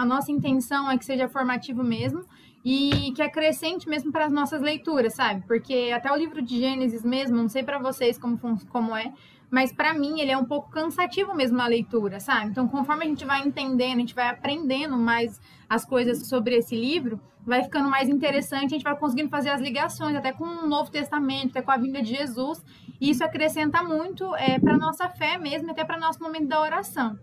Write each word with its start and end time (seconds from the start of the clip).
a 0.00 0.04
nossa 0.04 0.32
intenção 0.32 0.90
é 0.90 0.96
que 0.96 1.04
seja 1.04 1.28
formativo 1.28 1.84
mesmo 1.84 2.24
e 2.64 3.12
que 3.12 3.20
acrescente 3.20 3.86
mesmo 3.86 4.10
para 4.10 4.24
as 4.24 4.32
nossas 4.32 4.62
leituras, 4.62 5.14
sabe? 5.14 5.44
Porque 5.46 5.92
até 5.94 6.10
o 6.10 6.16
livro 6.16 6.40
de 6.40 6.58
Gênesis 6.58 7.04
mesmo, 7.04 7.36
não 7.36 7.48
sei 7.48 7.62
para 7.62 7.78
vocês 7.78 8.18
como, 8.18 8.38
como 8.68 8.96
é, 8.96 9.12
mas 9.50 9.72
para 9.72 9.92
mim 9.92 10.20
ele 10.20 10.30
é 10.30 10.38
um 10.38 10.44
pouco 10.44 10.70
cansativo 10.70 11.34
mesmo 11.34 11.58
na 11.58 11.66
leitura, 11.66 12.18
sabe? 12.18 12.50
Então, 12.50 12.66
conforme 12.66 13.04
a 13.04 13.08
gente 13.08 13.26
vai 13.26 13.40
entendendo, 13.40 13.96
a 13.96 14.00
gente 14.00 14.14
vai 14.14 14.28
aprendendo 14.28 14.96
mais 14.96 15.38
as 15.68 15.84
coisas 15.84 16.26
sobre 16.26 16.56
esse 16.56 16.74
livro, 16.74 17.20
vai 17.44 17.62
ficando 17.62 17.90
mais 17.90 18.08
interessante, 18.08 18.66
a 18.66 18.76
gente 18.78 18.84
vai 18.84 18.96
conseguindo 18.96 19.28
fazer 19.28 19.50
as 19.50 19.60
ligações 19.60 20.16
até 20.16 20.32
com 20.32 20.44
o 20.44 20.66
Novo 20.66 20.90
Testamento, 20.90 21.50
até 21.50 21.62
com 21.62 21.72
a 21.72 21.76
vinda 21.76 22.00
de 22.00 22.14
Jesus, 22.14 22.64
e 22.98 23.10
isso 23.10 23.22
acrescenta 23.22 23.82
muito 23.82 24.34
é, 24.36 24.58
para 24.58 24.78
nossa 24.78 25.10
fé 25.10 25.36
mesmo, 25.36 25.70
até 25.70 25.84
para 25.84 25.98
nosso 25.98 26.22
momento 26.22 26.48
da 26.48 26.58
oração. 26.58 27.18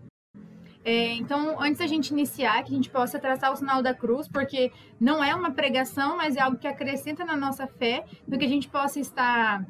É, 0.90 1.12
então, 1.12 1.60
antes 1.60 1.80
da 1.80 1.86
gente 1.86 2.08
iniciar, 2.08 2.62
que 2.62 2.72
a 2.72 2.74
gente 2.74 2.88
possa 2.88 3.18
traçar 3.18 3.52
o 3.52 3.56
sinal 3.56 3.82
da 3.82 3.92
cruz, 3.92 4.26
porque 4.26 4.72
não 4.98 5.22
é 5.22 5.34
uma 5.34 5.50
pregação, 5.50 6.16
mas 6.16 6.34
é 6.34 6.40
algo 6.40 6.56
que 6.56 6.66
acrescenta 6.66 7.26
na 7.26 7.36
nossa 7.36 7.66
fé, 7.66 8.06
do 8.26 8.38
que 8.38 8.46
a 8.46 8.48
gente 8.48 8.70
possa 8.70 8.98
estar 8.98 9.66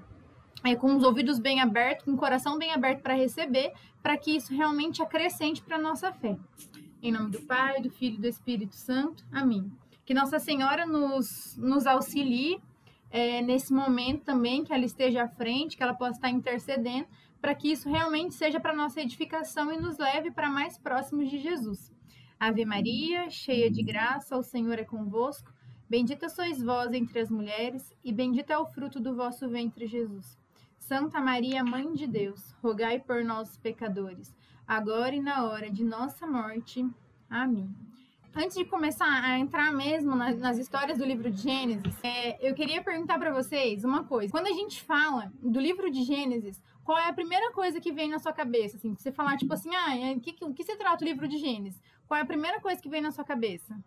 é, 0.62 0.76
com 0.76 0.94
os 0.94 1.02
ouvidos 1.02 1.40
bem 1.40 1.60
abertos, 1.60 2.04
com 2.04 2.12
o 2.12 2.16
coração 2.16 2.56
bem 2.56 2.72
aberto 2.72 3.02
para 3.02 3.14
receber, 3.14 3.72
para 4.00 4.16
que 4.16 4.36
isso 4.36 4.54
realmente 4.54 5.02
acrescente 5.02 5.60
para 5.60 5.74
a 5.74 5.80
nossa 5.80 6.12
fé. 6.12 6.36
Em 7.02 7.10
nome 7.10 7.32
do 7.32 7.42
Pai, 7.42 7.82
do 7.82 7.90
Filho 7.90 8.14
e 8.14 8.20
do 8.20 8.28
Espírito 8.28 8.76
Santo. 8.76 9.26
Amém. 9.32 9.72
Que 10.06 10.14
Nossa 10.14 10.38
Senhora 10.38 10.86
nos, 10.86 11.56
nos 11.56 11.84
auxilie 11.84 12.60
é, 13.10 13.42
nesse 13.42 13.72
momento 13.72 14.22
também, 14.22 14.62
que 14.62 14.72
ela 14.72 14.84
esteja 14.84 15.24
à 15.24 15.28
frente, 15.28 15.76
que 15.76 15.82
ela 15.82 15.94
possa 15.94 16.12
estar 16.12 16.30
intercedendo, 16.30 17.08
para 17.40 17.54
que 17.54 17.70
isso 17.70 17.88
realmente 17.88 18.34
seja 18.34 18.58
para 18.58 18.74
nossa 18.74 19.00
edificação 19.00 19.72
e 19.72 19.80
nos 19.80 19.98
leve 19.98 20.30
para 20.30 20.48
mais 20.48 20.78
próximos 20.78 21.30
de 21.30 21.38
Jesus. 21.38 21.92
Ave 22.38 22.64
Maria, 22.64 23.28
cheia 23.30 23.70
de 23.70 23.82
graça, 23.82 24.36
o 24.36 24.42
Senhor 24.42 24.78
é 24.78 24.84
convosco. 24.84 25.52
Bendita 25.88 26.28
sois 26.28 26.62
vós 26.62 26.92
entre 26.92 27.18
as 27.18 27.30
mulheres, 27.30 27.92
e 28.04 28.12
bendito 28.12 28.50
é 28.50 28.58
o 28.58 28.66
fruto 28.66 29.00
do 29.00 29.14
vosso 29.14 29.48
ventre, 29.48 29.86
Jesus. 29.86 30.38
Santa 30.78 31.20
Maria, 31.20 31.64
Mãe 31.64 31.92
de 31.92 32.06
Deus, 32.06 32.54
rogai 32.62 32.98
por 33.00 33.24
nós, 33.24 33.56
pecadores, 33.56 34.34
agora 34.66 35.14
e 35.14 35.20
na 35.20 35.44
hora 35.44 35.70
de 35.70 35.84
nossa 35.84 36.26
morte. 36.26 36.86
Amém. 37.28 37.68
Antes 38.34 38.56
de 38.56 38.64
começar 38.64 39.24
a 39.24 39.38
entrar 39.38 39.72
mesmo 39.72 40.14
nas, 40.14 40.38
nas 40.38 40.58
histórias 40.58 40.98
do 40.98 41.04
livro 41.04 41.30
de 41.30 41.42
Gênesis, 41.42 41.94
é, 42.04 42.48
eu 42.48 42.54
queria 42.54 42.82
perguntar 42.82 43.18
para 43.18 43.32
vocês 43.32 43.82
uma 43.82 44.04
coisa. 44.04 44.30
Quando 44.30 44.46
a 44.46 44.52
gente 44.52 44.82
fala 44.82 45.32
do 45.42 45.58
livro 45.58 45.90
de 45.90 46.04
Gênesis, 46.04 46.62
qual 46.88 46.96
é 46.96 47.06
a 47.06 47.12
primeira 47.12 47.52
coisa 47.52 47.82
que 47.82 47.92
vem 47.92 48.08
na 48.08 48.18
sua 48.18 48.32
cabeça? 48.32 48.78
Assim, 48.78 48.94
você 48.94 49.12
falar, 49.12 49.36
tipo 49.36 49.52
assim, 49.52 49.68
ah, 49.74 50.16
o 50.16 50.20
que, 50.20 50.32
que, 50.32 50.54
que 50.54 50.64
se 50.64 50.74
trata 50.74 51.04
o 51.04 51.06
livro 51.06 51.28
de 51.28 51.36
Gênesis? 51.36 51.78
Qual 52.06 52.16
é 52.16 52.22
a 52.22 52.26
primeira 52.26 52.62
coisa 52.62 52.80
que 52.80 52.88
vem 52.88 53.02
na 53.02 53.10
sua 53.10 53.24
cabeça? 53.24 53.78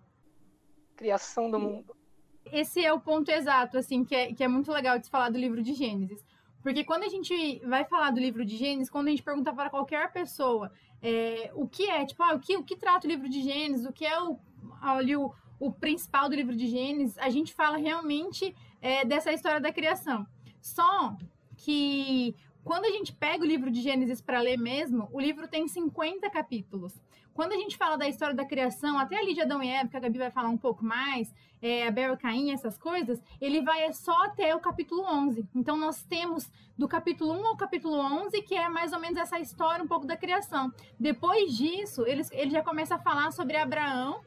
Criação 0.96 1.50
do 1.50 1.60
mundo. 1.60 1.98
Esse 2.46 2.86
é 2.86 2.94
o 2.94 3.00
ponto 3.00 3.32
exato, 3.32 3.76
assim, 3.76 4.06
que 4.06 4.14
é, 4.14 4.32
que 4.36 4.44
é 4.44 4.48
muito 4.48 4.72
legal 4.72 5.00
de 5.00 5.06
se 5.06 5.12
falar 5.12 5.32
do 5.32 5.40
livro 5.40 5.64
de 5.64 5.74
Gênesis. 5.74 6.24
Porque 6.62 6.84
quando 6.84 7.02
a 7.02 7.10
gente 7.10 7.60
vai 7.66 7.84
falar 7.86 8.12
do 8.12 8.20
livro 8.20 8.46
de 8.46 8.56
Gênesis, 8.56 8.88
quando 8.88 9.08
a 9.08 9.10
gente 9.10 9.24
pergunta 9.24 9.52
para 9.52 9.72
qualquer 9.72 10.14
pessoa 10.14 10.72
é, 11.02 11.50
o 11.56 11.68
que 11.68 11.90
é, 11.90 12.06
tipo, 12.06 12.22
ah, 12.22 12.36
o, 12.36 12.40
que, 12.40 12.56
o 12.56 12.64
que 12.64 12.76
trata 12.76 13.08
o 13.08 13.10
livro 13.10 13.28
de 13.28 13.42
Gênesis, 13.42 13.88
o 13.88 13.92
que 13.92 14.06
é 14.06 14.22
o, 14.22 14.38
ali, 14.80 15.16
o, 15.16 15.34
o 15.60 15.72
principal 15.72 16.30
do 16.30 16.36
livro 16.36 16.56
de 16.56 16.68
Gênesis, 16.68 17.18
a 17.18 17.32
gente 17.32 17.52
fala 17.52 17.78
realmente 17.78 18.56
é, 18.80 19.04
dessa 19.04 19.34
história 19.34 19.60
da 19.60 19.74
criação. 19.74 20.24
Só 20.62 21.18
que 21.58 22.36
quando 22.64 22.86
a 22.86 22.90
gente 22.90 23.14
pega 23.14 23.44
o 23.44 23.48
livro 23.48 23.72
de 23.72 23.82
Gênesis 23.82 24.22
para 24.22 24.40
ler 24.40 24.58
mesmo, 24.58 25.10
o 25.12 25.20
livro 25.20 25.48
tem 25.48 25.68
50 25.68 26.30
capítulos. 26.30 26.94
Quando 27.34 27.54
a 27.54 27.58
gente 27.58 27.78
fala 27.78 27.98
da 27.98 28.08
história 28.08 28.36
da 28.36 28.46
criação, 28.46 29.00
até 29.00 29.18
ali 29.18 29.34
de 29.34 29.42
Adão 29.42 29.64
e 29.64 29.70
Eva, 29.70 29.90
que 29.90 29.98
a 29.98 30.00
Gabi 30.00 30.18
vai 30.18 30.30
falar 30.30 30.50
um 30.50 30.58
pouco 30.58 30.84
mais, 30.84 31.34
é, 31.62 31.88
Abel 31.88 32.14
e 32.14 32.18
Caim, 32.18 32.52
essas 32.52 32.78
coisas, 32.78 33.22
ele 33.40 33.62
vai 33.62 33.92
só 33.94 34.16
até 34.26 34.54
o 34.54 34.60
capítulo 34.60 35.04
11. 35.04 35.48
Então, 35.56 35.78
nós 35.78 36.04
temos 36.04 36.52
do 36.78 36.88
capítulo 36.88 37.34
1 37.34 37.48
ao 37.48 37.58
capítulo 37.58 37.96
11, 37.96 38.42
que 38.42 38.56
é 38.56 38.68
mais 38.68 38.92
ou 38.92 39.00
menos 39.00 39.18
essa 39.18 39.40
história 39.40 39.84
um 39.84 39.88
pouco 39.88 40.06
da 40.06 40.18
criação. 40.18 40.72
Depois 41.00 41.56
disso, 41.56 42.06
ele, 42.06 42.22
ele 42.32 42.52
já 42.52 42.62
começa 42.62 42.96
a 42.96 43.00
falar 43.00 43.32
sobre 43.32 43.56
Abraão 43.56 44.22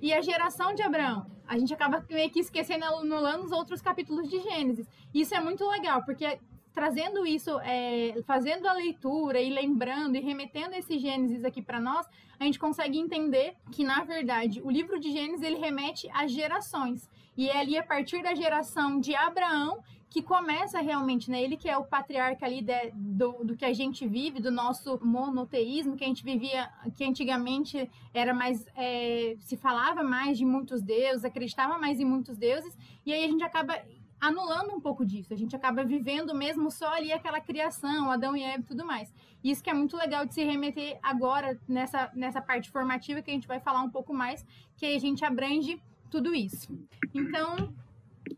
e 0.00 0.12
a 0.12 0.20
geração 0.20 0.74
de 0.74 0.82
Abraão. 0.82 1.26
A 1.46 1.56
gente 1.56 1.72
acaba 1.72 2.04
meio 2.10 2.30
que 2.30 2.40
esquecendo, 2.40 2.84
anulando 2.84 3.44
os 3.44 3.52
outros 3.52 3.80
capítulos 3.80 4.28
de 4.28 4.40
Gênesis. 4.40 4.88
Isso 5.14 5.34
é 5.34 5.40
muito 5.40 5.66
legal, 5.68 6.04
porque 6.04 6.38
trazendo 6.78 7.26
isso, 7.26 7.58
é, 7.64 8.22
fazendo 8.24 8.68
a 8.68 8.72
leitura 8.72 9.40
e 9.40 9.50
lembrando 9.50 10.14
e 10.14 10.20
remetendo 10.20 10.76
esse 10.76 10.96
Gênesis 10.96 11.44
aqui 11.44 11.60
para 11.60 11.80
nós, 11.80 12.06
a 12.38 12.44
gente 12.44 12.56
consegue 12.56 12.96
entender 12.96 13.56
que, 13.72 13.82
na 13.82 14.04
verdade, 14.04 14.62
o 14.62 14.70
livro 14.70 15.00
de 15.00 15.10
Gênesis 15.10 15.42
ele 15.42 15.58
remete 15.58 16.08
às 16.14 16.30
gerações. 16.30 17.10
E 17.36 17.48
é 17.48 17.58
ali 17.58 17.76
a 17.76 17.82
partir 17.82 18.22
da 18.22 18.32
geração 18.32 19.00
de 19.00 19.12
Abraão 19.12 19.82
que 20.08 20.22
começa 20.22 20.80
realmente, 20.80 21.28
né? 21.30 21.42
Ele 21.42 21.56
que 21.56 21.68
é 21.68 21.76
o 21.76 21.84
patriarca 21.84 22.46
ali 22.46 22.62
de, 22.62 22.92
do, 22.94 23.44
do 23.44 23.56
que 23.56 23.64
a 23.64 23.72
gente 23.72 24.06
vive, 24.06 24.40
do 24.40 24.52
nosso 24.52 25.00
monoteísmo, 25.04 25.96
que 25.96 26.04
a 26.04 26.06
gente 26.06 26.22
vivia, 26.22 26.70
que 26.96 27.04
antigamente 27.04 27.90
era 28.14 28.32
mais, 28.32 28.64
é, 28.76 29.34
se 29.40 29.56
falava 29.56 30.04
mais 30.04 30.38
de 30.38 30.44
muitos 30.44 30.80
deuses, 30.80 31.24
acreditava 31.24 31.76
mais 31.76 31.98
em 31.98 32.04
muitos 32.04 32.38
deuses, 32.38 32.78
e 33.04 33.12
aí 33.12 33.24
a 33.24 33.28
gente 33.28 33.42
acaba 33.42 33.74
anulando 34.20 34.74
um 34.74 34.80
pouco 34.80 35.04
disso. 35.04 35.32
A 35.32 35.36
gente 35.36 35.54
acaba 35.54 35.84
vivendo 35.84 36.34
mesmo 36.34 36.70
só 36.70 36.92
ali 36.92 37.12
aquela 37.12 37.40
criação, 37.40 38.10
Adão 38.10 38.36
e 38.36 38.42
Eva 38.42 38.60
e 38.60 38.66
tudo 38.66 38.84
mais. 38.84 39.12
Isso 39.42 39.62
que 39.62 39.70
é 39.70 39.74
muito 39.74 39.96
legal 39.96 40.26
de 40.26 40.34
se 40.34 40.42
remeter 40.42 40.98
agora 41.02 41.58
nessa, 41.68 42.10
nessa 42.14 42.40
parte 42.40 42.70
formativa 42.70 43.22
que 43.22 43.30
a 43.30 43.34
gente 43.34 43.48
vai 43.48 43.60
falar 43.60 43.82
um 43.82 43.90
pouco 43.90 44.12
mais, 44.12 44.44
que 44.76 44.86
a 44.86 44.98
gente 44.98 45.24
abrange 45.24 45.80
tudo 46.10 46.34
isso. 46.34 46.68
Então, 47.14 47.72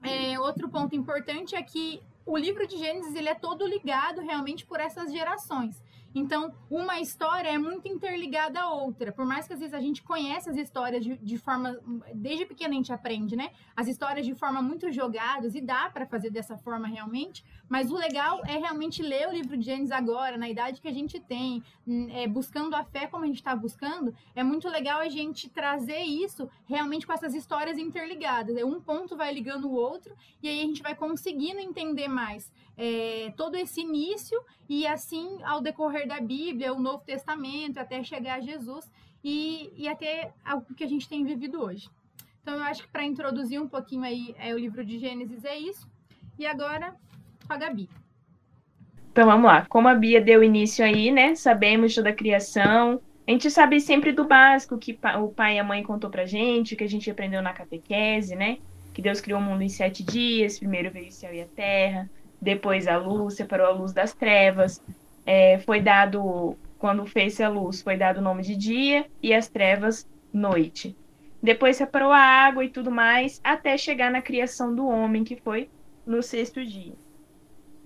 é, 0.03 0.39
outro 0.39 0.69
ponto 0.69 0.95
importante 0.95 1.55
é 1.55 1.63
que 1.63 2.01
o 2.27 2.37
livro 2.37 2.67
de 2.67 2.77
Gênesis 2.77 3.15
ele 3.15 3.29
é 3.29 3.35
todo 3.35 3.67
ligado 3.67 4.21
realmente 4.21 4.67
por 4.67 4.79
essas 4.79 5.11
gerações. 5.13 5.83
Então, 6.15 6.53
uma 6.69 6.99
história 7.01 7.49
é 7.49 7.59
muito 7.59 7.87
interligada 7.87 8.61
à 8.61 8.73
outra. 8.73 9.13
Por 9.13 9.25
mais 9.25 9.47
que 9.47 9.53
às 9.53 9.61
vezes 9.61 9.75
a 9.75 9.81
gente 9.81 10.03
conhece 10.03 10.51
as 10.51 10.57
histórias 10.57 11.05
de, 11.05 11.17
de 11.17 11.39
forma. 11.39 11.79
Desde 12.15 12.47
pequeno 12.47 12.75
a 12.75 12.77
gente 12.77 12.93
aprende, 12.93 13.37
né? 13.37 13.51
As 13.77 13.87
histórias 13.87 14.27
de 14.27 14.35
forma 14.35 14.61
muito 14.61 14.91
jogadas, 14.91 15.55
e 15.55 15.61
dá 15.61 15.89
para 15.89 16.07
fazer 16.07 16.31
dessa 16.31 16.57
forma 16.59 16.89
realmente. 16.89 17.45
Mas 17.69 17.91
o 17.91 17.97
legal 17.97 18.43
é 18.47 18.59
realmente 18.59 19.03
ler 19.03 19.29
o 19.29 19.33
livro 19.33 19.57
de 19.57 19.65
Gênesis 19.65 19.93
agora, 19.93 20.37
na 20.37 20.49
idade 20.49 20.81
que 20.81 20.89
a 20.89 20.93
gente 20.93 21.21
tem, 21.21 21.63
é, 22.11 22.27
buscando 22.27 22.75
a 22.75 22.85
fé 22.85 23.07
como 23.07 23.25
a 23.25 23.27
gente 23.27 23.37
está 23.37 23.55
buscando. 23.55 24.15
É 24.35 24.43
muito 24.43 24.69
legal 24.69 25.01
a 25.01 25.09
gente 25.09 25.49
trazer 25.49 26.01
isso 26.01 26.49
realmente 26.67 27.07
com 27.07 27.13
essas 27.13 27.35
histórias 27.35 27.79
interligadas. 27.79 28.57
Um 28.65 28.81
ponto 28.81 29.17
vai 29.17 29.33
ligando 29.33 29.69
o 29.69 29.75
outro, 29.75 30.17
e 30.43 30.49
aí 30.49 30.61
a 30.61 30.65
gente 30.65 30.83
vai 30.83 30.95
conseguindo 30.95 31.61
entender 31.61 32.09
mais 32.09 32.51
é, 32.77 33.33
todo 33.37 33.57
esse 33.57 33.83
início 33.83 34.43
e 34.67 34.87
assim 34.87 35.39
ao 35.43 35.61
decorrer 35.61 36.00
da 36.07 36.21
Bíblia, 36.21 36.73
o 36.73 36.81
Novo 36.81 37.05
Testamento, 37.05 37.79
até 37.79 38.03
chegar 38.03 38.39
a 38.39 38.41
Jesus 38.41 38.91
e, 39.23 39.73
e 39.77 39.89
até 39.89 40.33
o 40.55 40.75
que 40.75 40.85
a 40.85 40.89
gente 40.89 41.09
tem 41.09 41.25
vivido 41.25 41.63
hoje. 41.63 41.89
Então 42.43 42.55
eu 42.55 42.63
acho 42.65 42.83
que 42.83 42.89
para 42.89 43.05
introduzir 43.05 43.61
um 43.61 43.69
pouquinho 43.69 44.03
aí 44.03 44.35
é, 44.39 44.55
o 44.55 44.59
livro 44.59 44.85
de 44.85 44.99
Gênesis 44.99 45.45
é 45.45 45.57
isso. 45.57 45.89
E 46.39 46.47
agora 46.47 46.95
com 47.47 47.53
a 47.53 47.57
Gabi. 47.57 47.89
Então 49.13 49.27
vamos 49.27 49.47
lá. 49.47 49.67
Como 49.67 49.89
a 49.89 49.95
Bia 49.95 50.21
deu 50.21 50.43
início 50.43 50.85
aí, 50.85 51.11
né? 51.11 51.35
Sabemos 51.35 51.95
toda 51.95 52.11
a 52.11 52.15
criação. 52.15 53.01
A 53.27 53.31
gente 53.31 53.51
sabe 53.51 53.81
sempre 53.81 54.13
do 54.13 54.25
básico 54.25 54.79
que 54.79 54.99
o 55.21 55.29
pai 55.29 55.57
e 55.57 55.59
a 55.59 55.65
mãe 55.65 55.83
contou 55.83 56.11
pra 56.11 56.27
gente, 56.27 56.75
que 56.75 56.85
a 56.85 56.89
gente 56.89 57.11
aprendeu 57.11 57.43
na 57.43 57.53
catequese, 57.53 58.35
né? 58.35 58.59
Que 58.93 59.03
Deus 59.03 59.21
criou 59.21 59.39
o 59.39 59.43
mundo 59.43 59.63
em 59.63 59.69
sete 59.69 60.03
dias, 60.03 60.59
primeiro 60.59 60.91
veio 60.91 61.09
o 61.09 61.13
céu 61.13 61.33
e 61.33 61.41
a 61.41 61.47
terra, 61.47 62.11
depois 62.41 62.89
a 62.89 62.97
luz, 62.97 63.35
separou 63.35 63.67
a 63.67 63.71
luz 63.71 63.93
das 63.93 64.13
trevas. 64.13 64.83
É, 65.25 65.59
foi 65.61 65.81
dado, 65.81 66.57
quando 66.79 67.07
fez 67.07 67.41
a 67.41 67.49
luz, 67.49 67.83
foi 67.83 67.97
dado 67.97 68.19
o 68.19 68.23
nome 68.23 68.43
de 68.43 68.57
dia 68.57 69.07
e 69.23 69.33
as 69.33 69.49
trevas, 69.49 70.09
noite. 70.33 70.97
Depois 71.43 71.77
separou 71.77 72.13
a 72.13 72.19
água 72.19 72.65
e 72.65 72.69
tudo 72.69 72.91
mais, 72.91 73.41
até 73.43 73.77
chegar 73.77 74.11
na 74.11 74.23
criação 74.23 74.75
do 74.75 74.87
homem, 74.87 75.25
que 75.25 75.37
foi 75.37 75.71
no 76.07 76.23
sexto 76.23 76.65
dia. 76.65 76.95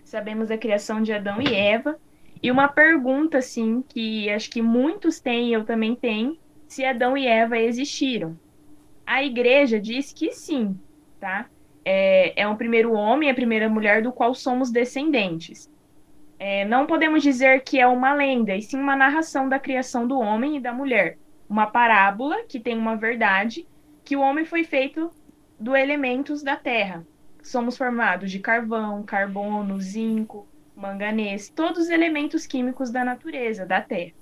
Sabemos 0.04 0.50
a 0.50 0.58
criação 0.58 1.02
de 1.02 1.12
Adão 1.12 1.40
e 1.40 1.54
Eva. 1.54 1.98
E 2.42 2.50
uma 2.50 2.68
pergunta, 2.68 3.38
assim, 3.38 3.82
que 3.88 4.28
acho 4.28 4.50
que 4.50 4.60
muitos 4.60 5.18
têm, 5.18 5.52
eu 5.52 5.64
também 5.64 5.94
tenho, 5.94 6.36
se 6.66 6.84
Adão 6.84 7.16
e 7.16 7.26
Eva 7.26 7.58
existiram. 7.58 8.38
A 9.06 9.22
igreja 9.24 9.80
diz 9.80 10.12
que 10.12 10.32
sim, 10.32 10.78
tá? 11.18 11.48
é, 11.84 12.42
é 12.42 12.48
um 12.48 12.56
primeiro 12.56 12.92
homem, 12.92 13.30
a 13.30 13.34
primeira 13.34 13.68
mulher 13.68 14.02
do 14.02 14.12
qual 14.12 14.34
somos 14.34 14.70
descendentes. 14.70 15.70
É, 16.38 16.64
não 16.64 16.86
podemos 16.86 17.22
dizer 17.22 17.62
que 17.62 17.78
é 17.78 17.86
uma 17.86 18.12
lenda, 18.12 18.54
e 18.54 18.62
sim 18.62 18.78
uma 18.78 18.96
narração 18.96 19.48
da 19.48 19.58
criação 19.58 20.06
do 20.06 20.18
homem 20.18 20.56
e 20.56 20.60
da 20.60 20.72
mulher. 20.72 21.18
Uma 21.48 21.66
parábola 21.66 22.44
que 22.48 22.58
tem 22.58 22.76
uma 22.76 22.96
verdade, 22.96 23.66
que 24.04 24.16
o 24.16 24.20
homem 24.20 24.44
foi 24.44 24.64
feito 24.64 25.10
dos 25.58 25.74
elementos 25.74 26.42
da 26.42 26.56
terra. 26.56 27.06
Somos 27.42 27.76
formados 27.76 28.30
de 28.30 28.38
carvão, 28.38 29.02
carbono, 29.02 29.80
zinco, 29.80 30.48
manganês, 30.74 31.48
todos 31.48 31.84
os 31.84 31.90
elementos 31.90 32.46
químicos 32.46 32.90
da 32.90 33.04
natureza, 33.04 33.64
da 33.64 33.80
terra. 33.80 34.12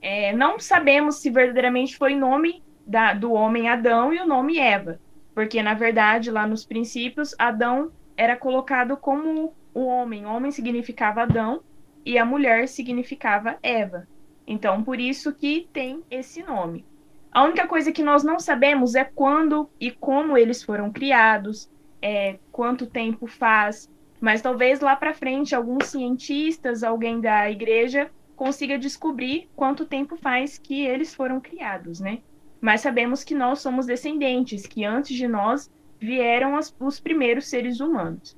É, 0.00 0.32
não 0.32 0.58
sabemos 0.58 1.16
se 1.16 1.30
verdadeiramente 1.30 1.96
foi 1.96 2.14
nome 2.14 2.62
da, 2.86 3.14
do 3.14 3.32
homem 3.32 3.68
Adão 3.68 4.12
e 4.12 4.20
o 4.20 4.26
nome 4.26 4.58
Eva. 4.58 5.00
Porque, 5.34 5.62
na 5.62 5.74
verdade, 5.74 6.30
lá 6.30 6.46
nos 6.46 6.64
princípios, 6.64 7.34
Adão 7.38 7.90
era 8.16 8.36
colocado 8.36 8.96
como 8.96 9.54
o 9.74 9.84
homem. 9.84 10.24
O 10.24 10.30
homem 10.30 10.50
significava 10.50 11.22
Adão 11.22 11.60
e 12.06 12.16
a 12.16 12.24
mulher 12.24 12.68
significava 12.68 13.58
Eva. 13.62 14.06
Então, 14.46 14.82
por 14.82 15.00
isso 15.00 15.34
que 15.34 15.68
tem 15.72 16.02
esse 16.10 16.42
nome. 16.42 16.84
A 17.32 17.42
única 17.42 17.66
coisa 17.66 17.90
que 17.90 18.02
nós 18.02 18.22
não 18.22 18.38
sabemos 18.38 18.94
é 18.94 19.02
quando 19.02 19.68
e 19.80 19.90
como 19.90 20.38
eles 20.38 20.62
foram 20.62 20.92
criados, 20.92 21.68
é, 22.00 22.38
quanto 22.52 22.86
tempo 22.86 23.26
faz, 23.26 23.90
mas 24.20 24.40
talvez 24.40 24.80
lá 24.80 24.94
para 24.94 25.14
frente 25.14 25.54
alguns 25.54 25.86
cientistas, 25.86 26.84
alguém 26.84 27.20
da 27.20 27.50
igreja 27.50 28.10
consiga 28.36 28.78
descobrir 28.78 29.48
quanto 29.56 29.84
tempo 29.84 30.16
faz 30.16 30.58
que 30.58 30.84
eles 30.86 31.14
foram 31.14 31.40
criados, 31.40 32.00
né? 32.00 32.20
Mas 32.60 32.80
sabemos 32.80 33.24
que 33.24 33.34
nós 33.34 33.60
somos 33.60 33.86
descendentes, 33.86 34.66
que 34.66 34.84
antes 34.84 35.16
de 35.16 35.26
nós 35.26 35.70
vieram 35.98 36.56
as, 36.56 36.74
os 36.78 37.00
primeiros 37.00 37.48
seres 37.48 37.80
humanos. 37.80 38.36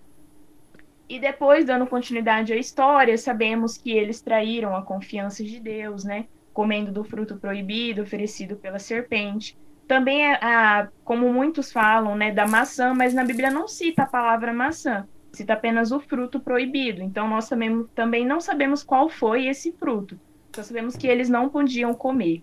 E 1.08 1.20
depois, 1.20 1.64
dando 1.64 1.86
continuidade 1.86 2.52
à 2.52 2.56
história, 2.56 3.16
sabemos 3.16 3.76
que 3.76 3.92
eles 3.92 4.20
traíram 4.20 4.74
a 4.74 4.82
confiança 4.82 5.44
de 5.44 5.60
Deus, 5.60 6.04
né? 6.04 6.26
Comendo 6.52 6.90
do 6.90 7.04
fruto 7.04 7.36
proibido 7.36 8.02
oferecido 8.02 8.56
pela 8.56 8.78
serpente. 8.78 9.56
Também, 9.86 10.26
é, 10.26 10.34
a, 10.42 10.88
como 11.04 11.32
muitos 11.32 11.70
falam, 11.70 12.16
né, 12.16 12.32
da 12.32 12.46
maçã, 12.46 12.92
mas 12.92 13.14
na 13.14 13.24
Bíblia 13.24 13.50
não 13.50 13.68
cita 13.68 14.02
a 14.02 14.06
palavra 14.06 14.52
maçã, 14.52 15.06
cita 15.32 15.52
apenas 15.52 15.92
o 15.92 16.00
fruto 16.00 16.40
proibido. 16.40 17.02
Então, 17.02 17.28
nós 17.28 17.48
também, 17.48 17.84
também 17.94 18.26
não 18.26 18.40
sabemos 18.40 18.82
qual 18.82 19.08
foi 19.08 19.46
esse 19.46 19.70
fruto. 19.72 20.18
Só 20.56 20.64
sabemos 20.64 20.96
que 20.96 21.06
eles 21.06 21.28
não 21.28 21.48
podiam 21.48 21.94
comer. 21.94 22.42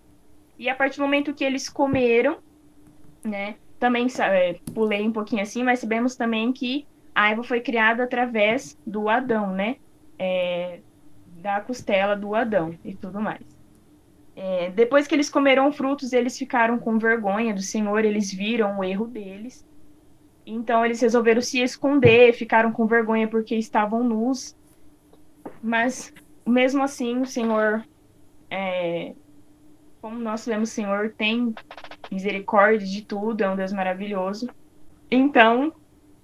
E 0.57 0.69
a 0.69 0.75
partir 0.75 0.97
do 0.97 1.03
momento 1.03 1.33
que 1.33 1.43
eles 1.43 1.67
comeram, 1.67 2.37
né, 3.25 3.55
também 3.77 4.07
é, 4.19 4.53
pulei 4.73 5.05
um 5.05 5.11
pouquinho 5.11 5.41
assim, 5.41 5.63
mas 5.63 5.79
sabemos 5.79 6.15
também 6.15 6.53
que 6.53 6.87
a 7.13 7.29
Eva 7.29 7.43
foi 7.43 7.61
criada 7.61 8.03
através 8.03 8.77
do 8.85 9.09
Adão, 9.09 9.51
né? 9.53 9.77
É, 10.17 10.79
da 11.41 11.59
costela 11.61 12.15
do 12.15 12.33
Adão 12.33 12.77
e 12.83 12.95
tudo 12.95 13.19
mais. 13.19 13.41
É, 14.35 14.71
depois 14.71 15.05
que 15.05 15.13
eles 15.13 15.29
comeram 15.29 15.71
frutos, 15.71 16.11
eles 16.13 16.37
ficaram 16.37 16.79
com 16.79 16.97
vergonha 16.97 17.53
do 17.53 17.61
Senhor, 17.61 18.03
eles 18.03 18.33
viram 18.33 18.79
o 18.79 18.83
erro 18.83 19.05
deles. 19.05 19.65
Então 20.45 20.85
eles 20.85 20.99
resolveram 21.01 21.41
se 21.41 21.61
esconder, 21.61 22.33
ficaram 22.33 22.71
com 22.71 22.85
vergonha 22.87 23.27
porque 23.27 23.55
estavam 23.55 24.03
nus. 24.03 24.55
Mas 25.61 26.13
mesmo 26.45 26.83
assim, 26.83 27.19
o 27.21 27.25
Senhor, 27.25 27.85
é, 28.49 29.13
como 30.01 30.19
nós 30.19 30.45
vemos, 30.45 30.69
o 30.69 30.73
Senhor 30.73 31.13
tem 31.17 31.53
misericórdia 32.11 32.87
de 32.87 33.03
tudo, 33.03 33.41
é 33.41 33.49
um 33.49 33.55
Deus 33.55 33.71
maravilhoso. 33.71 34.49
Então, 35.09 35.73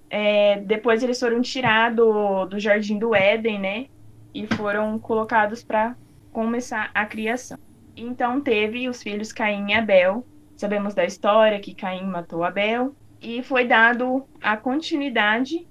é, 0.09 0.59
depois 0.61 1.03
eles 1.03 1.19
foram 1.19 1.41
tirados 1.41 2.49
do 2.49 2.59
Jardim 2.59 2.97
do 2.97 3.13
Éden, 3.13 3.59
né? 3.59 3.85
E 4.33 4.47
foram 4.47 4.97
colocados 4.97 5.63
para 5.63 5.95
começar 6.31 6.89
a 6.93 7.05
criação. 7.05 7.57
Então 7.95 8.41
teve 8.41 8.87
os 8.87 9.03
filhos 9.03 9.31
Caim 9.31 9.69
e 9.69 9.73
Abel. 9.73 10.25
Sabemos 10.55 10.93
da 10.93 11.05
história 11.05 11.59
que 11.59 11.75
Caim 11.75 12.05
matou 12.05 12.43
Abel 12.43 12.95
e 13.21 13.43
foi 13.43 13.65
dado 13.65 14.25
a 14.41 14.57
continuidade 14.57 15.67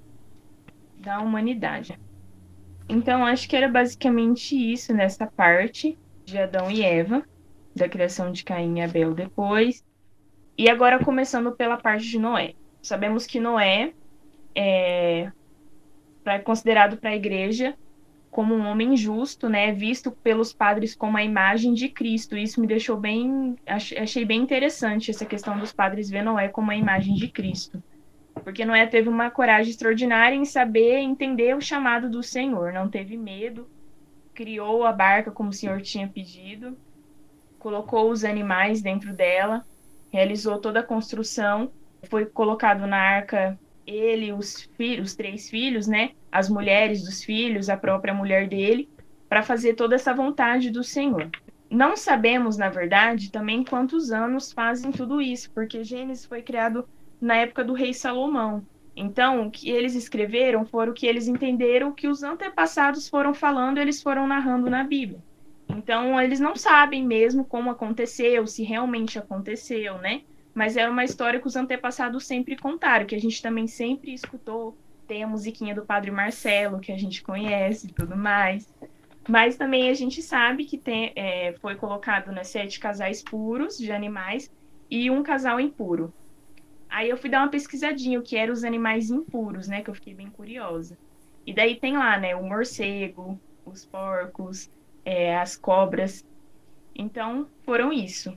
da 0.96 1.20
humanidade. 1.20 1.98
Então 2.88 3.24
acho 3.24 3.48
que 3.48 3.56
era 3.56 3.68
basicamente 3.68 4.54
isso 4.54 4.94
nessa 4.94 5.26
parte 5.26 5.98
de 6.24 6.38
Adão 6.38 6.70
e 6.70 6.82
Eva, 6.82 7.22
da 7.74 7.88
criação 7.88 8.32
de 8.32 8.44
Caim 8.44 8.78
e 8.78 8.82
Abel 8.82 9.14
depois. 9.14 9.84
E 10.56 10.68
agora 10.68 11.02
começando 11.04 11.52
pela 11.52 11.76
parte 11.76 12.06
de 12.06 12.18
Noé. 12.18 12.54
Sabemos 12.82 13.26
que 13.26 13.40
Noé 13.40 13.92
é, 14.60 15.30
pra, 16.24 16.40
considerado 16.40 16.96
para 16.96 17.10
a 17.10 17.16
igreja 17.16 17.76
como 18.28 18.54
um 18.54 18.66
homem 18.66 18.96
justo, 18.96 19.48
né, 19.48 19.72
visto 19.72 20.10
pelos 20.10 20.52
padres 20.52 20.96
como 20.96 21.16
a 21.16 21.22
imagem 21.22 21.72
de 21.72 21.88
Cristo. 21.88 22.36
Isso 22.36 22.60
me 22.60 22.66
deixou 22.66 22.96
bem, 22.96 23.56
achei 23.66 24.24
bem 24.24 24.40
interessante 24.40 25.12
essa 25.12 25.24
questão 25.24 25.58
dos 25.58 25.72
padres 25.72 26.10
ver 26.10 26.22
Noé 26.22 26.48
como 26.48 26.72
a 26.72 26.76
imagem 26.76 27.14
de 27.14 27.28
Cristo. 27.28 27.82
Porque 28.42 28.64
Noé 28.64 28.86
teve 28.86 29.08
uma 29.08 29.30
coragem 29.30 29.70
extraordinária 29.70 30.36
em 30.36 30.44
saber 30.44 30.98
entender 30.98 31.56
o 31.56 31.60
chamado 31.60 32.10
do 32.10 32.22
Senhor, 32.22 32.72
não 32.72 32.88
teve 32.88 33.16
medo, 33.16 33.68
criou 34.34 34.84
a 34.84 34.92
barca 34.92 35.30
como 35.30 35.50
o 35.50 35.52
Senhor 35.52 35.80
tinha 35.80 36.08
pedido, 36.08 36.76
colocou 37.58 38.10
os 38.10 38.24
animais 38.24 38.82
dentro 38.82 39.12
dela, 39.12 39.64
realizou 40.12 40.58
toda 40.58 40.80
a 40.80 40.84
construção, 40.84 41.70
foi 42.08 42.26
colocado 42.26 42.86
na 42.86 42.98
arca 42.98 43.58
ele, 43.88 44.32
os 44.32 44.68
os 45.00 45.14
três 45.14 45.48
filhos, 45.48 45.86
né? 45.86 46.10
As 46.30 46.48
mulheres 46.48 47.02
dos 47.04 47.24
filhos, 47.24 47.68
a 47.68 47.76
própria 47.76 48.12
mulher 48.12 48.48
dele, 48.48 48.88
para 49.28 49.42
fazer 49.42 49.74
toda 49.74 49.94
essa 49.94 50.14
vontade 50.14 50.70
do 50.70 50.84
Senhor. 50.84 51.30
Não 51.70 51.96
sabemos, 51.96 52.56
na 52.56 52.70
verdade, 52.70 53.30
também 53.30 53.64
quantos 53.64 54.10
anos 54.10 54.52
fazem 54.52 54.90
tudo 54.90 55.20
isso, 55.20 55.50
porque 55.52 55.84
Gênesis 55.84 56.24
foi 56.24 56.42
criado 56.42 56.88
na 57.20 57.36
época 57.36 57.62
do 57.62 57.74
rei 57.74 57.92
Salomão. 57.92 58.66
Então, 58.96 59.46
o 59.46 59.50
que 59.50 59.70
eles 59.70 59.94
escreveram 59.94 60.64
foram 60.66 60.92
o 60.92 60.94
que 60.94 61.06
eles 61.06 61.28
entenderam 61.28 61.92
que 61.92 62.08
os 62.08 62.22
antepassados 62.22 63.08
foram 63.08 63.32
falando, 63.34 63.78
eles 63.78 64.02
foram 64.02 64.26
narrando 64.26 64.68
na 64.68 64.82
Bíblia. 64.82 65.22
Então, 65.68 66.20
eles 66.20 66.40
não 66.40 66.56
sabem 66.56 67.06
mesmo 67.06 67.44
como 67.44 67.70
aconteceu, 67.70 68.46
se 68.46 68.62
realmente 68.64 69.18
aconteceu, 69.18 69.98
né? 69.98 70.22
Mas 70.58 70.76
é 70.76 70.88
uma 70.88 71.04
história 71.04 71.38
que 71.38 71.46
os 71.46 71.54
antepassados 71.54 72.26
sempre 72.26 72.56
contaram, 72.56 73.06
que 73.06 73.14
a 73.14 73.20
gente 73.20 73.40
também 73.40 73.68
sempre 73.68 74.12
escutou. 74.12 74.76
Tem 75.06 75.22
a 75.22 75.26
musiquinha 75.28 75.72
do 75.72 75.86
Padre 75.86 76.10
Marcelo, 76.10 76.80
que 76.80 76.90
a 76.90 76.98
gente 76.98 77.22
conhece 77.22 77.86
e 77.86 77.92
tudo 77.92 78.16
mais. 78.16 78.68
Mas 79.28 79.56
também 79.56 79.88
a 79.88 79.94
gente 79.94 80.20
sabe 80.20 80.64
que 80.64 80.76
tem, 80.76 81.12
é, 81.14 81.54
foi 81.60 81.76
colocado 81.76 82.32
né, 82.32 82.42
sete 82.42 82.80
casais 82.80 83.22
puros 83.22 83.78
de 83.78 83.92
animais 83.92 84.50
e 84.90 85.08
um 85.12 85.22
casal 85.22 85.60
impuro. 85.60 86.12
Aí 86.90 87.08
eu 87.08 87.16
fui 87.16 87.30
dar 87.30 87.42
uma 87.42 87.50
pesquisadinha 87.50 88.18
o 88.18 88.22
que 88.24 88.36
eram 88.36 88.52
os 88.52 88.64
animais 88.64 89.10
impuros, 89.10 89.68
né? 89.68 89.80
Que 89.80 89.90
eu 89.90 89.94
fiquei 89.94 90.12
bem 90.12 90.28
curiosa. 90.28 90.98
E 91.46 91.54
daí 91.54 91.76
tem 91.76 91.96
lá, 91.96 92.18
né? 92.18 92.34
O 92.34 92.42
morcego, 92.42 93.40
os 93.64 93.84
porcos, 93.84 94.68
é, 95.04 95.38
as 95.38 95.56
cobras. 95.56 96.26
Então, 96.96 97.46
foram 97.62 97.92
isso. 97.92 98.36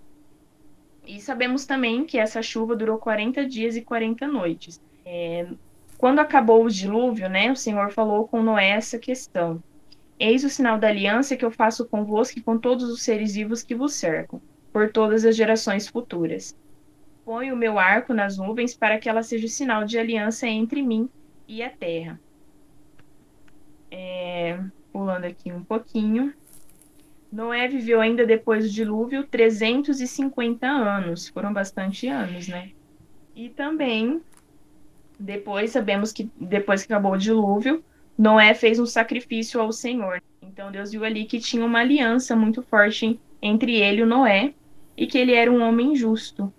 E 1.06 1.20
sabemos 1.20 1.66
também 1.66 2.06
que 2.06 2.18
essa 2.18 2.42
chuva 2.42 2.76
durou 2.76 2.98
40 2.98 3.46
dias 3.46 3.76
e 3.76 3.82
40 3.82 4.28
noites. 4.28 4.82
É, 5.06 5.48
quando 5.98 6.20
acabou 6.20 6.64
o 6.64 6.70
dilúvio, 6.70 7.30
né, 7.30 7.52
o 7.52 7.56
Senhor 7.56 7.92
falou 7.92 8.28
com 8.28 8.42
Noé 8.42 8.70
essa 8.70 8.98
questão. 8.98 9.62
Eis 10.20 10.44
o 10.44 10.50
sinal 10.50 10.78
da 10.78 10.88
aliança 10.88 11.36
que 11.36 11.44
eu 11.44 11.52
faço 11.52 11.88
convosco 11.88 12.38
e 12.38 12.44
com 12.44 12.58
todos 12.58 12.90
os 12.90 13.02
seres 13.02 13.34
vivos 13.34 13.64
que 13.64 13.74
vos 13.74 13.94
cercam, 13.96 14.42
por 14.72 14.92
todas 14.92 15.26
as 15.26 15.36
gerações 15.36 15.88
futuras. 15.88 16.56
Põe 17.26 17.52
o 17.52 17.58
meu 17.58 17.80
arco 17.80 18.14
nas 18.14 18.38
nuvens 18.38 18.76
para 18.76 19.00
que 19.00 19.10
ela 19.10 19.24
seja 19.24 19.46
o 19.46 19.50
sinal 19.50 19.84
de 19.84 19.98
aliança 19.98 20.48
entre 20.48 20.82
mim 20.82 21.10
e 21.48 21.64
a 21.64 21.70
terra. 21.70 22.20
É, 23.90 24.60
pulando 24.92 25.26
aqui 25.26 25.52
um 25.52 25.64
pouquinho. 25.64 26.34
Noé 27.32 27.66
viveu 27.68 28.02
ainda 28.02 28.26
depois 28.26 28.66
do 28.66 28.70
dilúvio 28.70 29.26
350 29.26 30.68
anos. 30.68 31.30
Foram 31.30 31.54
bastante 31.54 32.08
anos, 32.08 32.50
né? 32.50 32.72
E 33.34 33.48
também, 33.48 34.22
depois, 35.18 35.72
sabemos 35.72 36.12
que 36.12 36.30
depois 36.36 36.84
que 36.84 36.92
acabou 36.92 37.14
o 37.14 37.18
dilúvio, 37.18 37.82
Noé 38.18 38.54
fez 38.54 38.80
um 38.80 38.86
sacrifício 38.86 39.62
ao 39.62 39.72
Senhor. 39.72 40.22
Então 40.42 40.72
Deus 40.72 40.92
viu 40.92 41.06
ali 41.06 41.24
que 41.24 41.40
tinha 41.40 41.66
uma 41.66 41.80
aliança 41.80 42.36
muito 42.36 42.62
forte 42.62 43.18
entre 43.42 43.76
ele 43.76 44.02
e 44.02 44.06
Noé 44.06 44.54
e 44.98 45.08
que 45.08 45.18
ele 45.18 45.34
era 45.34 45.50
um 45.50 45.62
homem 45.62 45.96
justo. 45.96 46.54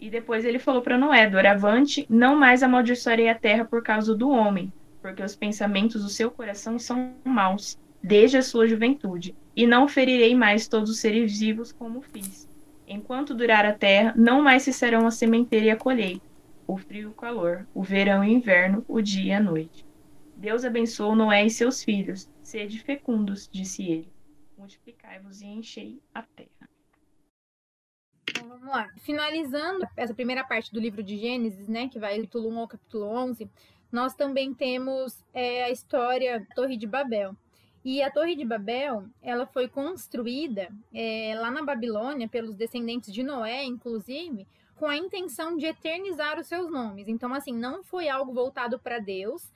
E 0.00 0.08
depois 0.08 0.46
ele 0.46 0.58
falou 0.58 0.80
para 0.80 0.96
Noé: 0.96 1.28
Doravante, 1.28 2.06
não 2.08 2.34
mais 2.34 2.62
amaldiçoarei 2.62 3.28
a 3.28 3.34
terra 3.34 3.66
por 3.66 3.82
causa 3.82 4.14
do 4.14 4.30
homem, 4.30 4.72
porque 5.02 5.22
os 5.22 5.36
pensamentos 5.36 6.02
do 6.02 6.08
seu 6.08 6.30
coração 6.30 6.78
são 6.78 7.12
maus, 7.24 7.78
desde 8.02 8.38
a 8.38 8.42
sua 8.42 8.66
juventude 8.66 9.34
e 9.58 9.66
não 9.66 9.88
ferirei 9.88 10.36
mais 10.36 10.68
todos 10.68 10.88
os 10.88 11.00
seres 11.00 11.40
vivos 11.40 11.72
como 11.72 12.00
fiz. 12.00 12.48
Enquanto 12.86 13.34
durar 13.34 13.66
a 13.66 13.72
terra, 13.72 14.14
não 14.16 14.40
mais 14.40 14.62
cessarão 14.62 15.04
a 15.04 15.10
sementeira 15.10 15.66
e 15.66 15.70
a 15.70 15.76
colheita, 15.76 16.24
o 16.64 16.76
frio 16.76 17.02
e 17.02 17.06
o 17.06 17.12
calor, 17.12 17.66
o 17.74 17.82
verão 17.82 18.22
e 18.22 18.28
o 18.28 18.38
inverno, 18.38 18.84
o 18.86 19.02
dia 19.02 19.24
e 19.24 19.32
a 19.32 19.40
noite. 19.40 19.84
Deus 20.36 20.64
abençoou 20.64 21.16
Noé 21.16 21.44
e 21.44 21.50
seus 21.50 21.82
filhos. 21.82 22.30
Sede 22.40 22.78
fecundos, 22.78 23.48
disse 23.50 23.82
ele. 23.82 24.12
Multiplicai-vos 24.56 25.40
e 25.40 25.46
enchei 25.46 26.00
a 26.14 26.22
terra. 26.22 26.70
Então 28.30 28.48
vamos 28.48 28.68
lá. 28.68 28.88
Finalizando 28.98 29.84
essa 29.96 30.14
primeira 30.14 30.44
parte 30.44 30.72
do 30.72 30.78
livro 30.78 31.02
de 31.02 31.16
Gênesis, 31.16 31.66
né, 31.66 31.88
que 31.88 31.98
vai 31.98 32.14
do 32.14 32.20
capítulo 32.28 32.48
1 32.50 32.58
ao 32.60 32.68
capítulo 32.68 33.06
11, 33.06 33.50
nós 33.90 34.14
também 34.14 34.54
temos 34.54 35.24
é, 35.34 35.64
a 35.64 35.70
história 35.70 36.38
da 36.38 36.54
Torre 36.54 36.76
de 36.76 36.86
Babel. 36.86 37.34
E 37.90 38.02
a 38.02 38.10
Torre 38.10 38.36
de 38.36 38.44
Babel, 38.44 39.06
ela 39.22 39.46
foi 39.46 39.66
construída 39.66 40.68
é, 40.92 41.32
lá 41.40 41.50
na 41.50 41.62
Babilônia 41.62 42.28
pelos 42.28 42.54
descendentes 42.54 43.10
de 43.10 43.22
Noé, 43.22 43.64
inclusive, 43.64 44.46
com 44.76 44.84
a 44.84 44.94
intenção 44.98 45.56
de 45.56 45.64
eternizar 45.64 46.38
os 46.38 46.46
seus 46.46 46.70
nomes. 46.70 47.08
Então, 47.08 47.32
assim, 47.32 47.54
não 47.54 47.82
foi 47.82 48.10
algo 48.10 48.30
voltado 48.30 48.78
para 48.78 48.98
Deus. 48.98 49.50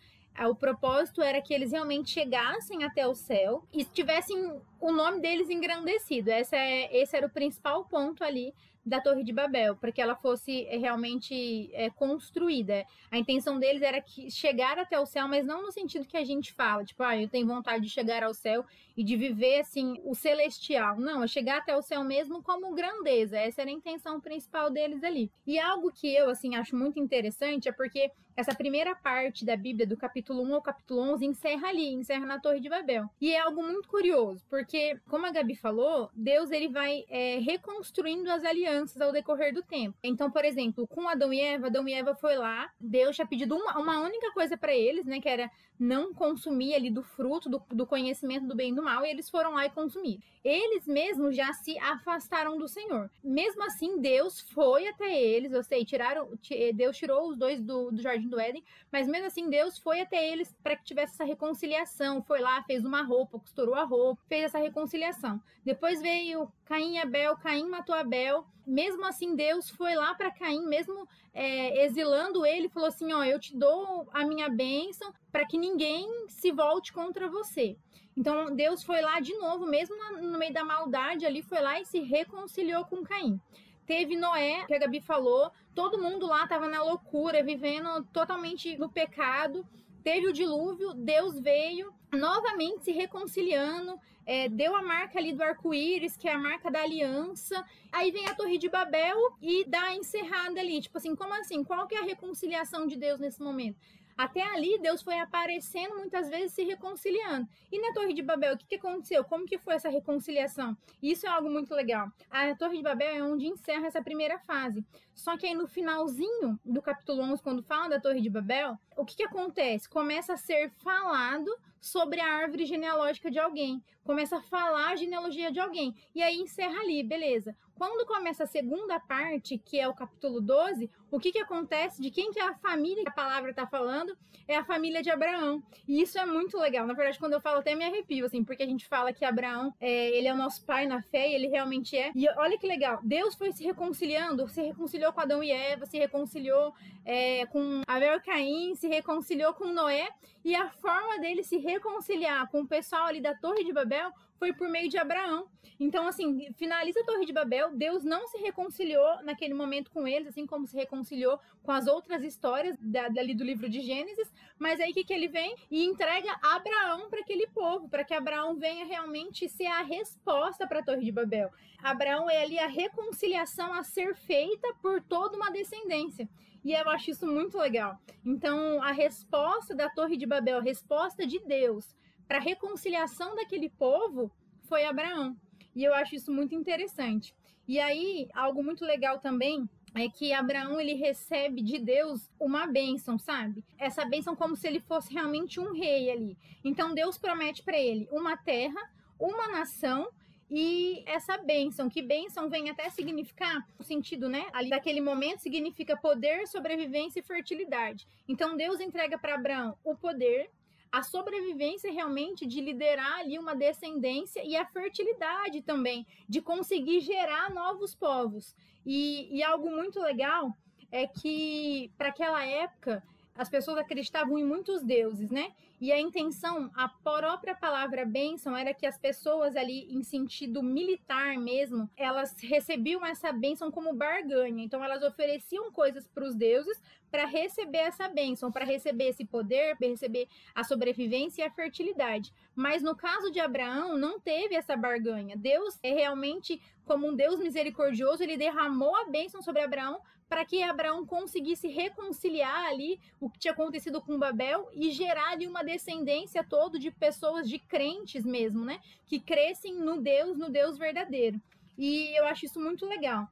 O 0.48 0.54
propósito 0.54 1.20
era 1.20 1.42
que 1.42 1.52
eles 1.52 1.72
realmente 1.72 2.08
chegassem 2.08 2.84
até 2.84 3.06
o 3.06 3.14
céu 3.14 3.66
e 3.70 3.84
tivessem 3.84 4.58
o 4.80 4.90
nome 4.90 5.20
deles 5.20 5.50
engrandecido. 5.50 6.30
Esse, 6.30 6.56
é, 6.56 7.02
esse 7.02 7.14
era 7.14 7.26
o 7.26 7.30
principal 7.30 7.84
ponto 7.84 8.24
ali 8.24 8.54
da 8.84 9.00
Torre 9.00 9.22
de 9.22 9.32
Babel, 9.32 9.76
para 9.76 9.92
que 9.92 10.02
ela 10.02 10.16
fosse 10.16 10.66
eh, 10.66 10.76
realmente 10.76 11.70
é, 11.72 11.88
construída. 11.90 12.84
A 13.10 13.18
intenção 13.18 13.58
deles 13.58 13.80
era 13.80 14.00
que 14.00 14.30
chegar 14.30 14.78
até 14.78 14.98
o 14.98 15.06
céu, 15.06 15.28
mas 15.28 15.46
não 15.46 15.62
no 15.62 15.70
sentido 15.70 16.06
que 16.06 16.16
a 16.16 16.24
gente 16.24 16.52
fala, 16.52 16.84
tipo, 16.84 17.02
ah, 17.02 17.16
eu 17.16 17.28
tenho 17.28 17.46
vontade 17.46 17.84
de 17.84 17.90
chegar 17.90 18.24
ao 18.24 18.34
céu 18.34 18.64
e 18.96 19.04
de 19.04 19.16
viver 19.16 19.60
assim 19.60 20.00
o 20.04 20.14
celestial. 20.14 20.98
Não, 20.98 21.22
é 21.22 21.28
chegar 21.28 21.58
até 21.58 21.76
o 21.76 21.82
céu 21.82 22.02
mesmo 22.02 22.42
como 22.42 22.74
grandeza. 22.74 23.38
Essa 23.38 23.62
era 23.62 23.70
a 23.70 23.74
intenção 23.74 24.20
principal 24.20 24.70
deles 24.70 25.04
ali. 25.04 25.30
E 25.46 25.58
algo 25.58 25.92
que 25.92 26.12
eu 26.12 26.28
assim 26.28 26.56
acho 26.56 26.76
muito 26.76 26.98
interessante 26.98 27.68
é 27.68 27.72
porque 27.72 28.10
essa 28.34 28.54
primeira 28.54 28.94
parte 28.94 29.44
da 29.44 29.54
Bíblia, 29.54 29.86
do 29.86 29.96
capítulo 29.96 30.42
1 30.42 30.54
ao 30.54 30.62
capítulo 30.62 31.00
11, 31.12 31.26
encerra 31.26 31.68
ali, 31.68 31.92
encerra 31.92 32.24
na 32.24 32.40
Torre 32.40 32.60
de 32.60 32.68
Babel. 32.68 33.04
E 33.20 33.32
é 33.32 33.38
algo 33.38 33.62
muito 33.62 33.86
curioso, 33.88 34.42
porque, 34.48 34.98
como 35.06 35.26
a 35.26 35.30
Gabi 35.30 35.54
falou, 35.54 36.10
Deus 36.14 36.50
ele 36.50 36.68
vai 36.68 37.04
é, 37.10 37.38
reconstruindo 37.40 38.30
as 38.30 38.42
alianças 38.42 38.71
ao 39.00 39.12
decorrer 39.12 39.52
do 39.54 39.62
tempo. 39.62 39.96
Então, 40.02 40.30
por 40.30 40.44
exemplo, 40.44 40.86
com 40.86 41.08
Adão 41.08 41.32
e 41.32 41.40
Eva, 41.40 41.66
Adão 41.66 41.86
e 41.88 41.92
Eva 41.92 42.14
foi 42.14 42.36
lá, 42.36 42.70
Deus 42.80 43.16
tinha 43.16 43.26
pedido 43.26 43.56
uma, 43.56 43.78
uma 43.78 44.00
única 44.00 44.32
coisa 44.32 44.56
para 44.56 44.74
eles, 44.74 45.04
né, 45.06 45.20
que 45.20 45.28
era 45.28 45.50
não 45.78 46.14
consumir 46.14 46.74
ali 46.74 46.90
do 46.90 47.02
fruto, 47.02 47.48
do, 47.48 47.62
do 47.70 47.86
conhecimento 47.86 48.46
do 48.46 48.54
bem 48.54 48.72
e 48.72 48.74
do 48.74 48.82
mal, 48.82 49.04
e 49.04 49.10
eles 49.10 49.28
foram 49.28 49.54
lá 49.54 49.66
e 49.66 49.70
consumiram. 49.70 50.22
Eles 50.44 50.86
mesmos 50.86 51.36
já 51.36 51.52
se 51.52 51.78
afastaram 51.78 52.58
do 52.58 52.68
Senhor. 52.68 53.10
Mesmo 53.22 53.62
assim, 53.64 54.00
Deus 54.00 54.40
foi 54.40 54.86
até 54.88 55.20
eles, 55.20 55.52
eu 55.52 55.62
sei, 55.62 55.84
tiraram, 55.84 56.28
Deus 56.74 56.96
tirou 56.96 57.28
os 57.28 57.36
dois 57.36 57.60
do, 57.60 57.90
do 57.90 58.00
jardim 58.00 58.28
do 58.28 58.40
Éden, 58.40 58.64
mas 58.90 59.08
mesmo 59.08 59.26
assim, 59.26 59.48
Deus 59.48 59.78
foi 59.78 60.00
até 60.00 60.28
eles 60.32 60.54
para 60.62 60.76
que 60.76 60.84
tivesse 60.84 61.14
essa 61.14 61.24
reconciliação. 61.24 62.22
Foi 62.22 62.40
lá, 62.40 62.62
fez 62.62 62.84
uma 62.84 63.02
roupa, 63.02 63.38
costurou 63.38 63.74
a 63.74 63.84
roupa, 63.84 64.22
fez 64.28 64.44
essa 64.44 64.58
reconciliação. 64.58 65.40
Depois 65.64 66.00
veio 66.00 66.50
Caim 66.72 66.94
e 66.94 66.98
Abel, 66.98 67.36
Caim 67.36 67.68
matou 67.68 67.94
Abel. 67.94 68.46
Mesmo 68.66 69.04
assim, 69.04 69.36
Deus 69.36 69.68
foi 69.68 69.94
lá 69.94 70.14
para 70.14 70.30
Caim, 70.30 70.64
mesmo 70.66 71.06
é, 71.34 71.84
exilando 71.84 72.46
ele, 72.46 72.70
falou 72.70 72.88
assim: 72.88 73.12
Ó, 73.12 73.22
eu 73.22 73.38
te 73.38 73.54
dou 73.54 74.08
a 74.10 74.24
minha 74.24 74.48
bênção 74.48 75.12
para 75.30 75.44
que 75.44 75.58
ninguém 75.58 76.08
se 76.28 76.50
volte 76.50 76.90
contra 76.90 77.28
você. 77.28 77.76
Então, 78.16 78.56
Deus 78.56 78.82
foi 78.82 79.02
lá 79.02 79.20
de 79.20 79.34
novo, 79.36 79.66
mesmo 79.66 79.94
no 80.22 80.38
meio 80.38 80.54
da 80.54 80.64
maldade 80.64 81.26
ali, 81.26 81.42
foi 81.42 81.60
lá 81.60 81.78
e 81.78 81.84
se 81.84 82.00
reconciliou 82.00 82.86
com 82.86 83.02
Caim. 83.02 83.38
Teve 83.84 84.16
Noé, 84.16 84.64
que 84.66 84.74
a 84.74 84.78
Gabi 84.78 85.02
falou, 85.02 85.50
todo 85.74 86.00
mundo 86.00 86.26
lá 86.26 86.44
estava 86.44 86.68
na 86.68 86.82
loucura, 86.82 87.42
vivendo 87.42 88.02
totalmente 88.14 88.78
no 88.78 88.88
pecado. 88.88 89.66
Teve 90.02 90.26
o 90.26 90.32
dilúvio, 90.32 90.94
Deus 90.94 91.38
veio 91.38 91.92
novamente 92.12 92.84
se 92.84 92.92
reconciliando, 92.92 93.98
é, 94.26 94.48
deu 94.48 94.74
a 94.76 94.82
marca 94.82 95.18
ali 95.18 95.32
do 95.32 95.42
arco-íris, 95.42 96.16
que 96.16 96.28
é 96.28 96.32
a 96.32 96.38
marca 96.38 96.70
da 96.70 96.82
aliança. 96.82 97.64
Aí 97.90 98.10
vem 98.10 98.26
a 98.26 98.34
Torre 98.34 98.58
de 98.58 98.68
Babel 98.68 99.16
e 99.40 99.64
dá 99.64 99.82
a 99.84 99.96
encerrada 99.96 100.60
ali. 100.60 100.80
Tipo 100.80 100.98
assim, 100.98 101.14
como 101.14 101.34
assim? 101.34 101.64
Qual 101.64 101.86
que 101.86 101.94
é 101.94 102.00
a 102.00 102.04
reconciliação 102.04 102.86
de 102.86 102.96
Deus 102.96 103.18
nesse 103.18 103.42
momento? 103.42 103.78
Até 104.16 104.42
ali, 104.42 104.78
Deus 104.78 105.02
foi 105.02 105.18
aparecendo 105.18 105.96
muitas 105.96 106.28
vezes 106.28 106.52
se 106.52 106.62
reconciliando. 106.62 107.48
E 107.70 107.80
na 107.80 107.92
Torre 107.92 108.12
de 108.12 108.22
Babel, 108.22 108.54
o 108.54 108.58
que, 108.58 108.66
que 108.66 108.74
aconteceu? 108.76 109.24
Como 109.24 109.46
que 109.46 109.58
foi 109.58 109.74
essa 109.74 109.88
reconciliação? 109.88 110.76
Isso 111.02 111.26
é 111.26 111.30
algo 111.30 111.50
muito 111.50 111.74
legal. 111.74 112.08
A 112.30 112.54
Torre 112.54 112.76
de 112.76 112.82
Babel 112.82 113.16
é 113.16 113.22
onde 113.22 113.46
encerra 113.46 113.86
essa 113.86 114.02
primeira 114.02 114.38
fase. 114.40 114.84
Só 115.14 115.36
que 115.36 115.46
aí 115.46 115.54
no 115.54 115.66
finalzinho 115.66 116.58
do 116.64 116.82
capítulo 116.82 117.22
11, 117.22 117.42
quando 117.42 117.62
fala 117.62 117.90
da 117.90 118.00
Torre 118.00 118.20
de 118.20 118.30
Babel, 118.30 118.78
o 118.96 119.04
que, 119.04 119.16
que 119.16 119.24
acontece? 119.24 119.88
Começa 119.88 120.34
a 120.34 120.36
ser 120.36 120.70
falado 120.82 121.50
sobre 121.80 122.20
a 122.20 122.32
árvore 122.32 122.64
genealógica 122.64 123.30
de 123.30 123.38
alguém. 123.38 123.82
Começa 124.04 124.36
a 124.36 124.42
falar 124.42 124.90
a 124.90 124.96
genealogia 124.96 125.50
de 125.50 125.60
alguém. 125.60 125.94
E 126.14 126.22
aí 126.22 126.40
encerra 126.40 126.80
ali, 126.80 127.02
beleza. 127.02 127.56
Quando 127.76 128.06
começa 128.06 128.44
a 128.44 128.46
segunda 128.46 129.00
parte, 129.00 129.58
que 129.58 129.80
é 129.80 129.88
o 129.88 129.94
capítulo 129.94 130.40
12, 130.40 130.88
o 131.10 131.18
que, 131.18 131.32
que 131.32 131.38
acontece? 131.40 132.00
De 132.00 132.10
quem 132.10 132.30
que 132.30 132.38
é 132.38 132.44
a 132.44 132.54
família 132.54 133.02
que 133.02 133.08
a 133.08 133.12
palavra 133.12 133.50
está 133.50 133.66
falando? 133.66 134.16
É 134.46 134.56
a 134.56 134.64
família 134.64 135.02
de 135.02 135.10
Abraão. 135.10 135.62
E 135.88 136.00
isso 136.00 136.18
é 136.18 136.24
muito 136.24 136.56
legal. 136.58 136.86
Na 136.86 136.94
verdade, 136.94 137.18
quando 137.18 137.32
eu 137.32 137.40
falo, 137.40 137.58
até 137.58 137.74
me 137.74 137.84
arrepio, 137.84 138.26
assim, 138.26 138.44
porque 138.44 138.62
a 138.62 138.66
gente 138.66 138.86
fala 138.86 139.12
que 139.12 139.24
Abraão, 139.24 139.74
é, 139.80 140.10
ele 140.10 140.28
é 140.28 140.32
o 140.32 140.36
nosso 140.36 140.64
pai 140.64 140.86
na 140.86 141.02
fé, 141.02 141.28
e 141.28 141.34
ele 141.34 141.48
realmente 141.48 141.96
é. 141.96 142.12
E 142.14 142.28
olha 142.30 142.56
que 142.56 142.66
legal, 142.66 143.00
Deus 143.02 143.34
foi 143.34 143.50
se 143.52 143.64
reconciliando, 143.64 144.48
se 144.48 144.60
reconciliou 145.02 145.12
com 145.12 145.20
Adão 145.20 145.42
e 145.42 145.50
Eva, 145.50 145.86
se 145.86 145.98
reconciliou 145.98 146.74
é, 147.04 147.46
com 147.46 147.82
Abel 147.86 148.16
e 148.16 148.20
Caim, 148.20 148.74
se 148.76 148.86
reconciliou 148.86 149.52
com 149.54 149.72
Noé, 149.72 150.08
e 150.44 150.54
a 150.54 150.70
forma 150.70 151.18
dele 151.18 151.42
se 151.42 151.56
reconciliar 151.56 152.48
com 152.50 152.60
o 152.60 152.66
pessoal 152.66 153.06
ali 153.06 153.20
da 153.20 153.34
Torre 153.34 153.64
de 153.64 153.72
Babel 153.72 154.12
foi 154.42 154.52
por 154.52 154.68
meio 154.68 154.88
de 154.88 154.98
Abraão. 154.98 155.46
Então, 155.78 156.08
assim, 156.08 156.52
finaliza 156.54 156.98
a 156.98 157.04
Torre 157.04 157.24
de 157.24 157.32
Babel, 157.32 157.76
Deus 157.76 158.02
não 158.02 158.26
se 158.26 158.38
reconciliou 158.38 159.22
naquele 159.22 159.54
momento 159.54 159.88
com 159.88 160.04
eles, 160.04 160.26
assim 160.26 160.44
como 160.44 160.66
se 160.66 160.76
reconciliou 160.76 161.38
com 161.62 161.70
as 161.70 161.86
outras 161.86 162.24
histórias 162.24 162.76
da, 162.80 163.08
dali 163.08 163.36
do 163.36 163.44
livro 163.44 163.68
de 163.68 163.80
Gênesis, 163.80 164.32
mas 164.58 164.80
aí 164.80 164.92
que, 164.92 165.04
que 165.04 165.14
ele 165.14 165.28
vem 165.28 165.54
e 165.70 165.84
entrega 165.84 166.36
Abraão 166.42 167.08
para 167.08 167.20
aquele 167.20 167.46
povo, 167.46 167.88
para 167.88 168.02
que 168.02 168.12
Abraão 168.12 168.56
venha 168.56 168.84
realmente 168.84 169.48
ser 169.48 169.66
a 169.66 169.82
resposta 169.82 170.66
para 170.66 170.80
a 170.80 170.84
Torre 170.84 171.04
de 171.04 171.12
Babel. 171.12 171.48
Abraão 171.80 172.28
é 172.28 172.42
ali 172.42 172.58
a 172.58 172.66
reconciliação 172.66 173.72
a 173.72 173.84
ser 173.84 174.16
feita 174.16 174.74
por 174.82 175.00
toda 175.00 175.36
uma 175.36 175.52
descendência. 175.52 176.28
E 176.64 176.72
eu 176.72 176.88
acho 176.90 177.12
isso 177.12 177.28
muito 177.28 177.56
legal. 177.58 177.96
Então, 178.24 178.82
a 178.82 178.90
resposta 178.90 179.72
da 179.72 179.88
Torre 179.88 180.16
de 180.16 180.26
Babel, 180.26 180.58
a 180.58 180.62
resposta 180.62 181.24
de 181.24 181.38
Deus 181.38 181.94
para 182.26 182.38
a 182.38 182.40
reconciliação 182.40 183.34
daquele 183.34 183.68
povo 183.68 184.30
foi 184.62 184.84
Abraão. 184.84 185.36
E 185.74 185.84
eu 185.84 185.94
acho 185.94 186.14
isso 186.14 186.32
muito 186.32 186.54
interessante. 186.54 187.34
E 187.66 187.78
aí, 187.78 188.28
algo 188.34 188.62
muito 188.62 188.84
legal 188.84 189.18
também 189.18 189.68
é 189.94 190.08
que 190.08 190.32
Abraão 190.32 190.80
ele 190.80 190.94
recebe 190.94 191.62
de 191.62 191.78
Deus 191.78 192.30
uma 192.40 192.66
bênção, 192.66 193.18
sabe? 193.18 193.64
Essa 193.78 194.04
bênção 194.04 194.34
como 194.34 194.56
se 194.56 194.66
ele 194.66 194.80
fosse 194.80 195.12
realmente 195.12 195.60
um 195.60 195.72
rei 195.72 196.10
ali. 196.10 196.36
Então 196.64 196.94
Deus 196.94 197.18
promete 197.18 197.62
para 197.62 197.78
ele 197.78 198.08
uma 198.10 198.36
terra, 198.36 198.80
uma 199.18 199.48
nação 199.48 200.08
e 200.50 201.02
essa 201.06 201.38
bênção, 201.38 201.88
que 201.88 202.02
bênção 202.02 202.48
vem 202.50 202.68
até 202.68 202.88
significar, 202.90 203.66
o 203.78 203.82
sentido, 203.82 204.28
né? 204.28 204.46
Ali 204.52 204.68
daquele 204.70 205.00
momento 205.00 205.40
significa 205.40 205.96
poder, 205.96 206.46
sobrevivência 206.46 207.20
e 207.20 207.22
fertilidade. 207.22 208.06
Então 208.28 208.56
Deus 208.56 208.80
entrega 208.80 209.18
para 209.18 209.34
Abraão 209.34 209.76
o 209.84 209.94
poder, 209.94 210.50
a 210.92 211.02
sobrevivência 211.02 211.90
realmente 211.90 212.44
de 212.46 212.60
liderar 212.60 213.20
ali 213.20 213.38
uma 213.38 213.56
descendência 213.56 214.44
e 214.44 214.54
a 214.54 214.66
fertilidade 214.66 215.62
também, 215.62 216.06
de 216.28 216.42
conseguir 216.42 217.00
gerar 217.00 217.52
novos 217.52 217.94
povos. 217.94 218.54
E, 218.84 219.34
e 219.34 219.42
algo 219.42 219.70
muito 219.70 219.98
legal 219.98 220.54
é 220.90 221.06
que, 221.06 221.90
para 221.96 222.08
aquela 222.08 222.44
época, 222.44 223.02
as 223.34 223.48
pessoas 223.48 223.78
acreditavam 223.78 224.38
em 224.38 224.44
muitos 224.44 224.82
deuses, 224.82 225.30
né? 225.30 225.52
E 225.82 225.90
a 225.90 226.00
intenção, 226.00 226.70
a 226.76 226.88
própria 226.88 227.56
palavra 227.56 228.04
bênção, 228.04 228.56
era 228.56 228.72
que 228.72 228.86
as 228.86 228.96
pessoas 228.96 229.56
ali, 229.56 229.92
em 229.92 230.04
sentido 230.04 230.62
militar 230.62 231.36
mesmo, 231.36 231.90
elas 231.96 232.36
recebiam 232.38 233.04
essa 233.04 233.32
bênção 233.32 233.68
como 233.68 233.92
barganha. 233.92 234.62
Então, 234.62 234.84
elas 234.84 235.02
ofereciam 235.02 235.72
coisas 235.72 236.06
para 236.06 236.24
os 236.24 236.36
deuses 236.36 236.80
para 237.10 237.26
receber 237.26 237.78
essa 237.78 238.06
bênção, 238.06 238.52
para 238.52 238.64
receber 238.64 239.08
esse 239.08 239.24
poder, 239.24 239.76
para 239.76 239.88
receber 239.88 240.28
a 240.54 240.62
sobrevivência 240.62 241.42
e 241.42 241.44
a 241.44 241.50
fertilidade. 241.50 242.32
Mas 242.54 242.80
no 242.80 242.94
caso 242.94 243.32
de 243.32 243.40
Abraão, 243.40 243.98
não 243.98 244.20
teve 244.20 244.54
essa 244.54 244.76
barganha. 244.76 245.36
Deus 245.36 245.80
é 245.82 245.92
realmente 245.92 246.62
como 246.84 247.08
um 247.08 247.14
Deus 247.14 247.40
misericordioso, 247.40 248.22
ele 248.22 248.36
derramou 248.36 248.94
a 248.96 249.04
bênção 249.04 249.42
sobre 249.42 249.62
Abraão 249.62 250.00
para 250.32 250.46
que 250.46 250.62
Abraão 250.62 251.04
conseguisse 251.04 251.68
reconciliar 251.68 252.64
ali 252.64 252.98
o 253.20 253.28
que 253.28 253.38
tinha 253.38 253.52
acontecido 253.52 254.00
com 254.00 254.18
Babel 254.18 254.66
e 254.72 254.90
gerar 254.90 255.32
ali 255.32 255.46
uma 255.46 255.62
descendência 255.72 256.44
todo 256.44 256.78
de 256.78 256.90
pessoas, 256.90 257.48
de 257.48 257.58
crentes 257.58 258.24
mesmo, 258.24 258.64
né? 258.64 258.80
Que 259.06 259.18
crescem 259.18 259.74
no 259.74 260.00
Deus, 260.00 260.36
no 260.38 260.50
Deus 260.50 260.78
verdadeiro. 260.78 261.40
E 261.76 262.16
eu 262.18 262.24
acho 262.26 262.44
isso 262.46 262.60
muito 262.60 262.84
legal. 262.86 263.28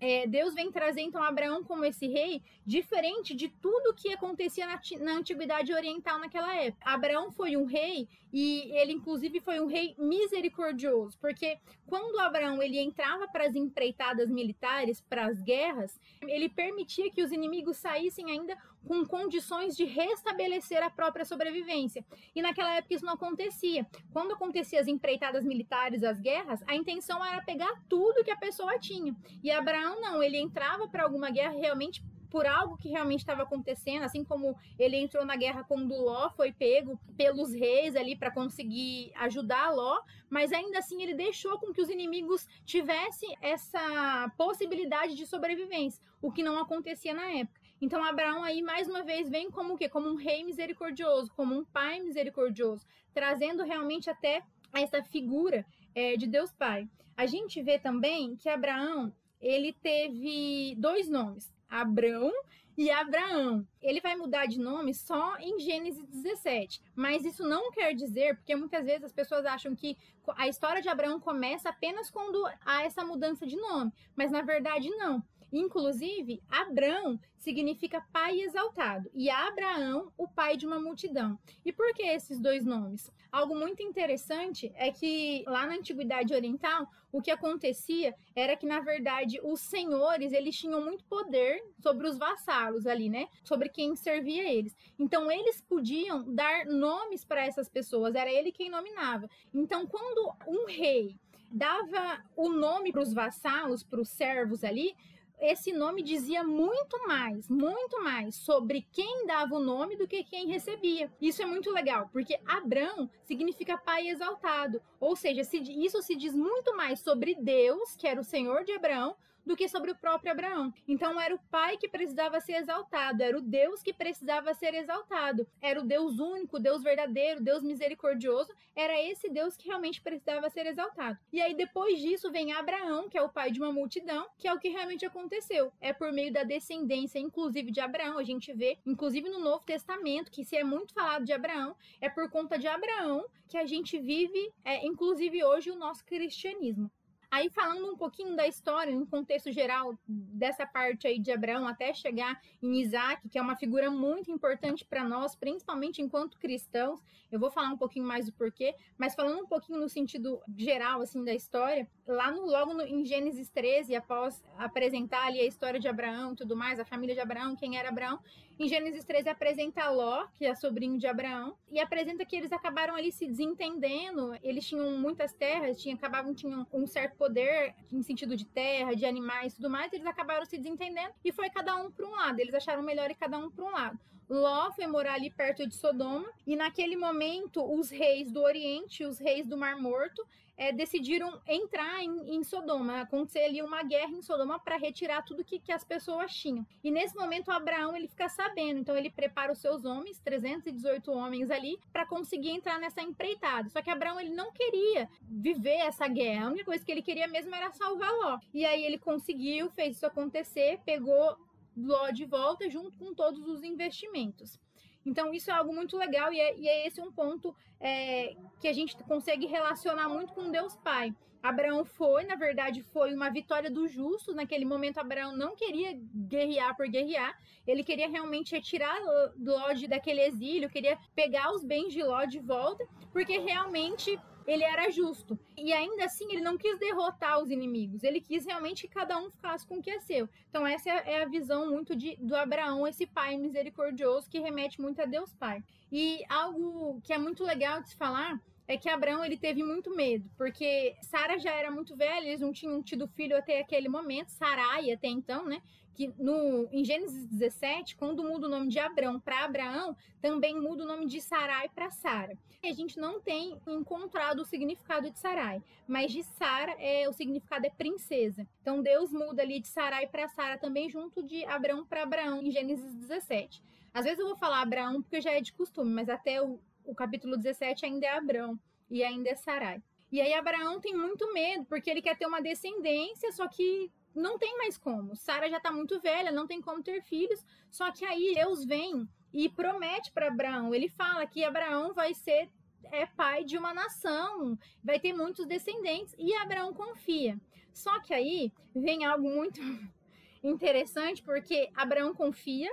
é, 0.00 0.26
Deus 0.26 0.54
vem 0.54 0.72
trazer 0.72 1.02
então 1.02 1.22
Abraão 1.22 1.62
como 1.62 1.84
esse 1.84 2.06
rei, 2.08 2.42
diferente 2.64 3.34
de 3.34 3.48
tudo 3.48 3.94
que 3.94 4.12
acontecia 4.12 4.66
na, 4.66 4.80
na 5.00 5.12
antiguidade 5.18 5.72
oriental 5.74 6.18
naquela 6.18 6.56
época. 6.56 6.88
Abraão 6.88 7.30
foi 7.30 7.54
um 7.56 7.66
rei 7.66 8.08
e 8.32 8.72
ele 8.72 8.92
inclusive 8.92 9.40
foi 9.40 9.60
um 9.60 9.66
rei 9.66 9.94
misericordioso, 9.98 11.18
porque 11.20 11.58
quando 11.86 12.18
Abraão 12.18 12.62
ele 12.62 12.78
entrava 12.80 13.28
para 13.28 13.44
as 13.46 13.54
empreitadas 13.54 14.30
militares, 14.30 15.02
para 15.02 15.26
as 15.26 15.42
guerras, 15.42 16.00
ele 16.22 16.48
permitia 16.48 17.10
que 17.10 17.22
os 17.22 17.30
inimigos 17.30 17.76
saíssem 17.76 18.30
ainda 18.30 18.56
com 18.86 19.04
condições 19.04 19.76
de 19.76 19.84
restabelecer 19.84 20.82
a 20.82 20.90
própria 20.90 21.24
sobrevivência. 21.24 22.04
E 22.34 22.42
naquela 22.42 22.74
época 22.76 22.94
isso 22.94 23.04
não 23.04 23.14
acontecia. 23.14 23.86
Quando 24.12 24.32
acontecia 24.32 24.80
as 24.80 24.88
empreitadas 24.88 25.44
militares, 25.44 26.02
as 26.02 26.20
guerras, 26.20 26.62
a 26.66 26.74
intenção 26.74 27.24
era 27.24 27.42
pegar 27.42 27.82
tudo 27.88 28.24
que 28.24 28.30
a 28.30 28.36
pessoa 28.36 28.78
tinha. 28.78 29.14
E 29.42 29.50
Abraão 29.50 30.00
não, 30.00 30.22
ele 30.22 30.38
entrava 30.38 30.88
para 30.88 31.04
alguma 31.04 31.30
guerra 31.30 31.58
realmente 31.58 32.02
por 32.30 32.46
algo 32.46 32.76
que 32.76 32.88
realmente 32.88 33.20
estava 33.20 33.42
acontecendo, 33.42 34.04
assim 34.04 34.24
como 34.24 34.56
ele 34.78 34.96
entrou 34.96 35.24
na 35.26 35.36
guerra 35.36 35.64
quando 35.64 36.00
Ló 36.00 36.30
foi 36.30 36.52
pego 36.52 36.98
pelos 37.16 37.52
reis 37.52 37.96
ali 37.96 38.16
para 38.16 38.30
conseguir 38.30 39.12
ajudar 39.16 39.70
Ló, 39.70 40.00
mas 40.30 40.52
ainda 40.52 40.78
assim 40.78 41.02
ele 41.02 41.14
deixou 41.14 41.58
com 41.58 41.72
que 41.72 41.82
os 41.82 41.90
inimigos 41.90 42.46
tivessem 42.64 43.36
essa 43.42 44.32
possibilidade 44.38 45.16
de 45.16 45.26
sobrevivência, 45.26 46.02
o 46.22 46.30
que 46.30 46.42
não 46.42 46.58
acontecia 46.58 47.12
na 47.12 47.30
época. 47.32 47.59
Então 47.80 48.04
Abraão 48.04 48.42
aí 48.42 48.60
mais 48.60 48.88
uma 48.88 49.02
vez 49.02 49.28
vem 49.28 49.50
como 49.50 49.74
o 49.74 49.76
quê? 49.78 49.88
Como 49.88 50.08
um 50.08 50.16
rei 50.16 50.44
misericordioso, 50.44 51.32
como 51.34 51.56
um 51.56 51.64
pai 51.64 51.98
misericordioso, 52.00 52.86
trazendo 53.14 53.64
realmente 53.64 54.10
até 54.10 54.42
essa 54.72 55.02
figura 55.02 55.64
é, 55.94 56.16
de 56.16 56.26
Deus 56.26 56.52
Pai. 56.52 56.88
A 57.16 57.26
gente 57.26 57.62
vê 57.62 57.78
também 57.78 58.36
que 58.36 58.48
Abraão 58.48 59.12
ele 59.40 59.72
teve 59.72 60.74
dois 60.76 61.08
nomes. 61.08 61.50
Abrão 61.68 62.30
e 62.76 62.90
Abraão. 62.90 63.66
Ele 63.80 64.00
vai 64.00 64.16
mudar 64.16 64.46
de 64.46 64.58
nome 64.58 64.92
só 64.92 65.36
em 65.38 65.58
Gênesis 65.60 66.04
17, 66.06 66.82
mas 66.94 67.24
isso 67.24 67.44
não 67.44 67.70
quer 67.70 67.94
dizer, 67.94 68.36
porque 68.36 68.56
muitas 68.56 68.84
vezes 68.84 69.04
as 69.04 69.12
pessoas 69.12 69.46
acham 69.46 69.74
que 69.74 69.96
a 70.36 70.48
história 70.48 70.82
de 70.82 70.88
Abraão 70.88 71.20
começa 71.20 71.68
apenas 71.68 72.10
quando 72.10 72.44
há 72.64 72.82
essa 72.82 73.04
mudança 73.04 73.46
de 73.46 73.56
nome, 73.56 73.92
mas 74.16 74.30
na 74.30 74.42
verdade 74.42 74.88
não. 74.90 75.22
Inclusive, 75.52 76.42
Abrão 76.48 77.18
significa 77.36 78.04
pai 78.12 78.40
exaltado 78.40 79.10
e 79.14 79.30
Abraão, 79.30 80.12
o 80.16 80.28
pai 80.28 80.56
de 80.56 80.66
uma 80.66 80.78
multidão. 80.78 81.38
E 81.64 81.72
por 81.72 81.92
que 81.94 82.02
esses 82.02 82.38
dois 82.38 82.64
nomes? 82.64 83.10
Algo 83.32 83.54
muito 83.54 83.82
interessante 83.82 84.72
é 84.74 84.90
que 84.90 85.44
lá 85.46 85.66
na 85.66 85.74
antiguidade 85.74 86.34
oriental, 86.34 86.86
o 87.12 87.20
que 87.20 87.30
acontecia 87.30 88.14
era 88.34 88.56
que 88.56 88.66
na 88.66 88.80
verdade 88.80 89.40
os 89.42 89.60
senhores, 89.60 90.32
eles 90.32 90.56
tinham 90.56 90.80
muito 90.84 91.04
poder 91.04 91.62
sobre 91.78 92.06
os 92.06 92.18
vassalos 92.18 92.86
ali, 92.86 93.08
né? 93.08 93.28
Sobre 93.42 93.68
quem 93.68 93.96
servia 93.96 94.48
eles. 94.48 94.76
Então 94.98 95.30
eles 95.30 95.60
podiam 95.60 96.34
dar 96.34 96.66
nomes 96.66 97.24
para 97.24 97.44
essas 97.44 97.68
pessoas, 97.68 98.14
era 98.14 98.30
ele 98.30 98.52
quem 98.52 98.70
nominava. 98.70 99.28
Então 99.54 99.86
quando 99.86 100.32
um 100.46 100.66
rei 100.66 101.16
dava 101.50 102.22
o 102.36 102.48
nome 102.48 102.92
para 102.92 103.02
os 103.02 103.12
vassalos, 103.12 103.82
para 103.82 104.00
os 104.00 104.08
servos 104.08 104.62
ali, 104.62 104.94
esse 105.40 105.72
nome 105.72 106.02
dizia 106.02 106.44
muito 106.44 107.06
mais, 107.06 107.48
muito 107.48 108.02
mais 108.02 108.34
sobre 108.36 108.86
quem 108.92 109.26
dava 109.26 109.54
o 109.54 109.60
nome 109.60 109.96
do 109.96 110.06
que 110.06 110.22
quem 110.22 110.46
recebia. 110.48 111.10
Isso 111.20 111.42
é 111.42 111.46
muito 111.46 111.70
legal, 111.70 112.08
porque 112.12 112.38
Abrão 112.46 113.10
significa 113.24 113.78
pai 113.78 114.08
exaltado, 114.08 114.80
ou 114.98 115.16
seja, 115.16 115.40
isso 115.42 116.02
se 116.02 116.14
diz 116.14 116.34
muito 116.34 116.76
mais 116.76 117.00
sobre 117.00 117.34
Deus, 117.34 117.96
que 117.96 118.06
era 118.06 118.20
o 118.20 118.24
Senhor 118.24 118.64
de 118.64 118.72
Abraão, 118.72 119.16
do 119.44 119.56
que 119.56 119.68
sobre 119.68 119.90
o 119.90 119.96
próprio 119.96 120.32
Abraão. 120.32 120.72
Então 120.86 121.20
era 121.20 121.34
o 121.34 121.40
pai 121.50 121.76
que 121.76 121.88
precisava 121.88 122.40
ser 122.40 122.54
exaltado, 122.54 123.22
era 123.22 123.36
o 123.36 123.40
Deus 123.40 123.82
que 123.82 123.92
precisava 123.92 124.54
ser 124.54 124.74
exaltado, 124.74 125.46
era 125.60 125.80
o 125.80 125.84
Deus 125.84 126.18
único, 126.18 126.58
Deus 126.58 126.82
verdadeiro, 126.82 127.42
Deus 127.42 127.62
misericordioso, 127.62 128.52
era 128.74 129.00
esse 129.00 129.28
Deus 129.28 129.56
que 129.56 129.68
realmente 129.68 130.00
precisava 130.00 130.48
ser 130.50 130.66
exaltado. 130.66 131.18
E 131.32 131.40
aí 131.40 131.54
depois 131.54 132.00
disso 132.00 132.30
vem 132.30 132.52
Abraão, 132.52 133.08
que 133.08 133.18
é 133.18 133.22
o 133.22 133.28
pai 133.28 133.50
de 133.50 133.60
uma 133.60 133.72
multidão, 133.72 134.26
que 134.38 134.48
é 134.48 134.52
o 134.52 134.58
que 134.58 134.68
realmente 134.68 135.04
aconteceu. 135.04 135.72
É 135.80 135.92
por 135.92 136.12
meio 136.12 136.32
da 136.32 136.42
descendência, 136.42 137.18
inclusive 137.18 137.70
de 137.70 137.80
Abraão, 137.80 138.18
a 138.18 138.24
gente 138.24 138.52
vê, 138.52 138.78
inclusive 138.86 139.28
no 139.28 139.40
Novo 139.40 139.64
Testamento, 139.64 140.30
que 140.30 140.44
se 140.44 140.56
é 140.56 140.64
muito 140.64 140.94
falado 140.94 141.24
de 141.24 141.32
Abraão, 141.32 141.76
é 142.00 142.08
por 142.08 142.30
conta 142.30 142.58
de 142.58 142.66
Abraão 142.66 143.24
que 143.48 143.58
a 143.58 143.66
gente 143.66 143.98
vive, 143.98 144.52
é, 144.64 144.86
inclusive 144.86 145.42
hoje, 145.42 145.70
o 145.70 145.76
nosso 145.76 146.04
cristianismo. 146.04 146.90
Aí 147.30 147.48
falando 147.48 147.86
um 147.86 147.96
pouquinho 147.96 148.34
da 148.34 148.46
história, 148.48 148.92
no 148.92 149.06
contexto 149.06 149.52
geral 149.52 149.96
dessa 150.08 150.66
parte 150.66 151.06
aí 151.06 151.18
de 151.18 151.30
Abraão 151.30 151.66
até 151.68 151.94
chegar 151.94 152.40
em 152.60 152.80
Isaac, 152.80 153.28
que 153.28 153.38
é 153.38 153.42
uma 153.42 153.54
figura 153.54 153.88
muito 153.88 154.32
importante 154.32 154.84
para 154.84 155.04
nós, 155.04 155.36
principalmente 155.36 156.02
enquanto 156.02 156.38
cristãos. 156.38 157.00
Eu 157.30 157.38
vou 157.38 157.48
falar 157.48 157.68
um 157.68 157.76
pouquinho 157.76 158.04
mais 158.04 158.26
do 158.26 158.32
porquê, 158.32 158.74
mas 158.98 159.14
falando 159.14 159.40
um 159.40 159.46
pouquinho 159.46 159.78
no 159.78 159.88
sentido 159.88 160.42
geral 160.56 161.02
assim 161.02 161.24
da 161.24 161.32
história, 161.32 161.88
lá 162.04 162.32
no 162.32 162.46
logo 162.46 162.74
no, 162.74 162.82
em 162.82 163.04
Gênesis 163.04 163.48
13, 163.48 163.94
após 163.94 164.42
apresentar 164.58 165.26
ali 165.26 165.38
a 165.38 165.46
história 165.46 165.78
de 165.78 165.86
Abraão 165.86 166.32
e 166.32 166.36
tudo 166.36 166.56
mais, 166.56 166.80
a 166.80 166.84
família 166.84 167.14
de 167.14 167.20
Abraão, 167.20 167.54
quem 167.54 167.78
era 167.78 167.90
Abraão, 167.90 168.18
em 168.60 168.68
Gênesis 168.68 169.02
13 169.04 169.30
apresenta 169.30 169.88
Ló, 169.88 170.26
que 170.34 170.44
é 170.44 170.54
sobrinho 170.54 170.98
de 170.98 171.06
Abraão, 171.06 171.56
e 171.70 171.80
apresenta 171.80 172.26
que 172.26 172.36
eles 172.36 172.52
acabaram 172.52 172.94
ali 172.94 173.10
se 173.10 173.26
desentendendo, 173.26 174.36
eles 174.42 174.68
tinham 174.68 174.98
muitas 174.98 175.32
terras, 175.32 175.80
tinham 175.80 175.96
acabavam 175.96 176.34
tinham 176.34 176.66
um 176.70 176.86
certo 176.86 177.16
poder 177.16 177.74
em 177.90 178.02
sentido 178.02 178.36
de 178.36 178.44
terra, 178.44 178.94
de 178.94 179.06
animais 179.06 179.54
e 179.54 179.56
tudo 179.56 179.70
mais, 179.70 179.90
eles 179.94 180.06
acabaram 180.06 180.44
se 180.44 180.58
desentendendo 180.58 181.14
e 181.24 181.32
foi 181.32 181.48
cada 181.48 181.74
um 181.74 181.90
para 181.90 182.06
um 182.06 182.10
lado. 182.10 182.38
Eles 182.38 182.52
acharam 182.52 182.82
melhor 182.82 183.10
ir 183.10 183.14
cada 183.14 183.38
um 183.38 183.50
para 183.50 183.64
um 183.64 183.70
lado. 183.70 183.98
Ló 184.28 184.70
foi 184.72 184.86
morar 184.86 185.14
ali 185.14 185.30
perto 185.30 185.66
de 185.66 185.74
Sodoma, 185.74 186.28
e 186.46 186.54
naquele 186.54 186.96
momento 186.96 187.64
os 187.64 187.88
reis 187.88 188.30
do 188.30 188.42
Oriente, 188.42 189.06
os 189.06 189.18
reis 189.18 189.46
do 189.46 189.56
Mar 189.56 189.80
Morto, 189.80 190.22
é, 190.60 190.70
decidiram 190.72 191.40
entrar 191.48 192.04
em, 192.04 192.36
em, 192.36 192.44
Sodoma, 192.44 193.00
acontecer 193.00 193.44
ali 193.44 193.62
uma 193.62 193.82
guerra 193.82 194.10
em 194.10 194.20
Sodoma 194.20 194.58
para 194.58 194.76
retirar 194.76 195.22
tudo 195.22 195.42
que, 195.42 195.58
que 195.58 195.72
as 195.72 195.82
pessoas 195.82 196.34
tinham. 196.34 196.66
E 196.84 196.90
nesse 196.90 197.16
momento 197.16 197.50
Abraão 197.50 197.96
ele 197.96 198.06
fica 198.06 198.28
sabendo, 198.28 198.78
então 198.78 198.94
ele 198.94 199.08
prepara 199.08 199.50
os 199.50 199.58
seus 199.58 199.86
homens, 199.86 200.18
318 200.18 201.10
homens 201.10 201.50
ali, 201.50 201.80
para 201.90 202.04
conseguir 202.04 202.50
entrar 202.50 202.78
nessa 202.78 203.00
empreitada. 203.00 203.70
Só 203.70 203.80
que 203.80 203.88
Abraão 203.88 204.20
ele 204.20 204.34
não 204.34 204.52
queria 204.52 205.08
viver 205.22 205.78
essa 205.78 206.06
guerra, 206.06 206.44
a 206.44 206.50
única 206.50 206.66
coisa 206.66 206.84
que 206.84 206.92
ele 206.92 207.00
queria 207.00 207.26
mesmo 207.26 207.54
era 207.54 207.72
salvar 207.72 208.12
Ló. 208.12 208.38
E 208.52 208.66
aí 208.66 208.84
ele 208.84 208.98
conseguiu, 208.98 209.70
fez 209.70 209.96
isso 209.96 210.04
acontecer, 210.04 210.78
pegou 210.84 211.38
Ló 211.74 212.10
de 212.10 212.26
volta 212.26 212.68
junto 212.68 212.98
com 212.98 213.14
todos 213.14 213.48
os 213.48 213.62
investimentos. 213.62 214.60
Então, 215.04 215.32
isso 215.32 215.50
é 215.50 215.54
algo 215.54 215.74
muito 215.74 215.96
legal 215.96 216.32
e 216.32 216.40
é, 216.40 216.58
e 216.58 216.68
é 216.68 216.86
esse 216.86 217.00
um 217.00 217.10
ponto 217.10 217.54
é, 217.80 218.36
que 218.60 218.68
a 218.68 218.72
gente 218.72 218.96
consegue 219.04 219.46
relacionar 219.46 220.08
muito 220.08 220.32
com 220.32 220.50
Deus 220.50 220.76
Pai. 220.76 221.14
Abraão 221.42 221.84
foi, 221.84 222.24
na 222.24 222.34
verdade, 222.34 222.82
foi 222.82 223.14
uma 223.14 223.30
vitória 223.30 223.70
do 223.70 223.88
justo. 223.88 224.34
Naquele 224.34 224.64
momento, 224.64 224.98
Abraão 224.98 225.34
não 225.34 225.56
queria 225.56 225.98
guerrear 226.14 226.76
por 226.76 226.86
guerrear, 226.86 227.34
ele 227.66 227.82
queria 227.82 228.08
realmente 228.08 228.54
retirar 228.54 228.98
Ló 229.38 229.72
daquele 229.88 230.20
exílio, 230.20 230.68
queria 230.68 230.98
pegar 231.14 231.52
os 231.52 231.64
bens 231.64 231.92
de 231.92 232.02
Ló 232.02 232.24
de 232.24 232.40
volta, 232.40 232.86
porque 233.12 233.38
realmente 233.38 234.18
ele 234.46 234.64
era 234.64 234.90
justo. 234.90 235.38
E 235.56 235.72
ainda 235.72 236.04
assim, 236.04 236.24
ele 236.30 236.40
não 236.40 236.56
quis 236.56 236.78
derrotar 236.78 237.42
os 237.42 237.50
inimigos, 237.50 238.02
ele 238.02 238.20
quis 238.20 238.44
realmente 238.44 238.86
que 238.86 238.94
cada 238.94 239.18
um 239.18 239.30
ficasse 239.30 239.66
com 239.66 239.78
o 239.78 239.82
que 239.82 239.90
é 239.90 240.00
seu. 240.00 240.28
Então, 240.48 240.66
essa 240.66 240.90
é 240.90 241.22
a 241.22 241.28
visão 241.28 241.70
muito 241.70 241.94
de, 241.94 242.16
do 242.16 242.34
Abraão, 242.34 242.86
esse 242.86 243.06
pai 243.06 243.36
misericordioso 243.36 244.28
que 244.28 244.38
remete 244.38 244.80
muito 244.80 245.00
a 245.00 245.06
Deus 245.06 245.32
Pai. 245.34 245.62
E 245.90 246.22
algo 246.28 247.00
que 247.02 247.12
é 247.12 247.18
muito 247.18 247.44
legal 247.44 247.82
de 247.82 247.90
se 247.90 247.96
falar 247.96 248.40
é 248.70 248.76
que 248.76 248.88
Abraão 248.88 249.24
ele 249.24 249.36
teve 249.36 249.64
muito 249.64 249.94
medo, 249.94 250.30
porque 250.36 250.94
Sara 251.02 251.36
já 251.40 251.52
era 251.52 251.72
muito 251.72 251.96
velha, 251.96 252.24
eles 252.24 252.40
não 252.40 252.52
tinham 252.52 252.80
tido 252.80 253.08
filho 253.08 253.36
até 253.36 253.60
aquele 253.60 253.88
momento, 253.88 254.28
Sarai 254.28 254.92
até 254.92 255.08
então, 255.08 255.44
né? 255.44 255.60
Que 255.94 256.12
no, 256.18 256.68
em 256.72 256.84
Gênesis 256.84 257.26
17, 257.26 257.96
quando 257.96 258.22
muda 258.24 258.46
o 258.46 258.50
nome 258.50 258.68
de 258.68 258.78
Abraão 258.78 259.20
para 259.20 259.44
Abraão, 259.44 259.96
também 260.20 260.58
muda 260.58 260.84
o 260.84 260.86
nome 260.86 261.06
de 261.06 261.20
Sarai 261.20 261.68
para 261.68 261.90
Sara. 261.90 262.36
A 262.62 262.72
gente 262.72 262.98
não 262.98 263.20
tem 263.20 263.58
encontrado 263.66 264.40
o 264.40 264.44
significado 264.44 265.10
de 265.10 265.18
Sarai, 265.18 265.62
mas 265.88 266.12
de 266.12 266.22
Sara 266.22 266.76
é, 266.78 267.08
o 267.08 267.12
significado 267.12 267.66
é 267.66 267.70
princesa. 267.70 268.46
Então 268.60 268.82
Deus 268.82 269.10
muda 269.10 269.42
ali 269.42 269.60
de 269.60 269.68
Sarai 269.68 270.06
para 270.06 270.28
Sara 270.28 270.58
também 270.58 270.90
junto 270.90 271.22
de 271.22 271.44
Abraão 271.46 271.86
para 271.86 272.02
Abraão 272.02 272.42
em 272.42 272.50
Gênesis 272.50 272.94
17. 272.94 273.62
Às 273.92 274.04
vezes 274.04 274.20
eu 274.20 274.26
vou 274.26 274.36
falar 274.36 274.60
Abraão 274.60 275.02
porque 275.02 275.20
já 275.20 275.32
é 275.32 275.40
de 275.40 275.52
costume, 275.52 275.90
mas 275.90 276.08
até 276.08 276.40
o, 276.42 276.60
o 276.84 276.94
capítulo 276.94 277.36
17 277.36 277.86
ainda 277.86 278.06
é 278.06 278.10
Abrão 278.10 278.58
e 278.90 279.02
ainda 279.02 279.30
é 279.30 279.34
Sarai. 279.34 279.82
E 280.12 280.20
aí 280.20 280.34
Abraão 280.34 280.80
tem 280.80 280.94
muito 280.94 281.32
medo, 281.32 281.64
porque 281.66 281.88
ele 281.88 282.02
quer 282.02 282.16
ter 282.16 282.26
uma 282.26 282.42
descendência, 282.42 283.30
só 283.32 283.46
que 283.46 283.90
não 284.14 284.38
tem 284.38 284.56
mais 284.58 284.76
como. 284.76 285.14
Sara 285.16 285.48
já 285.48 285.58
está 285.58 285.70
muito 285.70 286.00
velha, 286.00 286.32
não 286.32 286.46
tem 286.46 286.60
como 286.60 286.82
ter 286.82 287.02
filhos. 287.02 287.44
Só 287.70 287.90
que 287.90 288.04
aí 288.04 288.32
Deus 288.34 288.64
vem 288.64 289.08
e 289.32 289.48
promete 289.48 290.10
para 290.12 290.28
Abraão. 290.28 290.74
Ele 290.74 290.88
fala 290.88 291.26
que 291.26 291.44
Abraão 291.44 291.92
vai 291.92 292.14
ser 292.14 292.50
é 292.92 293.06
pai 293.06 293.44
de 293.44 293.56
uma 293.56 293.72
nação, 293.72 294.58
vai 294.82 294.98
ter 294.98 295.12
muitos 295.12 295.46
descendentes 295.46 296.14
e 296.18 296.34
Abraão 296.34 296.72
confia. 296.72 297.38
Só 297.72 298.00
que 298.00 298.12
aí 298.12 298.52
vem 298.74 299.04
algo 299.04 299.28
muito 299.28 299.60
interessante, 300.42 301.22
porque 301.22 301.70
Abraão 301.74 302.14
confia, 302.14 302.70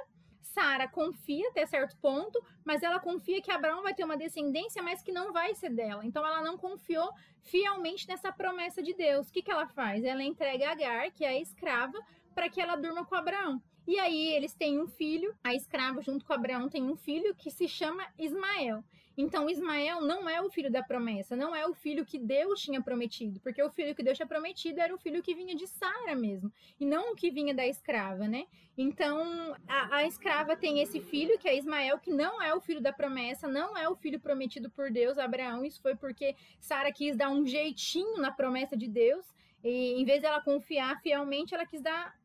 Sara 0.48 0.88
confia 0.88 1.48
até 1.50 1.66
certo 1.66 1.96
ponto, 1.98 2.44
mas 2.64 2.84
ela 2.84 3.00
confia 3.00 3.42
que 3.42 3.52
Abraão 3.52 3.82
vai 3.82 3.94
ter 3.94 4.04
uma 4.04 4.18
descendência, 4.18 4.82
mas 4.82 5.02
que 5.02 5.12
não 5.12 5.32
vai 5.32 5.54
ser 5.56 5.70
dela. 5.70 6.06
Então 6.06 6.26
ela 6.26 6.42
não 6.42 6.58
confiou 6.58 7.12
fielmente 7.42 8.08
nessa 8.08 8.32
promessa 8.32 8.82
de 8.82 8.94
Deus. 8.94 9.30
O 9.30 9.34
que, 9.34 9.42
que 9.42 9.52
ela 9.52 9.68
faz? 9.68 10.04
Ela 10.04 10.24
entrega 10.24 10.72
Agar, 10.72 11.12
que 11.12 11.24
é 11.24 11.30
a 11.30 11.40
escrava, 11.40 11.98
para 12.34 12.50
que 12.50 12.62
ela 12.62 12.76
durma 12.76 13.06
com 13.06 13.16
Abraão. 13.16 13.62
E 13.88 13.98
aí 14.00 14.34
eles 14.34 14.54
têm 14.54 14.82
um 14.82 14.88
filho, 14.88 15.34
a 15.42 15.54
escrava 15.54 16.02
junto 16.02 16.26
com 16.26 16.34
Abraão 16.34 16.68
tem 16.68 16.84
um 16.84 16.96
filho 16.98 17.34
que 17.36 17.50
se 17.50 17.68
chama 17.68 18.06
Ismael. 18.20 18.84
Então 19.18 19.50
Ismael 19.50 20.02
não 20.02 20.30
é 20.30 20.40
o 20.40 20.50
filho 20.50 20.72
da 20.72 20.84
promessa, 20.84 21.36
não 21.36 21.56
é 21.56 21.66
o 21.66 21.74
filho 21.74 22.06
que 22.06 22.20
Deus 22.20 22.62
tinha 22.62 22.82
prometido, 22.82 23.40
porque 23.40 23.62
o 23.64 23.70
filho 23.72 23.96
que 23.96 24.04
Deus 24.04 24.16
tinha 24.16 24.28
prometido 24.28 24.80
era 24.80 24.94
o 24.94 24.98
filho 24.98 25.24
que 25.24 25.34
vinha 25.34 25.56
de 25.56 25.66
Sara 25.66 26.16
mesmo, 26.16 26.54
e 26.80 26.86
não 26.86 27.12
o 27.12 27.16
que 27.16 27.32
vinha 27.32 27.54
da 27.54 27.66
escrava, 27.66 28.28
né? 28.28 28.46
Então 28.78 29.56
a, 29.68 29.98
a 29.98 30.06
escrava 30.06 30.56
tem 30.56 30.82
esse 30.82 31.02
filho 31.02 31.40
que 31.40 31.48
é 31.48 31.58
Ismael, 31.58 31.98
que 31.98 32.12
não 32.12 32.40
é 32.40 32.54
o 32.54 32.62
filho 32.62 32.80
da 32.80 32.94
promessa, 32.94 33.48
não 33.48 33.76
é 33.76 33.90
o 33.90 33.96
filho 33.96 34.20
prometido 34.20 34.70
por 34.70 34.92
Deus 34.92 35.18
Abraão. 35.18 35.66
Isso 35.66 35.82
foi 35.82 35.96
porque 35.96 36.36
Sara 36.60 36.92
quis 36.92 37.18
dar 37.18 37.30
um 37.30 37.44
jeitinho 37.44 38.18
na 38.18 38.32
promessa 38.32 38.78
de 38.78 38.88
Deus. 38.88 39.26
E 39.64 40.00
em 40.00 40.06
vez 40.06 40.22
dela 40.22 40.40
confiar 40.42 41.02
fielmente, 41.02 41.56
ela 41.56 41.66
quis 41.66 41.82
dar 41.82 42.16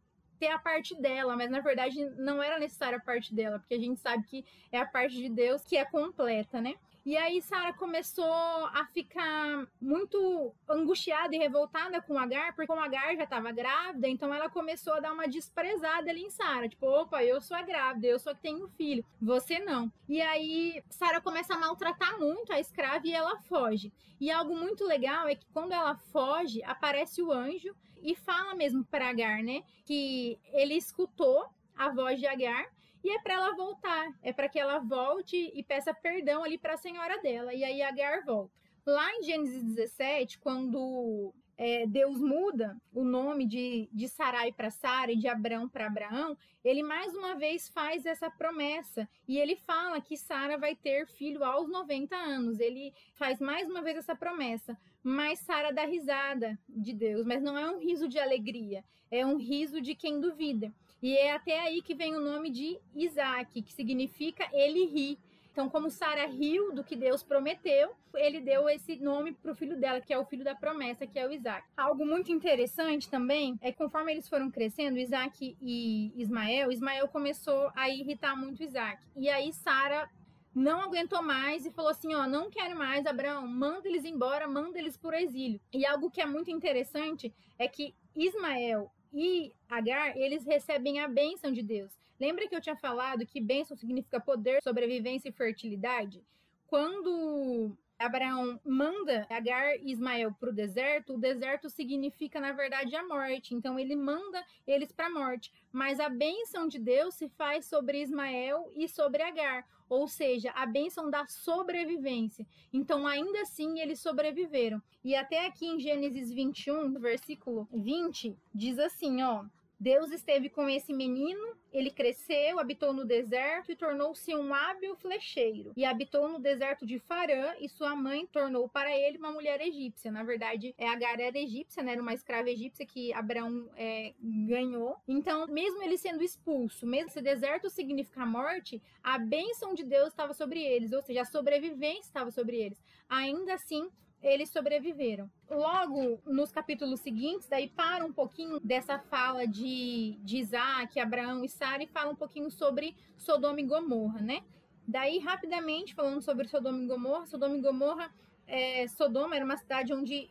ter 0.42 0.48
a 0.48 0.58
parte 0.58 1.00
dela, 1.00 1.36
mas 1.36 1.48
na 1.48 1.60
verdade 1.60 2.04
não 2.16 2.42
era 2.42 2.58
necessária 2.58 2.98
a 2.98 3.00
parte 3.00 3.32
dela, 3.32 3.60
porque 3.60 3.74
a 3.74 3.78
gente 3.78 4.00
sabe 4.00 4.24
que 4.24 4.44
é 4.72 4.80
a 4.80 4.84
parte 4.84 5.14
de 5.14 5.28
Deus 5.28 5.62
que 5.62 5.76
é 5.76 5.84
completa, 5.84 6.60
né? 6.60 6.74
E 7.06 7.16
aí 7.16 7.40
Sara 7.40 7.72
começou 7.72 8.24
a 8.24 8.84
ficar 8.92 9.68
muito 9.80 10.52
angustiada 10.68 11.34
e 11.34 11.38
revoltada 11.38 12.02
com 12.02 12.18
Agar, 12.18 12.56
porque 12.56 12.72
o 12.72 12.74
Agar 12.74 13.14
já 13.14 13.22
estava 13.22 13.52
grávida, 13.52 14.08
então 14.08 14.34
ela 14.34 14.48
começou 14.48 14.94
a 14.94 15.00
dar 15.00 15.12
uma 15.12 15.28
desprezada 15.28 16.10
ali 16.10 16.22
em 16.22 16.30
Sara, 16.30 16.68
tipo, 16.68 16.86
opa, 16.86 17.22
eu 17.22 17.40
sou 17.40 17.56
a 17.56 17.62
grávida, 17.62 18.08
eu 18.08 18.18
sou 18.18 18.32
a 18.32 18.34
que 18.34 18.42
tenho 18.42 18.66
filho, 18.70 19.04
você 19.20 19.60
não. 19.60 19.92
E 20.08 20.20
aí 20.20 20.82
Sara 20.90 21.20
começa 21.20 21.54
a 21.54 21.58
maltratar 21.58 22.18
muito 22.18 22.52
a 22.52 22.58
escrava 22.58 23.06
e 23.06 23.12
ela 23.12 23.38
foge. 23.42 23.92
E 24.20 24.28
algo 24.28 24.56
muito 24.56 24.84
legal 24.84 25.28
é 25.28 25.36
que 25.36 25.46
quando 25.52 25.72
ela 25.72 25.94
foge, 25.94 26.64
aparece 26.64 27.22
o 27.22 27.30
anjo 27.30 27.72
e 28.02 28.14
fala 28.14 28.54
mesmo 28.54 28.84
para 28.84 29.08
Agar, 29.08 29.42
né, 29.42 29.62
que 29.84 30.38
ele 30.52 30.74
escutou 30.74 31.46
a 31.76 31.88
voz 31.90 32.18
de 32.18 32.26
Agar 32.26 32.66
e 33.04 33.10
é 33.10 33.20
para 33.20 33.34
ela 33.34 33.56
voltar, 33.56 34.12
é 34.22 34.32
para 34.32 34.48
que 34.48 34.58
ela 34.58 34.78
volte 34.78 35.50
e 35.54 35.62
peça 35.62 35.92
perdão 35.92 36.44
ali 36.44 36.56
para 36.56 36.74
a 36.74 36.78
senhora 36.78 37.20
dela. 37.20 37.52
E 37.52 37.64
aí 37.64 37.82
Agar 37.82 38.24
volta. 38.24 38.52
Lá 38.86 39.12
em 39.14 39.22
Gênesis 39.22 39.62
17, 39.62 40.38
quando 40.38 41.32
é, 41.56 41.86
Deus 41.86 42.18
muda 42.18 42.76
o 42.92 43.04
nome 43.04 43.46
de, 43.46 43.88
de 43.92 44.08
Sarai 44.08 44.52
para 44.52 44.70
Sara 44.70 45.12
e 45.12 45.16
de 45.16 45.28
Abraão 45.28 45.68
para 45.68 45.86
Abraão, 45.86 46.36
ele 46.64 46.82
mais 46.82 47.14
uma 47.14 47.34
vez 47.34 47.68
faz 47.68 48.06
essa 48.06 48.30
promessa 48.30 49.08
e 49.26 49.38
ele 49.38 49.56
fala 49.56 50.00
que 50.00 50.16
Sara 50.16 50.56
vai 50.56 50.76
ter 50.76 51.06
filho 51.06 51.44
aos 51.44 51.68
90 51.68 52.14
anos. 52.14 52.60
Ele 52.60 52.94
faz 53.14 53.40
mais 53.40 53.68
uma 53.68 53.82
vez 53.82 53.96
essa 53.96 54.14
promessa. 54.14 54.78
Mas 55.02 55.40
Sara 55.40 55.72
dá 55.72 55.84
risada 55.84 56.58
de 56.68 56.92
Deus, 56.92 57.26
mas 57.26 57.42
não 57.42 57.58
é 57.58 57.68
um 57.68 57.80
riso 57.80 58.08
de 58.08 58.18
alegria, 58.20 58.84
é 59.10 59.26
um 59.26 59.36
riso 59.36 59.80
de 59.80 59.94
quem 59.96 60.20
duvida. 60.20 60.72
E 61.02 61.16
é 61.16 61.32
até 61.32 61.58
aí 61.58 61.82
que 61.82 61.94
vem 61.94 62.14
o 62.14 62.20
nome 62.20 62.48
de 62.48 62.78
Isaac, 62.94 63.60
que 63.60 63.72
significa 63.72 64.48
ele 64.52 64.86
ri. 64.86 65.18
Então, 65.52 65.68
como 65.68 65.90
Sara 65.90 66.26
riu 66.26 66.72
do 66.72 66.82
que 66.82 66.96
Deus 66.96 67.22
prometeu, 67.22 67.94
ele 68.14 68.40
deu 68.40 68.70
esse 68.70 68.96
nome 68.96 69.32
para 69.32 69.52
o 69.52 69.54
filho 69.54 69.78
dela, 69.78 70.00
que 70.00 70.12
é 70.12 70.18
o 70.18 70.24
filho 70.24 70.42
da 70.42 70.54
promessa, 70.54 71.06
que 71.06 71.18
é 71.18 71.28
o 71.28 71.32
Isaac. 71.32 71.68
Algo 71.76 72.06
muito 72.06 72.32
interessante 72.32 73.08
também 73.08 73.58
é 73.60 73.70
que 73.70 73.76
conforme 73.76 74.12
eles 74.12 74.26
foram 74.26 74.50
crescendo, 74.50 74.98
Isaac 74.98 75.54
e 75.60 76.10
Ismael, 76.16 76.72
Ismael 76.72 77.06
começou 77.06 77.70
a 77.76 77.90
irritar 77.90 78.34
muito 78.34 78.62
Isaac. 78.62 79.02
E 79.14 79.28
aí 79.28 79.52
Sara 79.52 80.08
não 80.54 80.80
aguentou 80.80 81.22
mais 81.22 81.66
e 81.66 81.70
falou 81.70 81.90
assim: 81.90 82.14
ó, 82.14 82.26
não 82.26 82.50
quero 82.50 82.76
mais, 82.76 83.04
Abraão, 83.04 83.46
manda 83.46 83.86
eles 83.86 84.06
embora, 84.06 84.48
manda 84.48 84.78
eles 84.78 84.96
por 84.96 85.12
exílio. 85.12 85.60
E 85.70 85.84
algo 85.84 86.10
que 86.10 86.22
é 86.22 86.26
muito 86.26 86.50
interessante 86.50 87.32
é 87.58 87.68
que 87.68 87.94
Ismael 88.16 88.90
e 89.12 89.52
Agar, 89.68 90.16
eles 90.16 90.46
recebem 90.46 91.00
a 91.00 91.08
bênção 91.08 91.52
de 91.52 91.62
Deus. 91.62 91.92
Lembra 92.22 92.46
que 92.46 92.54
eu 92.54 92.60
tinha 92.60 92.76
falado 92.76 93.26
que 93.26 93.40
bênção 93.40 93.76
significa 93.76 94.20
poder, 94.20 94.62
sobrevivência 94.62 95.28
e 95.28 95.32
fertilidade? 95.32 96.22
Quando 96.68 97.76
Abraão 97.98 98.60
manda 98.64 99.26
Agar 99.28 99.74
e 99.74 99.90
Ismael 99.90 100.32
para 100.38 100.50
o 100.50 100.52
deserto, 100.52 101.14
o 101.14 101.18
deserto 101.18 101.68
significa, 101.68 102.38
na 102.38 102.52
verdade, 102.52 102.94
a 102.94 103.02
morte. 103.02 103.56
Então, 103.56 103.76
ele 103.76 103.96
manda 103.96 104.40
eles 104.68 104.92
para 104.92 105.06
a 105.06 105.10
morte. 105.10 105.52
Mas 105.72 105.98
a 105.98 106.08
bênção 106.08 106.68
de 106.68 106.78
Deus 106.78 107.16
se 107.16 107.28
faz 107.30 107.66
sobre 107.66 108.00
Ismael 108.00 108.70
e 108.76 108.88
sobre 108.88 109.20
Agar, 109.20 109.66
ou 109.88 110.06
seja, 110.06 110.52
a 110.52 110.64
bênção 110.64 111.10
da 111.10 111.26
sobrevivência. 111.26 112.46
Então, 112.72 113.04
ainda 113.04 113.40
assim, 113.40 113.80
eles 113.80 113.98
sobreviveram. 113.98 114.80
E 115.02 115.16
até 115.16 115.44
aqui 115.44 115.66
em 115.66 115.80
Gênesis 115.80 116.30
21, 116.30 117.00
versículo 117.00 117.66
20, 117.72 118.38
diz 118.54 118.78
assim: 118.78 119.24
ó. 119.24 119.44
Deus 119.82 120.12
esteve 120.12 120.48
com 120.48 120.68
esse 120.68 120.92
menino, 120.92 121.56
ele 121.72 121.90
cresceu, 121.90 122.60
habitou 122.60 122.92
no 122.92 123.04
deserto 123.04 123.72
e 123.72 123.76
tornou-se 123.76 124.32
um 124.32 124.54
hábil 124.54 124.94
flecheiro. 124.94 125.72
E 125.76 125.84
habitou 125.84 126.28
no 126.28 126.38
deserto 126.38 126.86
de 126.86 127.00
Farã, 127.00 127.52
e 127.58 127.68
sua 127.68 127.96
mãe 127.96 128.24
tornou 128.28 128.68
para 128.68 128.96
ele 128.96 129.18
uma 129.18 129.32
mulher 129.32 129.60
egípcia. 129.60 130.12
Na 130.12 130.22
verdade, 130.22 130.72
é 130.78 130.88
Agar 130.88 131.18
era 131.18 131.36
egípcia, 131.36 131.82
né? 131.82 131.92
Era 131.92 132.02
uma 132.02 132.14
escrava 132.14 132.48
egípcia 132.48 132.86
que 132.86 133.12
Abraão 133.12 133.68
é, 133.76 134.14
ganhou. 134.46 134.96
Então, 135.08 135.48
mesmo 135.48 135.82
ele 135.82 135.98
sendo 135.98 136.22
expulso, 136.22 136.86
mesmo 136.86 137.08
esse 137.08 137.20
deserto 137.20 137.68
significa 137.68 138.24
morte, 138.24 138.80
a 139.02 139.18
bênção 139.18 139.74
de 139.74 139.82
Deus 139.82 140.10
estava 140.10 140.32
sobre 140.32 140.62
eles, 140.62 140.92
ou 140.92 141.02
seja, 141.02 141.22
a 141.22 141.24
sobrevivência 141.24 142.02
estava 142.02 142.30
sobre 142.30 142.56
eles. 142.56 142.80
Ainda 143.08 143.54
assim, 143.54 143.90
eles 144.22 144.50
sobreviveram. 144.50 145.28
Logo 145.50 146.20
nos 146.24 146.52
capítulos 146.52 147.00
seguintes, 147.00 147.48
daí 147.48 147.68
para 147.68 148.04
um 148.04 148.12
pouquinho 148.12 148.60
dessa 148.60 148.98
fala 148.98 149.46
de, 149.46 150.16
de 150.22 150.38
Isaac, 150.38 150.98
Abraão 151.00 151.44
e 151.44 151.48
Sara 151.48 151.82
e 151.82 151.88
fala 151.88 152.12
um 152.12 152.16
pouquinho 152.16 152.50
sobre 152.50 152.94
Sodoma 153.16 153.60
e 153.60 153.66
Gomorra, 153.66 154.20
né? 154.20 154.42
Daí, 154.86 155.18
rapidamente, 155.18 155.94
falando 155.94 156.22
sobre 156.22 156.46
Sodoma 156.48 156.82
e 156.82 156.86
Gomorra, 156.86 157.26
Sodoma 157.26 157.56
e 157.56 157.60
Gomorra, 157.60 158.12
é, 158.46 158.86
Sodoma 158.88 159.34
era 159.36 159.44
uma 159.44 159.56
cidade 159.56 159.92
onde 159.92 160.28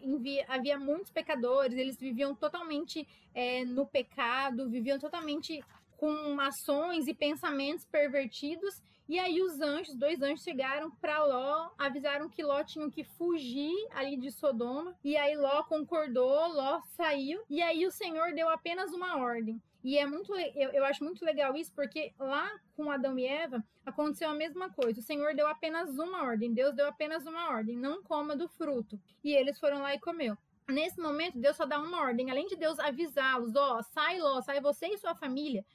havia 0.47 0.77
muitos 0.77 1.11
pecadores, 1.11 1.77
eles 1.77 1.97
viviam 1.97 2.35
totalmente 2.35 3.07
é, 3.33 3.63
no 3.65 3.85
pecado, 3.85 4.69
viviam 4.69 4.99
totalmente 4.99 5.63
com 5.97 6.39
ações 6.39 7.07
e 7.07 7.13
pensamentos 7.13 7.85
pervertidos 7.85 8.81
e 9.11 9.19
aí 9.19 9.41
os 9.41 9.59
anjos, 9.59 9.93
dois 9.93 10.21
anjos 10.21 10.41
chegaram 10.41 10.89
para 10.89 11.21
Ló, 11.21 11.69
avisaram 11.77 12.29
que 12.29 12.41
Ló 12.41 12.63
tinha 12.63 12.89
que 12.89 13.03
fugir 13.03 13.75
ali 13.91 14.15
de 14.15 14.31
Sodoma. 14.31 14.95
E 15.03 15.17
aí 15.17 15.35
Ló 15.35 15.63
concordou, 15.63 16.47
Ló 16.47 16.79
saiu. 16.95 17.43
E 17.49 17.61
aí 17.61 17.85
o 17.85 17.91
Senhor 17.91 18.33
deu 18.33 18.47
apenas 18.47 18.93
uma 18.93 19.17
ordem. 19.17 19.61
E 19.83 19.97
é 19.97 20.05
muito, 20.05 20.33
eu, 20.33 20.69
eu 20.69 20.85
acho 20.85 21.03
muito 21.03 21.25
legal 21.25 21.53
isso, 21.57 21.73
porque 21.75 22.13
lá 22.17 22.49
com 22.73 22.89
Adão 22.89 23.19
e 23.19 23.25
Eva 23.25 23.61
aconteceu 23.85 24.29
a 24.29 24.33
mesma 24.33 24.69
coisa. 24.69 25.01
O 25.01 25.03
Senhor 25.03 25.35
deu 25.35 25.45
apenas 25.45 25.89
uma 25.99 26.23
ordem, 26.23 26.53
Deus 26.53 26.73
deu 26.73 26.87
apenas 26.87 27.25
uma 27.25 27.49
ordem, 27.49 27.75
não 27.75 28.01
coma 28.01 28.33
do 28.33 28.47
fruto. 28.47 28.97
E 29.21 29.33
eles 29.33 29.59
foram 29.59 29.81
lá 29.81 29.93
e 29.93 29.99
comeu. 29.99 30.37
Nesse 30.69 31.01
momento, 31.01 31.37
Deus 31.37 31.57
só 31.57 31.65
dá 31.65 31.81
uma 31.81 31.99
ordem, 31.99 32.31
além 32.31 32.47
de 32.47 32.55
Deus 32.55 32.79
avisá-los, 32.79 33.57
ó, 33.57 33.77
oh, 33.77 33.83
sai 33.83 34.19
Ló, 34.19 34.39
sai 34.41 34.61
você 34.61 34.87
e 34.87 34.97
sua 34.97 35.13
família. 35.15 35.65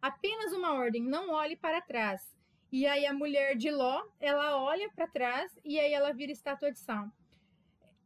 Apenas 0.00 0.54
uma 0.54 0.72
ordem, 0.72 1.02
não 1.02 1.28
olhe 1.28 1.56
para 1.56 1.82
trás. 1.82 2.35
E 2.72 2.86
aí 2.86 3.06
a 3.06 3.12
mulher 3.12 3.56
de 3.56 3.70
Ló, 3.70 4.02
ela 4.20 4.60
olha 4.60 4.90
para 4.94 5.06
trás 5.06 5.56
e 5.64 5.78
aí 5.78 5.92
ela 5.92 6.12
vira 6.12 6.32
estátua 6.32 6.72
de 6.72 6.78
sal. 6.78 7.08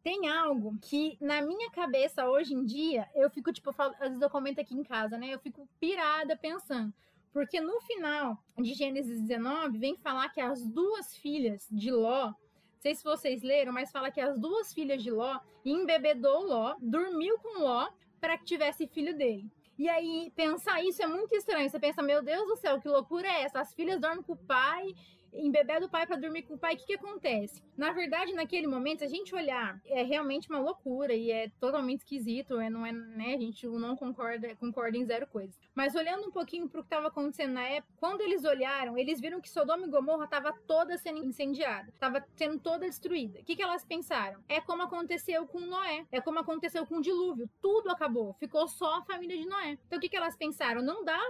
Tem 0.03 0.29
algo 0.29 0.79
que 0.81 1.16
na 1.20 1.42
minha 1.42 1.70
cabeça 1.70 2.29
hoje 2.29 2.55
em 2.55 2.64
dia, 2.64 3.09
eu 3.14 3.31
fico 3.31 3.53
tipo, 3.53 3.70
eu 3.70 3.75
falo, 3.75 3.94
às 4.01 4.09
vezes 4.09 4.23
eu 4.23 4.31
comento 4.31 4.61
aqui 4.61 4.75
em 4.75 4.83
casa, 4.83 5.18
né? 5.18 5.29
Eu 5.29 5.38
fico 5.38 5.68
pirada 5.79 6.37
pensando. 6.37 6.92
Porque 7.33 7.61
no 7.61 7.81
final 7.83 8.42
de 8.59 8.75
Gênesis 8.75 9.20
19 9.20 9.79
vem 9.79 9.96
falar 9.96 10.29
que 10.31 10.40
as 10.40 10.66
duas 10.66 11.16
filhas 11.16 11.66
de 11.70 11.90
Ló, 11.90 12.27
não 12.27 12.35
sei 12.81 12.94
se 12.94 13.05
vocês 13.05 13.42
leram, 13.42 13.73
mas 13.73 13.92
fala 13.92 14.11
que 14.11 14.20
as 14.20 14.38
duas 14.38 14.73
filhas 14.73 15.03
de 15.03 15.11
Ló 15.11 15.38
embebedou 15.64 16.46
Ló, 16.46 16.75
dormiu 16.81 17.38
com 17.38 17.61
Ló 17.61 17.88
para 18.20 18.37
que 18.37 18.44
tivesse 18.44 18.87
filho 18.87 19.16
dele. 19.16 19.51
E 19.81 19.88
aí, 19.88 20.31
pensar 20.37 20.85
isso 20.85 21.03
é 21.03 21.07
muito 21.07 21.35
estranho. 21.35 21.71
Você 21.71 21.81
pensa, 21.81 22.03
meu 22.03 22.23
Deus 22.23 22.47
do 22.47 22.57
céu, 22.57 22.79
que 22.79 22.87
loucura 22.87 23.27
é 23.27 23.45
essa? 23.45 23.61
As 23.61 23.73
filhas 23.73 23.99
dormem 23.99 24.23
com 24.23 24.35
o 24.35 24.37
pai 24.37 24.95
embebeda 25.33 25.87
o 25.87 25.88
pai 25.88 26.07
para 26.07 26.16
dormir 26.16 26.43
com 26.43 26.55
o 26.55 26.59
pai. 26.59 26.75
O 26.75 26.79
que, 26.79 26.87
que 26.87 26.95
acontece? 26.95 27.62
Na 27.77 27.93
verdade, 27.93 28.33
naquele 28.33 28.66
momento, 28.66 29.05
a 29.05 29.07
gente 29.07 29.35
olhar, 29.35 29.81
é 29.87 30.03
realmente 30.03 30.49
uma 30.49 30.61
loucura 30.61 31.14
e 31.14 31.31
é 31.31 31.51
totalmente 31.61 32.01
esquisito, 32.01 32.59
é, 32.59 32.69
não 32.69 32.85
é, 32.85 32.93
né? 32.93 33.35
A 33.35 33.40
gente 33.40 33.66
não 33.66 33.97
concorda, 33.97 34.55
concorda 34.57 34.97
em 34.97 35.05
zero 35.05 35.27
coisas. 35.27 35.59
Mas 35.75 35.95
olhando 35.95 36.27
um 36.27 36.31
pouquinho 36.31 36.69
para 36.69 36.81
o 36.81 36.83
que 36.83 36.87
estava 36.87 37.09
acontecendo 37.09 37.53
na 37.53 37.62
época, 37.62 37.93
quando 37.97 38.21
eles 38.21 38.45
olharam, 38.45 38.99
eles 38.99 39.21
viram 39.21 39.40
que 39.40 39.49
Sodoma 39.49 39.87
e 39.87 39.90
Gomorra 39.90 40.25
estava 40.25 40.53
toda 40.66 40.99
sendo 40.99 41.25
incendiada, 41.25 41.88
estava 41.90 42.25
sendo 42.35 42.59
toda 42.59 42.87
destruída. 42.87 43.40
O 43.40 43.45
que, 43.45 43.57
que 43.57 43.62
elas 43.62 43.85
pensaram? 43.85 44.40
É 44.49 44.61
como 44.61 44.83
aconteceu 44.83 45.47
com 45.47 45.61
Noé, 45.61 46.07
é 46.11 46.21
como 46.21 46.38
aconteceu 46.38 46.87
com 46.87 46.99
o 46.99 47.03
dilúvio. 47.03 47.49
Tudo 47.61 47.90
acabou, 47.90 48.35
ficou 48.35 48.66
só 48.69 48.97
a 48.97 49.05
família 49.05 49.37
de 49.37 49.47
Noé. 49.47 49.79
Então 49.87 49.99
o 49.99 50.01
que, 50.01 50.09
que 50.09 50.16
elas 50.16 50.37
pensaram? 50.37 50.83
Não 50.83 51.05
dá 51.05 51.21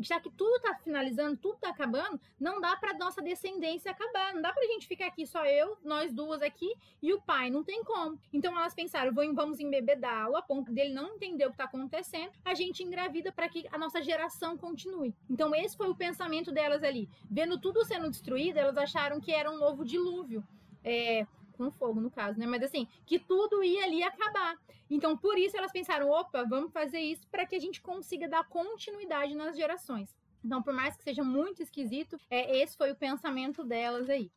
já 0.00 0.20
que 0.20 0.30
tudo 0.30 0.60
tá 0.60 0.74
finalizando, 0.82 1.36
tudo 1.36 1.58
tá 1.58 1.70
acabando, 1.70 2.20
não 2.38 2.60
dá 2.60 2.76
para 2.76 2.96
nossa 2.98 3.22
descendência 3.22 3.90
acabar. 3.90 4.34
Não 4.34 4.42
dá 4.42 4.52
pra 4.52 4.64
gente 4.66 4.86
ficar 4.86 5.06
aqui 5.06 5.26
só 5.26 5.44
eu, 5.44 5.76
nós 5.84 6.12
duas 6.12 6.42
aqui 6.42 6.72
e 7.02 7.12
o 7.12 7.20
pai, 7.20 7.50
não 7.50 7.64
tem 7.64 7.82
como. 7.84 8.18
Então 8.32 8.56
elas 8.56 8.74
pensaram, 8.74 9.12
vamos 9.12 9.60
embebedá-lo 9.60 10.36
a 10.36 10.42
ponto 10.42 10.72
dele 10.72 10.92
não 10.92 11.14
entender 11.14 11.46
o 11.46 11.50
que 11.50 11.56
tá 11.56 11.64
acontecendo, 11.64 12.30
a 12.44 12.54
gente 12.54 12.82
engravida 12.82 13.32
para 13.32 13.48
que 13.48 13.66
a 13.70 13.78
nossa 13.78 14.02
geração 14.02 14.56
continue. 14.56 15.14
Então 15.28 15.54
esse 15.54 15.76
foi 15.76 15.88
o 15.88 15.94
pensamento 15.94 16.52
delas 16.52 16.82
ali. 16.82 17.08
Vendo 17.30 17.58
tudo 17.58 17.84
sendo 17.84 18.10
destruído, 18.10 18.58
elas 18.58 18.76
acharam 18.76 19.20
que 19.20 19.32
era 19.32 19.50
um 19.50 19.58
novo 19.58 19.84
dilúvio. 19.84 20.44
É, 20.84 21.26
com 21.58 21.70
fogo 21.72 22.00
no 22.00 22.10
caso, 22.10 22.38
né? 22.38 22.46
Mas 22.46 22.62
assim, 22.62 22.86
que 23.04 23.18
tudo 23.18 23.62
ia 23.62 23.84
ali 23.84 24.02
acabar. 24.02 24.56
Então, 24.88 25.16
por 25.16 25.36
isso 25.36 25.56
elas 25.56 25.72
pensaram, 25.72 26.08
opa, 26.08 26.44
vamos 26.44 26.72
fazer 26.72 27.00
isso 27.00 27.26
para 27.28 27.44
que 27.44 27.56
a 27.56 27.58
gente 27.58 27.82
consiga 27.82 28.28
dar 28.28 28.48
continuidade 28.48 29.34
nas 29.34 29.56
gerações. 29.56 30.16
Então, 30.42 30.62
por 30.62 30.72
mais 30.72 30.96
que 30.96 31.02
seja 31.02 31.24
muito 31.24 31.60
esquisito, 31.60 32.18
é, 32.30 32.58
esse 32.62 32.76
foi 32.76 32.92
o 32.92 32.96
pensamento 32.96 33.64
delas 33.64 34.08
aí. 34.08 34.30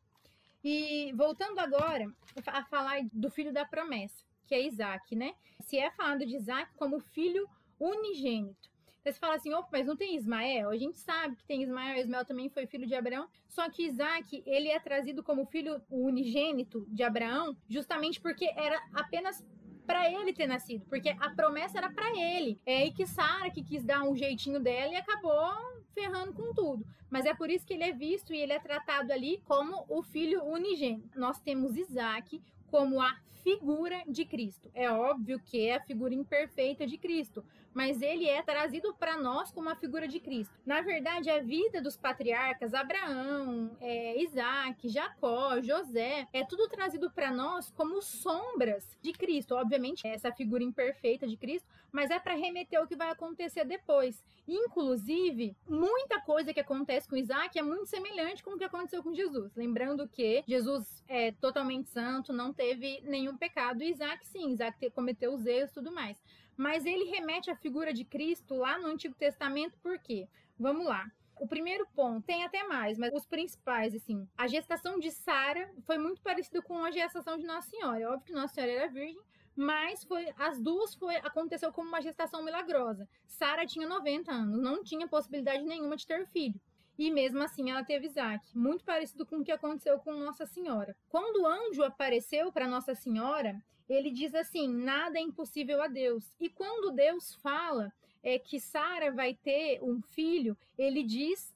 E 0.64 1.12
voltando 1.14 1.58
agora 1.60 2.12
a 2.46 2.64
falar 2.64 3.00
do 3.12 3.30
filho 3.30 3.52
da 3.52 3.64
promessa, 3.64 4.24
que 4.46 4.54
é 4.54 4.66
Isaac, 4.66 5.14
né? 5.14 5.34
Se 5.60 5.78
é 5.78 5.90
falado 5.92 6.26
de 6.26 6.36
Isaac 6.36 6.72
como 6.76 7.00
filho 7.00 7.48
unigênito. 7.78 8.71
Você 9.04 9.18
fala 9.18 9.34
assim, 9.34 9.52
opa, 9.52 9.68
mas 9.72 9.86
não 9.86 9.96
tem 9.96 10.16
Ismael? 10.16 10.70
A 10.70 10.76
gente 10.76 10.98
sabe 10.98 11.34
que 11.34 11.44
tem 11.44 11.62
Ismael, 11.62 11.98
Ismael 11.98 12.24
também 12.24 12.48
foi 12.48 12.66
filho 12.66 12.86
de 12.86 12.94
Abraão, 12.94 13.28
só 13.48 13.68
que 13.68 13.84
Isaac, 13.84 14.42
ele 14.46 14.68
é 14.68 14.78
trazido 14.78 15.24
como 15.24 15.44
filho 15.46 15.82
unigênito 15.90 16.86
de 16.88 17.02
Abraão, 17.02 17.56
justamente 17.68 18.20
porque 18.20 18.44
era 18.56 18.80
apenas 18.94 19.44
para 19.84 20.08
ele 20.08 20.32
ter 20.32 20.46
nascido, 20.46 20.86
porque 20.86 21.08
a 21.08 21.30
promessa 21.30 21.78
era 21.78 21.90
para 21.90 22.16
ele. 22.16 22.60
É 22.64 22.82
aí 22.82 22.92
que 22.92 23.04
Sara 23.04 23.50
que 23.50 23.64
quis 23.64 23.82
dar 23.82 24.04
um 24.04 24.16
jeitinho 24.16 24.60
dela 24.60 24.92
e 24.92 24.96
acabou 24.96 25.52
ferrando 25.92 26.32
com 26.32 26.54
tudo. 26.54 26.86
Mas 27.10 27.26
é 27.26 27.34
por 27.34 27.50
isso 27.50 27.66
que 27.66 27.74
ele 27.74 27.84
é 27.84 27.92
visto 27.92 28.32
e 28.32 28.38
ele 28.38 28.52
é 28.52 28.60
tratado 28.60 29.12
ali 29.12 29.42
como 29.44 29.84
o 29.88 30.02
filho 30.02 30.44
unigênito. 30.44 31.18
Nós 31.18 31.40
temos 31.40 31.76
Isaac, 31.76 32.40
como 32.70 33.02
a 33.02 33.16
figura 33.42 34.02
de 34.08 34.24
Cristo. 34.24 34.70
É 34.72 34.90
óbvio 34.90 35.38
que 35.44 35.66
é 35.66 35.76
a 35.76 35.80
figura 35.82 36.14
imperfeita 36.14 36.86
de 36.86 36.96
Cristo, 36.96 37.44
mas 37.74 38.02
ele 38.02 38.28
é 38.28 38.42
trazido 38.42 38.94
para 38.94 39.16
nós 39.16 39.50
como 39.50 39.68
a 39.68 39.76
figura 39.76 40.06
de 40.06 40.20
Cristo. 40.20 40.54
Na 40.64 40.80
verdade, 40.80 41.30
a 41.30 41.40
vida 41.40 41.80
dos 41.80 41.96
patriarcas, 41.96 42.74
Abraão, 42.74 43.76
é, 43.80 44.22
Isaac, 44.22 44.88
Jacó, 44.88 45.60
José, 45.60 46.28
é 46.32 46.44
tudo 46.44 46.68
trazido 46.68 47.10
para 47.10 47.30
nós 47.30 47.70
como 47.70 48.02
sombras 48.02 48.96
de 49.00 49.12
Cristo. 49.12 49.54
Obviamente, 49.54 50.06
essa 50.06 50.32
figura 50.32 50.62
imperfeita 50.62 51.26
de 51.26 51.36
Cristo, 51.36 51.68
mas 51.90 52.10
é 52.10 52.18
para 52.18 52.34
remeter 52.34 52.78
ao 52.78 52.86
que 52.86 52.96
vai 52.96 53.10
acontecer 53.10 53.64
depois. 53.64 54.22
Inclusive, 54.46 55.56
muita 55.68 56.20
coisa 56.20 56.52
que 56.52 56.60
acontece 56.60 57.08
com 57.08 57.16
Isaac 57.16 57.58
é 57.58 57.62
muito 57.62 57.86
semelhante 57.86 58.42
com 58.42 58.52
o 58.52 58.58
que 58.58 58.64
aconteceu 58.64 59.02
com 59.02 59.14
Jesus. 59.14 59.54
Lembrando 59.54 60.08
que 60.08 60.42
Jesus 60.46 61.02
é 61.06 61.32
totalmente 61.32 61.88
santo, 61.90 62.32
não 62.32 62.52
teve 62.52 63.00
nenhum 63.04 63.36
pecado. 63.36 63.82
Isaac, 63.82 64.26
sim, 64.26 64.50
Isaac 64.50 64.90
cometeu 64.90 65.32
os 65.32 65.46
erros 65.46 65.70
e 65.70 65.74
tudo 65.74 65.92
mais. 65.92 66.16
Mas 66.56 66.84
ele 66.84 67.04
remete 67.04 67.50
à 67.50 67.56
figura 67.56 67.92
de 67.92 68.04
Cristo 68.04 68.56
lá 68.56 68.78
no 68.78 68.88
Antigo 68.88 69.14
Testamento, 69.14 69.78
por 69.78 69.98
quê? 69.98 70.28
Vamos 70.58 70.86
lá. 70.86 71.10
O 71.36 71.48
primeiro 71.48 71.86
ponto, 71.94 72.24
tem 72.24 72.44
até 72.44 72.62
mais, 72.64 72.96
mas 72.96 73.12
os 73.12 73.26
principais, 73.26 73.94
assim. 73.94 74.28
A 74.36 74.46
gestação 74.46 74.98
de 74.98 75.10
Sara 75.10 75.72
foi 75.84 75.98
muito 75.98 76.22
parecida 76.22 76.62
com 76.62 76.84
a 76.84 76.90
gestação 76.90 77.36
de 77.36 77.44
Nossa 77.44 77.68
Senhora. 77.68 78.00
É 78.00 78.06
óbvio 78.06 78.26
que 78.26 78.32
Nossa 78.32 78.54
Senhora 78.54 78.72
era 78.72 78.88
virgem, 78.88 79.20
mas 79.56 80.04
foi 80.04 80.32
as 80.38 80.60
duas 80.60 80.94
foi 80.94 81.16
aconteceu 81.16 81.72
como 81.72 81.88
uma 81.88 82.00
gestação 82.00 82.44
milagrosa. 82.44 83.08
Sara 83.26 83.66
tinha 83.66 83.88
90 83.88 84.30
anos, 84.30 84.60
não 84.60 84.84
tinha 84.84 85.08
possibilidade 85.08 85.64
nenhuma 85.64 85.96
de 85.96 86.06
ter 86.06 86.26
filho. 86.28 86.60
E 86.98 87.10
mesmo 87.10 87.42
assim 87.42 87.70
ela 87.70 87.84
teve 87.84 88.06
Isaac, 88.06 88.56
muito 88.56 88.84
parecido 88.84 89.26
com 89.26 89.38
o 89.38 89.44
que 89.44 89.50
aconteceu 89.50 89.98
com 89.98 90.12
Nossa 90.12 90.46
Senhora. 90.46 90.94
Quando 91.08 91.42
o 91.42 91.46
anjo 91.46 91.82
apareceu 91.82 92.52
para 92.52 92.68
Nossa 92.68 92.94
Senhora, 92.94 93.60
ele 93.88 94.10
diz 94.10 94.34
assim: 94.34 94.68
nada 94.68 95.18
é 95.18 95.22
impossível 95.22 95.82
a 95.82 95.88
Deus. 95.88 96.32
E 96.40 96.48
quando 96.48 96.94
Deus 96.94 97.34
fala 97.36 97.92
é, 98.22 98.38
que 98.38 98.60
Sara 98.60 99.10
vai 99.10 99.34
ter 99.34 99.82
um 99.82 100.00
filho, 100.00 100.56
ele 100.78 101.02
diz 101.02 101.52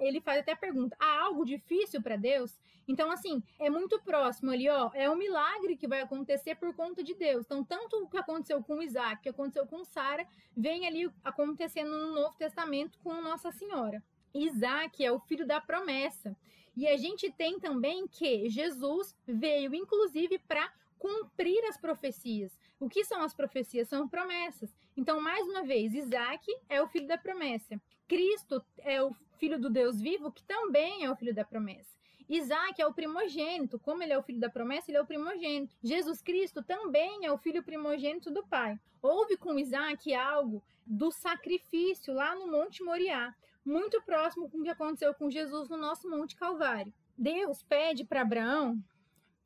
ele 0.00 0.20
faz 0.20 0.40
até 0.40 0.52
a 0.52 0.56
pergunta: 0.56 0.96
há 0.98 1.22
algo 1.22 1.44
difícil 1.44 2.02
para 2.02 2.16
Deus? 2.16 2.56
Então, 2.86 3.10
assim, 3.10 3.42
é 3.58 3.70
muito 3.70 3.98
próximo 4.00 4.50
ali, 4.50 4.68
ó. 4.68 4.90
É 4.94 5.08
um 5.08 5.16
milagre 5.16 5.76
que 5.76 5.88
vai 5.88 6.02
acontecer 6.02 6.54
por 6.56 6.74
conta 6.74 7.02
de 7.02 7.14
Deus. 7.14 7.44
Então, 7.46 7.64
tanto 7.64 7.96
o 7.96 8.08
que 8.08 8.18
aconteceu 8.18 8.62
com 8.62 8.82
Isaac, 8.82 9.20
o 9.20 9.22
que 9.22 9.28
aconteceu 9.30 9.66
com 9.66 9.84
Sara, 9.84 10.26
vem 10.54 10.86
ali 10.86 11.10
acontecendo 11.22 11.90
no 11.90 12.14
Novo 12.14 12.36
Testamento 12.36 12.98
com 13.02 13.22
Nossa 13.22 13.50
Senhora. 13.50 14.02
Isaac 14.34 15.02
é 15.04 15.10
o 15.10 15.18
filho 15.20 15.46
da 15.46 15.60
promessa. 15.60 16.36
E 16.76 16.86
a 16.88 16.96
gente 16.96 17.30
tem 17.30 17.58
também 17.58 18.06
que 18.06 18.50
Jesus 18.50 19.16
veio, 19.26 19.74
inclusive, 19.74 20.38
para 20.40 20.70
cumprir 21.04 21.62
as 21.66 21.76
profecias. 21.76 22.58
O 22.80 22.88
que 22.88 23.04
são 23.04 23.20
as 23.20 23.34
profecias? 23.34 23.88
São 23.88 24.08
promessas. 24.08 24.74
Então, 24.96 25.20
mais 25.20 25.46
uma 25.46 25.62
vez, 25.62 25.92
Isaac 25.92 26.50
é 26.66 26.80
o 26.80 26.88
filho 26.88 27.06
da 27.06 27.18
promessa. 27.18 27.78
Cristo 28.08 28.64
é 28.78 29.02
o 29.02 29.14
filho 29.38 29.60
do 29.60 29.68
Deus 29.68 30.00
vivo, 30.00 30.32
que 30.32 30.42
também 30.44 31.04
é 31.04 31.10
o 31.10 31.14
filho 31.14 31.34
da 31.34 31.44
promessa. 31.44 31.94
Isaac 32.26 32.80
é 32.80 32.86
o 32.86 32.94
primogênito, 32.94 33.78
como 33.78 34.02
ele 34.02 34.14
é 34.14 34.18
o 34.18 34.22
filho 34.22 34.40
da 34.40 34.48
promessa, 34.48 34.90
ele 34.90 34.96
é 34.96 35.02
o 35.02 35.06
primogênito. 35.06 35.76
Jesus 35.82 36.22
Cristo 36.22 36.62
também 36.62 37.26
é 37.26 37.30
o 37.30 37.36
filho 37.36 37.62
primogênito 37.62 38.30
do 38.30 38.42
Pai. 38.42 38.80
Houve 39.02 39.36
com 39.36 39.58
Isaac 39.58 40.14
algo 40.14 40.62
do 40.86 41.10
sacrifício 41.10 42.14
lá 42.14 42.34
no 42.34 42.50
Monte 42.50 42.82
Moriá, 42.82 43.34
muito 43.62 44.00
próximo 44.04 44.48
com 44.48 44.60
o 44.60 44.62
que 44.62 44.70
aconteceu 44.70 45.12
com 45.12 45.30
Jesus 45.30 45.68
no 45.68 45.76
nosso 45.76 46.08
Monte 46.08 46.34
Calvário. 46.34 46.94
Deus 47.16 47.62
pede 47.62 48.04
para 48.04 48.22
Abraão 48.22 48.82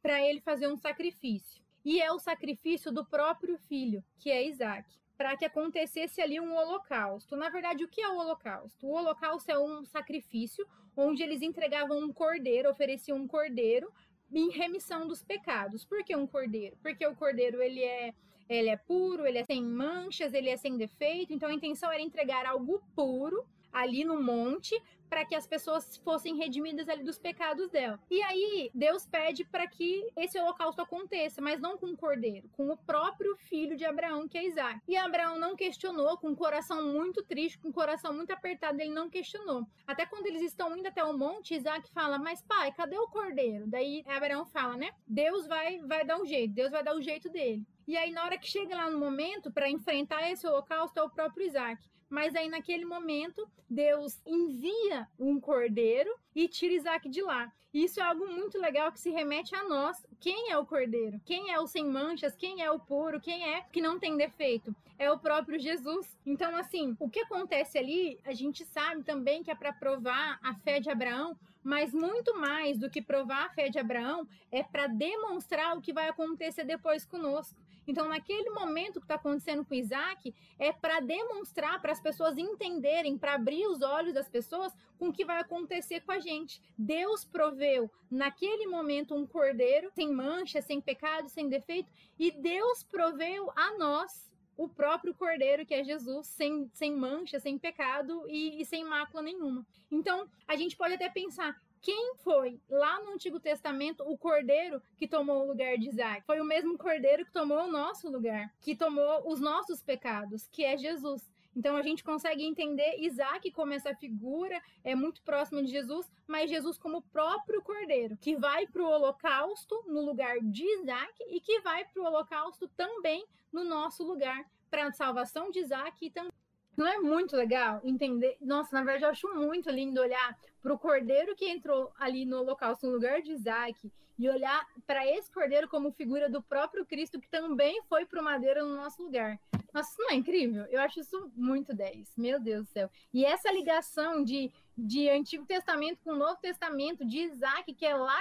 para 0.02 0.22
ele 0.22 0.40
fazer 0.40 0.68
um 0.68 0.76
sacrifício. 0.76 1.62
E 1.84 2.00
é 2.00 2.12
o 2.12 2.18
sacrifício 2.18 2.92
do 2.92 3.04
próprio 3.04 3.58
filho, 3.58 4.04
que 4.18 4.30
é 4.30 4.46
Isaac 4.46 4.98
para 5.18 5.36
que 5.36 5.44
acontecesse 5.44 6.22
ali 6.22 6.38
um 6.38 6.54
holocausto. 6.54 7.36
Na 7.36 7.50
verdade, 7.50 7.82
o 7.82 7.88
que 7.88 8.00
é 8.00 8.08
o 8.08 8.18
holocausto? 8.18 8.86
O 8.86 8.92
holocausto 8.92 9.50
é 9.50 9.58
um 9.58 9.84
sacrifício 9.84 10.64
onde 10.96 11.24
eles 11.24 11.42
entregavam 11.42 11.98
um 11.98 12.12
cordeiro, 12.12 12.70
ofereciam 12.70 13.18
um 13.18 13.26
cordeiro 13.26 13.92
em 14.32 14.50
remissão 14.50 15.08
dos 15.08 15.20
pecados. 15.20 15.84
Por 15.84 16.04
que 16.04 16.14
um 16.14 16.26
cordeiro? 16.26 16.76
Porque 16.80 17.04
o 17.04 17.16
cordeiro 17.16 17.60
ele 17.60 17.82
é 17.82 18.14
ele 18.48 18.70
é 18.70 18.76
puro, 18.76 19.26
ele 19.26 19.38
é 19.38 19.44
sem 19.44 19.62
manchas, 19.62 20.32
ele 20.32 20.48
é 20.48 20.56
sem 20.56 20.78
defeito. 20.78 21.34
Então 21.34 21.50
a 21.50 21.52
intenção 21.52 21.90
era 21.92 22.00
entregar 22.00 22.46
algo 22.46 22.80
puro 22.94 23.44
ali 23.80 24.04
no 24.04 24.22
monte 24.22 24.80
para 25.08 25.24
que 25.24 25.34
as 25.34 25.46
pessoas 25.46 25.96
fossem 25.98 26.36
redimidas 26.36 26.88
ali 26.88 27.02
dos 27.02 27.18
pecados 27.18 27.70
dela. 27.70 27.98
E 28.10 28.22
aí 28.22 28.70
Deus 28.74 29.06
pede 29.06 29.44
para 29.44 29.66
que 29.66 30.06
esse 30.16 30.38
holocausto 30.38 30.82
aconteça, 30.82 31.40
mas 31.40 31.60
não 31.60 31.78
com 31.78 31.86
o 31.86 31.96
cordeiro, 31.96 32.48
com 32.52 32.68
o 32.70 32.76
próprio 32.76 33.36
filho 33.36 33.76
de 33.76 33.84
Abraão, 33.84 34.28
que 34.28 34.36
é 34.36 34.46
Isaac. 34.46 34.80
E 34.86 34.96
Abraão 34.96 35.38
não 35.38 35.56
questionou, 35.56 36.18
com 36.18 36.30
o 36.30 36.36
coração 36.36 36.92
muito 36.92 37.22
triste, 37.24 37.58
com 37.58 37.68
o 37.68 37.72
coração 37.72 38.12
muito 38.12 38.32
apertado, 38.32 38.80
ele 38.80 38.92
não 38.92 39.08
questionou. 39.08 39.66
Até 39.86 40.04
quando 40.04 40.26
eles 40.26 40.42
estão 40.42 40.76
indo 40.76 40.86
até 40.86 41.02
o 41.02 41.16
monte, 41.16 41.54
Isaac 41.54 41.90
fala: 41.92 42.18
"Mas 42.18 42.42
pai, 42.42 42.72
cadê 42.72 42.98
o 42.98 43.08
cordeiro?" 43.08 43.66
Daí 43.66 44.04
Abraão 44.06 44.44
fala, 44.46 44.76
né? 44.76 44.90
Deus 45.06 45.46
vai 45.46 45.78
vai 45.78 46.04
dar 46.04 46.20
um 46.20 46.26
jeito, 46.26 46.54
Deus 46.54 46.70
vai 46.70 46.84
dar 46.84 46.94
o 46.94 47.00
jeito 47.00 47.30
dele. 47.30 47.66
E 47.86 47.96
aí, 47.96 48.10
na 48.10 48.22
hora 48.22 48.36
que 48.36 48.46
chega 48.46 48.76
lá 48.76 48.90
no 48.90 48.98
momento 48.98 49.50
para 49.50 49.70
enfrentar 49.70 50.30
esse 50.30 50.46
holocausto, 50.46 51.00
é 51.00 51.02
o 51.02 51.08
próprio 51.08 51.46
Isaac. 51.46 51.88
Mas 52.08 52.34
aí, 52.34 52.48
naquele 52.48 52.84
momento, 52.84 53.46
Deus 53.68 54.20
envia 54.26 55.06
um 55.18 55.38
cordeiro 55.38 56.10
e 56.34 56.48
tira 56.48 56.74
Isaac 56.74 57.08
de 57.08 57.22
lá. 57.22 57.52
Isso 57.72 58.00
é 58.00 58.02
algo 58.02 58.26
muito 58.26 58.58
legal 58.58 58.90
que 58.90 58.98
se 58.98 59.10
remete 59.10 59.54
a 59.54 59.62
nós. 59.64 60.06
Quem 60.18 60.50
é 60.50 60.56
o 60.56 60.64
cordeiro? 60.64 61.20
Quem 61.24 61.52
é 61.52 61.60
o 61.60 61.66
sem 61.66 61.84
manchas? 61.84 62.34
Quem 62.34 62.62
é 62.62 62.70
o 62.70 62.80
puro? 62.80 63.20
Quem 63.20 63.44
é 63.54 63.62
que 63.70 63.82
não 63.82 63.98
tem 63.98 64.16
defeito? 64.16 64.74
É 64.98 65.12
o 65.12 65.18
próprio 65.18 65.58
Jesus. 65.58 66.16
Então, 66.24 66.56
assim, 66.56 66.96
o 66.98 67.10
que 67.10 67.20
acontece 67.20 67.78
ali, 67.78 68.18
a 68.24 68.32
gente 68.32 68.64
sabe 68.64 69.02
também 69.02 69.42
que 69.42 69.50
é 69.50 69.54
para 69.54 69.72
provar 69.72 70.40
a 70.42 70.54
fé 70.54 70.80
de 70.80 70.90
Abraão, 70.90 71.38
mas 71.62 71.92
muito 71.92 72.34
mais 72.40 72.78
do 72.78 72.88
que 72.88 73.02
provar 73.02 73.44
a 73.44 73.50
fé 73.50 73.68
de 73.68 73.78
Abraão, 73.78 74.26
é 74.50 74.62
para 74.62 74.86
demonstrar 74.86 75.76
o 75.76 75.82
que 75.82 75.92
vai 75.92 76.08
acontecer 76.08 76.64
depois 76.64 77.04
conosco. 77.04 77.60
Então, 77.88 78.06
naquele 78.06 78.50
momento 78.50 79.00
que 79.00 79.06
está 79.06 79.14
acontecendo 79.14 79.64
com 79.64 79.74
Isaac, 79.74 80.34
é 80.58 80.70
para 80.70 81.00
demonstrar, 81.00 81.80
para 81.80 81.90
as 81.90 82.00
pessoas 82.00 82.36
entenderem, 82.36 83.16
para 83.16 83.34
abrir 83.34 83.66
os 83.66 83.80
olhos 83.80 84.12
das 84.12 84.28
pessoas 84.28 84.74
com 84.98 85.08
o 85.08 85.12
que 85.12 85.24
vai 85.24 85.40
acontecer 85.40 86.02
com 86.02 86.12
a 86.12 86.20
gente. 86.20 86.60
Deus 86.76 87.24
proveu 87.24 87.90
naquele 88.10 88.66
momento 88.66 89.14
um 89.14 89.26
cordeiro 89.26 89.90
sem 89.94 90.12
mancha, 90.12 90.60
sem 90.60 90.82
pecado, 90.82 91.30
sem 91.30 91.48
defeito, 91.48 91.90
e 92.18 92.30
Deus 92.30 92.82
proveu 92.82 93.50
a 93.56 93.78
nós 93.78 94.28
o 94.58 94.68
próprio 94.68 95.14
Cordeiro, 95.14 95.64
que 95.64 95.72
é 95.72 95.84
Jesus, 95.84 96.26
sem, 96.26 96.68
sem 96.74 96.92
mancha, 96.92 97.38
sem 97.38 97.56
pecado 97.56 98.24
e, 98.28 98.60
e 98.60 98.64
sem 98.66 98.84
mácula 98.84 99.22
nenhuma. 99.22 99.64
Então, 99.88 100.28
a 100.48 100.56
gente 100.56 100.76
pode 100.76 100.94
até 100.94 101.08
pensar, 101.08 101.56
quem 101.80 102.14
foi 102.16 102.60
lá 102.68 103.00
no 103.00 103.12
Antigo 103.12 103.40
Testamento 103.40 104.02
o 104.04 104.16
cordeiro 104.16 104.82
que 104.96 105.08
tomou 105.08 105.42
o 105.42 105.46
lugar 105.46 105.76
de 105.76 105.88
Isaac? 105.88 106.24
Foi 106.26 106.40
o 106.40 106.44
mesmo 106.44 106.76
cordeiro 106.76 107.24
que 107.24 107.32
tomou 107.32 107.64
o 107.64 107.70
nosso 107.70 108.10
lugar, 108.10 108.52
que 108.60 108.74
tomou 108.74 109.30
os 109.30 109.40
nossos 109.40 109.82
pecados, 109.82 110.48
que 110.50 110.64
é 110.64 110.76
Jesus. 110.76 111.30
Então 111.58 111.76
a 111.76 111.82
gente 111.82 112.04
consegue 112.04 112.44
entender 112.44 113.00
Isaac 113.00 113.50
como 113.50 113.72
essa 113.72 113.94
figura 113.94 114.62
é 114.84 114.94
muito 114.94 115.20
próxima 115.22 115.62
de 115.62 115.70
Jesus, 115.70 116.08
mas 116.26 116.48
Jesus 116.48 116.78
como 116.78 116.98
o 116.98 117.02
próprio 117.02 117.60
cordeiro, 117.62 118.16
que 118.16 118.36
vai 118.36 118.66
para 118.66 118.82
o 118.82 118.88
holocausto 118.88 119.82
no 119.86 120.02
lugar 120.02 120.38
de 120.40 120.64
Isaac 120.80 121.12
e 121.28 121.40
que 121.40 121.60
vai 121.60 121.84
para 121.84 122.00
o 122.00 122.06
holocausto 122.06 122.68
também 122.76 123.26
no 123.52 123.64
nosso 123.64 124.04
lugar, 124.04 124.44
para 124.70 124.86
a 124.86 124.92
salvação 124.92 125.50
de 125.50 125.58
Isaac 125.58 126.06
e 126.06 126.10
também 126.10 126.37
não 126.78 126.86
é 126.86 126.98
muito 126.98 127.36
legal 127.36 127.80
entender? 127.82 128.36
Nossa, 128.40 128.70
na 128.72 128.84
verdade, 128.84 129.04
eu 129.04 129.10
acho 129.10 129.34
muito 129.34 129.68
lindo 129.68 130.00
olhar 130.00 130.38
para 130.62 130.72
o 130.72 130.78
cordeiro 130.78 131.34
que 131.34 131.48
entrou 131.48 131.92
ali 131.98 132.24
no 132.24 132.38
holocausto 132.38 132.86
no 132.86 132.92
lugar 132.92 133.20
de 133.20 133.32
Isaac 133.32 133.90
e 134.16 134.28
olhar 134.28 134.64
para 134.86 135.04
esse 135.06 135.30
cordeiro 135.30 135.68
como 135.68 135.90
figura 135.90 136.28
do 136.28 136.40
próprio 136.40 136.86
Cristo 136.86 137.20
que 137.20 137.28
também 137.28 137.82
foi 137.88 138.06
para 138.06 138.20
o 138.20 138.24
madeira 138.24 138.62
no 138.62 138.76
nosso 138.76 139.02
lugar. 139.02 139.40
Nossa, 139.74 139.90
isso 139.90 140.00
não 140.00 140.10
é 140.10 140.14
incrível? 140.14 140.66
Eu 140.66 140.80
acho 140.80 141.00
isso 141.00 141.32
muito 141.34 141.74
10. 141.74 142.16
Meu 142.16 142.38
Deus 142.38 142.66
do 142.66 142.72
céu. 142.72 142.88
E 143.12 143.24
essa 143.24 143.50
ligação 143.50 144.22
de, 144.22 144.52
de 144.76 145.08
Antigo 145.08 145.44
Testamento 145.44 145.98
com 146.04 146.12
o 146.12 146.16
Novo 146.16 146.36
Testamento, 146.40 147.04
de 147.04 147.18
Isaac, 147.18 147.74
que 147.74 147.84
é 147.84 147.94
lá 147.94 148.20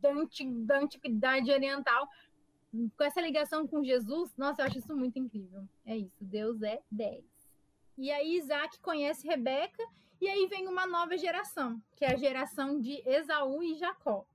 da, 0.00 0.10
da 0.64 0.80
Antiguidade 0.80 1.50
Oriental, 1.50 2.08
com 2.96 3.04
essa 3.04 3.20
ligação 3.20 3.66
com 3.66 3.84
Jesus, 3.84 4.32
nossa, 4.36 4.62
eu 4.62 4.66
acho 4.66 4.78
isso 4.78 4.96
muito 4.96 5.18
incrível. 5.18 5.62
É 5.84 5.96
isso, 5.96 6.24
Deus 6.24 6.60
é 6.62 6.80
10. 6.90 7.35
E 7.98 8.10
aí 8.10 8.36
Isaac 8.36 8.78
conhece 8.80 9.26
Rebeca, 9.26 9.82
e 10.20 10.28
aí 10.28 10.46
vem 10.48 10.68
uma 10.68 10.86
nova 10.86 11.16
geração, 11.16 11.80
que 11.94 12.04
é 12.04 12.12
a 12.12 12.16
geração 12.16 12.78
de 12.78 13.02
Esaú 13.06 13.62
e 13.62 13.74
Jacó. 13.74 14.26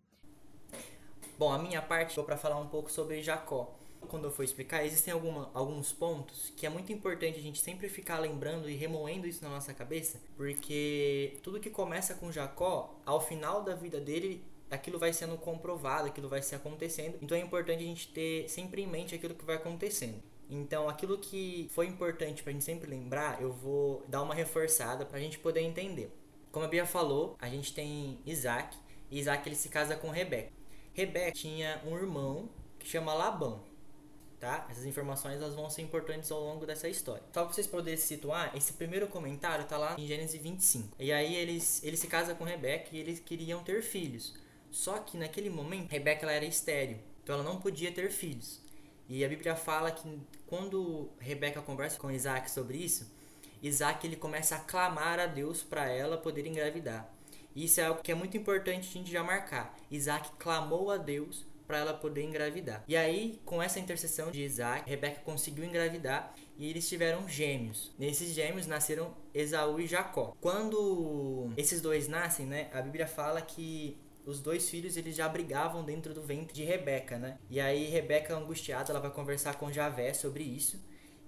Bom, 1.37 1.51
a 1.51 1.59
minha 1.59 1.81
parte 1.81 2.15
vou 2.15 2.25
para 2.25 2.37
falar 2.37 2.59
um 2.59 2.67
pouco 2.67 2.91
sobre 2.91 3.21
Jacó. 3.21 3.75
Quando 4.07 4.25
eu 4.25 4.31
for 4.31 4.43
explicar, 4.43 4.83
existem 4.83 5.13
alguma, 5.13 5.51
alguns 5.53 5.93
pontos 5.93 6.51
que 6.57 6.65
é 6.65 6.69
muito 6.69 6.91
importante 6.91 7.37
a 7.37 7.41
gente 7.41 7.59
sempre 7.59 7.87
ficar 7.87 8.17
lembrando 8.17 8.67
e 8.67 8.75
remoendo 8.75 9.27
isso 9.27 9.43
na 9.43 9.49
nossa 9.51 9.73
cabeça, 9.75 10.19
porque 10.35 11.37
tudo 11.43 11.59
que 11.59 11.69
começa 11.69 12.15
com 12.15 12.31
Jacó, 12.31 12.95
ao 13.05 13.21
final 13.21 13.63
da 13.63 13.75
vida 13.75 13.99
dele, 13.99 14.43
aquilo 14.71 14.97
vai 14.97 15.13
sendo 15.13 15.37
comprovado, 15.37 16.07
aquilo 16.07 16.27
vai 16.27 16.41
se 16.41 16.55
acontecendo. 16.55 17.19
Então 17.21 17.37
é 17.37 17.41
importante 17.41 17.83
a 17.83 17.85
gente 17.85 18.07
ter 18.07 18.49
sempre 18.49 18.81
em 18.81 18.87
mente 18.87 19.13
aquilo 19.13 19.35
que 19.35 19.45
vai 19.45 19.57
acontecendo. 19.57 20.21
Então, 20.51 20.89
aquilo 20.89 21.17
que 21.17 21.69
foi 21.71 21.87
importante 21.87 22.43
pra 22.43 22.51
gente 22.51 22.65
sempre 22.65 22.89
lembrar, 22.89 23.41
eu 23.41 23.53
vou 23.53 24.03
dar 24.09 24.21
uma 24.21 24.35
reforçada 24.35 25.05
pra 25.05 25.17
gente 25.17 25.39
poder 25.39 25.61
entender. 25.61 26.11
Como 26.51 26.65
a 26.65 26.67
Bia 26.67 26.85
falou, 26.85 27.37
a 27.39 27.47
gente 27.47 27.73
tem 27.73 28.19
Isaac, 28.25 28.77
e 29.09 29.17
Isaac 29.17 29.47
ele 29.47 29.55
se 29.55 29.69
casa 29.69 29.95
com 29.95 30.09
Rebeca. 30.09 30.51
Rebeca 30.93 31.31
tinha 31.31 31.81
um 31.85 31.95
irmão 31.95 32.49
que 32.77 32.85
chama 32.85 33.13
Labão, 33.13 33.63
tá? 34.41 34.67
Essas 34.69 34.85
informações 34.85 35.35
elas 35.35 35.55
vão 35.55 35.69
ser 35.69 35.83
importantes 35.83 36.29
ao 36.29 36.41
longo 36.41 36.65
dessa 36.65 36.89
história. 36.89 37.23
Só 37.33 37.45
pra 37.45 37.53
vocês 37.53 37.65
poderem 37.65 37.97
se 37.97 38.07
situar, 38.07 38.53
esse 38.53 38.73
primeiro 38.73 39.07
comentário 39.07 39.63
tá 39.63 39.77
lá 39.77 39.95
em 39.97 40.05
Gênesis 40.05 40.41
25. 40.41 40.97
E 40.99 41.13
aí 41.13 41.33
eles, 41.33 41.81
ele 41.81 41.95
se 41.95 42.07
casa 42.07 42.35
com 42.35 42.43
Rebeca 42.43 42.89
e 42.91 42.97
eles 42.99 43.21
queriam 43.21 43.63
ter 43.63 43.81
filhos. 43.81 44.33
Só 44.69 44.99
que 44.99 45.17
naquele 45.17 45.49
momento, 45.49 45.89
Rebeca 45.89 46.25
ela 46.25 46.33
era 46.33 46.43
estéril, 46.43 46.97
então 47.23 47.35
ela 47.35 47.43
não 47.43 47.61
podia 47.61 47.89
ter 47.93 48.11
filhos. 48.11 48.59
E 49.07 49.25
a 49.25 49.27
Bíblia 49.27 49.55
fala 49.55 49.91
que 49.91 50.07
quando 50.51 51.09
Rebeca 51.17 51.61
conversa 51.61 51.97
com 51.97 52.11
Isaac 52.11 52.51
sobre 52.51 52.77
isso, 52.77 53.09
Isaac 53.63 54.05
ele 54.05 54.17
começa 54.17 54.57
a 54.57 54.59
clamar 54.59 55.17
a 55.17 55.25
Deus 55.25 55.63
para 55.63 55.89
ela 55.89 56.17
poder 56.17 56.45
engravidar. 56.45 57.09
Isso 57.55 57.79
é 57.79 57.85
algo 57.85 58.01
que 58.01 58.11
é 58.11 58.15
muito 58.15 58.35
importante 58.35 58.89
a 58.89 58.91
gente 58.91 59.09
já 59.09 59.23
marcar. 59.23 59.73
Isaac 59.89 60.29
clamou 60.37 60.91
a 60.91 60.97
Deus 60.97 61.45
para 61.65 61.77
ela 61.77 61.93
poder 61.93 62.23
engravidar. 62.23 62.83
E 62.85 62.97
aí, 62.97 63.39
com 63.45 63.63
essa 63.63 63.79
intercessão 63.79 64.29
de 64.29 64.43
Isaac, 64.43 64.89
Rebeca 64.89 65.21
conseguiu 65.21 65.63
engravidar 65.63 66.35
e 66.57 66.69
eles 66.69 66.89
tiveram 66.89 67.29
gêmeos. 67.29 67.93
Nesses 67.97 68.33
gêmeos 68.33 68.67
nasceram 68.67 69.15
Esaú 69.33 69.79
e 69.79 69.87
Jacó. 69.87 70.35
Quando 70.41 71.49
esses 71.55 71.79
dois 71.79 72.09
nascem, 72.09 72.45
né, 72.45 72.69
a 72.73 72.81
Bíblia 72.81 73.07
fala 73.07 73.41
que 73.41 73.97
os 74.25 74.39
dois 74.39 74.69
filhos 74.69 74.97
eles 74.97 75.15
já 75.15 75.27
brigavam 75.27 75.83
dentro 75.83 76.13
do 76.13 76.21
ventre 76.21 76.53
de 76.53 76.63
Rebeca, 76.63 77.17
né? 77.17 77.37
E 77.49 77.59
aí 77.59 77.85
Rebeca 77.85 78.35
angustiada, 78.35 78.91
ela 78.91 78.99
vai 78.99 79.11
conversar 79.11 79.55
com 79.55 79.71
Javé 79.71 80.13
sobre 80.13 80.43
isso. 80.43 80.79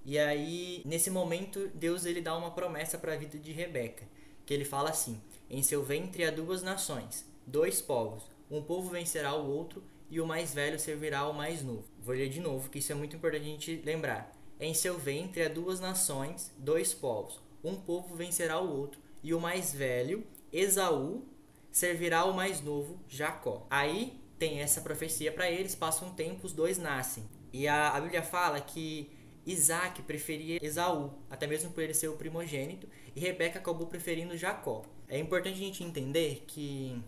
E 0.06 0.19
aí 0.19 0.82
nesse 0.86 1.10
momento 1.10 1.69
Deus 1.73 2.06
ele 2.06 2.21
dá 2.21 2.36
uma 2.36 2.51
promessa 2.51 2.97
para 2.97 3.13
a 3.13 3.17
vida 3.17 3.38
de 3.38 3.51
Rebeca, 3.51 4.06
que 4.45 4.53
ele 4.53 4.65
fala 4.65 4.89
assim: 4.89 5.21
"Em 5.49 5.63
seu 5.63 5.84
ventre 5.84 6.25
há 6.25 6.32
duas 6.32 6.62
nações, 6.62 7.25
dois 7.45 7.82
povos, 7.82 8.29
um 8.49 8.62
povo 8.62 8.89
vencerá 8.89 9.34
o 9.34 9.49
outro 9.49 9.84
e 10.10 10.19
o 10.21 10.27
mais 10.27 10.53
velho 10.53 10.79
servirá 10.79 11.19
ao 11.19 11.34
mais 11.34 11.63
novo". 11.63 11.86
Vou 11.99 12.13
ler 12.13 12.29
de 12.29 12.39
novo, 12.39 12.69
que 12.69 12.79
isso 12.79 12.91
é 12.91 12.95
muito 12.95 13.15
importante 13.15 13.41
a 13.43 13.45
gente 13.45 13.82
lembrar. 13.86 14.32
Em 14.60 14.73
seu 14.73 14.97
ventre 14.97 15.43
há 15.43 15.49
duas 15.49 15.79
nações, 15.79 16.51
dois 16.58 16.93
povos, 16.93 17.41
um 17.63 17.75
povo 17.75 18.15
vencerá 18.15 18.60
o 18.60 18.69
outro 18.69 19.01
e 19.23 19.34
o 19.34 19.39
mais 19.39 19.73
velho, 19.73 20.25
Esaú, 20.51 21.25
servirá 21.73 22.23
o 22.23 22.33
mais 22.33 22.62
novo, 22.62 22.99
Jacó. 23.09 23.65
Aí 23.67 24.21
tem 24.38 24.62
essa 24.62 24.79
profecia 24.79 25.31
para 25.31 25.49
eles, 25.49 25.73
passa 25.73 26.05
um 26.05 26.13
tempo, 26.13 26.45
os 26.45 26.53
dois 26.53 26.77
nascem. 26.77 27.23
E 27.51 27.67
a, 27.67 27.89
a 27.89 27.99
Bíblia 27.99 28.21
fala 28.21 28.62
que 28.62 29.12
Isaac 29.45 30.03
preferia 30.03 30.59
Esaú, 30.62 31.12
até 31.29 31.47
mesmo 31.47 31.71
por 31.71 31.83
ele 31.83 31.93
ser 31.93 32.07
o 32.09 32.15
primogênito, 32.15 32.88
e 33.15 33.19
Rebeca 33.19 33.57
acabou 33.57 33.88
preferindo 33.88 34.38
Jacó. 34.38 34.86
É 35.09 35.17
importante 35.17 35.55
a 35.55 35.65
gente 35.65 35.83
entender 35.83 36.43
que 36.47 37.01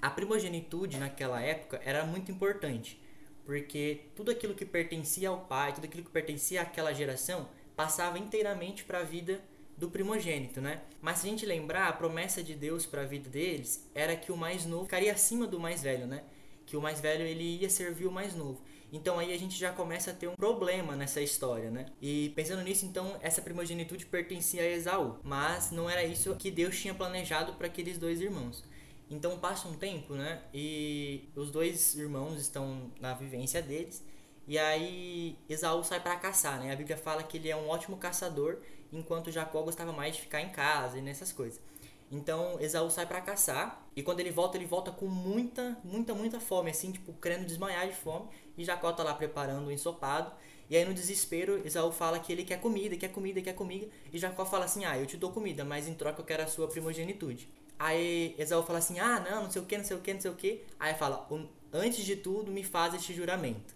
a 0.00 0.08
primogenitude 0.08 0.98
naquela 0.98 1.40
época 1.42 1.80
era 1.84 2.02
muito 2.04 2.32
importante, 2.32 2.98
porque 3.44 4.06
tudo 4.16 4.30
aquilo 4.30 4.54
que 4.54 4.64
pertencia 4.64 5.28
ao 5.28 5.40
pai, 5.44 5.74
tudo 5.74 5.84
aquilo 5.84 6.02
que 6.02 6.10
pertencia 6.10 6.62
àquela 6.62 6.94
geração, 6.94 7.48
passava 7.76 8.18
inteiramente 8.18 8.84
para 8.84 9.00
a 9.00 9.04
vida 9.04 9.40
do 9.82 9.90
primogênito, 9.90 10.60
né? 10.60 10.80
Mas 11.00 11.18
se 11.18 11.26
a 11.26 11.30
gente 11.30 11.44
lembrar, 11.44 11.88
a 11.88 11.92
promessa 11.92 12.40
de 12.40 12.54
Deus 12.54 12.86
para 12.86 13.02
a 13.02 13.04
vida 13.04 13.28
deles 13.28 13.90
era 13.92 14.14
que 14.14 14.30
o 14.30 14.36
mais 14.36 14.64
novo 14.64 14.84
ficaria 14.84 15.12
acima 15.12 15.44
do 15.44 15.58
mais 15.58 15.82
velho, 15.82 16.06
né? 16.06 16.22
Que 16.64 16.76
o 16.76 16.80
mais 16.80 17.00
velho 17.00 17.24
ele 17.24 17.58
ia 17.60 17.68
servir 17.68 18.06
o 18.06 18.12
mais 18.12 18.32
novo. 18.32 18.62
Então 18.92 19.18
aí 19.18 19.34
a 19.34 19.36
gente 19.36 19.58
já 19.58 19.72
começa 19.72 20.12
a 20.12 20.14
ter 20.14 20.28
um 20.28 20.36
problema 20.36 20.94
nessa 20.94 21.20
história, 21.20 21.68
né? 21.68 21.86
E 22.00 22.28
pensando 22.36 22.62
nisso, 22.62 22.86
então 22.86 23.16
essa 23.20 23.42
primogenitude 23.42 24.06
pertencia 24.06 24.62
a 24.62 24.68
Esaú, 24.68 25.18
mas 25.24 25.72
não 25.72 25.90
era 25.90 26.04
isso 26.04 26.32
que 26.36 26.52
Deus 26.52 26.78
tinha 26.78 26.94
planejado 26.94 27.54
para 27.54 27.66
aqueles 27.66 27.98
dois 27.98 28.20
irmãos. 28.20 28.62
Então 29.10 29.36
passa 29.40 29.66
um 29.66 29.74
tempo, 29.74 30.14
né? 30.14 30.42
E 30.54 31.28
os 31.34 31.50
dois 31.50 31.96
irmãos 31.96 32.40
estão 32.40 32.92
na 33.00 33.14
vivência 33.14 33.60
deles. 33.60 34.00
E 34.46 34.56
aí 34.56 35.36
Esaú 35.48 35.82
sai 35.82 35.98
para 35.98 36.14
caçar, 36.14 36.60
né? 36.60 36.72
A 36.72 36.76
Bíblia 36.76 36.96
fala 36.96 37.24
que 37.24 37.36
ele 37.36 37.48
é 37.48 37.56
um 37.56 37.68
ótimo 37.68 37.96
caçador 37.96 38.60
enquanto 38.92 39.30
Jacó 39.30 39.62
gostava 39.62 39.92
mais 39.92 40.14
de 40.14 40.22
ficar 40.22 40.40
em 40.40 40.50
casa 40.50 40.98
e 40.98 41.00
nessas 41.00 41.32
coisas. 41.32 41.60
Então 42.10 42.60
Esaú 42.60 42.90
sai 42.90 43.06
para 43.06 43.22
caçar 43.22 43.88
e 43.96 44.02
quando 44.02 44.20
ele 44.20 44.30
volta, 44.30 44.58
ele 44.58 44.66
volta 44.66 44.90
com 44.90 45.06
muita, 45.06 45.78
muita, 45.82 46.14
muita 46.14 46.38
fome, 46.38 46.70
assim, 46.70 46.92
tipo, 46.92 47.12
querendo 47.14 47.46
desmaiar 47.46 47.88
de 47.88 47.94
fome. 47.94 48.26
E 48.56 48.64
Jacó 48.64 48.92
tá 48.92 49.02
lá 49.02 49.14
preparando 49.14 49.68
o 49.68 49.72
ensopado. 49.72 50.30
E 50.68 50.76
aí 50.76 50.84
no 50.84 50.92
desespero, 50.92 51.66
Esaú 51.66 51.90
fala 51.90 52.18
que 52.18 52.30
ele 52.30 52.44
quer 52.44 52.60
comida, 52.60 52.96
quer 52.96 53.08
comida, 53.08 53.40
quer 53.40 53.54
comida. 53.54 53.88
E 54.12 54.18
Jacó 54.18 54.44
fala 54.44 54.66
assim: 54.66 54.84
Ah, 54.84 54.98
eu 54.98 55.06
te 55.06 55.16
dou 55.16 55.32
comida, 55.32 55.64
mas 55.64 55.88
em 55.88 55.94
troca 55.94 56.20
eu 56.20 56.24
quero 56.24 56.42
a 56.42 56.46
sua 56.46 56.68
primogenitude. 56.68 57.48
Aí 57.78 58.34
Esaú 58.38 58.62
fala 58.62 58.78
assim: 58.78 58.98
Ah, 58.98 59.18
não, 59.20 59.44
não 59.44 59.50
sei 59.50 59.62
o 59.62 59.64
que, 59.64 59.78
não 59.78 59.84
sei 59.84 59.96
o 59.96 60.00
que, 60.00 60.14
não 60.14 60.20
sei 60.20 60.30
o 60.30 60.34
que. 60.34 60.64
Aí 60.78 60.94
fala: 60.94 61.26
Antes 61.72 62.04
de 62.04 62.16
tudo, 62.16 62.50
me 62.50 62.62
faz 62.62 62.94
este 62.94 63.14
juramento. 63.14 63.74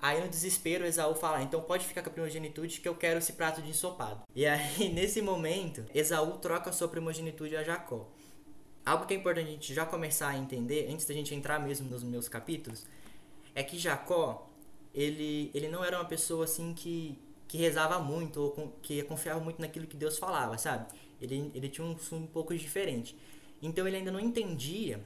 Aí 0.00 0.20
no 0.20 0.28
desespero 0.28 0.86
Esaú 0.86 1.14
fala, 1.14 1.42
então 1.42 1.60
pode 1.60 1.84
ficar 1.84 2.02
com 2.02 2.08
a 2.08 2.12
primogenitude 2.12 2.80
que 2.80 2.88
eu 2.88 2.94
quero 2.94 3.18
esse 3.18 3.32
prato 3.32 3.60
de 3.60 3.70
ensopado. 3.70 4.22
E 4.34 4.46
aí 4.46 4.88
nesse 4.94 5.20
momento 5.20 5.84
Esaú 5.92 6.38
troca 6.38 6.70
a 6.70 6.72
sua 6.72 6.88
primogenitude 6.88 7.56
a 7.56 7.64
Jacó. 7.64 8.08
Algo 8.86 9.06
que 9.06 9.14
é 9.14 9.16
importante 9.16 9.48
a 9.48 9.50
gente 9.50 9.74
já 9.74 9.84
começar 9.84 10.28
a 10.28 10.38
entender, 10.38 10.88
antes 10.90 11.04
da 11.04 11.12
gente 11.12 11.34
entrar 11.34 11.58
mesmo 11.58 11.90
nos 11.90 12.02
meus 12.02 12.28
capítulos, 12.28 12.86
é 13.54 13.62
que 13.62 13.76
Jacó, 13.76 14.48
ele, 14.94 15.50
ele 15.52 15.68
não 15.68 15.84
era 15.84 15.98
uma 15.98 16.04
pessoa 16.04 16.44
assim 16.44 16.72
que, 16.72 17.18
que 17.48 17.58
rezava 17.58 17.98
muito 17.98 18.40
ou 18.40 18.78
que 18.80 19.02
confiava 19.02 19.40
muito 19.40 19.60
naquilo 19.60 19.86
que 19.86 19.96
Deus 19.96 20.16
falava, 20.16 20.56
sabe? 20.56 20.86
Ele, 21.20 21.50
ele 21.54 21.68
tinha 21.68 21.86
um 21.86 21.96
um 22.12 22.26
pouco 22.26 22.56
diferente. 22.56 23.16
Então 23.60 23.86
ele 23.86 23.96
ainda 23.96 24.12
não 24.12 24.20
entendia 24.20 25.04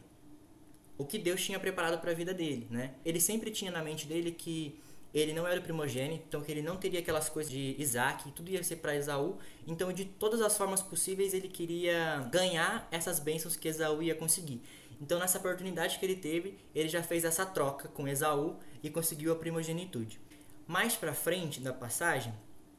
o 0.99 1.05
que 1.05 1.19
Deus 1.19 1.45
tinha 1.45 1.59
preparado 1.59 2.01
para 2.01 2.11
a 2.11 2.15
vida 2.15 2.33
dele, 2.33 2.67
né? 2.71 2.95
Ele 3.05 3.21
sempre 3.21 3.51
tinha 3.51 3.71
na 3.71 3.83
mente 3.83 4.07
dele 4.07 4.33
que 4.33 4.79
ele 5.15 5.33
não 5.35 5.47
era 5.47 5.61
primogênito, 5.61 6.25
então 6.27 6.41
que 6.41 6.51
ele 6.51 6.63
não 6.63 6.77
teria 6.77 7.01
aquelas 7.01 7.29
coisas 7.29 7.53
de 7.53 7.77
Isaac, 7.79 8.31
tudo 8.33 8.51
ia 8.51 8.63
ser 8.65 8.77
para 8.77 8.97
Esaú. 8.97 9.37
Então, 9.67 9.93
de 9.93 10.07
todas 10.07 10.41
as 10.41 10.57
formas 10.57 10.81
possíveis, 10.81 11.35
ele 11.35 11.49
queria 11.49 12.27
ganhar 12.31 12.89
essas 12.91 13.21
bênçãos 13.21 13.55
que 13.55 13.69
Esaú 13.69 14.03
ia 14.03 14.15
conseguir. 14.15 14.63
Então, 15.01 15.19
nessa 15.19 15.39
oportunidade 15.39 15.99
que 15.99 16.07
ele 16.07 16.17
teve, 16.17 16.57
ele 16.75 16.89
já 16.89 17.03
fez 17.03 17.25
essa 17.25 17.45
troca 17.45 17.89
com 17.89 18.09
Esaú 18.09 18.57
e 18.83 18.89
conseguiu 18.89 19.33
a 19.33 19.37
primogenitude. 19.37 20.19
Mais 20.67 20.95
para 20.95 21.13
frente 21.13 21.61
da 21.61 21.73
passagem, 21.73 22.33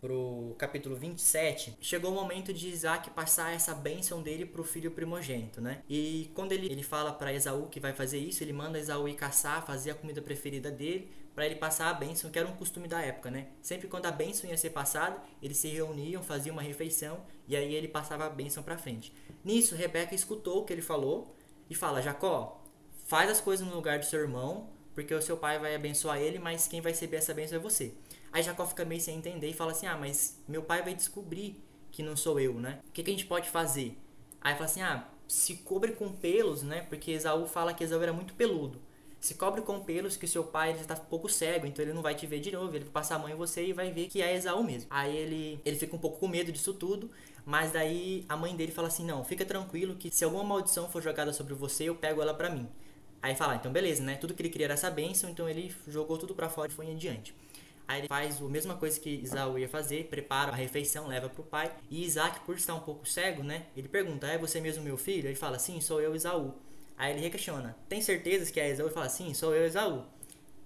pro 0.03 0.53
capítulo 0.57 0.97
27, 0.97 1.77
chegou 1.79 2.11
o 2.11 2.13
momento 2.13 2.53
de 2.53 2.67
Isaac 2.67 3.09
passar 3.11 3.55
essa 3.55 3.73
bênção 3.73 4.21
dele 4.21 4.45
pro 4.45 4.61
filho 4.61 4.91
primogênito, 4.91 5.61
né? 5.61 5.81
E 5.89 6.29
quando 6.33 6.51
ele, 6.51 6.69
ele 6.69 6.83
fala 6.83 7.13
para 7.13 7.31
Esaú 7.31 7.67
que 7.67 7.79
vai 7.79 7.93
fazer 7.93 8.17
isso, 8.17 8.43
ele 8.43 8.51
manda 8.51 8.77
Esaú 8.77 9.07
ir 9.07 9.13
caçar, 9.13 9.65
fazer 9.65 9.91
a 9.91 9.95
comida 9.95 10.21
preferida 10.21 10.69
dele, 10.69 11.09
para 11.33 11.45
ele 11.45 11.55
passar 11.55 11.89
a 11.89 11.93
bênção, 11.93 12.29
que 12.29 12.37
era 12.37 12.45
um 12.45 12.51
costume 12.51 12.85
da 12.85 12.99
época, 12.99 13.31
né? 13.31 13.47
Sempre 13.61 13.87
quando 13.87 14.05
a 14.05 14.11
bênção 14.11 14.49
ia 14.49 14.57
ser 14.57 14.71
passada, 14.71 15.23
eles 15.41 15.55
se 15.55 15.69
reuniam, 15.69 16.21
faziam 16.21 16.53
uma 16.53 16.61
refeição 16.61 17.21
e 17.47 17.55
aí 17.55 17.73
ele 17.73 17.87
passava 17.87 18.25
a 18.25 18.29
bênção 18.29 18.61
para 18.61 18.77
frente. 18.77 19.13
Nisso, 19.41 19.73
Rebeca 19.73 20.13
escutou 20.13 20.63
o 20.63 20.65
que 20.65 20.73
ele 20.73 20.81
falou 20.81 21.33
e 21.69 21.75
fala: 21.75 22.01
Jacó, 22.01 22.61
faz 23.05 23.29
as 23.29 23.39
coisas 23.39 23.65
no 23.65 23.73
lugar 23.73 23.99
do 23.99 24.05
seu 24.05 24.19
irmão, 24.19 24.69
porque 24.93 25.13
o 25.13 25.21
seu 25.21 25.37
pai 25.37 25.59
vai 25.59 25.73
abençoar 25.73 26.19
ele, 26.19 26.39
mas 26.39 26.67
quem 26.67 26.81
vai 26.81 26.91
receber 26.91 27.17
essa 27.17 27.33
bênção 27.33 27.57
é 27.57 27.61
você. 27.61 27.93
Aí 28.33 28.41
Jacó 28.41 28.65
fica 28.65 28.83
meio 28.83 28.99
sem 28.99 29.15
entender 29.15 29.47
e 29.47 29.53
fala 29.53 29.71
assim: 29.71 29.85
Ah, 29.85 29.95
mas 29.95 30.41
meu 30.47 30.63
pai 30.63 30.81
vai 30.81 30.95
descobrir 30.95 31.63
que 31.91 32.01
não 32.01 32.17
sou 32.17 32.39
eu, 32.39 32.55
né? 32.55 32.79
O 32.89 32.91
que, 32.91 33.03
que 33.03 33.11
a 33.11 33.13
gente 33.13 33.27
pode 33.27 33.47
fazer? 33.47 33.95
Aí 34.41 34.53
fala 34.55 34.65
assim: 34.65 34.81
Ah, 34.81 35.07
se 35.27 35.57
cobre 35.57 35.91
com 35.91 36.11
pelos, 36.11 36.63
né? 36.63 36.81
Porque 36.89 37.11
Esaú 37.11 37.45
fala 37.45 37.73
que 37.75 37.83
Esaú 37.83 38.01
era 38.01 38.11
muito 38.11 38.33
peludo. 38.33 38.81
Se 39.21 39.35
cobre 39.35 39.61
com 39.61 39.79
pelos 39.79 40.17
que 40.17 40.27
seu 40.27 40.43
pai 40.43 40.71
está 40.73 40.95
um 40.95 41.05
pouco 41.05 41.29
cego, 41.29 41.65
então 41.65 41.85
ele 41.85 41.93
não 41.93 42.01
vai 42.01 42.15
te 42.15 42.27
ver 42.27 42.41
de 42.41 42.51
novo. 42.51 42.75
Ele 42.75 42.83
vai 42.85 42.91
passar 42.91 43.15
a 43.15 43.19
mão 43.19 43.29
em 43.29 43.35
você 43.35 43.67
e 43.67 43.71
vai 43.71 43.91
ver 43.91 44.07
que 44.07 44.21
é 44.21 44.35
Esaú 44.35 44.63
mesmo. 44.63 44.87
Aí 44.89 45.15
ele, 45.15 45.61
ele 45.63 45.77
fica 45.77 45.95
um 45.95 45.99
pouco 45.99 46.19
com 46.19 46.27
medo 46.27 46.51
disso 46.51 46.73
tudo, 46.73 47.09
mas 47.45 47.71
daí 47.71 48.25
a 48.27 48.35
mãe 48.35 48.55
dele 48.55 48.71
fala 48.71 48.87
assim: 48.87 49.05
Não, 49.05 49.23
fica 49.23 49.45
tranquilo 49.45 49.95
que 49.95 50.09
se 50.09 50.25
alguma 50.25 50.43
maldição 50.43 50.89
for 50.89 51.03
jogada 51.03 51.31
sobre 51.31 51.53
você, 51.53 51.83
eu 51.83 51.95
pego 51.95 52.19
ela 52.19 52.33
pra 52.33 52.49
mim. 52.49 52.67
Aí 53.21 53.35
fala: 53.35 53.53
ah, 53.53 53.55
Então 53.57 53.71
beleza, 53.71 54.01
né? 54.03 54.15
Tudo 54.15 54.33
que 54.33 54.41
ele 54.41 54.49
queria 54.49 54.65
era 54.65 54.73
essa 54.73 54.89
bênção, 54.89 55.29
então 55.29 55.47
ele 55.47 55.73
jogou 55.87 56.17
tudo 56.17 56.33
para 56.33 56.49
fora 56.49 56.71
e 56.71 56.75
foi 56.75 56.87
em 56.87 56.97
diante. 56.97 57.33
Aí 57.87 58.01
ele 58.01 58.07
faz 58.07 58.41
a 58.41 58.45
mesma 58.45 58.75
coisa 58.75 58.99
que 58.99 59.09
Isaú 59.09 59.59
ia 59.59 59.67
fazer, 59.67 60.05
prepara 60.05 60.51
a 60.51 60.55
refeição, 60.55 61.07
leva 61.07 61.29
pro 61.29 61.43
pai. 61.43 61.71
E 61.89 62.03
Isaac, 62.05 62.39
por 62.41 62.55
estar 62.55 62.75
um 62.75 62.79
pouco 62.79 63.07
cego, 63.07 63.43
né? 63.43 63.65
Ele 63.75 63.87
pergunta: 63.87 64.27
É 64.27 64.37
você 64.37 64.61
mesmo 64.61 64.83
meu 64.83 64.97
filho? 64.97 65.27
Ele 65.27 65.35
fala: 65.35 65.59
Sim, 65.59 65.79
sou 65.81 66.01
eu, 66.01 66.15
Isaú. 66.15 66.53
Aí 66.97 67.11
ele 67.11 67.21
requestiona: 67.21 67.75
Tem 67.89 68.01
certeza 68.01 68.51
que 68.51 68.59
é 68.59 68.69
Esaú? 68.69 68.87
Ele 68.87 68.93
fala: 68.93 69.09
Sim, 69.09 69.33
sou 69.33 69.53
eu, 69.53 69.65
Esaú. 69.65 70.03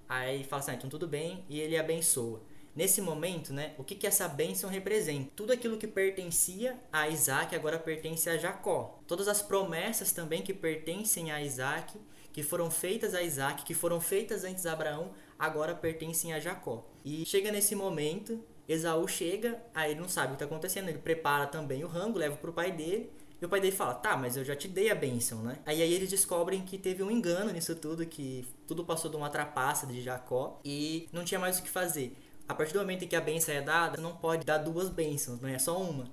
Aí 0.08 0.44
fala 0.44 0.62
assim: 0.62 0.72
ah, 0.72 0.76
Então 0.76 0.90
tudo 0.90 1.08
bem. 1.08 1.44
E 1.50 1.60
ele 1.60 1.78
abençoa. 1.78 2.42
Nesse 2.76 3.02
momento, 3.02 3.52
né, 3.52 3.74
o 3.76 3.84
que, 3.84 3.96
que 3.96 4.06
essa 4.06 4.28
bênção 4.28 4.70
representa? 4.70 5.32
Tudo 5.36 5.52
aquilo 5.52 5.78
que 5.78 5.88
pertencia 5.88 6.80
a 6.94 7.10
Isaac 7.10 7.56
agora 7.56 7.80
pertence 7.80 8.30
a 8.30 8.38
Jacó. 8.38 9.00
Todas 9.08 9.28
as 9.28 9.42
promessas 9.42 10.12
também 10.12 10.44
que 10.44 10.54
pertencem 10.54 11.32
a 11.32 11.42
Isaac, 11.42 11.98
que 12.32 12.44
foram 12.44 12.70
feitas 12.70 13.16
a 13.16 13.24
Isaac, 13.24 13.64
que 13.64 13.74
foram 13.74 14.00
feitas 14.00 14.44
antes 14.44 14.68
a 14.68 14.74
Abraão, 14.74 15.12
agora 15.38 15.76
pertencem 15.76 16.34
a 16.34 16.40
Jacó. 16.40 16.86
E 17.04 17.26
chega 17.26 17.52
nesse 17.52 17.76
momento, 17.76 18.44
Esaú 18.68 19.08
chega, 19.08 19.62
aí 19.74 19.92
ele 19.92 20.00
não 20.00 20.10
sabe 20.10 20.28
o 20.28 20.30
que 20.32 20.44
está 20.44 20.46
acontecendo, 20.46 20.90
ele 20.90 20.98
prepara 20.98 21.48
também 21.48 21.84
o 21.84 21.88
rango, 21.88 22.18
leva 22.18 22.36
para 22.36 22.50
o 22.50 22.54
pai 22.54 22.72
dele, 22.72 23.12
e 23.42 23.46
o 23.46 23.50
pai 23.50 23.62
dele 23.62 23.76
fala, 23.76 23.94
tá, 23.94 24.18
mas 24.18 24.36
eu 24.36 24.44
já 24.44 24.56
te 24.56 24.68
dei 24.68 24.90
a 24.90 24.96
bênção, 24.96 25.44
né? 25.44 25.60
Aí, 25.66 25.82
aí 25.82 25.94
eles 25.94 26.10
descobrem 26.10 26.62
que 26.62 26.78
teve 26.78 27.04
um 27.04 27.12
engano 27.12 27.52
nisso 27.52 27.76
tudo, 27.76 28.06
que 28.06 28.48
tudo 28.66 28.84
passou 28.84 29.12
de 29.12 29.16
uma 29.16 29.30
trapaça 29.30 29.86
de 29.86 30.02
Jacó 30.02 30.60
e 30.66 31.08
não 31.14 31.24
tinha 31.24 31.40
mais 31.40 31.60
o 31.60 31.64
que 31.64 31.70
fazer. 31.70 32.18
A 32.48 32.56
partir 32.56 32.74
do 32.74 32.80
momento 32.80 33.06
em 33.06 33.08
que 33.08 33.16
a 33.16 33.22
bênção 33.22 33.54
é 33.54 33.62
dada, 33.62 34.02
não 34.02 34.16
pode 34.16 34.44
dar 34.44 34.58
duas 34.58 34.90
bênçãos, 34.90 35.40
não 35.40 35.50
é 35.50 35.60
só 35.60 35.80
uma. 35.80 36.10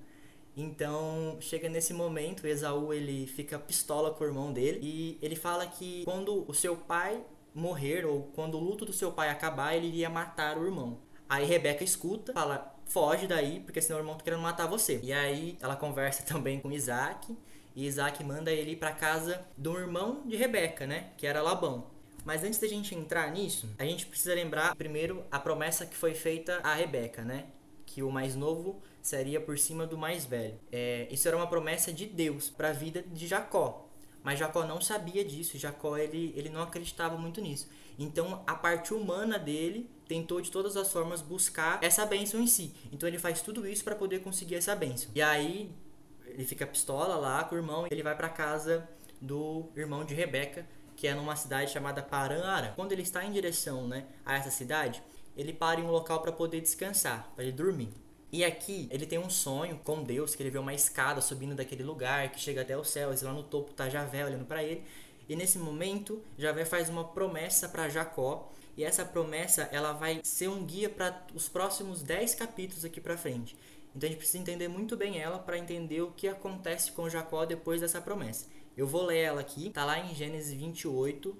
Então, 0.55 1.37
chega 1.41 1.67
nesse 1.67 1.93
momento, 1.93 2.47
Esaú 2.47 2.93
ele 2.93 3.27
fica 3.27 3.57
pistola 3.59 4.11
com 4.11 4.23
o 4.23 4.27
irmão 4.27 4.53
dele 4.53 4.79
e 4.81 5.17
ele 5.21 5.35
fala 5.35 5.65
que 5.65 6.03
quando 6.05 6.45
o 6.47 6.53
seu 6.53 6.77
pai 6.77 7.21
morrer 7.55 8.05
ou 8.05 8.23
quando 8.35 8.57
o 8.57 8.63
luto 8.63 8.85
do 8.85 8.93
seu 8.93 9.11
pai 9.11 9.29
acabar, 9.29 9.73
ele 9.73 9.87
iria 9.87 10.09
matar 10.09 10.57
o 10.57 10.65
irmão. 10.65 10.99
Aí 11.27 11.45
Rebeca 11.45 11.83
escuta, 11.83 12.33
fala: 12.33 12.75
"Foge 12.85 13.25
daí, 13.25 13.61
porque 13.61 13.81
senão 13.81 13.97
o 13.97 14.01
irmão 14.01 14.15
tá 14.15 14.23
querendo 14.23 14.41
matar 14.41 14.67
você". 14.67 14.99
E 15.01 15.11
aí 15.13 15.57
ela 15.61 15.75
conversa 15.75 16.21
também 16.27 16.59
com 16.59 16.71
Isaac, 16.71 17.35
e 17.75 17.87
Isaac 17.87 18.23
manda 18.23 18.51
ele 18.51 18.75
para 18.75 18.91
casa 18.91 19.45
do 19.57 19.77
irmão 19.79 20.21
de 20.25 20.35
Rebeca, 20.35 20.85
né, 20.85 21.11
que 21.17 21.25
era 21.25 21.41
Labão. 21.41 21.95
Mas 22.25 22.43
antes 22.43 22.59
da 22.59 22.67
gente 22.67 22.95
entrar 22.95 23.31
nisso, 23.31 23.69
a 23.77 23.85
gente 23.85 24.07
precisa 24.07 24.33
lembrar 24.33 24.75
primeiro 24.75 25.23
a 25.31 25.39
promessa 25.39 25.85
que 25.85 25.95
foi 25.95 26.15
feita 26.15 26.59
a 26.63 26.73
Rebeca, 26.73 27.23
né? 27.23 27.45
Que 27.85 28.01
o 28.01 28.11
mais 28.11 28.35
novo 28.35 28.81
seria 28.99 29.39
por 29.39 29.59
cima 29.59 29.85
do 29.85 29.95
mais 29.95 30.25
velho. 30.25 30.59
É, 30.71 31.07
isso 31.11 31.27
era 31.27 31.37
uma 31.37 31.45
promessa 31.45 31.93
de 31.93 32.07
Deus 32.07 32.49
para 32.49 32.69
a 32.69 32.73
vida 32.73 33.03
de 33.03 33.27
Jacó. 33.27 33.84
Mas 34.25 34.39
Jacó 34.39 34.65
não 34.65 34.81
sabia 34.81 35.23
disso, 35.23 35.55
Jacó 35.55 35.95
ele, 35.95 36.33
ele 36.35 36.49
não 36.49 36.63
acreditava 36.63 37.15
muito 37.15 37.39
nisso. 37.39 37.69
Então 37.97 38.41
a 38.47 38.55
parte 38.55 38.91
humana 38.91 39.37
dele 39.37 39.87
tentou 40.07 40.41
de 40.41 40.49
todas 40.49 40.75
as 40.75 40.91
formas 40.91 41.21
buscar 41.21 41.77
essa 41.83 42.03
bênção 42.07 42.41
em 42.41 42.47
si. 42.47 42.73
Então 42.91 43.07
ele 43.07 43.19
faz 43.19 43.43
tudo 43.43 43.67
isso 43.67 43.83
para 43.83 43.95
poder 43.95 44.23
conseguir 44.23 44.55
essa 44.55 44.75
bênção. 44.75 45.11
E 45.13 45.21
aí 45.21 45.71
ele 46.25 46.43
fica 46.43 46.65
pistola 46.65 47.15
lá 47.17 47.43
com 47.43 47.53
o 47.53 47.57
irmão, 47.59 47.85
ele 47.91 48.01
vai 48.01 48.17
para 48.17 48.27
casa 48.27 48.89
do 49.21 49.69
irmão 49.75 50.03
de 50.03 50.15
Rebeca, 50.15 50.67
que 50.95 51.07
é 51.07 51.13
numa 51.13 51.35
cidade 51.35 51.71
chamada 51.71 52.01
Paran 52.01 52.73
Quando 52.75 52.93
ele 52.93 53.03
está 53.03 53.23
em 53.23 53.31
direção, 53.31 53.87
né, 53.87 54.07
a 54.25 54.35
essa 54.37 54.49
cidade, 54.49 55.03
ele 55.37 55.53
para 55.53 55.79
em 55.79 55.83
um 55.83 55.91
local 55.91 56.19
para 56.19 56.31
poder 56.31 56.61
descansar, 56.61 57.31
para 57.35 57.43
ele 57.43 57.53
dormir. 57.53 57.93
E 58.35 58.43
aqui 58.43 58.89
ele 58.91 59.05
tem 59.05 59.17
um 59.17 59.29
sonho 59.29 59.79
com 59.81 60.03
Deus, 60.03 60.35
que 60.35 60.43
ele 60.43 60.49
vê 60.49 60.57
uma 60.57 60.73
escada 60.73 61.21
subindo 61.21 61.55
daquele 61.55 61.83
lugar, 61.83 62.33
que 62.33 62.37
chega 62.37 62.63
até 62.63 62.77
os 62.77 62.89
céus, 62.89 63.21
e 63.21 63.23
lá 63.23 63.31
no 63.31 63.43
topo 63.43 63.71
tá 63.71 63.87
Javé 63.87 64.25
olhando 64.25 64.43
para 64.43 64.61
ele. 64.61 64.83
E 65.29 65.37
nesse 65.37 65.57
momento, 65.57 66.21
Javé 66.37 66.65
faz 66.65 66.89
uma 66.89 67.05
promessa 67.05 67.69
para 67.69 67.87
Jacó, 67.87 68.51
e 68.75 68.83
essa 68.83 69.05
promessa 69.05 69.69
ela 69.71 69.93
vai 69.93 70.19
ser 70.21 70.49
um 70.49 70.65
guia 70.65 70.89
para 70.89 71.25
os 71.33 71.47
próximos 71.47 72.03
10 72.03 72.35
capítulos 72.35 72.83
aqui 72.83 72.99
para 72.99 73.15
frente. 73.15 73.55
Então 73.95 74.05
a 74.05 74.11
gente 74.11 74.17
precisa 74.17 74.39
entender 74.39 74.67
muito 74.67 74.97
bem 74.97 75.17
ela 75.17 75.39
para 75.39 75.57
entender 75.57 76.01
o 76.01 76.11
que 76.11 76.27
acontece 76.27 76.91
com 76.91 77.09
Jacó 77.09 77.45
depois 77.45 77.79
dessa 77.79 78.01
promessa. 78.01 78.47
Eu 78.75 78.85
vou 78.85 79.05
ler 79.05 79.19
ela 79.19 79.39
aqui, 79.39 79.69
tá 79.69 79.85
lá 79.85 79.97
em 79.97 80.13
Gênesis 80.13 80.51
28, 80.51 81.33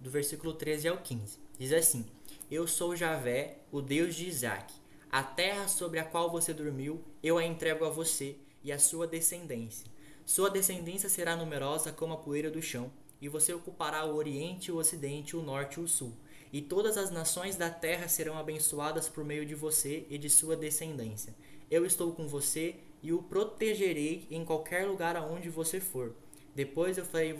do 0.00 0.10
versículo 0.10 0.54
13 0.54 0.88
ao 0.88 0.96
15. 0.96 1.38
Diz 1.58 1.74
assim: 1.74 2.06
Eu 2.50 2.66
sou 2.66 2.96
Javé, 2.96 3.58
o 3.70 3.82
Deus 3.82 4.14
de 4.14 4.26
Isaac 4.26 4.77
a 5.10 5.22
terra 5.22 5.68
sobre 5.68 5.98
a 5.98 6.04
qual 6.04 6.30
você 6.30 6.52
dormiu, 6.52 7.02
eu 7.22 7.38
a 7.38 7.44
entrego 7.44 7.84
a 7.84 7.90
você 7.90 8.36
e 8.62 8.70
a 8.70 8.78
sua 8.78 9.06
descendência. 9.06 9.90
Sua 10.26 10.50
descendência 10.50 11.08
será 11.08 11.34
numerosa 11.34 11.90
como 11.90 12.12
a 12.12 12.18
poeira 12.18 12.50
do 12.50 12.60
chão, 12.60 12.92
e 13.20 13.28
você 13.28 13.52
ocupará 13.52 14.04
o 14.04 14.14
oriente, 14.14 14.70
o 14.70 14.76
ocidente, 14.76 15.34
o 15.34 15.42
norte 15.42 15.80
e 15.80 15.82
o 15.82 15.88
sul. 15.88 16.12
E 16.52 16.60
todas 16.60 16.96
as 16.96 17.10
nações 17.10 17.56
da 17.56 17.70
terra 17.70 18.08
serão 18.08 18.38
abençoadas 18.38 19.08
por 19.08 19.24
meio 19.24 19.46
de 19.46 19.54
você 19.54 20.06
e 20.10 20.18
de 20.18 20.28
sua 20.28 20.54
descendência. 20.54 21.34
Eu 21.70 21.84
estou 21.86 22.12
com 22.12 22.28
você 22.28 22.76
e 23.02 23.12
o 23.12 23.22
protegerei 23.22 24.26
em 24.30 24.44
qualquer 24.44 24.86
lugar 24.86 25.16
aonde 25.16 25.48
você 25.48 25.80
for. 25.80 26.14
Depois 26.54 26.98
eu 26.98 27.04
farei, 27.04 27.34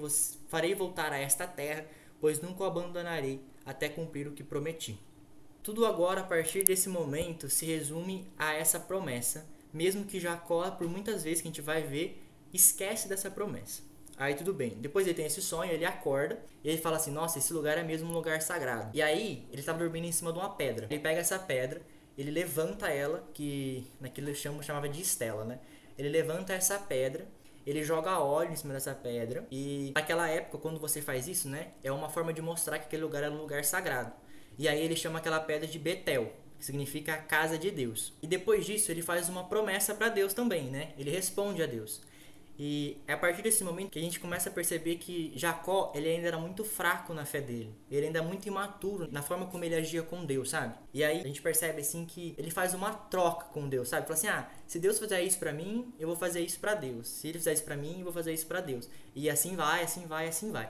farei 0.48 0.74
voltar 0.74 1.12
a 1.12 1.18
esta 1.18 1.46
terra, 1.46 1.86
pois 2.20 2.40
nunca 2.40 2.62
o 2.62 2.66
abandonarei 2.66 3.40
até 3.64 3.88
cumprir 3.88 4.26
o 4.26 4.32
que 4.32 4.42
prometi. 4.42 4.98
Tudo 5.68 5.84
agora, 5.84 6.22
a 6.22 6.24
partir 6.24 6.64
desse 6.64 6.88
momento, 6.88 7.50
se 7.50 7.66
resume 7.66 8.26
a 8.38 8.54
essa 8.54 8.80
promessa, 8.80 9.46
mesmo 9.70 10.06
que 10.06 10.18
Jacó, 10.18 10.70
por 10.70 10.88
muitas 10.88 11.22
vezes 11.22 11.42
que 11.42 11.48
a 11.48 11.50
gente 11.50 11.60
vai 11.60 11.82
ver, 11.82 12.26
esquece 12.54 13.06
dessa 13.06 13.30
promessa. 13.30 13.82
Aí 14.16 14.34
tudo 14.34 14.54
bem. 14.54 14.78
Depois 14.80 15.06
ele 15.06 15.14
tem 15.14 15.26
esse 15.26 15.42
sonho, 15.42 15.70
ele 15.70 15.84
acorda 15.84 16.42
e 16.64 16.70
ele 16.70 16.78
fala 16.78 16.96
assim: 16.96 17.10
Nossa, 17.10 17.38
esse 17.38 17.52
lugar 17.52 17.76
é 17.76 17.82
mesmo 17.82 18.08
um 18.08 18.14
lugar 18.14 18.40
sagrado. 18.40 18.96
E 18.96 19.02
aí 19.02 19.46
ele 19.50 19.60
estava 19.60 19.78
dormindo 19.78 20.06
em 20.06 20.10
cima 20.10 20.32
de 20.32 20.38
uma 20.38 20.48
pedra. 20.48 20.86
Ele 20.88 21.00
pega 21.00 21.20
essa 21.20 21.38
pedra, 21.38 21.82
ele 22.16 22.30
levanta 22.30 22.88
ela, 22.88 23.28
que 23.34 23.86
naquele 24.00 24.34
chamo 24.34 24.62
chamava 24.62 24.88
de 24.88 25.02
estela, 25.02 25.44
né? 25.44 25.58
Ele 25.98 26.08
levanta 26.08 26.54
essa 26.54 26.78
pedra, 26.78 27.28
ele 27.66 27.84
joga 27.84 28.18
óleo 28.18 28.52
em 28.52 28.56
cima 28.56 28.72
dessa 28.72 28.94
pedra. 28.94 29.46
E 29.50 29.92
naquela 29.94 30.30
época, 30.30 30.56
quando 30.56 30.80
você 30.80 31.02
faz 31.02 31.28
isso, 31.28 31.46
né? 31.46 31.72
É 31.84 31.92
uma 31.92 32.08
forma 32.08 32.32
de 32.32 32.40
mostrar 32.40 32.78
que 32.78 32.86
aquele 32.86 33.02
lugar 33.02 33.22
era 33.22 33.34
um 33.34 33.38
lugar 33.38 33.62
sagrado. 33.66 34.14
E 34.58 34.68
aí 34.68 34.82
ele 34.82 34.96
chama 34.96 35.18
aquela 35.18 35.38
pedra 35.38 35.66
de 35.66 35.78
Betel, 35.78 36.32
que 36.58 36.64
significa 36.64 37.14
a 37.14 37.18
casa 37.18 37.56
de 37.56 37.70
Deus. 37.70 38.12
E 38.20 38.26
depois 38.26 38.66
disso 38.66 38.90
ele 38.90 39.02
faz 39.02 39.28
uma 39.28 39.44
promessa 39.44 39.94
para 39.94 40.08
Deus 40.08 40.34
também, 40.34 40.64
né? 40.64 40.92
Ele 40.98 41.10
responde 41.10 41.62
a 41.62 41.66
Deus. 41.66 42.02
E 42.60 42.96
é 43.06 43.12
a 43.12 43.16
partir 43.16 43.40
desse 43.40 43.62
momento 43.62 43.90
que 43.90 44.00
a 44.00 44.02
gente 44.02 44.18
começa 44.18 44.48
a 44.48 44.52
perceber 44.52 44.96
que 44.96 45.32
Jacó, 45.36 45.92
ele 45.94 46.08
ainda 46.08 46.26
era 46.26 46.38
muito 46.38 46.64
fraco 46.64 47.14
na 47.14 47.24
fé 47.24 47.40
dele. 47.40 47.72
Ele 47.88 48.06
ainda 48.06 48.18
é 48.18 48.22
muito 48.22 48.48
imaturo 48.48 49.06
na 49.12 49.22
forma 49.22 49.46
como 49.46 49.62
ele 49.62 49.76
agia 49.76 50.02
com 50.02 50.24
Deus, 50.24 50.50
sabe? 50.50 50.74
E 50.92 51.04
aí 51.04 51.20
a 51.20 51.22
gente 51.22 51.40
percebe 51.40 51.80
assim 51.80 52.04
que 52.04 52.34
ele 52.36 52.50
faz 52.50 52.74
uma 52.74 52.92
troca 52.92 53.44
com 53.52 53.68
Deus, 53.68 53.88
sabe? 53.88 54.08
Fala 54.08 54.18
assim: 54.18 54.26
"Ah, 54.26 54.50
se 54.66 54.80
Deus 54.80 54.98
fizer 54.98 55.22
isso 55.22 55.38
para 55.38 55.52
mim, 55.52 55.94
eu 56.00 56.08
vou 56.08 56.16
fazer 56.16 56.40
isso 56.40 56.58
para 56.58 56.74
Deus. 56.74 57.06
Se 57.06 57.28
ele 57.28 57.38
fizer 57.38 57.52
isso 57.52 57.62
para 57.62 57.76
mim, 57.76 57.98
eu 57.98 58.04
vou 58.04 58.12
fazer 58.12 58.32
isso 58.34 58.46
para 58.48 58.60
Deus." 58.60 58.90
E 59.14 59.30
assim 59.30 59.54
vai, 59.54 59.84
assim 59.84 60.06
vai, 60.06 60.26
assim 60.26 60.50
vai. 60.50 60.68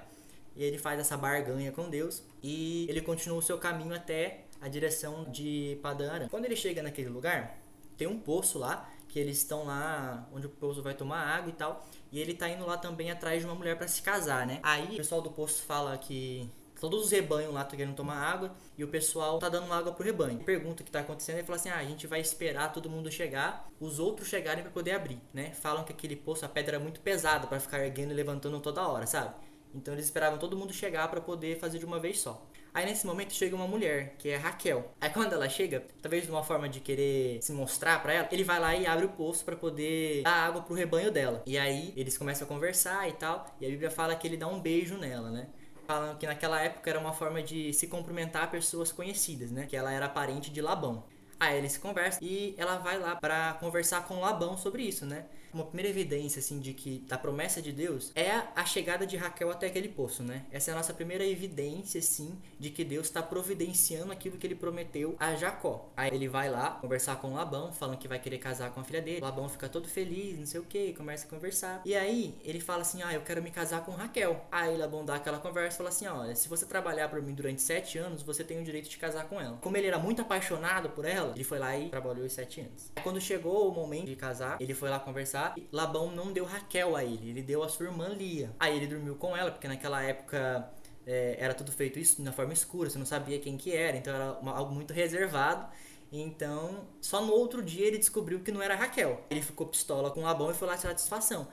E 0.54 0.62
ele 0.62 0.76
faz 0.76 1.00
essa 1.00 1.16
barganha 1.16 1.72
com 1.72 1.88
Deus 1.88 2.22
e 2.42 2.86
ele 2.88 3.00
continua 3.00 3.38
o 3.38 3.42
seu 3.42 3.58
caminho 3.58 3.94
até 3.94 4.44
a 4.60 4.68
direção 4.68 5.24
de 5.30 5.78
Padan 5.82 6.12
Aram. 6.12 6.28
Quando 6.28 6.44
ele 6.44 6.56
chega 6.56 6.82
naquele 6.82 7.08
lugar, 7.08 7.58
tem 7.96 8.06
um 8.06 8.18
poço 8.18 8.58
lá, 8.58 8.88
que 9.08 9.18
eles 9.18 9.38
estão 9.38 9.64
lá 9.64 10.28
onde 10.32 10.46
o 10.46 10.50
poço 10.50 10.82
vai 10.82 10.94
tomar 10.94 11.20
água 11.20 11.50
e 11.50 11.54
tal, 11.54 11.86
e 12.12 12.20
ele 12.20 12.34
tá 12.34 12.48
indo 12.48 12.64
lá 12.66 12.76
também 12.76 13.10
atrás 13.10 13.40
de 13.40 13.46
uma 13.46 13.54
mulher 13.54 13.76
para 13.76 13.88
se 13.88 14.02
casar, 14.02 14.46
né? 14.46 14.60
Aí 14.62 14.94
o 14.94 14.96
pessoal 14.96 15.20
do 15.20 15.30
poço 15.30 15.62
fala 15.62 15.96
que 15.96 16.50
todos 16.80 17.06
os 17.06 17.10
rebanhos 17.10 17.52
lá 17.52 17.62
estão 17.62 17.76
querendo 17.76 17.94
tomar 17.94 18.16
água 18.16 18.54
e 18.76 18.84
o 18.84 18.88
pessoal 18.88 19.38
tá 19.38 19.48
dando 19.48 19.72
água 19.72 19.92
pro 19.92 20.04
rebanho. 20.04 20.38
Pergunta 20.40 20.82
o 20.82 20.84
que 20.86 20.90
tá 20.90 21.00
acontecendo 21.00 21.38
e 21.38 21.42
fala 21.42 21.56
assim: 21.56 21.68
ah, 21.70 21.78
a 21.78 21.84
gente 21.84 22.06
vai 22.06 22.20
esperar 22.20 22.72
todo 22.72 22.88
mundo 22.88 23.10
chegar, 23.10 23.68
os 23.80 23.98
outros 23.98 24.28
chegarem 24.28 24.62
para 24.62 24.72
poder 24.72 24.92
abrir, 24.92 25.20
né? 25.32 25.52
Falam 25.52 25.84
que 25.84 25.92
aquele 25.92 26.16
poço, 26.16 26.44
a 26.44 26.48
pedra 26.48 26.76
é 26.76 26.78
muito 26.78 27.00
pesada 27.00 27.46
para 27.46 27.58
ficar 27.58 27.84
erguendo 27.84 28.12
e 28.12 28.14
levantando 28.14 28.60
toda 28.60 28.86
hora, 28.86 29.06
sabe? 29.06 29.34
Então 29.74 29.94
eles 29.94 30.06
esperavam 30.06 30.38
todo 30.38 30.56
mundo 30.56 30.72
chegar 30.72 31.08
para 31.08 31.20
poder 31.20 31.58
fazer 31.58 31.78
de 31.78 31.84
uma 31.84 31.98
vez 31.98 32.20
só. 32.20 32.46
Aí 32.72 32.84
nesse 32.84 33.06
momento 33.06 33.32
chega 33.32 33.56
uma 33.56 33.66
mulher, 33.66 34.14
que 34.18 34.28
é 34.28 34.36
Raquel. 34.36 34.92
Aí 35.00 35.10
quando 35.10 35.32
ela 35.32 35.48
chega, 35.48 35.84
talvez 36.00 36.24
de 36.24 36.30
uma 36.30 36.42
forma 36.42 36.68
de 36.68 36.80
querer 36.80 37.42
se 37.42 37.52
mostrar 37.52 38.02
para 38.02 38.12
ela, 38.12 38.28
ele 38.30 38.44
vai 38.44 38.60
lá 38.60 38.74
e 38.76 38.86
abre 38.86 39.06
o 39.06 39.08
poço 39.08 39.44
para 39.44 39.56
poder 39.56 40.22
dar 40.22 40.46
água 40.46 40.62
pro 40.62 40.74
rebanho 40.74 41.10
dela. 41.10 41.42
E 41.46 41.58
aí 41.58 41.92
eles 41.96 42.16
começam 42.16 42.46
a 42.46 42.48
conversar 42.48 43.08
e 43.08 43.12
tal, 43.12 43.56
e 43.60 43.66
a 43.66 43.68
Bíblia 43.68 43.90
fala 43.90 44.14
que 44.14 44.26
ele 44.26 44.36
dá 44.36 44.46
um 44.46 44.60
beijo 44.60 44.96
nela, 44.96 45.30
né? 45.30 45.48
Falam 45.86 46.16
que 46.16 46.26
naquela 46.26 46.60
época 46.60 46.90
era 46.90 46.98
uma 46.98 47.14
forma 47.14 47.42
de 47.42 47.72
se 47.72 47.86
cumprimentar 47.86 48.50
pessoas 48.50 48.92
conhecidas, 48.92 49.50
né? 49.50 49.66
Que 49.66 49.74
ela 49.74 49.90
era 49.90 50.08
parente 50.08 50.50
de 50.50 50.60
Labão. 50.60 51.04
Aí 51.40 51.56
eles 51.56 51.78
conversam 51.78 52.20
e 52.20 52.54
ela 52.58 52.76
vai 52.78 52.98
lá 52.98 53.16
para 53.16 53.54
conversar 53.54 54.06
com 54.06 54.20
Labão 54.20 54.58
sobre 54.58 54.82
isso, 54.82 55.06
né? 55.06 55.24
Uma 55.52 55.64
primeira 55.64 55.88
evidência 55.88 56.40
assim 56.40 56.60
de 56.60 56.74
que 56.74 56.98
da 57.08 57.16
promessa 57.16 57.62
de 57.62 57.72
Deus 57.72 58.12
é 58.14 58.30
a 58.54 58.64
chegada 58.64 59.06
de 59.06 59.16
Raquel 59.16 59.50
até 59.50 59.66
aquele 59.66 59.88
poço, 59.88 60.22
né? 60.22 60.44
Essa 60.50 60.70
é 60.70 60.74
a 60.74 60.76
nossa 60.76 60.92
primeira 60.92 61.24
evidência 61.24 61.98
assim 61.98 62.38
de 62.58 62.70
que 62.70 62.84
Deus 62.84 63.06
está 63.06 63.22
providenciando 63.22 64.12
aquilo 64.12 64.36
que 64.36 64.46
ele 64.46 64.54
prometeu 64.54 65.16
a 65.18 65.34
Jacó. 65.34 65.90
Aí 65.96 66.14
ele 66.14 66.28
vai 66.28 66.50
lá 66.50 66.72
conversar 66.72 67.16
com 67.16 67.32
Labão, 67.32 67.72
falando 67.72 67.98
que 67.98 68.08
vai 68.08 68.18
querer 68.18 68.38
casar 68.38 68.70
com 68.72 68.80
a 68.80 68.84
filha 68.84 69.00
dele. 69.00 69.20
Labão 69.20 69.48
fica 69.48 69.68
todo 69.68 69.88
feliz, 69.88 70.38
não 70.38 70.46
sei 70.46 70.60
o 70.60 70.64
que, 70.64 70.92
começa 70.92 71.26
a 71.26 71.30
conversar. 71.30 71.80
E 71.84 71.94
aí 71.94 72.34
ele 72.44 72.60
fala 72.60 72.82
assim: 72.82 73.02
"Ah, 73.02 73.14
eu 73.14 73.22
quero 73.22 73.42
me 73.42 73.50
casar 73.50 73.84
com 73.84 73.92
Raquel". 73.92 74.44
Aí 74.52 74.76
Labão 74.76 75.04
dá 75.04 75.14
aquela 75.14 75.38
conversa 75.38 75.76
e 75.76 75.78
fala 75.78 75.88
assim: 75.88 76.06
"Olha, 76.06 76.34
se 76.34 76.48
você 76.48 76.66
trabalhar 76.66 77.08
para 77.08 77.20
mim 77.20 77.34
durante 77.34 77.62
sete 77.62 77.98
anos, 77.98 78.22
você 78.22 78.44
tem 78.44 78.60
o 78.60 78.64
direito 78.64 78.88
de 78.88 78.98
casar 78.98 79.24
com 79.28 79.40
ela". 79.40 79.56
Como 79.62 79.76
ele 79.76 79.86
era 79.86 79.98
muito 79.98 80.20
apaixonado 80.20 80.90
por 80.90 81.04
ela, 81.04 81.32
ele 81.34 81.44
foi 81.44 81.58
lá 81.58 81.76
e 81.76 81.88
trabalhou 81.88 82.26
os 82.26 82.32
sete 82.32 82.60
anos. 82.60 82.92
Aí, 82.96 83.02
quando 83.02 83.20
chegou 83.20 83.70
o 83.70 83.74
momento 83.74 84.06
de 84.06 84.16
casar, 84.16 84.58
ele 84.60 84.74
foi 84.74 84.90
lá 84.90 85.00
conversar 85.00 85.37
Labão 85.72 86.10
não 86.10 86.32
deu 86.32 86.44
Raquel 86.44 86.96
a 86.96 87.04
ele, 87.04 87.30
ele 87.30 87.42
deu 87.42 87.62
a 87.62 87.68
sua 87.68 87.86
irmã 87.86 88.08
Lia. 88.08 88.54
Aí 88.58 88.76
ele 88.76 88.86
dormiu 88.86 89.16
com 89.16 89.36
ela, 89.36 89.50
porque 89.50 89.68
naquela 89.68 90.02
época 90.02 90.70
é, 91.06 91.36
era 91.38 91.54
tudo 91.54 91.72
feito 91.72 91.98
isso 91.98 92.22
na 92.22 92.32
forma 92.32 92.52
escura, 92.52 92.90
você 92.90 92.98
não 92.98 93.06
sabia 93.06 93.38
quem 93.38 93.56
que 93.56 93.74
era, 93.74 93.96
então 93.96 94.14
era 94.14 94.32
uma, 94.40 94.52
algo 94.54 94.74
muito 94.74 94.92
reservado. 94.92 95.66
Então, 96.12 96.86
só 97.00 97.20
no 97.20 97.32
outro 97.32 97.62
dia 97.62 97.86
ele 97.86 97.98
descobriu 97.98 98.40
que 98.40 98.50
não 98.50 98.62
era 98.62 98.74
Raquel. 98.74 99.24
Ele 99.30 99.42
ficou 99.42 99.66
pistola 99.66 100.10
com 100.10 100.22
Labão 100.22 100.50
e 100.50 100.54
foi 100.54 100.68
lá 100.68 100.76
tirar 100.76 100.90
satisfação. 100.90 101.48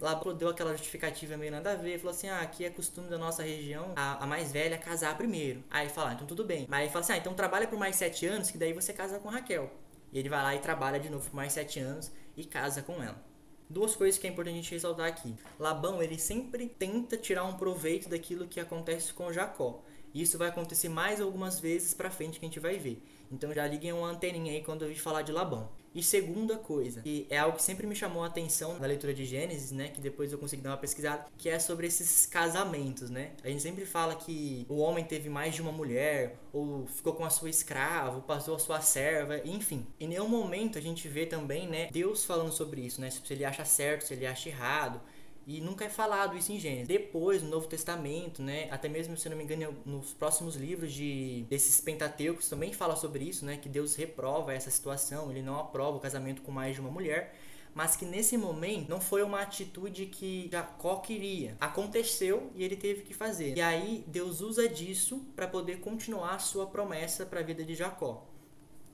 Labão 0.00 0.34
deu 0.34 0.48
aquela 0.48 0.72
justificativa 0.72 1.36
meio 1.36 1.52
nada 1.52 1.72
a 1.72 1.74
ver, 1.74 1.98
falou 1.98 2.14
assim: 2.14 2.28
ah, 2.28 2.40
aqui 2.40 2.64
é 2.64 2.70
costume 2.70 3.08
da 3.08 3.18
nossa 3.18 3.42
região 3.42 3.92
a, 3.96 4.24
a 4.24 4.26
mais 4.26 4.52
velha 4.52 4.76
casar 4.78 5.16
primeiro. 5.16 5.62
Aí 5.70 5.88
fala: 5.88 6.10
ah, 6.10 6.14
então 6.14 6.26
tudo 6.26 6.44
bem. 6.44 6.66
Mas 6.68 6.82
ele 6.82 6.90
fala 6.90 7.04
assim: 7.04 7.12
ah, 7.14 7.16
então 7.16 7.34
trabalha 7.34 7.66
por 7.66 7.78
mais 7.78 7.96
sete 7.96 8.26
anos, 8.26 8.50
que 8.50 8.58
daí 8.58 8.72
você 8.72 8.92
casa 8.92 9.18
com 9.18 9.28
Raquel. 9.28 9.70
E 10.12 10.18
ele 10.18 10.28
vai 10.28 10.42
lá 10.42 10.54
e 10.54 10.58
trabalha 10.58 11.00
de 11.00 11.10
novo 11.10 11.28
por 11.28 11.36
mais 11.36 11.52
sete 11.52 11.80
anos 11.80 12.12
e 12.36 12.44
casa 12.44 12.82
com 12.82 13.02
ela. 13.02 13.24
Duas 13.68 13.96
coisas 13.96 14.18
que 14.18 14.26
é 14.26 14.30
importante 14.30 14.54
a 14.54 14.56
gente 14.62 14.70
ressaltar 14.72 15.06
aqui. 15.06 15.34
Labão, 15.58 16.00
ele 16.02 16.18
sempre 16.18 16.68
tenta 16.68 17.16
tirar 17.16 17.44
um 17.44 17.56
proveito 17.56 18.08
daquilo 18.08 18.46
que 18.46 18.60
acontece 18.60 19.12
com 19.12 19.32
Jacó. 19.32 19.82
E 20.14 20.22
isso 20.22 20.38
vai 20.38 20.48
acontecer 20.48 20.88
mais 20.88 21.20
algumas 21.20 21.58
vezes 21.58 21.92
para 21.92 22.10
frente 22.10 22.38
que 22.38 22.46
a 22.46 22.48
gente 22.48 22.60
vai 22.60 22.78
ver. 22.78 23.02
Então 23.30 23.52
já 23.52 23.66
liguem 23.66 23.92
uma 23.92 24.08
anteninha 24.08 24.52
aí 24.52 24.62
quando 24.62 24.82
eu 24.82 24.88
vi 24.88 24.94
falar 24.94 25.22
de 25.22 25.32
Labão. 25.32 25.68
E 25.96 26.02
segunda 26.02 26.58
coisa, 26.58 27.00
que 27.00 27.26
é 27.30 27.38
algo 27.38 27.56
que 27.56 27.62
sempre 27.62 27.86
me 27.86 27.96
chamou 27.96 28.22
a 28.22 28.26
atenção 28.26 28.78
na 28.78 28.86
leitura 28.86 29.14
de 29.14 29.24
Gênesis, 29.24 29.72
né, 29.72 29.88
que 29.88 29.98
depois 29.98 30.30
eu 30.30 30.36
consegui 30.36 30.60
dar 30.60 30.72
uma 30.72 30.76
pesquisada, 30.76 31.24
que 31.38 31.48
é 31.48 31.58
sobre 31.58 31.86
esses 31.86 32.26
casamentos, 32.26 33.08
né? 33.08 33.30
A 33.42 33.48
gente 33.48 33.62
sempre 33.62 33.86
fala 33.86 34.14
que 34.14 34.66
o 34.68 34.76
homem 34.76 35.02
teve 35.02 35.30
mais 35.30 35.54
de 35.54 35.62
uma 35.62 35.72
mulher, 35.72 36.38
ou 36.52 36.86
ficou 36.86 37.14
com 37.14 37.24
a 37.24 37.30
sua 37.30 37.48
escrava, 37.48 38.16
ou 38.16 38.22
passou 38.22 38.56
a 38.56 38.58
sua 38.58 38.82
serva, 38.82 39.40
enfim. 39.42 39.86
Em 39.98 40.08
nenhum 40.08 40.28
momento 40.28 40.76
a 40.76 40.82
gente 40.82 41.08
vê 41.08 41.24
também, 41.24 41.66
né, 41.66 41.88
Deus 41.90 42.26
falando 42.26 42.52
sobre 42.52 42.82
isso, 42.82 43.00
né? 43.00 43.10
Se 43.10 43.22
ele 43.32 43.46
acha 43.46 43.64
certo, 43.64 44.06
se 44.06 44.12
ele 44.12 44.26
acha 44.26 44.50
errado. 44.50 45.00
E 45.46 45.60
nunca 45.60 45.84
é 45.84 45.88
falado 45.88 46.36
isso 46.36 46.50
em 46.50 46.58
Gênesis. 46.58 46.88
Depois, 46.88 47.40
no 47.40 47.48
Novo 47.48 47.68
Testamento, 47.68 48.42
né, 48.42 48.68
até 48.68 48.88
mesmo, 48.88 49.16
se 49.16 49.28
não 49.28 49.36
me 49.36 49.44
engano, 49.44 49.76
nos 49.86 50.12
próximos 50.12 50.56
livros 50.56 50.92
de 50.92 51.46
desses 51.48 51.80
Pentateucos 51.80 52.48
também 52.48 52.72
fala 52.72 52.96
sobre 52.96 53.24
isso, 53.24 53.44
né, 53.46 53.56
que 53.56 53.68
Deus 53.68 53.94
reprova 53.94 54.52
essa 54.52 54.70
situação, 54.70 55.30
ele 55.30 55.42
não 55.42 55.56
aprova 55.60 55.98
o 55.98 56.00
casamento 56.00 56.42
com 56.42 56.50
mais 56.50 56.74
de 56.74 56.80
uma 56.80 56.90
mulher, 56.90 57.36
mas 57.72 57.94
que 57.94 58.04
nesse 58.04 58.36
momento 58.36 58.88
não 58.88 59.00
foi 59.00 59.22
uma 59.22 59.40
atitude 59.40 60.06
que 60.06 60.48
Jacó 60.50 60.96
queria. 60.96 61.56
Aconteceu 61.60 62.50
e 62.56 62.64
ele 62.64 62.74
teve 62.74 63.02
que 63.02 63.14
fazer. 63.14 63.56
E 63.56 63.60
aí 63.60 64.02
Deus 64.08 64.40
usa 64.40 64.68
disso 64.68 65.24
para 65.36 65.46
poder 65.46 65.78
continuar 65.78 66.34
a 66.34 66.38
sua 66.40 66.66
promessa 66.66 67.24
para 67.24 67.38
a 67.38 67.42
vida 67.44 67.62
de 67.62 67.74
Jacó. 67.76 68.26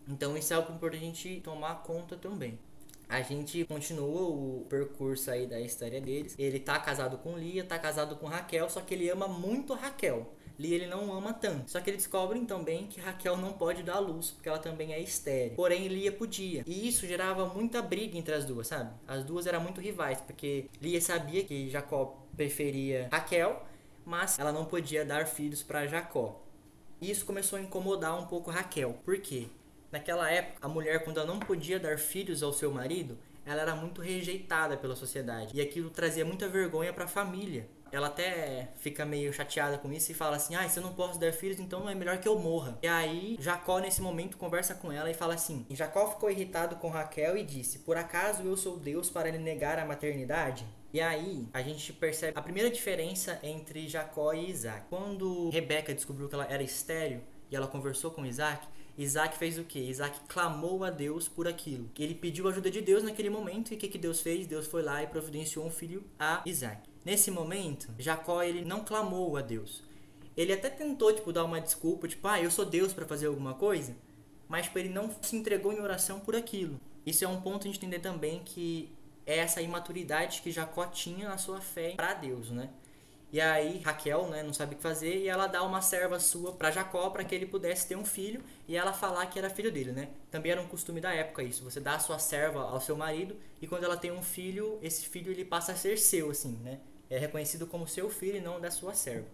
Então 0.07 0.36
isso 0.36 0.53
é 0.53 0.57
algo 0.57 0.72
importante 0.74 1.00
a 1.00 1.07
gente 1.07 1.40
tomar 1.40 1.76
conta 1.82 2.16
também. 2.16 2.59
A 3.12 3.20
gente 3.20 3.62
continua 3.66 4.22
o 4.22 4.64
percurso 4.70 5.30
aí 5.30 5.46
da 5.46 5.60
história 5.60 6.00
deles. 6.00 6.34
Ele 6.38 6.58
tá 6.58 6.78
casado 6.78 7.18
com 7.18 7.36
Lia, 7.36 7.62
tá 7.62 7.78
casado 7.78 8.16
com 8.16 8.26
Raquel, 8.26 8.70
só 8.70 8.80
que 8.80 8.94
ele 8.94 9.10
ama 9.10 9.28
muito 9.28 9.74
Raquel. 9.74 10.32
Lia 10.58 10.76
ele 10.76 10.86
não 10.86 11.12
ama 11.12 11.34
tanto. 11.34 11.70
Só 11.70 11.78
que 11.82 11.90
eles 11.90 12.04
descobrem 12.04 12.46
também 12.46 12.86
que 12.86 12.98
Raquel 13.02 13.36
não 13.36 13.52
pode 13.52 13.82
dar 13.82 13.98
luz, 13.98 14.30
porque 14.30 14.48
ela 14.48 14.58
também 14.58 14.94
é 14.94 14.98
estéril. 14.98 15.56
Porém, 15.56 15.88
Lia 15.88 16.10
podia. 16.10 16.64
E 16.66 16.88
isso 16.88 17.06
gerava 17.06 17.44
muita 17.44 17.82
briga 17.82 18.16
entre 18.16 18.32
as 18.32 18.46
duas, 18.46 18.68
sabe? 18.68 18.90
As 19.06 19.22
duas 19.22 19.46
eram 19.46 19.60
muito 19.60 19.78
rivais, 19.78 20.18
porque 20.22 20.70
Lia 20.80 20.98
sabia 20.98 21.44
que 21.44 21.68
Jacó 21.68 22.26
preferia 22.34 23.10
Raquel, 23.12 23.62
mas 24.06 24.38
ela 24.38 24.52
não 24.52 24.64
podia 24.64 25.04
dar 25.04 25.26
filhos 25.26 25.62
para 25.62 25.86
Jacó. 25.86 26.42
Isso 26.98 27.26
começou 27.26 27.58
a 27.58 27.62
incomodar 27.62 28.18
um 28.18 28.24
pouco 28.26 28.50
Raquel. 28.50 28.94
Por 29.04 29.18
quê? 29.18 29.48
Naquela 29.93 30.30
época, 30.30 30.59
a 30.62 30.68
mulher, 30.68 31.05
quando 31.05 31.18
ela 31.18 31.26
não 31.26 31.38
podia 31.38 31.78
dar 31.78 31.99
filhos 31.99 32.43
ao 32.43 32.53
seu 32.53 32.72
marido, 32.72 33.18
ela 33.45 33.61
era 33.61 33.76
muito 33.76 34.01
rejeitada 34.01 34.76
pela 34.76 34.97
sociedade. 34.97 35.55
E 35.55 35.61
aquilo 35.61 35.90
trazia 35.90 36.24
muita 36.24 36.49
vergonha 36.49 36.93
para 36.93 37.05
a 37.05 37.09
família. 37.09 37.68
Ela 37.93 38.07
até 38.07 38.70
fica 38.76 39.05
meio 39.05 39.30
chateada 39.34 39.76
com 39.76 39.93
isso 39.93 40.11
e 40.11 40.14
fala 40.14 40.36
assim: 40.36 40.55
Ah, 40.55 40.66
se 40.66 40.78
eu 40.78 40.82
não 40.82 40.95
posso 40.95 41.20
dar 41.20 41.30
filhos, 41.30 41.61
então 41.61 41.86
é 41.86 41.95
melhor 41.95 42.16
que 42.16 42.26
eu 42.26 42.38
morra. 42.38 42.78
E 42.82 42.88
aí, 42.88 43.36
Jacó, 43.38 43.80
nesse 43.80 44.01
momento, 44.01 44.38
conversa 44.38 44.74
com 44.74 44.90
ela 44.90 45.11
e 45.11 45.14
fala 45.14 45.34
assim: 45.34 45.66
e 45.68 45.76
Jacó 45.76 46.09
ficou 46.09 46.30
irritado 46.30 46.76
com 46.76 46.88
Raquel 46.88 47.36
e 47.36 47.45
disse: 47.45 47.80
Por 47.80 47.99
acaso 47.99 48.43
eu 48.45 48.57
sou 48.57 48.78
Deus 48.78 49.11
para 49.11 49.30
lhe 49.30 49.36
negar 49.36 49.78
a 49.78 49.84
maternidade? 49.84 50.64
E 50.90 51.03
aí 51.03 51.47
a 51.53 51.61
gente 51.61 51.93
percebe 51.93 52.32
a 52.34 52.40
primeira 52.40 52.70
diferença 52.70 53.38
entre 53.43 53.86
Jacó 53.86 54.32
e 54.32 54.49
Isaac. 54.49 54.86
Quando 54.88 55.51
Rebeca 55.51 55.95
descobriu 55.95 56.30
que 56.30 56.34
ela 56.34 56.47
era 56.51 56.62
estéril 56.62 57.20
e 57.51 57.57
ela 57.57 57.66
conversou 57.66 58.11
com 58.11 58.24
Isaac, 58.24 58.66
Isaac 58.97 59.38
fez 59.38 59.59
o 59.59 59.64
que? 59.64 59.78
Isaac 59.78 60.20
clamou 60.28 60.84
a 60.84 60.90
Deus 60.90 61.28
por 61.28 61.49
aquilo. 61.49 61.90
Ele 61.99 62.14
pediu 62.14 62.49
ajuda 62.49 62.70
de 62.70 62.80
Deus 62.80 63.03
naquele 63.03 63.30
momento 63.30 63.72
e 63.72 63.76
o 63.76 63.78
que, 63.78 63.88
que 63.88 63.99
Deus 63.99 64.20
fez? 64.20 64.47
Deus 64.47 64.66
foi 64.66 64.82
lá 64.82 65.03
e 65.03 65.07
providenciou 65.07 65.64
um 65.64 65.70
filho 65.70 66.05
a 66.18 66.43
Isaac. 66.45 66.88
Nesse 67.05 67.30
momento, 67.30 67.88
Jacó 67.99 68.43
ele 68.43 68.64
não 68.64 68.84
clamou 68.84 69.36
a 69.36 69.40
Deus. 69.40 69.82
Ele 70.36 70.53
até 70.53 70.70
tentou 70.70 71.12
tipo 71.12 71.32
dar 71.32 71.45
uma 71.45 71.61
desculpa, 71.61 72.07
tipo, 72.07 72.26
ah, 72.28 72.40
eu 72.40 72.51
sou 72.51 72.64
Deus 72.64 72.93
para 72.93 73.07
fazer 73.07 73.26
alguma 73.26 73.55
coisa, 73.55 73.95
mas 74.49 74.66
tipo, 74.66 74.78
ele 74.78 74.88
não 74.88 75.11
se 75.20 75.36
entregou 75.36 75.72
em 75.72 75.80
oração 75.80 76.20
por 76.20 76.36
aquilo. 76.36 76.80
Isso 77.05 77.24
é 77.24 77.28
um 77.28 77.40
ponto 77.40 77.62
a 77.62 77.70
gente 77.70 77.78
entender 77.78 77.99
também 77.99 78.43
que 78.45 78.90
é 79.26 79.38
essa 79.38 79.61
imaturidade 79.61 80.43
que 80.43 80.51
Jacó 80.51 80.86
tinha 80.86 81.28
na 81.28 81.38
sua 81.38 81.61
fé 81.61 81.95
para 81.97 82.14
Deus, 82.14 82.51
né? 82.51 82.70
E 83.32 83.40
aí 83.40 83.78
Raquel, 83.78 84.28
né, 84.28 84.42
não 84.42 84.52
sabe 84.52 84.74
o 84.74 84.76
que 84.76 84.82
fazer 84.82 85.16
e 85.16 85.26
ela 85.26 85.46
dá 85.46 85.62
uma 85.62 85.80
serva 85.80 86.20
sua 86.20 86.52
para 86.52 86.70
Jacó 86.70 87.08
para 87.08 87.24
que 87.24 87.34
ele 87.34 87.46
pudesse 87.46 87.88
ter 87.88 87.96
um 87.96 88.04
filho 88.04 88.42
e 88.68 88.76
ela 88.76 88.92
falar 88.92 89.24
que 89.24 89.38
era 89.38 89.48
filho 89.48 89.72
dele, 89.72 89.90
né? 89.90 90.10
Também 90.30 90.52
era 90.52 90.60
um 90.60 90.66
costume 90.68 91.00
da 91.00 91.14
época 91.14 91.42
isso, 91.42 91.64
você 91.64 91.80
dá 91.80 91.94
a 91.94 91.98
sua 91.98 92.18
serva 92.18 92.60
ao 92.60 92.78
seu 92.78 92.94
marido 92.94 93.34
e 93.62 93.66
quando 93.66 93.84
ela 93.84 93.96
tem 93.96 94.12
um 94.12 94.22
filho, 94.22 94.78
esse 94.82 95.08
filho 95.08 95.32
ele 95.32 95.46
passa 95.46 95.72
a 95.72 95.74
ser 95.74 95.96
seu 95.96 96.30
assim, 96.30 96.58
né? 96.62 96.80
É 97.08 97.18
reconhecido 97.18 97.66
como 97.66 97.88
seu 97.88 98.10
filho 98.10 98.36
e 98.36 98.40
não 98.40 98.60
da 98.60 98.70
sua 98.70 98.92
serva. 98.92 99.26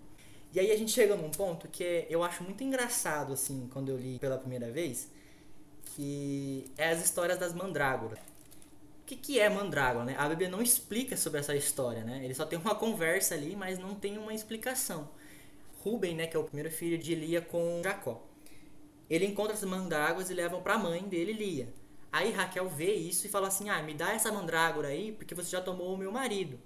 E 0.52 0.60
aí 0.60 0.70
a 0.70 0.76
gente 0.76 0.92
chega 0.92 1.16
num 1.16 1.30
ponto 1.30 1.66
que 1.66 2.06
eu 2.08 2.22
acho 2.22 2.44
muito 2.44 2.62
engraçado 2.62 3.32
assim, 3.32 3.68
quando 3.72 3.88
eu 3.88 3.96
li 3.96 4.20
pela 4.20 4.38
primeira 4.38 4.70
vez, 4.70 5.10
que 5.96 6.70
é 6.76 6.90
as 6.90 7.04
histórias 7.04 7.36
das 7.36 7.52
mandrágoras 7.52 8.20
que, 9.08 9.16
que 9.16 9.40
é 9.40 9.48
mandrágora, 9.48 10.04
né? 10.04 10.14
A 10.18 10.28
Bíblia 10.28 10.50
não 10.50 10.60
explica 10.60 11.16
sobre 11.16 11.40
essa 11.40 11.56
história, 11.56 12.04
né? 12.04 12.20
Ele 12.22 12.34
só 12.34 12.44
tem 12.44 12.58
uma 12.58 12.74
conversa 12.74 13.34
ali, 13.34 13.56
mas 13.56 13.78
não 13.78 13.94
tem 13.94 14.18
uma 14.18 14.34
explicação. 14.34 15.08
Rubem, 15.82 16.14
né, 16.14 16.26
que 16.26 16.36
é 16.36 16.40
o 16.40 16.44
primeiro 16.44 16.70
filho 16.70 16.98
de 16.98 17.14
Lia 17.14 17.40
com 17.40 17.80
Jacó. 17.82 18.22
Ele 19.08 19.24
encontra 19.24 19.54
as 19.54 19.64
mandrágoras 19.64 20.28
e 20.28 20.34
leva 20.34 20.60
para 20.60 20.74
a 20.74 20.78
mãe 20.78 21.02
dele, 21.02 21.32
Lia. 21.32 21.72
Aí 22.12 22.30
Raquel 22.30 22.68
vê 22.68 22.94
isso 22.94 23.26
e 23.26 23.30
fala 23.30 23.48
assim: 23.48 23.70
"Ah, 23.70 23.82
me 23.82 23.94
dá 23.94 24.12
essa 24.12 24.30
mandrágora 24.30 24.88
aí, 24.88 25.12
porque 25.12 25.34
você 25.34 25.50
já 25.50 25.60
tomou 25.62 25.94
o 25.94 25.96
meu 25.96 26.12
marido". 26.12 26.58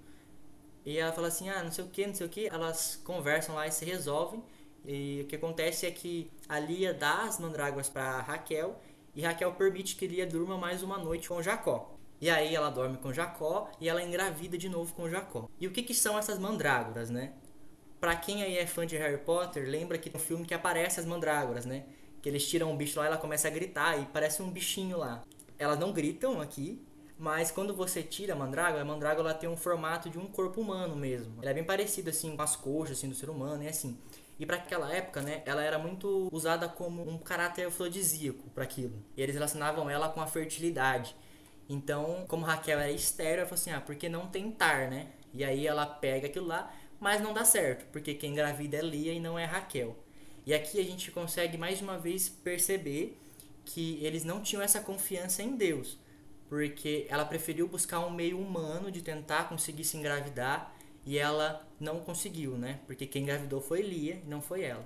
E 0.85 0.97
ela 0.97 1.13
fala 1.13 1.29
assim: 1.29 1.49
"Ah, 1.49 1.63
não 1.63 1.71
sei 1.71 1.85
o 1.85 1.87
que, 1.87 2.05
não 2.07 2.13
sei 2.15 2.27
o 2.27 2.29
que". 2.29 2.47
Elas 2.47 2.99
conversam 3.05 3.55
lá 3.55 3.67
e 3.67 3.71
se 3.71 3.85
resolvem. 3.85 4.43
E 4.85 5.21
o 5.23 5.27
que 5.27 5.35
acontece 5.37 5.85
é 5.85 5.91
que 5.91 6.29
a 6.49 6.59
Lia 6.59 6.93
dá 6.93 7.23
as 7.23 7.39
mandrágoras 7.39 7.89
para 7.89 8.21
Raquel 8.21 8.79
e 9.15 9.21
Raquel 9.21 9.53
permite 9.53 9.95
que 9.95 10.07
Lia 10.07 10.25
durma 10.27 10.57
mais 10.57 10.83
uma 10.83 10.97
noite 10.97 11.29
com 11.29 11.41
Jacó. 11.41 11.92
E 12.23 12.29
aí 12.29 12.55
ela 12.55 12.69
dorme 12.69 12.95
com 12.95 13.11
Jacó 13.11 13.69
e 13.81 13.89
ela 13.89 14.01
engravida 14.01 14.57
de 14.57 14.69
novo 14.69 14.93
com 14.93 15.09
Jacó. 15.09 15.49
E 15.59 15.67
o 15.67 15.71
que, 15.71 15.83
que 15.83 15.93
são 15.93 16.17
essas 16.17 16.39
mandrágoras, 16.39 17.09
né? 17.09 17.33
Pra 17.99 18.15
quem 18.15 18.41
aí 18.41 18.57
é 18.57 18.65
fã 18.65 18.87
de 18.87 18.95
Harry 18.95 19.17
Potter, 19.17 19.67
lembra 19.67 19.97
que 19.97 20.09
tem 20.09 20.21
um 20.21 20.23
filme 20.23 20.45
que 20.45 20.53
aparece 20.53 21.01
as 21.01 21.05
mandrágoras, 21.05 21.65
né? 21.65 21.83
Que 22.21 22.29
eles 22.29 22.49
tiram 22.49 22.71
um 22.71 22.77
bicho 22.77 22.97
lá 22.97 23.03
e 23.03 23.07
ela 23.07 23.17
começa 23.17 23.49
a 23.49 23.51
gritar 23.51 24.01
e 24.01 24.05
parece 24.05 24.41
um 24.41 24.49
bichinho 24.49 24.99
lá. 24.99 25.21
Elas 25.59 25.77
não 25.77 25.91
gritam 25.91 26.39
aqui, 26.39 26.81
mas 27.19 27.51
quando 27.51 27.75
você 27.75 28.01
tira 28.01 28.31
a 28.31 28.37
mandrágora, 28.37 28.83
a 28.83 28.85
mandrágora 28.85 29.31
ela 29.31 29.37
tem 29.37 29.49
um 29.49 29.57
formato 29.57 30.09
de 30.09 30.17
um 30.17 30.27
corpo 30.27 30.61
humano 30.61 30.95
mesmo. 30.95 31.39
Ela 31.41 31.51
é 31.51 31.53
bem 31.53 31.65
parecida 31.65 32.11
assim 32.11 32.37
com 32.37 32.41
as 32.41 32.55
coxas 32.55 32.99
assim, 32.99 33.09
do 33.09 33.15
ser 33.15 33.29
humano 33.29 33.63
e 33.63 33.67
assim. 33.67 33.99
E 34.39 34.45
para 34.45 34.55
aquela 34.55 34.89
época, 34.93 35.21
né, 35.21 35.43
ela 35.45 35.61
era 35.61 35.77
muito 35.77 36.29
usada 36.31 36.69
como 36.69 37.05
um 37.05 37.17
caráter 37.17 37.67
afrodisíaco 37.67 38.49
para 38.51 38.63
aquilo. 38.63 39.03
E 39.17 39.21
eles 39.21 39.35
relacionavam 39.35 39.89
ela 39.89 40.07
com 40.07 40.21
a 40.21 40.25
fertilidade. 40.25 41.13
Então, 41.69 42.25
como 42.27 42.45
Raquel 42.45 42.79
era 42.79 42.91
estéril, 42.91 43.39
ela 43.39 43.45
falou 43.45 43.59
assim: 43.59 43.71
ah, 43.71 43.81
por 43.81 43.95
que 43.95 44.09
não 44.09 44.27
tentar, 44.27 44.89
né? 44.89 45.07
E 45.33 45.43
aí 45.43 45.65
ela 45.65 45.85
pega 45.85 46.27
aquilo 46.27 46.47
lá, 46.47 46.73
mas 46.99 47.21
não 47.21 47.33
dá 47.33 47.43
certo, 47.43 47.85
porque 47.91 48.13
quem 48.13 48.31
engravida 48.31 48.77
é 48.77 48.81
Lia 48.81 49.13
e 49.13 49.19
não 49.19 49.37
é 49.37 49.45
Raquel. 49.45 49.97
E 50.45 50.53
aqui 50.53 50.79
a 50.79 50.83
gente 50.83 51.11
consegue 51.11 51.57
mais 51.57 51.81
uma 51.81 51.97
vez 51.97 52.29
perceber 52.29 53.17
que 53.65 53.97
eles 54.03 54.23
não 54.23 54.41
tinham 54.41 54.61
essa 54.61 54.81
confiança 54.81 55.41
em 55.41 55.55
Deus, 55.55 55.97
porque 56.49 57.07
ela 57.09 57.25
preferiu 57.25 57.67
buscar 57.67 57.99
um 58.01 58.09
meio 58.09 58.39
humano 58.39 58.91
de 58.91 59.01
tentar 59.01 59.47
conseguir 59.49 59.85
se 59.85 59.97
engravidar 59.97 60.75
e 61.05 61.17
ela 61.17 61.65
não 61.79 61.99
conseguiu, 61.99 62.57
né? 62.57 62.79
Porque 62.85 63.07
quem 63.07 63.23
engravidou 63.23 63.61
foi 63.61 63.81
Lia 63.81 64.21
e 64.23 64.29
não 64.29 64.41
foi 64.41 64.63
ela. 64.63 64.85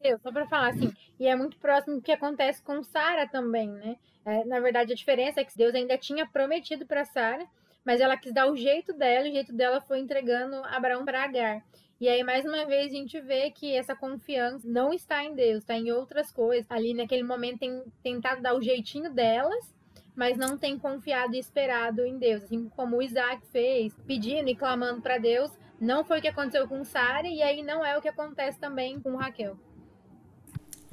Eu, 0.00 0.18
só 0.18 0.30
para 0.30 0.46
falar 0.46 0.68
assim, 0.68 0.92
e 1.18 1.26
é 1.26 1.34
muito 1.34 1.58
próximo 1.58 1.96
do 1.96 2.02
que 2.02 2.12
acontece 2.12 2.62
com 2.62 2.82
Sara 2.82 3.26
também, 3.26 3.68
né? 3.68 3.96
É, 4.24 4.44
na 4.44 4.60
verdade, 4.60 4.92
a 4.92 4.96
diferença 4.96 5.40
é 5.40 5.44
que 5.44 5.56
Deus 5.56 5.74
ainda 5.74 5.96
tinha 5.96 6.26
prometido 6.26 6.86
para 6.86 7.04
Sara, 7.04 7.46
mas 7.84 8.00
ela 8.00 8.16
quis 8.16 8.32
dar 8.32 8.50
o 8.50 8.56
jeito 8.56 8.92
dela, 8.92 9.26
e 9.26 9.30
o 9.30 9.34
jeito 9.34 9.52
dela 9.52 9.80
foi 9.80 10.00
entregando 10.00 10.56
Abraão 10.64 11.04
para 11.04 11.22
Agar. 11.22 11.62
E 11.98 12.08
aí, 12.08 12.22
mais 12.22 12.44
uma 12.44 12.66
vez, 12.66 12.92
a 12.92 12.96
gente 12.96 13.18
vê 13.20 13.50
que 13.50 13.74
essa 13.74 13.96
confiança 13.96 14.68
não 14.68 14.92
está 14.92 15.24
em 15.24 15.34
Deus, 15.34 15.58
está 15.58 15.76
em 15.76 15.90
outras 15.90 16.30
coisas. 16.30 16.70
Ali, 16.70 16.92
naquele 16.92 17.22
momento, 17.22 17.60
tem 17.60 17.82
tentado 18.02 18.42
dar 18.42 18.54
o 18.54 18.60
jeitinho 18.60 19.10
delas, 19.10 19.74
mas 20.14 20.36
não 20.36 20.58
tem 20.58 20.78
confiado 20.78 21.34
e 21.34 21.38
esperado 21.38 22.04
em 22.04 22.18
Deus. 22.18 22.42
Assim 22.42 22.68
como 22.68 23.00
Isaac 23.00 23.46
fez, 23.46 23.96
pedindo 24.06 24.50
e 24.50 24.56
clamando 24.56 25.00
para 25.00 25.16
Deus. 25.16 25.50
Não 25.80 26.04
foi 26.04 26.18
o 26.18 26.22
que 26.22 26.28
aconteceu 26.28 26.68
com 26.68 26.84
Sara, 26.84 27.28
e 27.28 27.42
aí 27.42 27.62
não 27.62 27.84
é 27.84 27.96
o 27.96 28.02
que 28.02 28.08
acontece 28.08 28.58
também 28.58 29.00
com 29.00 29.16
Raquel. 29.16 29.56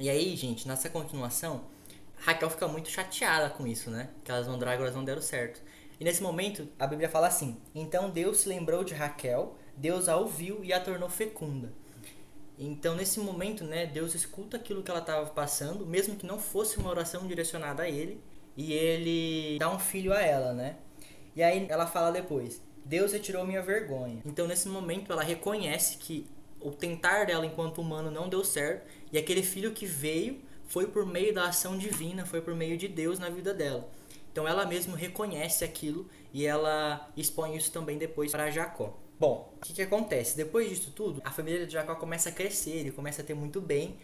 E 0.04 0.10
aí, 0.10 0.36
gente, 0.36 0.68
nessa 0.68 0.90
continuação, 0.90 1.64
Raquel 2.18 2.50
fica 2.50 2.68
muito 2.68 2.90
chateada 2.90 3.48
com 3.48 3.66
isso, 3.66 3.88
né? 3.88 4.10
Que 4.22 4.30
as 4.30 4.46
mandrágoras 4.46 4.94
não 4.94 5.02
deram 5.02 5.22
certo. 5.22 5.62
E 5.98 6.04
nesse 6.04 6.22
momento, 6.22 6.68
a 6.78 6.86
Bíblia 6.86 7.08
fala 7.08 7.26
assim: 7.26 7.56
Então 7.74 8.10
Deus 8.10 8.40
se 8.40 8.48
lembrou 8.50 8.84
de 8.84 8.92
Raquel, 8.92 9.56
Deus 9.74 10.06
a 10.06 10.18
ouviu 10.18 10.62
e 10.62 10.74
a 10.74 10.78
tornou 10.78 11.08
fecunda. 11.08 11.72
Então, 12.58 12.94
nesse 12.94 13.18
momento, 13.18 13.64
né, 13.64 13.86
Deus 13.86 14.14
escuta 14.14 14.58
aquilo 14.58 14.82
que 14.82 14.90
ela 14.90 15.00
estava 15.00 15.24
passando, 15.30 15.86
mesmo 15.86 16.16
que 16.16 16.26
não 16.26 16.38
fosse 16.38 16.76
uma 16.76 16.90
oração 16.90 17.26
direcionada 17.26 17.84
a 17.84 17.88
ele, 17.88 18.20
e 18.58 18.74
ele 18.74 19.58
dá 19.58 19.70
um 19.70 19.78
filho 19.78 20.12
a 20.12 20.20
ela, 20.20 20.52
né? 20.52 20.76
E 21.34 21.42
aí 21.42 21.66
ela 21.70 21.86
fala 21.86 22.12
depois: 22.12 22.60
Deus 22.84 23.14
retirou 23.14 23.46
minha 23.46 23.62
vergonha. 23.62 24.20
Então, 24.26 24.46
nesse 24.46 24.68
momento, 24.68 25.10
ela 25.10 25.22
reconhece 25.22 25.96
que 25.96 26.26
o 26.64 26.70
tentar 26.70 27.26
dela 27.26 27.44
enquanto 27.44 27.80
humano 27.80 28.10
não 28.10 28.28
deu 28.28 28.42
certo, 28.42 28.90
e 29.12 29.18
aquele 29.18 29.42
filho 29.42 29.72
que 29.72 29.84
veio 29.84 30.40
foi 30.66 30.86
por 30.86 31.04
meio 31.04 31.32
da 31.32 31.44
ação 31.44 31.76
divina, 31.76 32.24
foi 32.24 32.40
por 32.40 32.54
meio 32.54 32.76
de 32.76 32.88
Deus 32.88 33.18
na 33.18 33.28
vida 33.28 33.52
dela. 33.52 33.88
Então 34.32 34.48
ela 34.48 34.66
mesma 34.66 34.96
reconhece 34.96 35.62
aquilo 35.62 36.08
e 36.32 36.44
ela 36.44 37.08
expõe 37.16 37.56
isso 37.56 37.70
também 37.70 37.98
depois 37.98 38.32
para 38.32 38.50
Jacó. 38.50 38.98
Bom, 39.20 39.54
o 39.58 39.60
que, 39.64 39.74
que 39.74 39.82
acontece? 39.82 40.36
Depois 40.36 40.68
disso 40.68 40.90
tudo, 40.90 41.22
a 41.24 41.30
família 41.30 41.66
de 41.66 41.72
Jacó 41.72 41.94
começa 41.94 42.30
a 42.30 42.32
crescer, 42.32 42.72
ele 42.72 42.90
começa 42.90 43.22
a 43.22 43.24
ter 43.24 43.34
muito 43.34 43.60
bem. 43.60 43.96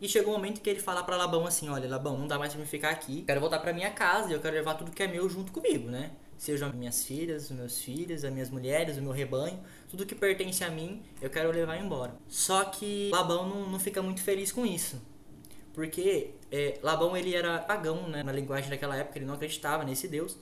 E 0.00 0.08
chegou 0.08 0.32
um 0.32 0.36
momento 0.36 0.60
que 0.60 0.70
ele 0.70 0.80
fala 0.80 1.02
para 1.02 1.16
Labão 1.16 1.46
assim: 1.46 1.68
Olha, 1.68 1.88
Labão, 1.88 2.16
não 2.18 2.26
dá 2.26 2.38
mais 2.38 2.52
pra 2.52 2.60
me 2.60 2.66
ficar 2.66 2.90
aqui. 2.90 3.22
Quero 3.22 3.40
voltar 3.40 3.58
para 3.58 3.72
minha 3.72 3.90
casa 3.90 4.30
e 4.30 4.32
eu 4.32 4.40
quero 4.40 4.54
levar 4.54 4.74
tudo 4.74 4.90
que 4.90 5.02
é 5.02 5.06
meu 5.06 5.28
junto 5.28 5.52
comigo, 5.52 5.88
né? 5.88 6.12
Sejam 6.36 6.72
minhas 6.72 7.04
filhas, 7.04 7.50
meus 7.50 7.80
filhos, 7.80 8.24
as 8.24 8.32
minhas 8.32 8.50
mulheres, 8.50 8.96
o 8.96 9.02
meu 9.02 9.12
rebanho, 9.12 9.58
tudo 9.88 10.04
que 10.04 10.14
pertence 10.14 10.62
a 10.64 10.70
mim, 10.70 11.02
eu 11.20 11.30
quero 11.30 11.50
levar 11.50 11.76
embora. 11.78 12.14
Só 12.28 12.64
que 12.64 13.10
Labão 13.12 13.48
não, 13.48 13.70
não 13.70 13.78
fica 13.78 14.02
muito 14.02 14.20
feliz 14.20 14.52
com 14.52 14.66
isso. 14.66 15.00
Porque 15.72 16.30
é, 16.52 16.78
Labão 16.82 17.16
ele 17.16 17.34
era 17.34 17.58
pagão, 17.58 18.08
né, 18.08 18.22
na 18.22 18.32
linguagem 18.32 18.70
daquela 18.70 18.96
época, 18.96 19.18
ele 19.18 19.26
não 19.26 19.34
acreditava 19.34 19.84
nesse 19.84 20.06
Deus, 20.06 20.36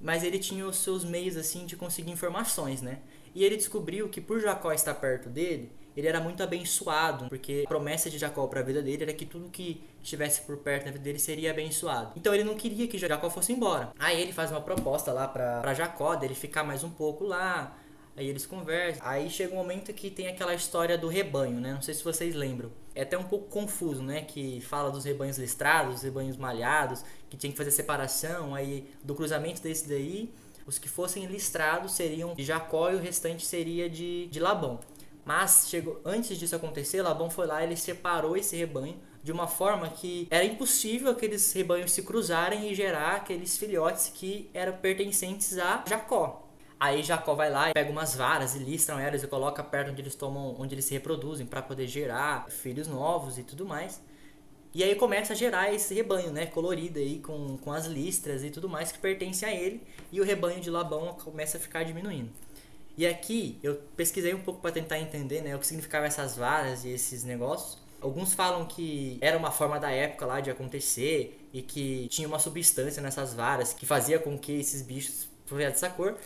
mas 0.00 0.24
ele 0.24 0.38
tinha 0.38 0.66
os 0.66 0.76
seus 0.76 1.04
meios 1.04 1.36
assim 1.36 1.66
de 1.66 1.76
conseguir 1.76 2.10
informações, 2.10 2.82
né? 2.82 2.98
E 3.34 3.44
ele 3.44 3.56
descobriu 3.56 4.08
que 4.08 4.20
por 4.20 4.40
Jacó 4.40 4.72
estar 4.72 4.94
perto 4.94 5.28
dele, 5.28 5.70
ele 5.96 6.06
era 6.06 6.20
muito 6.20 6.42
abençoado, 6.42 7.28
porque 7.28 7.62
a 7.64 7.68
promessa 7.68 8.10
de 8.10 8.18
Jacó 8.18 8.46
para 8.46 8.60
a 8.60 8.62
vida 8.62 8.82
dele 8.82 9.04
era 9.04 9.12
que 9.12 9.24
tudo 9.24 9.48
que 9.48 9.82
estivesse 10.02 10.42
por 10.42 10.58
perto 10.58 10.84
da 10.84 10.90
vida 10.90 11.02
dele 11.02 11.18
seria 11.18 11.50
abençoado. 11.50 12.12
Então 12.16 12.34
ele 12.34 12.44
não 12.44 12.54
queria 12.54 12.86
que 12.86 12.98
Jacó 12.98 13.30
fosse 13.30 13.52
embora. 13.52 13.92
Aí 13.98 14.20
ele 14.20 14.32
faz 14.32 14.50
uma 14.50 14.60
proposta 14.60 15.12
lá 15.12 15.26
para 15.26 15.74
Jacó 15.74 16.14
dele 16.14 16.34
ficar 16.34 16.64
mais 16.64 16.84
um 16.84 16.90
pouco 16.90 17.24
lá, 17.24 17.76
Aí 18.16 18.28
eles 18.28 18.46
conversam. 18.46 19.06
Aí 19.06 19.28
chega 19.28 19.52
um 19.52 19.56
momento 19.56 19.92
que 19.92 20.10
tem 20.10 20.26
aquela 20.26 20.54
história 20.54 20.96
do 20.96 21.06
rebanho, 21.06 21.60
né? 21.60 21.74
Não 21.74 21.82
sei 21.82 21.92
se 21.92 22.02
vocês 22.02 22.34
lembram. 22.34 22.72
É 22.94 23.02
até 23.02 23.18
um 23.18 23.24
pouco 23.24 23.46
confuso, 23.48 24.02
né? 24.02 24.22
Que 24.22 24.60
fala 24.62 24.90
dos 24.90 25.04
rebanhos 25.04 25.36
listrados, 25.36 25.96
dos 25.96 26.02
rebanhos 26.02 26.36
malhados, 26.38 27.04
que 27.28 27.36
tinha 27.36 27.52
que 27.52 27.58
fazer 27.58 27.70
separação. 27.70 28.54
Aí 28.54 28.88
do 29.04 29.14
cruzamento 29.14 29.60
desse 29.62 29.86
daí, 29.86 30.32
os 30.66 30.78
que 30.78 30.88
fossem 30.88 31.26
listrados 31.26 31.92
seriam 31.92 32.34
de 32.34 32.42
Jacó 32.42 32.90
e 32.90 32.94
o 32.94 32.98
restante 32.98 33.44
seria 33.44 33.88
de, 33.88 34.28
de 34.28 34.40
Labão. 34.40 34.80
Mas 35.26 35.66
chegou, 35.68 36.00
antes 36.04 36.38
disso 36.38 36.54
acontecer, 36.54 37.02
Labão 37.02 37.28
foi 37.28 37.48
lá 37.48 37.60
e 37.60 37.66
ele 37.66 37.76
separou 37.76 38.36
esse 38.36 38.54
rebanho 38.54 38.94
de 39.24 39.32
uma 39.32 39.48
forma 39.48 39.88
que 39.88 40.28
era 40.30 40.44
impossível 40.44 41.10
aqueles 41.10 41.52
rebanhos 41.52 41.90
se 41.90 42.04
cruzarem 42.04 42.70
e 42.70 42.74
gerar 42.76 43.16
aqueles 43.16 43.58
filhotes 43.58 44.08
que 44.14 44.48
eram 44.54 44.74
pertencentes 44.74 45.58
a 45.58 45.82
Jacó. 45.84 46.48
Aí 46.78 47.02
Jacó 47.02 47.34
vai 47.34 47.50
lá 47.50 47.70
e 47.70 47.72
pega 47.72 47.90
umas 47.90 48.14
varas 48.14 48.54
e 48.54 48.60
listram 48.60 49.00
elas 49.00 49.24
e 49.24 49.26
coloca 49.26 49.64
perto 49.64 49.90
onde 49.90 50.00
eles 50.00 50.14
tomam, 50.14 50.54
onde 50.60 50.76
eles 50.76 50.84
se 50.84 50.94
reproduzem 50.94 51.44
para 51.44 51.60
poder 51.60 51.88
gerar 51.88 52.48
filhos 52.48 52.86
novos 52.86 53.36
e 53.36 53.42
tudo 53.42 53.66
mais. 53.66 54.00
E 54.72 54.84
aí 54.84 54.94
começa 54.94 55.32
a 55.32 55.36
gerar 55.36 55.74
esse 55.74 55.92
rebanho, 55.92 56.30
né, 56.30 56.46
colorido 56.46 57.00
aí 57.00 57.18
com, 57.18 57.58
com 57.58 57.72
as 57.72 57.86
listras 57.86 58.44
e 58.44 58.50
tudo 58.50 58.68
mais 58.68 58.92
que 58.92 58.98
pertence 59.00 59.44
a 59.44 59.52
ele, 59.52 59.82
e 60.12 60.20
o 60.20 60.24
rebanho 60.24 60.60
de 60.60 60.70
Labão 60.70 61.14
começa 61.14 61.56
a 61.56 61.60
ficar 61.60 61.82
diminuindo. 61.82 62.30
E 62.96 63.06
aqui 63.06 63.58
eu 63.62 63.74
pesquisei 63.96 64.32
um 64.32 64.40
pouco 64.40 64.60
para 64.60 64.72
tentar 64.72 64.98
entender, 64.98 65.42
né, 65.42 65.54
o 65.54 65.58
que 65.58 65.66
significavam 65.66 66.06
essas 66.06 66.36
varas 66.36 66.84
e 66.84 66.90
esses 66.90 67.24
negócios. 67.24 67.78
Alguns 68.00 68.34
falam 68.34 68.64
que 68.66 69.18
era 69.20 69.36
uma 69.36 69.50
forma 69.50 69.78
da 69.78 69.90
época 69.90 70.24
lá 70.24 70.40
de 70.40 70.50
acontecer 70.50 71.46
e 71.52 71.62
que 71.62 72.08
tinha 72.08 72.26
uma 72.28 72.38
substância 72.38 73.02
nessas 73.02 73.34
varas 73.34 73.72
que 73.72 73.84
fazia 73.84 74.18
com 74.18 74.38
que 74.38 74.52
esses 74.52 74.82
bichos 74.82 75.28
fossem 75.44 75.66
dessa 75.66 75.90
cor. 75.90 76.16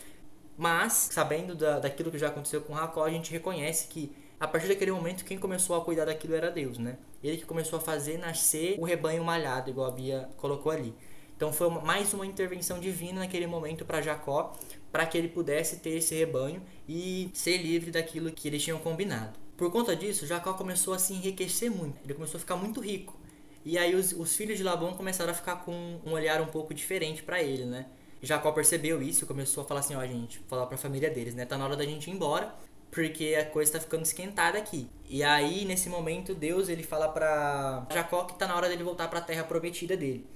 Mas, 0.56 1.08
sabendo 1.10 1.54
da, 1.54 1.78
daquilo 1.78 2.10
que 2.10 2.18
já 2.18 2.28
aconteceu 2.28 2.60
com 2.60 2.72
Racó, 2.72 3.04
a 3.04 3.10
gente 3.10 3.32
reconhece 3.32 3.88
que 3.88 4.14
a 4.38 4.46
partir 4.46 4.68
daquele 4.68 4.92
momento 4.92 5.24
quem 5.24 5.38
começou 5.38 5.76
a 5.76 5.84
cuidar 5.84 6.04
daquilo 6.04 6.34
era 6.34 6.50
Deus, 6.50 6.78
né? 6.78 6.98
Ele 7.22 7.36
que 7.36 7.46
começou 7.46 7.78
a 7.78 7.82
fazer 7.82 8.18
nascer 8.18 8.76
o 8.78 8.84
rebanho 8.84 9.24
malhado, 9.24 9.70
igual 9.70 9.88
a 9.88 9.90
Bia 9.90 10.28
colocou 10.36 10.70
ali. 10.70 10.94
Então 11.36 11.52
foi 11.52 11.70
mais 11.70 12.12
uma 12.12 12.26
intervenção 12.26 12.78
divina 12.78 13.20
naquele 13.20 13.46
momento 13.46 13.84
para 13.84 14.02
Jacó, 14.02 14.54
para 14.90 15.06
que 15.06 15.16
ele 15.16 15.28
pudesse 15.28 15.76
ter 15.76 15.90
esse 15.90 16.14
rebanho 16.14 16.62
e 16.88 17.30
ser 17.34 17.58
livre 17.58 17.90
daquilo 17.90 18.30
que 18.32 18.48
eles 18.48 18.62
tinham 18.62 18.78
combinado. 18.78 19.38
Por 19.56 19.70
conta 19.70 19.94
disso, 19.94 20.26
Jacó 20.26 20.54
começou 20.54 20.94
a 20.94 20.98
se 20.98 21.12
enriquecer 21.12 21.70
muito, 21.70 21.98
ele 22.04 22.14
começou 22.14 22.38
a 22.38 22.40
ficar 22.40 22.56
muito 22.56 22.80
rico. 22.80 23.18
E 23.64 23.76
aí 23.76 23.94
os, 23.94 24.12
os 24.12 24.34
filhos 24.34 24.56
de 24.56 24.64
Labão 24.64 24.94
começaram 24.94 25.32
a 25.32 25.34
ficar 25.34 25.56
com 25.56 26.00
um 26.04 26.12
olhar 26.12 26.40
um 26.40 26.46
pouco 26.46 26.72
diferente 26.72 27.22
para 27.22 27.42
ele, 27.42 27.66
né? 27.66 27.86
Jacó 28.22 28.52
percebeu 28.52 29.02
isso 29.02 29.24
e 29.24 29.26
começou 29.26 29.62
a 29.64 29.66
falar 29.66 29.80
assim, 29.80 29.94
ó, 29.94 30.06
gente, 30.06 30.38
falar 30.48 30.66
pra 30.66 30.76
família 30.76 31.10
deles, 31.10 31.34
né? 31.34 31.44
Tá 31.44 31.56
na 31.56 31.64
hora 31.64 31.76
da 31.76 31.84
gente 31.84 32.08
ir 32.10 32.12
embora, 32.12 32.54
porque 32.90 33.36
a 33.38 33.44
coisa 33.44 33.72
tá 33.72 33.80
ficando 33.80 34.02
esquentada 34.02 34.58
aqui. 34.58 34.88
E 35.08 35.22
aí, 35.22 35.64
nesse 35.64 35.88
momento, 35.88 36.34
Deus, 36.34 36.68
ele 36.68 36.82
fala 36.82 37.08
pra 37.08 37.86
Jacó 37.92 38.24
que 38.24 38.38
tá 38.38 38.46
na 38.46 38.56
hora 38.56 38.68
dele 38.68 38.82
voltar 38.82 39.08
pra 39.08 39.20
terra 39.20 39.44
prometida 39.44 39.96
dele. 39.96 40.26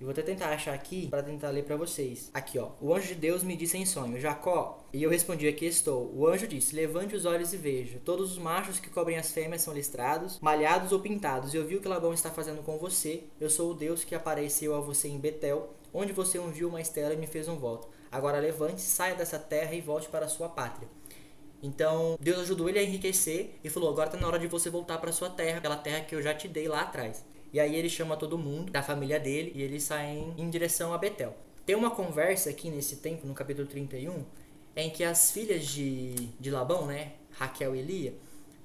Eu 0.00 0.06
vou 0.06 0.10
até 0.10 0.22
tentar 0.22 0.48
achar 0.48 0.74
aqui 0.74 1.08
para 1.08 1.22
tentar 1.22 1.50
ler 1.50 1.64
para 1.64 1.76
vocês. 1.76 2.30
Aqui, 2.34 2.58
ó. 2.58 2.70
O 2.80 2.94
anjo 2.94 3.08
de 3.08 3.14
Deus 3.14 3.42
me 3.42 3.56
disse 3.56 3.78
em 3.78 3.86
sonho: 3.86 4.20
Jacó. 4.20 4.84
E 4.92 5.02
eu 5.02 5.10
respondi: 5.10 5.46
Aqui 5.46 5.66
estou. 5.66 6.12
O 6.14 6.26
anjo 6.26 6.46
disse: 6.46 6.74
Levante 6.74 7.14
os 7.14 7.24
olhos 7.24 7.52
e 7.52 7.56
veja. 7.56 8.00
Todos 8.04 8.32
os 8.32 8.38
machos 8.38 8.80
que 8.80 8.90
cobrem 8.90 9.16
as 9.16 9.32
fêmeas 9.32 9.62
são 9.62 9.72
listrados, 9.72 10.38
malhados 10.40 10.92
ou 10.92 11.00
pintados. 11.00 11.54
Eu 11.54 11.66
vi 11.66 11.76
o 11.76 11.80
que 11.80 11.88
Labão 11.88 12.12
está 12.12 12.30
fazendo 12.30 12.62
com 12.62 12.76
você. 12.78 13.24
Eu 13.40 13.48
sou 13.48 13.70
o 13.70 13.74
Deus 13.74 14.04
que 14.04 14.14
apareceu 14.14 14.74
a 14.74 14.80
você 14.80 15.08
em 15.08 15.18
Betel 15.18 15.74
onde 15.94 16.12
você 16.12 16.40
ungiu 16.40 16.68
uma 16.68 16.80
estela 16.80 17.14
e 17.14 17.16
me 17.16 17.28
fez 17.28 17.46
um 17.46 17.56
voto. 17.56 17.88
Agora 18.10 18.40
levante, 18.40 18.80
saia 18.80 19.14
dessa 19.14 19.38
terra 19.38 19.72
e 19.74 19.80
volte 19.80 20.08
para 20.08 20.26
a 20.26 20.28
sua 20.28 20.48
pátria. 20.48 20.88
Então, 21.62 22.18
Deus 22.20 22.40
ajudou 22.40 22.68
ele 22.68 22.78
a 22.78 22.82
enriquecer 22.82 23.58
e 23.62 23.70
falou: 23.70 23.90
agora 23.90 24.10
tá 24.10 24.18
na 24.18 24.26
hora 24.26 24.38
de 24.38 24.48
você 24.48 24.68
voltar 24.68 24.98
para 24.98 25.12
sua 25.12 25.30
terra, 25.30 25.58
aquela 25.58 25.76
terra 25.76 26.04
que 26.04 26.14
eu 26.14 26.20
já 26.20 26.34
te 26.34 26.48
dei 26.48 26.68
lá 26.68 26.82
atrás. 26.82 27.24
E 27.54 27.60
aí 27.60 27.76
ele 27.76 27.88
chama 27.88 28.16
todo 28.16 28.36
mundo 28.36 28.72
da 28.72 28.82
família 28.82 29.20
dele 29.20 29.52
e 29.54 29.62
eles 29.62 29.84
saem 29.84 30.34
em 30.36 30.50
direção 30.50 30.92
a 30.92 30.98
Betel. 30.98 31.36
Tem 31.64 31.76
uma 31.76 31.88
conversa 31.88 32.50
aqui 32.50 32.68
nesse 32.68 32.96
tempo, 32.96 33.28
no 33.28 33.32
capítulo 33.32 33.68
31, 33.68 34.24
em 34.74 34.90
que 34.90 35.04
as 35.04 35.30
filhas 35.30 35.64
de, 35.64 36.16
de 36.40 36.50
Labão, 36.50 36.84
né, 36.84 37.12
Raquel 37.30 37.76
e 37.76 37.80
Lia, 37.80 38.14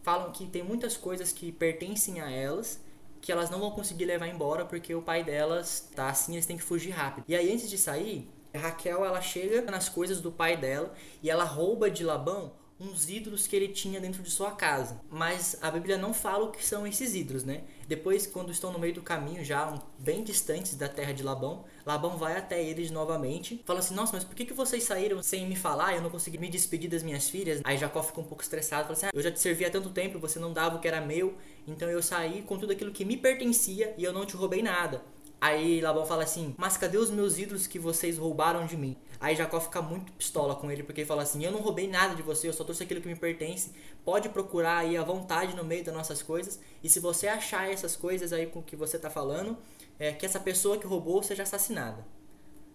falam 0.01 0.31
que 0.31 0.47
tem 0.47 0.63
muitas 0.63 0.97
coisas 0.97 1.31
que 1.31 1.51
pertencem 1.51 2.19
a 2.19 2.31
elas 2.31 2.83
que 3.21 3.31
elas 3.31 3.51
não 3.51 3.59
vão 3.59 3.69
conseguir 3.69 4.05
levar 4.05 4.27
embora 4.27 4.65
porque 4.65 4.95
o 4.95 5.03
pai 5.03 5.23
delas 5.23 5.87
tá 5.93 6.09
assim, 6.09 6.33
eles 6.33 6.47
têm 6.47 6.57
que 6.57 6.63
fugir 6.63 6.89
rápido. 6.89 7.25
E 7.27 7.35
aí 7.35 7.53
antes 7.53 7.69
de 7.69 7.77
sair, 7.77 8.27
Raquel 8.55 9.05
ela 9.05 9.21
chega 9.21 9.61
nas 9.69 9.87
coisas 9.87 10.19
do 10.19 10.31
pai 10.31 10.57
dela 10.57 10.95
e 11.21 11.29
ela 11.29 11.43
rouba 11.43 11.91
de 11.91 12.03
Labão 12.03 12.53
uns 12.79 13.09
ídolos 13.09 13.45
que 13.45 13.55
ele 13.55 13.67
tinha 13.67 13.99
dentro 13.99 14.23
de 14.23 14.31
sua 14.31 14.51
casa. 14.51 15.01
Mas 15.09 15.57
a 15.61 15.69
Bíblia 15.69 15.97
não 15.97 16.13
fala 16.13 16.45
o 16.45 16.51
que 16.51 16.65
são 16.65 16.87
esses 16.87 17.13
ídolos, 17.13 17.43
né? 17.43 17.63
Depois, 17.87 18.25
quando 18.25 18.51
estão 18.51 18.71
no 18.71 18.79
meio 18.79 18.93
do 18.93 19.01
caminho, 19.01 19.43
já 19.43 19.77
bem 19.97 20.23
distantes 20.23 20.75
da 20.75 20.87
terra 20.87 21.11
de 21.11 21.23
Labão, 21.23 21.65
Labão 21.85 22.17
vai 22.17 22.37
até 22.37 22.63
eles 22.63 22.91
novamente, 22.91 23.61
fala 23.65 23.79
assim: 23.79 23.95
Nossa, 23.95 24.13
mas 24.13 24.23
por 24.23 24.35
que, 24.35 24.45
que 24.45 24.53
vocês 24.53 24.83
saíram 24.83 25.21
sem 25.21 25.47
me 25.47 25.55
falar? 25.55 25.95
Eu 25.95 26.01
não 26.01 26.09
consegui 26.09 26.37
me 26.37 26.47
despedir 26.47 26.89
das 26.89 27.03
minhas 27.03 27.27
filhas. 27.27 27.61
Aí 27.63 27.77
Jacó 27.77 28.01
fica 28.03 28.21
um 28.21 28.25
pouco 28.25 28.43
estressado, 28.43 28.83
fala 28.83 28.93
assim: 28.93 29.05
ah, 29.07 29.11
Eu 29.13 29.21
já 29.21 29.31
te 29.31 29.39
servi 29.39 29.65
há 29.65 29.69
tanto 29.69 29.89
tempo, 29.89 30.19
você 30.19 30.39
não 30.39 30.53
dava 30.53 30.77
o 30.77 30.79
que 30.79 30.87
era 30.87 31.01
meu, 31.01 31.35
então 31.67 31.89
eu 31.89 32.01
saí 32.01 32.43
com 32.43 32.57
tudo 32.57 32.71
aquilo 32.71 32.91
que 32.91 33.03
me 33.03 33.17
pertencia 33.17 33.93
e 33.97 34.03
eu 34.03 34.13
não 34.13 34.25
te 34.25 34.35
roubei 34.35 34.61
nada. 34.61 35.03
Aí 35.41 35.79
Labão 35.79 36.05
fala 36.05 36.23
assim: 36.23 36.53
Mas 36.57 36.75
cadê 36.75 36.97
os 36.97 37.09
meus 37.09 37.37
ídolos 37.37 37.65
que 37.65 37.79
vocês 37.79 38.17
roubaram 38.17 38.65
de 38.65 38.75
mim? 38.75 38.97
Aí 39.19 39.35
Jacó 39.35 39.59
fica 39.59 39.81
muito 39.81 40.11
pistola 40.13 40.55
com 40.55 40.69
ele, 40.71 40.83
porque 40.83 41.01
ele 41.01 41.07
fala 41.07 41.23
assim: 41.23 41.43
Eu 41.43 41.51
não 41.51 41.61
roubei 41.61 41.87
nada 41.87 42.15
de 42.15 42.21
você, 42.21 42.47
eu 42.47 42.53
só 42.53 42.63
trouxe 42.63 42.83
aquilo 42.83 43.01
que 43.01 43.07
me 43.07 43.15
pertence. 43.15 43.71
Pode 44.03 44.29
procurar 44.29 44.79
aí 44.79 44.97
à 44.97 45.03
vontade 45.03 45.55
no 45.55 45.63
meio 45.63 45.83
das 45.83 45.93
nossas 45.93 46.21
coisas. 46.21 46.59
E 46.83 46.89
se 46.89 46.99
você 46.99 47.27
achar 47.27 47.71
essas 47.71 47.95
coisas 47.95 48.33
aí 48.33 48.47
com 48.47 48.61
que 48.61 48.75
você 48.75 48.97
está 48.97 49.09
falando, 49.09 49.57
é 49.97 50.11
que 50.11 50.25
essa 50.25 50.39
pessoa 50.39 50.77
que 50.77 50.87
roubou 50.87 51.23
seja 51.23 51.43
assassinada. 51.43 52.05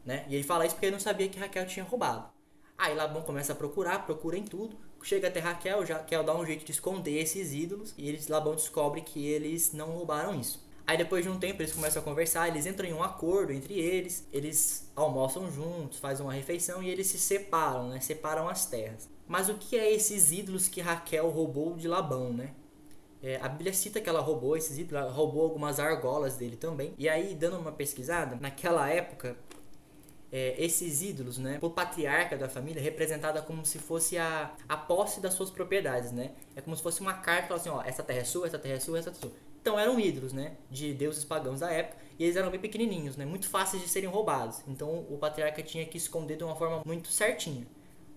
Né? 0.04 0.24
E 0.28 0.34
ele 0.34 0.44
fala 0.44 0.66
isso 0.66 0.74
porque 0.74 0.86
ele 0.86 0.92
não 0.92 1.00
sabia 1.00 1.28
que 1.28 1.38
Raquel 1.38 1.66
tinha 1.66 1.84
roubado. 1.84 2.28
Aí 2.76 2.94
Labão 2.94 3.22
começa 3.22 3.52
a 3.52 3.56
procurar, 3.56 4.04
procura 4.04 4.36
em 4.36 4.44
tudo. 4.44 4.76
Chega 5.02 5.28
até 5.28 5.38
Raquel, 5.38 5.84
Raquel 5.84 6.24
dá 6.24 6.34
um 6.34 6.44
jeito 6.46 6.64
de 6.64 6.72
esconder 6.72 7.18
esses 7.20 7.52
ídolos. 7.52 7.94
E 7.96 8.08
eles, 8.08 8.28
Labão 8.28 8.54
descobre 8.54 9.00
que 9.00 9.26
eles 9.26 9.72
não 9.72 9.90
roubaram 9.90 10.38
isso. 10.38 10.64
Aí 10.86 10.98
depois 10.98 11.24
de 11.24 11.30
um 11.30 11.38
tempo 11.38 11.62
eles 11.62 11.72
começam 11.72 12.02
a 12.02 12.04
conversar, 12.04 12.48
eles 12.48 12.66
entram 12.66 12.86
em 12.86 12.92
um 12.92 13.02
acordo 13.02 13.52
entre 13.52 13.78
eles, 13.78 14.28
eles 14.32 14.90
almoçam 14.94 15.50
juntos, 15.50 15.98
fazem 15.98 16.24
uma 16.24 16.32
refeição 16.32 16.82
e 16.82 16.90
eles 16.90 17.06
se 17.06 17.18
separam, 17.18 17.88
né? 17.88 18.00
Separam 18.00 18.48
as 18.48 18.66
terras. 18.66 19.08
Mas 19.26 19.48
o 19.48 19.54
que 19.54 19.78
é 19.78 19.90
esses 19.90 20.30
ídolos 20.30 20.68
que 20.68 20.82
Raquel 20.82 21.30
roubou 21.30 21.74
de 21.74 21.88
Labão, 21.88 22.32
né? 22.32 22.50
É, 23.22 23.38
a 23.40 23.48
Bíblia 23.48 23.72
cita 23.72 24.02
que 24.02 24.08
ela 24.10 24.20
roubou 24.20 24.54
esses 24.54 24.76
ídolos, 24.76 25.02
ela 25.02 25.10
roubou 25.10 25.44
algumas 25.44 25.80
argolas 25.80 26.36
dele 26.36 26.56
também. 26.56 26.92
E 26.98 27.08
aí, 27.08 27.34
dando 27.34 27.56
uma 27.58 27.72
pesquisada, 27.72 28.36
naquela 28.38 28.86
época, 28.90 29.34
é, 30.30 30.54
esses 30.62 31.00
ídolos, 31.00 31.38
né, 31.38 31.58
o 31.62 31.70
patriarca 31.70 32.36
da 32.36 32.50
família, 32.50 32.82
representada 32.82 33.40
como 33.40 33.64
se 33.64 33.78
fosse 33.78 34.18
a, 34.18 34.52
a 34.68 34.76
posse 34.76 35.20
das 35.20 35.32
suas 35.32 35.50
propriedades, 35.50 36.12
né? 36.12 36.32
É 36.54 36.60
como 36.60 36.76
se 36.76 36.82
fosse 36.82 37.00
uma 37.00 37.14
carta, 37.14 37.54
assim, 37.54 37.70
ó, 37.70 37.80
essa 37.82 38.02
terra 38.02 38.18
é 38.18 38.24
sua, 38.24 38.46
essa 38.46 38.58
terra 38.58 38.74
é 38.74 38.80
sua, 38.80 38.98
essa 38.98 39.08
é 39.08 39.14
sua. 39.14 39.32
Então 39.64 39.80
eram 39.80 39.98
ídolos, 39.98 40.34
né, 40.34 40.58
de 40.70 40.92
deuses 40.92 41.24
pagãos 41.24 41.60
da 41.60 41.72
época, 41.72 41.96
e 42.18 42.24
eles 42.24 42.36
eram 42.36 42.50
bem 42.50 42.60
pequenininhos, 42.60 43.16
né, 43.16 43.24
muito 43.24 43.48
fáceis 43.48 43.82
de 43.82 43.88
serem 43.88 44.10
roubados. 44.10 44.60
Então 44.68 45.06
o 45.08 45.16
patriarca 45.16 45.62
tinha 45.62 45.86
que 45.86 45.96
esconder 45.96 46.36
de 46.36 46.44
uma 46.44 46.54
forma 46.54 46.82
muito 46.84 47.08
certinha. 47.08 47.66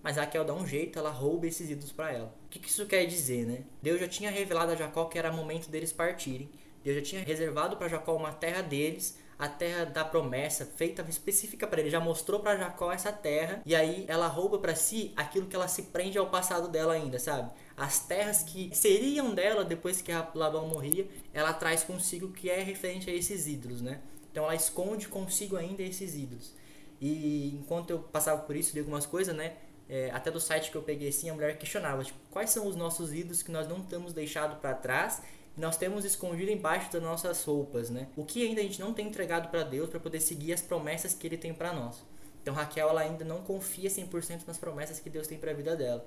Mas 0.02 0.18
Raquel 0.18 0.44
dá 0.44 0.52
um 0.52 0.66
jeito, 0.66 0.98
ela 0.98 1.08
rouba 1.08 1.46
esses 1.46 1.70
ídolos 1.70 1.90
para 1.90 2.12
ela. 2.12 2.34
O 2.44 2.48
que, 2.50 2.58
que 2.58 2.68
isso 2.68 2.84
quer 2.84 3.06
dizer, 3.06 3.46
né? 3.46 3.64
Deus 3.80 3.98
já 3.98 4.06
tinha 4.06 4.30
revelado 4.30 4.72
a 4.72 4.76
Jacó 4.76 5.06
que 5.06 5.18
era 5.18 5.32
momento 5.32 5.70
deles 5.70 5.90
partirem. 5.90 6.50
Deus 6.84 6.96
já 6.96 7.02
tinha 7.02 7.24
reservado 7.24 7.78
para 7.78 7.88
Jacó 7.88 8.14
uma 8.14 8.30
terra 8.30 8.60
deles, 8.60 9.18
a 9.38 9.48
terra 9.48 9.86
da 9.86 10.04
promessa, 10.04 10.66
feita 10.66 11.02
específica 11.08 11.66
para 11.66 11.80
ele. 11.80 11.88
Já 11.88 11.98
mostrou 11.98 12.40
para 12.40 12.58
Jacó 12.58 12.92
essa 12.92 13.10
terra 13.10 13.62
e 13.64 13.74
aí 13.74 14.04
ela 14.06 14.26
rouba 14.26 14.58
para 14.58 14.74
si 14.74 15.14
aquilo 15.16 15.46
que 15.46 15.56
ela 15.56 15.66
se 15.66 15.84
prende 15.84 16.18
ao 16.18 16.28
passado 16.28 16.68
dela 16.68 16.92
ainda, 16.92 17.18
sabe? 17.18 17.50
As 17.78 18.00
terras 18.00 18.42
que 18.42 18.70
seriam 18.74 19.32
dela 19.32 19.64
depois 19.64 20.02
que 20.02 20.10
Labão 20.34 20.66
morria, 20.66 21.06
ela 21.32 21.52
traz 21.52 21.84
consigo 21.84 22.32
que 22.32 22.50
é 22.50 22.60
referente 22.60 23.08
a 23.08 23.14
esses 23.14 23.46
ídolos, 23.46 23.80
né? 23.80 24.00
Então 24.32 24.44
ela 24.44 24.54
esconde 24.54 25.06
consigo 25.06 25.56
ainda 25.56 25.82
esses 25.82 26.16
ídolos. 26.16 26.52
E 27.00 27.54
enquanto 27.54 27.90
eu 27.90 28.00
passava 28.00 28.42
por 28.42 28.56
isso, 28.56 28.74
li 28.74 28.80
algumas 28.80 29.06
coisas, 29.06 29.34
né? 29.34 29.54
É, 29.88 30.10
até 30.10 30.30
do 30.30 30.40
site 30.40 30.70
que 30.70 30.76
eu 30.76 30.82
peguei 30.82 31.08
assim, 31.08 31.30
a 31.30 31.34
mulher 31.34 31.56
questionava, 31.56 32.04
tipo, 32.04 32.18
quais 32.30 32.50
são 32.50 32.66
os 32.66 32.74
nossos 32.74 33.14
ídolos 33.14 33.42
que 33.42 33.50
nós 33.50 33.66
não 33.68 33.80
temos 33.80 34.12
deixado 34.12 34.60
para 34.60 34.74
trás 34.74 35.22
e 35.56 35.60
nós 35.60 35.76
temos 35.76 36.04
escondido 36.04 36.50
embaixo 36.50 36.92
das 36.92 37.00
nossas 37.00 37.42
roupas, 37.44 37.90
né? 37.90 38.08
O 38.16 38.24
que 38.24 38.44
ainda 38.44 38.60
a 38.60 38.64
gente 38.64 38.80
não 38.80 38.92
tem 38.92 39.06
entregado 39.06 39.50
para 39.50 39.62
Deus 39.62 39.88
para 39.88 40.00
poder 40.00 40.20
seguir 40.20 40.52
as 40.52 40.60
promessas 40.60 41.14
que 41.14 41.26
ele 41.26 41.38
tem 41.38 41.54
para 41.54 41.72
nós. 41.72 42.02
Então 42.42 42.54
Raquel 42.54 42.88
ela 42.88 43.02
ainda 43.02 43.24
não 43.24 43.42
confia 43.42 43.88
100% 43.88 44.46
nas 44.46 44.58
promessas 44.58 44.98
que 44.98 45.08
Deus 45.08 45.26
tem 45.26 45.38
para 45.38 45.52
a 45.52 45.54
vida 45.54 45.76
dela. 45.76 46.04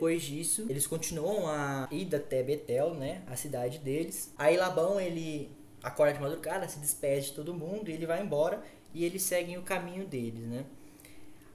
Depois 0.00 0.22
disso, 0.22 0.64
eles 0.66 0.86
continuam 0.86 1.46
a 1.46 1.86
ir 1.90 2.08
até 2.16 2.42
Betel, 2.42 2.94
né? 2.94 3.20
A 3.26 3.36
cidade 3.36 3.80
deles. 3.80 4.32
Aí 4.38 4.56
Labão, 4.56 4.98
ele 4.98 5.54
acorda 5.82 6.14
de 6.14 6.20
madrugada, 6.20 6.66
se 6.66 6.78
despede 6.78 7.26
de 7.26 7.32
todo 7.32 7.52
mundo 7.52 7.90
e 7.90 7.92
ele 7.92 8.06
vai 8.06 8.22
embora 8.22 8.62
e 8.94 9.04
eles 9.04 9.20
seguem 9.22 9.58
o 9.58 9.62
caminho 9.62 10.06
deles, 10.06 10.46
né? 10.46 10.64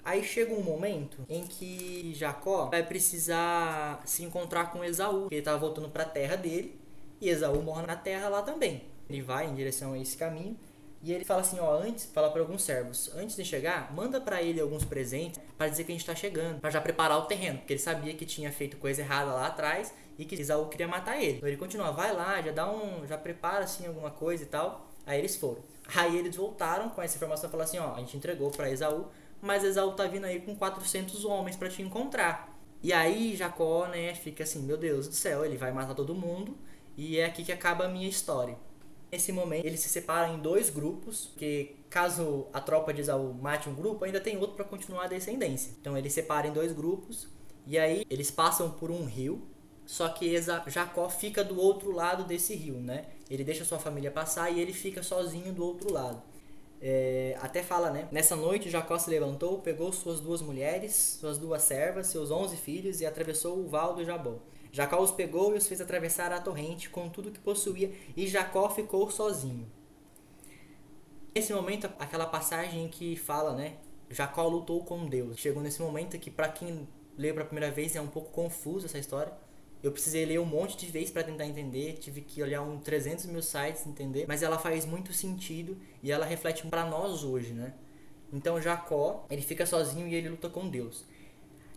Aí 0.03 0.23
chega 0.23 0.53
um 0.53 0.61
momento 0.61 1.25
em 1.27 1.41
que 1.47 2.13
Jacó 2.13 2.69
vai 2.69 2.85
precisar 2.85 4.03
se 4.05 4.23
encontrar 4.23 4.71
com 4.71 4.83
Esaú, 4.83 5.25
ele 5.31 5.39
estava 5.39 5.57
voltando 5.57 5.89
para 5.89 6.03
a 6.03 6.07
terra 6.07 6.35
dele, 6.35 6.79
e 7.19 7.29
Esaú 7.29 7.63
morre 7.63 7.87
na 7.87 7.95
terra 7.95 8.29
lá 8.29 8.43
também. 8.43 8.83
Ele 9.09 9.23
vai 9.23 9.47
em 9.47 9.55
direção 9.55 9.93
a 9.93 9.97
esse 9.97 10.15
caminho 10.15 10.55
e 11.05 11.13
ele 11.13 11.23
fala 11.23 11.41
assim, 11.41 11.59
ó, 11.59 11.77
antes, 11.77 12.05
fala 12.05 12.31
para 12.31 12.41
alguns 12.41 12.63
servos, 12.63 13.11
antes 13.15 13.35
de 13.35 13.45
chegar, 13.45 13.93
manda 13.93 14.19
para 14.19 14.41
ele 14.41 14.59
alguns 14.59 14.83
presentes 14.83 15.39
para 15.55 15.67
dizer 15.67 15.83
que 15.83 15.91
a 15.91 15.95
gente 15.95 16.03
tá 16.03 16.15
chegando, 16.15 16.59
para 16.59 16.71
já 16.71 16.81
preparar 16.81 17.19
o 17.19 17.25
terreno, 17.27 17.59
porque 17.59 17.73
ele 17.73 17.79
sabia 17.79 18.11
que 18.15 18.25
tinha 18.25 18.51
feito 18.51 18.75
coisa 18.77 19.03
errada 19.03 19.31
lá 19.31 19.45
atrás 19.45 19.93
e 20.17 20.25
que 20.25 20.33
Isaú 20.33 20.67
queria 20.67 20.87
matar 20.87 21.21
ele. 21.21 21.37
Então 21.37 21.47
ele 21.47 21.57
continua, 21.57 21.91
vai 21.91 22.11
lá, 22.11 22.41
já 22.41 22.51
dá 22.51 22.67
um, 22.71 23.05
já 23.05 23.19
prepara 23.19 23.65
assim 23.65 23.85
alguma 23.85 24.09
coisa 24.09 24.41
e 24.41 24.47
tal. 24.47 24.89
Aí 25.05 25.19
eles 25.19 25.35
foram. 25.35 25.61
Aí 25.93 26.17
eles 26.17 26.35
voltaram 26.35 26.89
com 26.89 26.99
essa 27.03 27.15
informação 27.15 27.49
e 27.49 27.51
falaram 27.51 27.69
assim, 27.69 27.77
ó, 27.77 27.93
a 27.93 27.99
gente 27.99 28.17
entregou 28.17 28.49
para 28.49 28.71
Esaú, 28.71 29.05
mas 29.39 29.63
Esaú 29.63 29.91
tá 29.91 30.07
vindo 30.07 30.25
aí 30.25 30.39
com 30.39 30.55
400 30.55 31.23
homens 31.23 31.55
para 31.55 31.69
te 31.69 31.83
encontrar. 31.83 32.51
E 32.81 32.91
aí 32.91 33.35
Jacó, 33.35 33.85
né, 33.85 34.15
fica 34.15 34.43
assim, 34.43 34.63
meu 34.63 34.75
Deus 34.75 35.07
do 35.07 35.13
céu, 35.13 35.45
ele 35.45 35.55
vai 35.55 35.71
matar 35.71 35.93
todo 35.93 36.15
mundo. 36.15 36.57
E 36.97 37.19
é 37.19 37.25
aqui 37.25 37.43
que 37.43 37.51
acaba 37.51 37.85
a 37.85 37.87
minha 37.87 38.09
história. 38.09 38.57
Nesse 39.15 39.31
momento, 39.31 39.65
eles 39.65 39.79
se 39.79 39.87
separam 39.87 40.35
em 40.35 40.41
dois 40.41 40.69
grupos, 40.69 41.29
que 41.37 41.77
caso 41.89 42.47
a 42.51 42.59
tropa 42.59 42.93
de 42.93 42.99
Esaú 42.99 43.33
mate 43.33 43.69
um 43.69 43.73
grupo, 43.73 44.03
ainda 44.03 44.19
tem 44.19 44.35
outro 44.35 44.57
para 44.57 44.65
continuar 44.65 45.05
a 45.05 45.07
descendência. 45.07 45.71
Então 45.79 45.97
eles 45.97 46.11
separam 46.11 46.49
em 46.49 46.51
dois 46.51 46.73
grupos 46.73 47.29
e 47.65 47.79
aí 47.79 48.05
eles 48.09 48.29
passam 48.29 48.69
por 48.71 48.91
um 48.91 49.05
rio, 49.05 49.47
só 49.85 50.09
que 50.09 50.37
Jacó 50.67 51.07
fica 51.09 51.45
do 51.45 51.57
outro 51.57 51.91
lado 51.91 52.25
desse 52.25 52.55
rio, 52.55 52.73
né? 52.73 53.05
Ele 53.29 53.45
deixa 53.45 53.63
sua 53.63 53.79
família 53.79 54.11
passar 54.11 54.51
e 54.51 54.59
ele 54.59 54.73
fica 54.73 55.01
sozinho 55.01 55.53
do 55.53 55.63
outro 55.63 55.93
lado. 55.93 56.21
É, 56.81 57.37
até 57.41 57.63
fala, 57.63 57.91
né? 57.91 58.09
Nessa 58.11 58.35
noite 58.35 58.69
Jacó 58.69 58.97
se 58.97 59.09
levantou, 59.09 59.59
pegou 59.59 59.93
suas 59.93 60.19
duas 60.19 60.41
mulheres, 60.41 61.17
suas 61.21 61.37
duas 61.37 61.61
servas, 61.61 62.07
seus 62.07 62.31
onze 62.31 62.57
filhos 62.57 62.99
e 62.99 63.05
atravessou 63.05 63.59
o 63.59 63.69
val 63.69 63.95
do 63.95 64.03
Jabó. 64.03 64.39
Jacó 64.75 65.01
os 65.01 65.09
pegou 65.09 65.53
e 65.53 65.57
os 65.57 65.67
fez 65.67 65.79
atravessar 65.79 66.33
a 66.33 66.41
torrente 66.41 66.89
com 66.89 67.07
tudo 67.07 67.31
que 67.31 67.39
possuía, 67.39 67.93
e 68.13 68.27
Jacó 68.27 68.69
ficou 68.69 69.09
sozinho. 69.09 69.71
Nesse 71.33 71.53
momento, 71.53 71.89
aquela 71.97 72.25
passagem 72.25 72.83
em 72.83 72.89
que 72.89 73.15
fala, 73.15 73.55
né? 73.55 73.77
Jacó 74.09 74.45
lutou 74.45 74.83
com 74.83 75.05
Deus. 75.05 75.37
Chegou 75.37 75.63
nesse 75.63 75.81
momento 75.81 76.19
que, 76.19 76.29
para 76.29 76.49
quem 76.49 76.85
leu 77.17 77.33
pela 77.33 77.45
primeira 77.45 77.73
vez, 77.73 77.95
é 77.95 78.01
um 78.01 78.07
pouco 78.07 78.31
confuso 78.31 78.85
essa 78.85 78.99
história. 78.99 79.31
Eu 79.81 79.93
precisei 79.93 80.25
ler 80.25 80.41
um 80.41 80.45
monte 80.45 80.75
de 80.75 80.87
vezes 80.87 81.09
para 81.09 81.23
tentar 81.23 81.45
entender, 81.45 81.93
tive 81.93 82.19
que 82.19 82.43
olhar 82.43 82.61
uns 82.61 82.83
300 82.83 83.27
mil 83.27 83.41
sites 83.41 83.87
entender, 83.87 84.25
mas 84.27 84.43
ela 84.43 84.59
faz 84.59 84.85
muito 84.85 85.13
sentido 85.13 85.77
e 86.03 86.11
ela 86.11 86.25
reflete 86.25 86.67
para 86.67 86.85
nós 86.85 87.23
hoje, 87.23 87.53
né? 87.53 87.73
Então 88.33 88.61
Jacó, 88.61 89.25
ele 89.29 89.41
fica 89.41 89.65
sozinho 89.65 90.05
e 90.05 90.15
ele 90.15 90.27
luta 90.27 90.49
com 90.49 90.67
Deus 90.67 91.05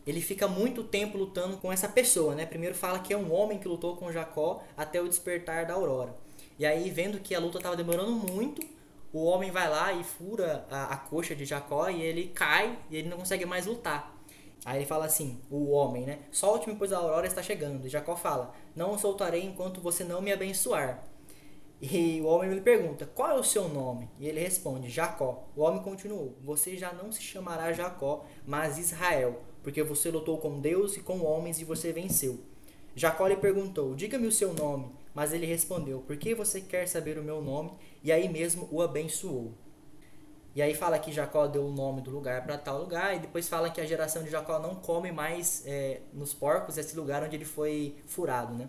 ele 0.09 0.22
fica 0.22 0.48
muito 0.48 0.82
tempo 0.82 1.18
lutando 1.18 1.59
com 1.59 1.70
essa 1.70 1.86
pessoa, 1.86 2.34
né? 2.34 2.46
Primeiro 2.46 2.74
fala 2.74 2.98
que 2.98 3.12
é 3.12 3.16
um 3.16 3.30
homem 3.32 3.59
que 3.59 3.68
lutou 3.68 3.94
com 3.94 4.11
Jacó 4.11 4.62
até 4.74 5.02
o 5.02 5.09
despertar 5.09 5.66
da 5.66 5.74
aurora. 5.74 6.16
E 6.59 6.64
aí, 6.64 6.88
vendo 6.90 7.20
que 7.20 7.34
a 7.34 7.38
luta 7.38 7.59
estava 7.59 7.76
demorando 7.76 8.11
muito, 8.12 8.66
o 9.12 9.24
homem 9.24 9.50
vai 9.50 9.68
lá 9.68 9.92
e 9.92 10.02
fura 10.02 10.66
a, 10.70 10.94
a, 10.94 10.96
coxa 10.96 11.34
de 11.34 11.44
Jacó 11.44 11.90
e 11.90 12.00
ele 12.00 12.28
cai 12.28 12.78
e 12.90 12.96
ele 12.96 13.09
não 13.09 13.18
consegue 13.18 13.44
mais 13.44 13.66
lutar. 13.66 14.16
Aí 14.64 14.78
ele 14.78 14.86
fala 14.86 15.04
assim, 15.04 15.40
o 15.50 15.70
homem, 15.72 16.04
né? 16.06 16.20
Solte-me, 16.32 16.74
pois 16.74 16.92
a 16.92 16.98
aurora 16.98 17.26
está 17.26 17.42
chegando. 17.42 17.86
E 17.86 17.90
Jacó 17.90 18.16
fala, 18.16 18.54
não 18.74 18.98
soltarei 18.98 19.44
enquanto 19.44 19.80
você 19.80 20.04
não 20.04 20.22
me 20.22 20.32
abençoar. 20.32 21.04
E 21.80 22.20
o 22.22 22.26
homem 22.26 22.50
lhe 22.50 22.61
pergunta, 22.61 23.06
qual 23.14 23.30
é 23.30 23.34
o 23.38 23.44
seu 23.44 23.68
nome? 23.68 24.11
E 24.18 24.26
ele 24.26 24.40
responde, 24.40 24.88
Jacó. 24.88 25.44
O 25.54 25.62
homem 25.62 25.80
continuou, 25.80 26.34
você 26.42 26.76
já 26.76 26.92
não 26.92 27.12
se 27.12 27.22
chamará 27.22 27.72
Jacó, 27.72 28.24
mas 28.44 28.78
Israel, 28.78 29.40
porque 29.62 29.82
você 29.82 30.11
lutou 30.11 30.38
com 30.38 30.61
Deus 30.61 30.96
e 30.96 31.00
com 31.00 31.24
homens 31.24 31.61
e 31.61 31.64
você 31.64 31.92
venceu. 31.92 32.40
Jacó 32.94 33.26
lhe 33.26 33.36
perguntou: 33.36 33.94
Diga-me 33.94 34.26
o 34.26 34.32
seu 34.32 34.52
nome. 34.52 34.90
Mas 35.14 35.32
ele 35.32 35.46
respondeu: 35.46 36.00
Por 36.00 36.16
que 36.16 36.34
você 36.34 36.61
quer 36.61 36.86
saber 36.86 37.18
o 37.18 37.22
meu 37.22 37.40
nome? 37.40 37.72
E 38.02 38.12
aí 38.12 38.28
mesmo 38.28 38.68
o 38.70 38.82
abençoou. 38.82 39.52
E 40.54 40.62
aí 40.62 40.74
fala 40.74 40.98
que 40.98 41.12
Jacó 41.12 41.46
deu 41.46 41.66
o 41.66 41.70
nome 41.70 42.00
do 42.00 42.11
lugar 42.11 42.42
para 42.42 42.59
tal 42.59 42.80
lugar, 42.80 43.14
e 43.14 43.20
depois 43.20 43.48
fala 43.48 43.70
que 43.70 43.80
a 43.80 43.86
geração 43.86 44.24
de 44.24 44.30
Jacó 44.30 44.59
não 44.59 44.74
come 44.74 45.12
mais 45.12 45.62
é, 45.66 46.00
nos 46.12 46.34
porcos 46.34 46.76
esse 46.76 46.96
lugar 46.96 47.22
onde 47.22 47.36
ele 47.36 47.44
foi 47.44 47.96
furado, 48.06 48.54
né? 48.54 48.68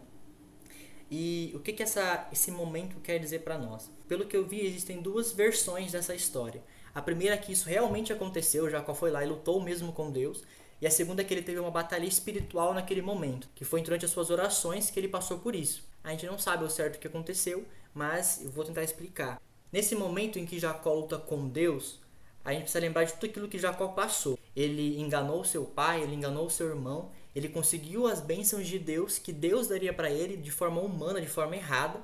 E 1.10 1.52
o 1.56 1.60
que, 1.60 1.74
que 1.74 1.82
essa, 1.82 2.28
esse 2.32 2.52
momento 2.52 3.00
quer 3.02 3.18
dizer 3.18 3.40
para 3.40 3.58
nós? 3.58 3.90
Pelo 4.08 4.28
que 4.28 4.38
eu 4.38 4.46
vi, 4.46 4.64
existem 4.66 5.02
duas 5.02 5.32
versões 5.32 5.92
dessa 5.92 6.14
história. 6.14 6.62
A 6.94 7.02
primeira 7.02 7.34
é 7.34 7.38
que 7.38 7.52
isso 7.52 7.68
realmente 7.68 8.14
aconteceu, 8.14 8.70
Jacó 8.70 8.94
foi 8.94 9.10
lá 9.10 9.24
e 9.24 9.28
lutou 9.28 9.60
mesmo 9.62 9.92
com 9.92 10.12
Deus. 10.12 10.44
E 10.82 10.88
a 10.88 10.92
segunda 10.92 11.22
é 11.22 11.26
que 11.26 11.34
ele 11.34 11.42
teve 11.42 11.60
uma 11.60 11.72
batalha 11.72 12.06
espiritual 12.06 12.74
naquele 12.74 13.02
momento, 13.02 13.50
que 13.54 13.66
foi 13.66 13.82
durante 13.82 14.06
as 14.06 14.12
suas 14.12 14.30
orações 14.30 14.90
que 14.90 15.00
ele 15.00 15.08
passou 15.08 15.40
por 15.40 15.54
isso. 15.54 15.84
A 16.04 16.12
gente 16.12 16.26
não 16.26 16.40
sabe 16.40 16.64
o 16.64 16.70
certo 16.70 16.96
o 16.96 17.00
que 17.00 17.08
aconteceu, 17.08 17.66
mas 17.94 18.42
eu 18.44 18.50
vou 18.50 18.64
tentar 18.64 18.84
explicar. 18.84 19.42
Nesse 19.72 19.94
momento 19.94 20.40
em 20.40 20.46
que 20.46 20.58
Jacó 20.58 20.94
luta 20.94 21.18
com 21.18 21.48
Deus, 21.48 22.00
a 22.44 22.52
gente 22.52 22.64
precisa 22.64 22.80
lembrar 22.80 23.04
de 23.04 23.14
tudo 23.14 23.26
aquilo 23.26 23.48
que 23.48 23.60
Jacó 23.60 23.90
passou. 23.90 24.40
Ele 24.56 25.00
enganou 25.00 25.44
seu 25.44 25.66
pai, 25.66 26.02
ele 26.02 26.16
enganou 26.16 26.50
seu 26.50 26.68
irmão, 26.68 27.12
ele 27.36 27.50
conseguiu 27.50 28.08
as 28.08 28.22
bênçãos 28.22 28.68
de 28.68 28.80
Deus 28.80 29.20
que 29.20 29.32
Deus 29.32 29.68
daria 29.68 29.94
para 29.94 30.10
ele 30.10 30.38
de 30.38 30.50
forma 30.50 30.82
humana, 30.82 31.22
de 31.22 31.28
forma 31.28 31.56
errada. 31.56 32.00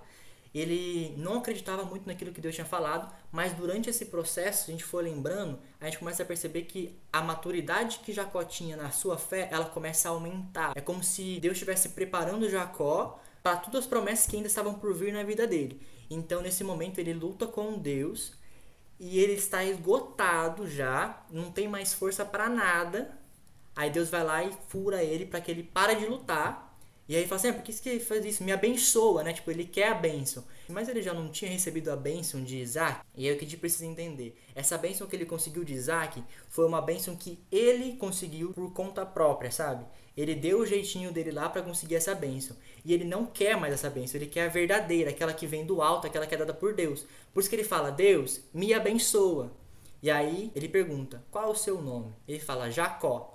Ele 0.56 1.14
não 1.18 1.40
acreditava 1.40 1.84
muito 1.84 2.08
naquilo 2.08 2.32
que 2.32 2.40
Deus 2.40 2.56
tinha 2.56 2.64
falado, 2.64 3.14
mas 3.30 3.52
durante 3.52 3.90
esse 3.90 4.06
processo, 4.06 4.70
a 4.70 4.72
gente 4.72 4.86
for 4.86 5.04
lembrando, 5.04 5.60
a 5.82 5.86
gente 5.86 6.00
começa 6.00 6.24
a 6.24 6.26
perceber 6.26 6.62
que 6.62 6.98
a 7.12 7.22
maturidade 7.22 8.00
que 8.00 8.14
Jacó 8.14 8.42
tinha 8.42 8.78
na 8.78 8.90
sua 8.90 9.18
fé, 9.18 9.50
ela 9.52 9.66
começa 9.66 10.08
a 10.08 10.14
aumentar. 10.14 10.72
É 10.74 10.80
como 10.80 11.04
se 11.04 11.42
Deus 11.42 11.56
estivesse 11.56 11.90
preparando 11.90 12.50
Jacó 12.50 13.20
para 13.44 13.58
todas 13.58 13.82
as 13.82 13.86
promessas 13.86 14.28
que 14.28 14.38
ainda 14.38 14.48
estavam 14.48 14.76
por 14.76 14.94
vir 14.94 15.12
na 15.12 15.24
vida 15.24 15.46
dele. 15.46 15.82
Então, 16.10 16.42
nesse 16.42 16.64
momento, 16.64 17.00
ele 17.00 17.14
luta 17.14 17.46
com 17.46 17.78
Deus 17.78 18.32
e 18.98 19.20
ele 19.20 19.34
está 19.34 19.62
esgotado 19.62 20.66
já, 20.70 21.22
não 21.30 21.52
tem 21.52 21.68
mais 21.68 21.94
força 21.94 22.24
para 22.24 22.48
nada. 22.48 23.20
Aí 23.76 23.90
Deus 23.90 24.10
vai 24.10 24.24
lá 24.24 24.42
e 24.42 24.54
fura 24.70 25.04
ele 25.04 25.26
para 25.26 25.42
que 25.42 25.52
ele 25.52 25.64
pare 25.64 25.96
de 25.96 26.06
lutar. 26.06 26.65
E 27.08 27.16
aí 27.16 27.28
fala 27.28 27.36
assim, 27.36 27.50
ah, 27.50 27.54
por 27.54 27.62
que 27.62 27.72
você 27.72 28.00
faz 28.00 28.26
isso? 28.26 28.44
Me 28.44 28.52
abençoa, 28.52 29.24
né? 29.24 29.32
Tipo, 29.32 29.52
ele 29.52 29.66
quer 29.66 29.90
a 29.90 29.94
bênção. 29.94 30.44
Mas 30.68 30.90
ele 30.90 31.04
já 31.04 31.14
não 31.14 31.30
tinha 31.30 31.52
recebido 31.52 31.92
a 31.92 31.96
bênção 31.96 32.44
de 32.44 32.58
Isaac. 32.58 33.06
E 33.16 33.28
é 33.28 33.32
o 33.32 33.38
que 33.38 33.46
a 33.46 33.48
gente 33.48 33.60
precisa 33.60 33.86
entender. 33.86 34.36
Essa 34.56 34.78
bênção 34.78 35.06
que 35.06 35.16
ele 35.16 35.26
conseguiu 35.26 35.64
de 35.64 35.74
Isaac 35.74 36.24
foi 36.50 36.66
uma 36.66 36.82
bênção 36.82 37.16
que 37.16 37.40
ele 37.52 37.96
conseguiu 37.98 38.54
por 38.54 38.74
conta 38.74 39.06
própria, 39.06 39.52
sabe? 39.52 39.86
Ele 40.18 40.34
deu 40.34 40.60
o 40.60 40.66
jeitinho 40.66 41.12
dele 41.12 41.32
lá 41.32 41.48
para 41.48 41.62
conseguir 41.62 41.96
essa 41.96 42.16
bênção. 42.16 42.56
E 42.84 42.94
ele 42.94 43.04
não 43.04 43.26
quer 43.26 43.56
mais 43.56 43.74
essa 43.74 43.90
bênção, 43.90 44.20
ele 44.20 44.30
quer 44.30 44.46
a 44.46 44.50
verdadeira, 44.50 45.10
aquela 45.12 45.34
que 45.34 45.46
vem 45.46 45.66
do 45.66 45.82
alto, 45.82 46.08
aquela 46.08 46.26
que 46.26 46.34
é 46.34 46.38
dada 46.38 46.54
por 46.54 46.74
Deus. 46.74 47.06
Por 47.34 47.42
isso 47.42 47.50
que 47.50 47.56
ele 47.56 47.64
fala: 47.64 47.92
Deus, 47.92 48.42
me 48.54 48.74
abençoa. 48.74 49.52
E 50.02 50.10
aí 50.10 50.52
ele 50.56 50.70
pergunta: 50.70 51.24
Qual 51.30 51.46
é 51.46 51.48
o 51.48 51.56
seu 51.56 51.82
nome? 51.82 52.14
Ele 52.28 52.40
fala: 52.40 52.72
Jacó. 52.72 53.35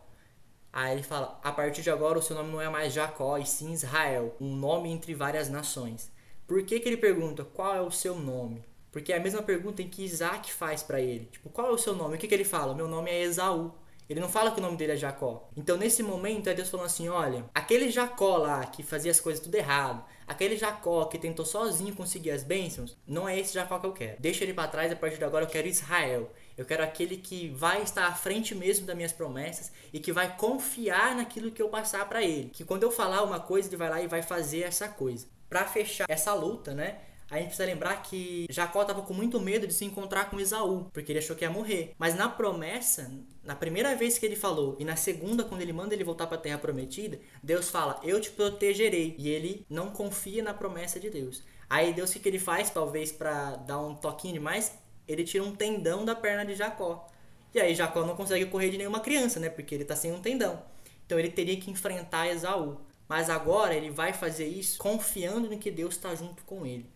Aí 0.73 0.93
ele 0.93 1.03
fala: 1.03 1.39
A 1.43 1.53
partir 1.53 1.83
de 1.83 1.91
agora 1.91 2.19
o 2.19 2.23
seu 2.23 2.37
nome 2.37 2.51
não 2.51 2.61
é 2.61 2.69
mais 2.69 2.93
Jacó, 2.93 3.39
e 3.39 3.47
sim 3.47 3.73
Israel, 3.73 4.35
um 4.41 4.55
nome 4.55 4.91
entre 4.91 5.15
várias 5.15 5.49
nações. 5.49 6.11
Por 6.47 6.63
que, 6.63 6.81
que 6.81 6.89
ele 6.89 6.97
pergunta 6.97 7.45
qual 7.45 7.75
é 7.75 7.81
o 7.81 7.91
seu 7.91 8.15
nome? 8.15 8.65
Porque 8.91 9.13
é 9.13 9.17
a 9.17 9.21
mesma 9.21 9.43
pergunta 9.43 9.83
em 9.83 9.89
que 9.89 10.05
Isaac 10.05 10.53
faz 10.53 10.83
para 10.83 11.01
ele. 11.01 11.27
Tipo, 11.27 11.49
qual 11.49 11.69
é 11.69 11.71
o 11.71 11.79
seu 11.79 11.95
nome? 11.95 12.17
O 12.17 12.19
que, 12.19 12.27
que 12.27 12.35
ele 12.35 12.45
fala? 12.45 12.75
Meu 12.75 12.89
nome 12.89 13.11
é 13.11 13.23
Esaú. 13.23 13.73
Ele 14.09 14.19
não 14.19 14.29
fala 14.29 14.51
que 14.51 14.59
o 14.59 14.61
nome 14.61 14.77
dele 14.77 14.93
é 14.93 14.97
Jacó. 14.97 15.49
Então, 15.57 15.77
nesse 15.77 16.03
momento, 16.03 16.49
é 16.49 16.55
Deus 16.55 16.69
falando 16.69 16.87
assim: 16.87 17.09
olha, 17.09 17.45
aquele 17.55 17.89
Jacó 17.89 18.39
lá 18.39 18.67
que 18.67 18.83
fazia 18.83 19.13
as 19.13 19.21
coisas 19.21 19.41
tudo 19.41 19.55
errado, 19.55 20.05
aquele 20.27 20.57
Jacó 20.57 21.05
que 21.05 21.17
tentou 21.17 21.47
sozinho 21.47 21.95
conseguir 21.95 22.33
as 22.33 22.43
bênçãos, 22.43 22.97
não 23.07 23.29
é 23.29 23.39
esse 23.39 23.55
Jacó 23.55 23.79
que 23.79 23.87
eu 23.87 23.93
quero. 23.93 24.21
Deixa 24.21 24.43
ele 24.43 24.53
para 24.53 24.67
trás, 24.67 24.91
a 24.91 24.97
partir 24.97 25.19
de 25.19 25.25
agora 25.25 25.45
eu 25.45 25.49
quero 25.49 25.69
Israel. 25.69 26.29
Eu 26.61 26.67
quero 26.67 26.85
aquele 26.85 27.17
que 27.17 27.49
vai 27.49 27.81
estar 27.83 28.07
à 28.07 28.13
frente 28.13 28.55
mesmo 28.55 28.85
das 28.85 28.95
minhas 28.95 29.13
promessas 29.13 29.73
e 29.95 29.99
que 29.99 30.13
vai 30.13 30.37
confiar 30.37 31.17
naquilo 31.17 31.51
que 31.51 31.63
eu 31.63 31.71
passar 31.71 32.07
para 32.07 32.23
ele. 32.23 32.51
Que 32.51 32.67
quando 32.67 32.83
eu 32.83 32.91
falar 32.91 33.23
uma 33.23 33.41
coisa, 33.41 33.67
ele 33.67 33.79
vai 33.79 33.89
lá 33.89 34.03
e 34.03 34.07
vai 34.07 34.21
fazer 34.21 34.61
essa 34.61 34.87
coisa. 34.87 35.27
Para 35.49 35.65
fechar 35.65 36.05
essa 36.07 36.35
luta, 36.35 36.75
né? 36.75 36.99
a 37.31 37.37
gente 37.37 37.47
precisa 37.47 37.65
lembrar 37.65 38.03
que 38.03 38.47
Jacó 38.51 38.83
estava 38.83 39.01
com 39.01 39.15
muito 39.15 39.41
medo 39.41 39.67
de 39.67 39.73
se 39.73 39.87
encontrar 39.87 40.29
com 40.29 40.39
Esaú, 40.39 40.91
porque 40.93 41.13
ele 41.13 41.21
achou 41.21 41.35
que 41.35 41.45
ia 41.45 41.51
morrer. 41.51 41.95
Mas 41.97 42.15
na 42.15 42.29
promessa, 42.29 43.11
na 43.43 43.55
primeira 43.55 43.95
vez 43.95 44.19
que 44.19 44.27
ele 44.27 44.37
falou 44.37 44.77
e 44.79 44.85
na 44.85 44.97
segunda, 44.97 45.45
quando 45.45 45.63
ele 45.63 45.73
manda 45.73 45.95
ele 45.95 46.05
voltar 46.05 46.27
para 46.27 46.37
a 46.37 46.41
terra 46.41 46.59
prometida, 46.59 47.19
Deus 47.43 47.71
fala: 47.71 48.01
Eu 48.03 48.21
te 48.21 48.31
protegerei. 48.31 49.15
E 49.17 49.31
ele 49.31 49.65
não 49.71 49.91
confia 49.91 50.43
na 50.43 50.53
promessa 50.53 51.01
de 51.01 51.09
Deus. 51.09 51.43
Aí 51.71 51.93
Deus, 51.95 52.11
o 52.11 52.19
que, 52.19 52.29
ele 52.29 52.41
faz? 52.41 52.69
Talvez 52.69 53.13
para 53.13 53.55
dar 53.55 53.79
um 53.79 53.95
toquinho 53.95 54.35
demais, 54.35 54.77
ele 55.11 55.25
tira 55.25 55.45
um 55.45 55.55
tendão 55.55 56.05
da 56.05 56.15
perna 56.15 56.45
de 56.45 56.55
Jacó. 56.55 57.07
E 57.55 57.61
aí 57.61 57.75
Jacó 57.75 58.05
não 58.05 58.15
consegue 58.15 58.47
correr 58.47 58.71
de 58.71 58.79
nenhuma 58.79 59.01
criança, 59.01 59.41
né? 59.41 59.49
Porque 59.49 59.75
ele 59.75 59.83
está 59.83 59.97
sem 59.97 60.13
um 60.13 60.21
tendão. 60.21 60.63
Então 61.05 61.19
ele 61.19 61.31
teria 61.31 61.57
que 61.57 61.71
enfrentar 61.71 62.29
Esaú. 62.29 62.79
Mas 63.09 63.29
agora 63.29 63.75
ele 63.75 63.91
vai 63.91 64.13
fazer 64.13 64.47
isso 64.47 64.79
confiando 64.79 65.51
no 65.51 65.59
que 65.59 65.71
Deus 65.71 65.97
está 65.97 66.15
junto 66.15 66.45
com 66.45 66.65
ele. 66.65 66.89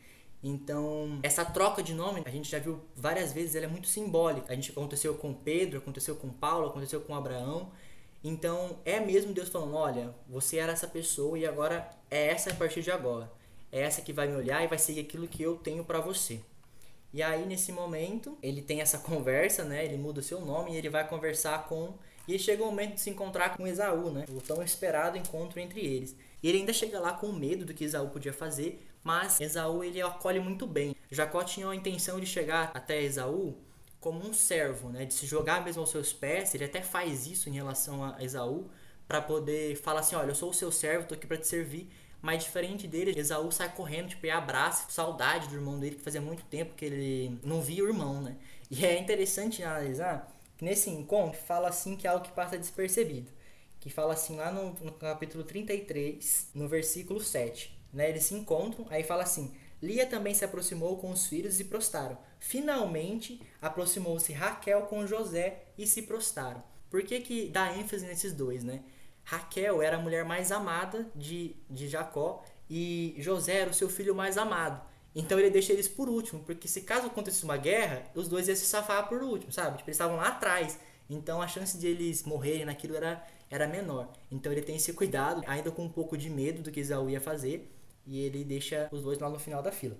Então, 0.47 1.19
essa 1.23 1.45
troca 1.45 1.83
de 1.83 1.95
nome, 1.95 2.23
a 2.25 2.31
gente 2.31 2.49
já 2.51 2.59
viu 2.59 2.81
várias 2.95 3.33
vezes, 3.33 3.57
ela 3.57 3.65
é 3.65 3.69
muito 3.69 3.89
simbólica. 3.89 4.53
A 4.53 4.55
gente 4.55 4.71
aconteceu 4.71 5.15
com 5.15 5.33
Pedro, 5.33 5.79
aconteceu 5.79 6.15
com 6.15 6.29
Paulo, 6.29 6.69
aconteceu 6.69 7.01
com 7.01 7.15
Abraão. 7.15 7.73
Então, 8.23 8.79
é 8.85 9.01
mesmo 9.01 9.33
Deus 9.33 9.49
falando: 9.49 9.75
olha, 9.75 10.15
você 10.29 10.59
era 10.59 10.73
essa 10.73 10.87
pessoa 10.87 11.39
e 11.39 11.47
agora 11.47 11.91
é 12.11 12.29
essa 12.29 12.51
a 12.51 12.55
partir 12.55 12.83
de 12.83 12.91
agora. 12.91 13.33
É 13.73 13.81
essa 13.81 14.03
que 14.03 14.13
vai 14.13 14.29
me 14.29 14.37
olhar 14.37 14.63
e 14.63 14.69
vai 14.69 14.79
seguir 14.79 15.01
aquilo 15.01 15.27
que 15.27 15.43
eu 15.43 15.57
tenho 15.57 15.85
para 15.85 15.99
você. 15.99 16.41
E 17.15 17.23
aí, 17.23 17.47
nesse 17.47 17.71
momento, 17.71 18.37
ele 18.43 18.61
tem 18.61 18.81
essa 18.81 18.99
conversa, 18.99 19.63
né? 19.63 19.85
Ele 19.85 19.97
muda 19.97 20.19
o 20.19 20.23
seu 20.23 20.41
nome 20.41 20.73
e 20.73 20.77
ele 20.77 20.89
vai 20.89 21.07
conversar 21.07 21.65
com. 21.69 21.95
E 22.27 22.37
chega 22.41 22.61
o 22.61 22.67
momento 22.67 22.95
de 22.95 23.03
se 23.03 23.09
encontrar 23.09 23.57
com 23.57 23.65
Esaú, 23.69 24.11
né? 24.11 24.25
O 24.31 24.41
tão 24.41 24.61
esperado 24.61 25.17
encontro 25.17 25.61
entre 25.61 25.81
eles. 25.81 26.17
E 26.43 26.49
ele 26.49 26.59
ainda 26.59 26.73
chega 26.73 26.99
lá 26.99 27.13
com 27.13 27.31
medo 27.31 27.65
do 27.65 27.73
que 27.73 27.85
Esaú 27.85 28.09
podia 28.09 28.33
fazer, 28.33 28.85
mas 29.05 29.41
Esaú 29.41 29.85
ele 29.85 30.03
acolhe 30.03 30.41
muito 30.41 30.67
bem. 30.67 30.97
Jacó 31.09 31.45
tinha 31.45 31.69
a 31.69 31.77
intenção 31.77 32.19
de 32.19 32.27
chegar 32.27 32.73
até 32.75 33.01
Esaú 33.01 33.57
como 34.01 34.27
um 34.27 34.33
servo, 34.33 34.89
né, 34.89 35.05
de 35.05 35.15
se 35.15 35.25
jogar 35.25 35.65
mesmo 35.65 35.83
aos 35.83 35.91
seus 35.91 36.13
pés. 36.13 36.53
Ele 36.53 36.65
até 36.65 36.83
faz 36.83 37.29
isso 37.29 37.49
em 37.49 37.53
relação 37.53 38.03
a 38.03 38.17
Esaú 38.25 38.69
para 39.07 39.23
poder 39.23 39.77
falar 39.77 40.01
assim, 40.01 40.17
olha, 40.17 40.33
eu 40.33 40.35
sou 40.35 40.51
o 40.51 40.55
seu 40.55 40.73
servo, 40.73 41.07
tô 41.07 41.15
aqui 41.15 41.29
para 41.29 41.37
te 41.37 41.47
servir. 41.47 41.89
Mas 42.25 42.43
diferente 42.43 42.89
dele, 42.89 43.13
Esaú 43.19 43.53
sai 43.53 43.71
correndo, 43.75 44.09
tipo, 44.09 44.25
e 44.25 44.31
abraça, 44.31 44.91
saudade 44.91 45.49
do 45.49 45.57
irmão 45.57 45.79
dele, 45.79 45.97
que 45.97 46.03
fazia 46.03 46.23
muito 46.23 46.43
tempo 46.45 46.75
que 46.75 46.87
ele 46.87 47.39
não 47.43 47.61
via 47.61 47.85
o 47.85 47.87
irmão, 47.89 48.23
né? 48.23 48.37
E 48.71 48.85
é 48.85 48.99
interessante 48.99 49.63
analisar 49.63 50.33
que 50.57 50.65
nesse 50.65 50.89
encontro 50.89 51.39
fala 51.39 51.69
assim 51.69 51.97
que 51.97 52.07
é 52.07 52.11
algo 52.11 52.25
que 52.25 52.33
passa 52.33 52.57
despercebido. 52.57 53.31
Que 53.79 53.91
fala 53.91 54.15
assim 54.15 54.37
lá 54.37 54.51
no, 54.51 54.73
no 54.73 54.93
capítulo 54.93 55.45
33, 55.45 56.49
no 56.55 56.67
versículo 56.67 57.21
7 57.21 57.75
né? 57.95 58.11
Eles 58.11 58.25
se 58.25 58.35
encontram, 58.35 58.87
aí 58.91 59.03
fala 59.05 59.23
assim: 59.23 59.55
Lia 59.81 60.05
também 60.05 60.35
se 60.35 60.45
aproximou 60.45 60.99
com 60.99 61.11
os 61.11 61.27
filhos 61.27 61.61
e 61.61 61.65
prostaram. 61.65 62.19
Finalmente, 62.41 63.41
aproximou-se 63.63 64.33
Raquel 64.33 64.83
com 64.83 65.07
José 65.07 65.63
e 65.79 65.87
se 65.87 66.03
prostaram. 66.03 66.63
Por 66.91 67.03
que, 67.03 67.21
que 67.21 67.49
dá 67.49 67.77
ênfase 67.77 68.05
nesses 68.05 68.33
dois, 68.33 68.63
né? 68.65 68.83
Raquel 69.25 69.83
era 69.83 69.97
a 69.97 70.01
mulher 70.01 70.25
mais 70.25 70.53
amada 70.53 71.11
de, 71.15 71.57
de 71.69 71.89
Jacó 71.89 72.45
e 72.69 73.15
José 73.19 73.61
era 73.61 73.71
o 73.71 73.75
seu 73.75 73.89
filho 73.89 74.15
mais 74.15 74.37
amado. 74.37 74.81
Então 75.15 75.39
ele 75.39 75.51
deixa 75.51 75.73
eles 75.73 75.87
por 75.87 76.09
último, 76.09 76.43
porque 76.43 76.67
se 76.67 76.81
caso 76.81 77.07
acontecesse 77.07 77.45
uma 77.45 77.57
guerra, 77.57 78.05
os 78.15 78.29
dois 78.29 78.49
iam 78.49 78.57
se 78.57 78.67
safar 78.67 79.09
por 79.09 79.23
último, 79.23 79.53
sabe? 79.53 79.79
Tipo, 79.79 79.89
eles 79.89 79.97
estavam 79.97 80.17
lá 80.17 80.29
atrás. 80.29 80.79
Então 81.09 81.41
a 81.41 81.47
chance 81.47 81.79
de 81.79 81.87
eles 81.87 82.25
morrerem 82.25 82.65
naquilo 82.65 82.97
era, 82.97 83.25
era 83.51 83.67
menor. 83.67 84.13
Então 84.31 84.51
ele 84.51 84.63
tem 84.63 84.77
esse 84.77 84.93
cuidado, 84.93 85.43
ainda 85.47 85.71
com 85.71 85.85
um 85.85 85.89
pouco 85.89 86.17
de 86.17 86.29
medo 86.29 86.63
do 86.63 86.71
que 86.71 86.81
Isaú 86.81 87.09
ia 87.09 87.21
fazer 87.21 87.71
e 88.07 88.21
ele 88.21 88.45
deixa 88.45 88.89
os 88.91 89.03
dois 89.03 89.19
lá 89.19 89.29
no 89.31 89.39
final 89.39 89.63
da 89.63 89.71
fila. 89.71 89.97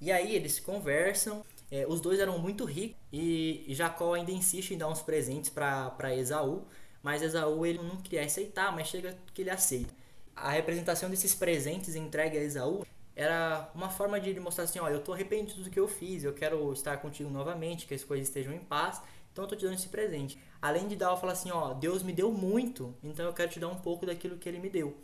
E 0.00 0.12
aí 0.12 0.34
eles 0.34 0.60
conversam, 0.60 1.42
é, 1.70 1.86
os 1.86 2.00
dois 2.00 2.20
eram 2.20 2.38
muito 2.38 2.64
ricos 2.64 2.96
e 3.12 3.66
Jacó 3.70 4.14
ainda 4.14 4.30
insiste 4.30 4.72
em 4.72 4.78
dar 4.78 4.88
uns 4.88 5.02
presentes 5.02 5.50
para 5.50 6.14
Esaú, 6.14 6.64
mas 7.04 7.20
Esaú 7.20 7.66
ele 7.66 7.78
não 7.78 7.98
queria 7.98 8.24
aceitar, 8.24 8.74
mas 8.74 8.88
chega 8.88 9.14
que 9.34 9.42
ele 9.42 9.50
aceita. 9.50 9.92
A 10.34 10.50
representação 10.50 11.10
desses 11.10 11.34
presentes 11.34 11.94
entregue 11.94 12.38
a 12.38 12.42
Esaú 12.42 12.84
era 13.14 13.70
uma 13.74 13.90
forma 13.90 14.18
de 14.18 14.30
ele 14.30 14.40
mostrar 14.40 14.64
assim, 14.64 14.80
ó, 14.80 14.88
eu 14.88 15.00
tô 15.00 15.12
arrependido 15.12 15.62
do 15.62 15.70
que 15.70 15.78
eu 15.78 15.86
fiz, 15.86 16.24
eu 16.24 16.32
quero 16.32 16.72
estar 16.72 16.96
contigo 16.96 17.28
novamente, 17.28 17.86
que 17.86 17.92
as 17.92 18.02
coisas 18.02 18.26
estejam 18.26 18.54
em 18.54 18.58
paz, 18.58 19.02
então 19.30 19.44
eu 19.44 19.48
tô 19.48 19.54
te 19.54 19.66
dando 19.66 19.74
esse 19.74 19.88
presente. 19.88 20.38
Além 20.62 20.88
de 20.88 20.96
dar, 20.96 21.10
eu 21.10 21.16
falo 21.18 21.30
assim, 21.30 21.50
ó, 21.50 21.74
Deus 21.74 22.02
me 22.02 22.12
deu 22.12 22.32
muito, 22.32 22.96
então 23.02 23.26
eu 23.26 23.34
quero 23.34 23.50
te 23.50 23.60
dar 23.60 23.68
um 23.68 23.76
pouco 23.76 24.06
daquilo 24.06 24.38
que 24.38 24.48
ele 24.48 24.58
me 24.58 24.70
deu. 24.70 24.96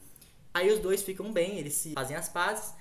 Aí 0.54 0.72
os 0.72 0.80
dois 0.80 1.02
ficam 1.02 1.30
bem, 1.30 1.58
eles 1.58 1.74
se 1.74 1.92
fazem 1.92 2.16
as 2.16 2.30
pazes. 2.30 2.74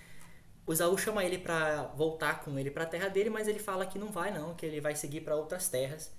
O 0.65 0.73
Saul 0.73 0.97
chama 0.97 1.25
ele 1.25 1.37
para 1.37 1.83
voltar 1.95 2.41
com 2.41 2.57
ele 2.57 2.71
para 2.71 2.83
a 2.83 2.87
terra 2.87 3.09
dele, 3.09 3.29
mas 3.29 3.49
ele 3.49 3.59
fala 3.59 3.85
que 3.85 3.99
não 3.99 4.11
vai 4.11 4.31
não, 4.31 4.55
que 4.55 4.65
ele 4.65 4.79
vai 4.79 4.95
seguir 4.95 5.21
para 5.21 5.35
outras 5.35 5.67
terras. 5.67 6.09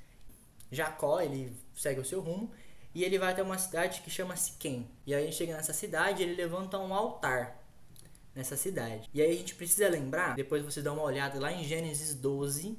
Jacó, 0.70 1.20
ele 1.20 1.56
segue 1.74 1.98
o 1.98 2.04
seu 2.04 2.20
rumo. 2.20 2.52
E 2.94 3.04
ele 3.04 3.18
vai 3.18 3.32
até 3.32 3.42
uma 3.42 3.58
cidade 3.58 4.00
que 4.00 4.10
chama 4.10 4.36
Siquém. 4.36 4.88
E 5.06 5.14
aí 5.14 5.24
gente 5.26 5.36
chega 5.36 5.56
nessa 5.56 5.72
cidade 5.72 6.22
ele 6.22 6.34
levanta 6.34 6.78
um 6.78 6.92
altar 6.92 7.60
nessa 8.34 8.56
cidade. 8.56 9.08
E 9.12 9.22
aí 9.22 9.30
a 9.30 9.36
gente 9.36 9.54
precisa 9.54 9.88
lembrar, 9.88 10.34
depois 10.34 10.64
você 10.64 10.82
dá 10.82 10.92
uma 10.92 11.02
olhada 11.02 11.38
lá 11.38 11.52
em 11.52 11.64
Gênesis 11.64 12.14
12, 12.14 12.78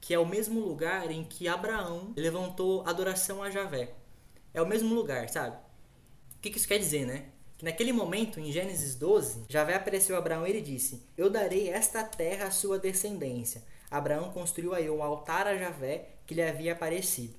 que 0.00 0.14
é 0.14 0.18
o 0.18 0.26
mesmo 0.26 0.60
lugar 0.60 1.10
em 1.10 1.24
que 1.24 1.48
Abraão 1.48 2.12
levantou 2.16 2.86
adoração 2.86 3.42
a 3.42 3.50
Javé. 3.50 3.94
É 4.52 4.60
o 4.60 4.66
mesmo 4.66 4.94
lugar, 4.94 5.28
sabe? 5.28 5.56
O 6.36 6.40
que, 6.40 6.50
que 6.50 6.58
isso 6.58 6.66
quer 6.66 6.78
dizer, 6.78 7.06
né? 7.06 7.26
Que 7.58 7.64
naquele 7.64 7.92
momento, 7.92 8.40
em 8.40 8.50
Gênesis 8.50 8.94
12, 8.94 9.44
Javé 9.48 9.74
apareceu 9.74 10.16
a 10.16 10.18
Abraão 10.18 10.46
e 10.46 10.50
ele 10.50 10.62
disse: 10.62 11.02
Eu 11.16 11.28
darei 11.28 11.68
esta 11.68 12.02
terra 12.02 12.46
à 12.46 12.50
sua 12.50 12.78
descendência. 12.78 13.62
Abraão 13.90 14.30
construiu 14.30 14.72
aí 14.72 14.88
um 14.88 15.02
altar 15.02 15.46
a 15.46 15.56
Javé 15.56 16.08
que 16.26 16.34
lhe 16.34 16.42
havia 16.42 16.72
aparecido. 16.72 17.34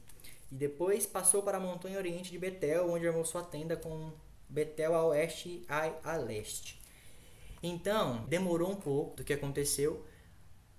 E 0.51 0.55
depois 0.55 1.05
passou 1.05 1.41
para 1.41 1.57
a 1.57 1.61
montanha 1.61 1.97
oriente 1.97 2.31
de 2.31 2.37
Betel, 2.37 2.91
onde 2.91 3.07
armou 3.07 3.23
sua 3.23 3.41
tenda 3.41 3.77
com 3.77 4.11
Betel 4.49 4.93
a 4.93 5.05
oeste 5.05 5.49
e 5.49 5.65
Ai 5.69 5.95
a 6.03 6.17
leste. 6.17 6.81
Então, 7.63 8.25
demorou 8.27 8.71
um 8.71 8.75
pouco 8.75 9.17
do 9.17 9.23
que 9.23 9.33
aconteceu, 9.33 10.05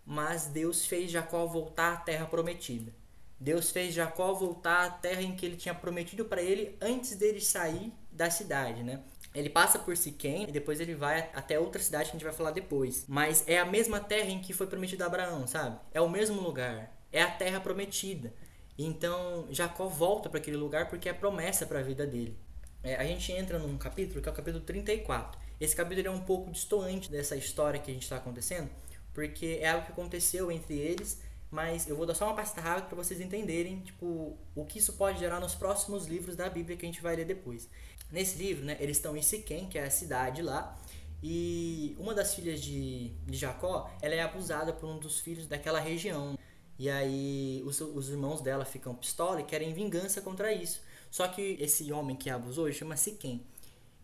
mas 0.04 0.46
Deus 0.46 0.84
fez 0.84 1.10
Jacó 1.10 1.46
voltar 1.46 1.94
à 1.94 1.96
terra 1.96 2.26
prometida. 2.26 2.92
Deus 3.38 3.70
fez 3.70 3.94
Jacó 3.94 4.32
voltar 4.34 4.86
à 4.86 4.90
terra 4.90 5.22
em 5.22 5.34
que 5.34 5.46
ele 5.46 5.56
tinha 5.56 5.74
prometido 5.74 6.24
para 6.24 6.42
ele 6.42 6.76
antes 6.80 7.16
dele 7.16 7.40
sair 7.40 7.92
da 8.10 8.30
cidade, 8.30 8.82
né? 8.82 9.02
Ele 9.34 9.48
passa 9.48 9.78
por 9.78 9.96
Siquém 9.96 10.44
e 10.44 10.52
depois 10.52 10.78
ele 10.80 10.94
vai 10.94 11.30
até 11.34 11.58
outra 11.58 11.82
cidade 11.82 12.04
que 12.04 12.10
a 12.10 12.18
gente 12.18 12.24
vai 12.24 12.34
falar 12.34 12.50
depois. 12.50 13.04
Mas 13.08 13.42
é 13.48 13.58
a 13.58 13.64
mesma 13.64 13.98
terra 13.98 14.28
em 14.28 14.40
que 14.40 14.52
foi 14.52 14.66
prometido 14.66 15.02
a 15.02 15.06
Abraão, 15.06 15.46
sabe? 15.46 15.78
É 15.92 16.00
o 16.00 16.08
mesmo 16.08 16.40
lugar. 16.40 16.94
É 17.10 17.22
a 17.22 17.30
terra 17.30 17.58
prometida. 17.58 18.32
Então 18.78 19.46
Jacó 19.50 19.86
volta 19.86 20.28
para 20.28 20.38
aquele 20.38 20.56
lugar 20.56 20.88
porque 20.88 21.08
é 21.08 21.12
promessa 21.12 21.66
para 21.66 21.80
a 21.80 21.82
vida 21.82 22.06
dele. 22.06 22.36
É, 22.82 22.96
a 22.96 23.04
gente 23.04 23.30
entra 23.32 23.58
num 23.58 23.78
capítulo 23.78 24.20
que 24.20 24.28
é 24.28 24.32
o 24.32 24.34
capítulo 24.34 24.64
34. 24.64 25.40
Esse 25.60 25.76
capítulo 25.76 26.08
é 26.08 26.10
um 26.10 26.20
pouco 26.20 26.50
distoante 26.50 27.10
dessa 27.10 27.36
história 27.36 27.78
que 27.78 27.90
a 27.90 27.94
gente 27.94 28.02
está 28.02 28.16
acontecendo, 28.16 28.68
porque 29.14 29.58
é 29.60 29.70
algo 29.70 29.86
que 29.86 29.92
aconteceu 29.92 30.50
entre 30.50 30.76
eles, 30.76 31.20
mas 31.50 31.86
eu 31.88 31.94
vou 31.94 32.04
dar 32.04 32.14
só 32.14 32.26
uma 32.26 32.34
passada 32.34 32.60
rápida 32.62 32.88
para 32.88 32.96
vocês 32.96 33.20
entenderem 33.20 33.78
tipo, 33.80 34.36
o 34.54 34.64
que 34.64 34.78
isso 34.78 34.94
pode 34.94 35.20
gerar 35.20 35.38
nos 35.38 35.54
próximos 35.54 36.06
livros 36.06 36.34
da 36.34 36.48
Bíblia 36.48 36.76
que 36.76 36.84
a 36.84 36.88
gente 36.88 37.00
vai 37.00 37.14
ler 37.14 37.26
depois. 37.26 37.68
Nesse 38.10 38.36
livro, 38.36 38.64
né, 38.64 38.76
eles 38.80 38.96
estão 38.96 39.16
em 39.16 39.22
Siquém, 39.22 39.68
que 39.68 39.78
é 39.78 39.84
a 39.84 39.90
cidade 39.90 40.42
lá, 40.42 40.76
e 41.22 41.94
uma 42.00 42.14
das 42.14 42.34
filhas 42.34 42.60
de, 42.60 43.10
de 43.24 43.38
Jacó, 43.38 43.88
ela 44.02 44.14
é 44.14 44.22
abusada 44.22 44.72
por 44.72 44.88
um 44.88 44.98
dos 44.98 45.20
filhos 45.20 45.46
daquela 45.46 45.78
região. 45.78 46.36
E 46.82 46.90
aí 46.90 47.62
os, 47.64 47.80
os 47.80 48.10
irmãos 48.10 48.40
dela 48.40 48.64
ficam 48.64 48.94
pistola 48.94 49.40
e 49.40 49.44
querem 49.44 49.72
vingança 49.72 50.20
contra 50.20 50.52
isso. 50.52 50.82
Só 51.10 51.28
que 51.28 51.56
esse 51.60 51.92
homem 51.92 52.16
que 52.16 52.28
abusou, 52.28 52.66
ele 52.66 52.76
chama 52.76 52.96
Siquém 52.96 53.46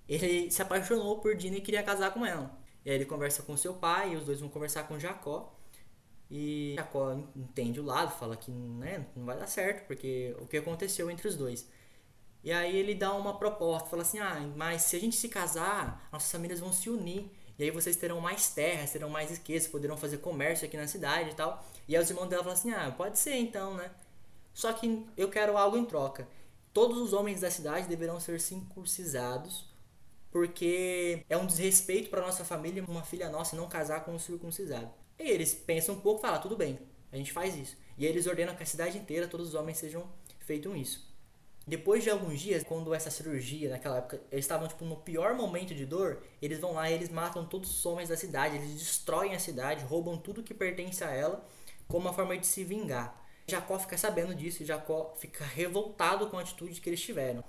ele 0.09 0.51
se 0.51 0.63
apaixonou 0.63 1.19
por 1.19 1.37
Dina 1.37 1.59
e 1.59 1.61
queria 1.61 1.83
casar 1.83 2.13
com 2.15 2.25
ela. 2.25 2.57
E 2.85 2.91
aí 2.91 2.97
ele 2.97 3.05
conversa 3.05 3.43
com 3.43 3.57
seu 3.57 3.75
pai, 3.75 4.13
e 4.13 4.17
os 4.17 4.25
dois 4.25 4.41
vão 4.41 4.49
conversar 4.49 4.85
com 4.85 4.99
Jacó. 4.99 5.53
E 6.31 6.75
Jacó 6.77 7.13
entende 7.37 7.81
o 7.81 7.85
lado, 7.85 8.13
fala 8.19 8.37
que 8.37 8.51
né, 8.51 9.07
não 9.17 9.27
vai 9.27 9.37
dar 9.39 9.47
certo, 9.47 9.87
porque 9.87 10.37
o 10.41 10.47
que 10.47 10.57
aconteceu 10.57 11.11
entre 11.11 11.29
os 11.29 11.37
dois. 11.37 11.69
E 12.45 12.53
aí 12.53 12.77
ele 12.77 12.95
dá 12.95 13.13
uma 13.15 13.37
proposta, 13.39 13.89
fala 13.89 14.03
assim: 14.03 14.19
"Ah, 14.19 14.41
mas 14.57 14.83
se 14.83 14.97
a 14.97 15.01
gente 15.01 15.17
se 15.17 15.29
casar, 15.29 16.09
nossas 16.13 16.31
famílias 16.31 16.61
vão 16.61 16.73
se 16.73 16.89
unir, 16.89 17.31
e 17.59 17.65
aí 17.65 17.71
vocês 17.71 17.97
terão 17.97 18.21
mais 18.21 18.51
terras, 18.51 18.93
terão 18.93 19.11
mais 19.11 19.31
riqueza, 19.31 19.69
poderão 19.69 19.97
fazer 19.97 20.19
comércio 20.19 20.67
aqui 20.67 20.77
na 20.77 20.87
cidade 20.87 21.31
e 21.31 21.35
tal". 21.35 21.65
E 21.89 21.97
aí 21.97 22.03
os 22.03 22.11
irmãos 22.11 22.29
dela 22.29 22.45
falam 22.45 22.59
assim: 22.59 22.71
"Ah, 22.73 22.93
pode 22.97 23.19
ser 23.19 23.35
então, 23.37 23.75
né? 23.75 23.91
Só 24.55 24.73
que 24.73 25.07
eu 25.17 25.31
quero 25.31 25.57
algo 25.57 25.77
em 25.77 25.85
troca. 25.85 26.29
Todos 26.73 26.99
os 26.99 27.13
homens 27.13 27.41
da 27.41 27.51
cidade 27.51 27.89
deverão 27.89 28.21
ser 28.21 28.41
circuncisados 28.41 29.67
porque 30.31 31.25
é 31.29 31.37
um 31.37 31.47
desrespeito 31.47 32.11
para 32.11 32.21
nossa 32.21 32.45
família 32.45 32.85
uma 32.87 33.03
filha 33.03 33.31
nossa 33.31 33.57
não 33.57 33.69
casar 33.69 34.05
com 34.05 34.13
um 34.13 34.19
circuncisado. 34.19 34.91
E 35.19 35.29
eles 35.29 35.55
pensam 35.55 35.95
um 35.97 36.01
pouco 36.01 36.21
e 36.21 36.23
falam, 36.23 36.41
tudo 36.41 36.57
bem, 36.57 36.79
a 37.11 37.17
gente 37.17 37.33
faz 37.33 37.57
isso. 37.57 37.77
E 37.97 38.07
eles 38.07 38.27
ordenam 38.27 38.55
que 38.55 38.63
a 38.63 38.67
cidade 38.67 38.99
inteira, 38.99 39.27
todos 39.27 39.49
os 39.49 39.55
homens 39.55 39.79
sejam 39.79 40.07
feitos 40.41 40.77
isso. 40.77 41.09
Depois 41.67 42.03
de 42.03 42.09
alguns 42.09 42.41
dias, 42.41 42.63
quando 42.63 42.95
essa 42.95 43.11
cirurgia, 43.11 43.69
naquela 43.71 43.99
época, 43.99 44.23
eles 44.33 44.45
estavam 44.45 44.69
tipo, 44.69 44.85
no 44.85 44.97
pior 44.97 45.35
momento 45.35 45.75
de 45.75 45.85
dor, 45.85 46.23
eles 46.41 46.59
vão 46.59 46.73
lá 46.73 46.91
e 46.91 46.95
eles 46.95 47.11
matam 47.11 47.45
todos 47.45 47.71
os 47.71 47.85
homens 47.85 48.09
da 48.09 48.17
cidade, 48.17 48.57
eles 48.57 48.73
destroem 48.73 49.35
a 49.35 49.39
cidade, 49.39 49.85
roubam 49.85 50.17
tudo 50.17 50.43
que 50.43 50.55
pertence 50.55 51.05
a 51.05 51.11
ela, 51.11 51.45
como 51.89 52.07
uma 52.07 52.13
forma 52.13 52.37
de 52.37 52.47
se 52.47 52.63
vingar. 52.63 53.25
Jacó 53.49 53.79
fica 53.79 53.97
sabendo 53.97 54.35
disso 54.35 54.63
e 54.63 54.67
Jacó 54.67 55.15
fica 55.17 55.43
revoltado 55.45 56.27
com 56.29 56.37
a 56.37 56.43
atitude 56.43 56.81
que 56.81 56.91
eles 56.91 57.01
tiveram. 57.01 57.43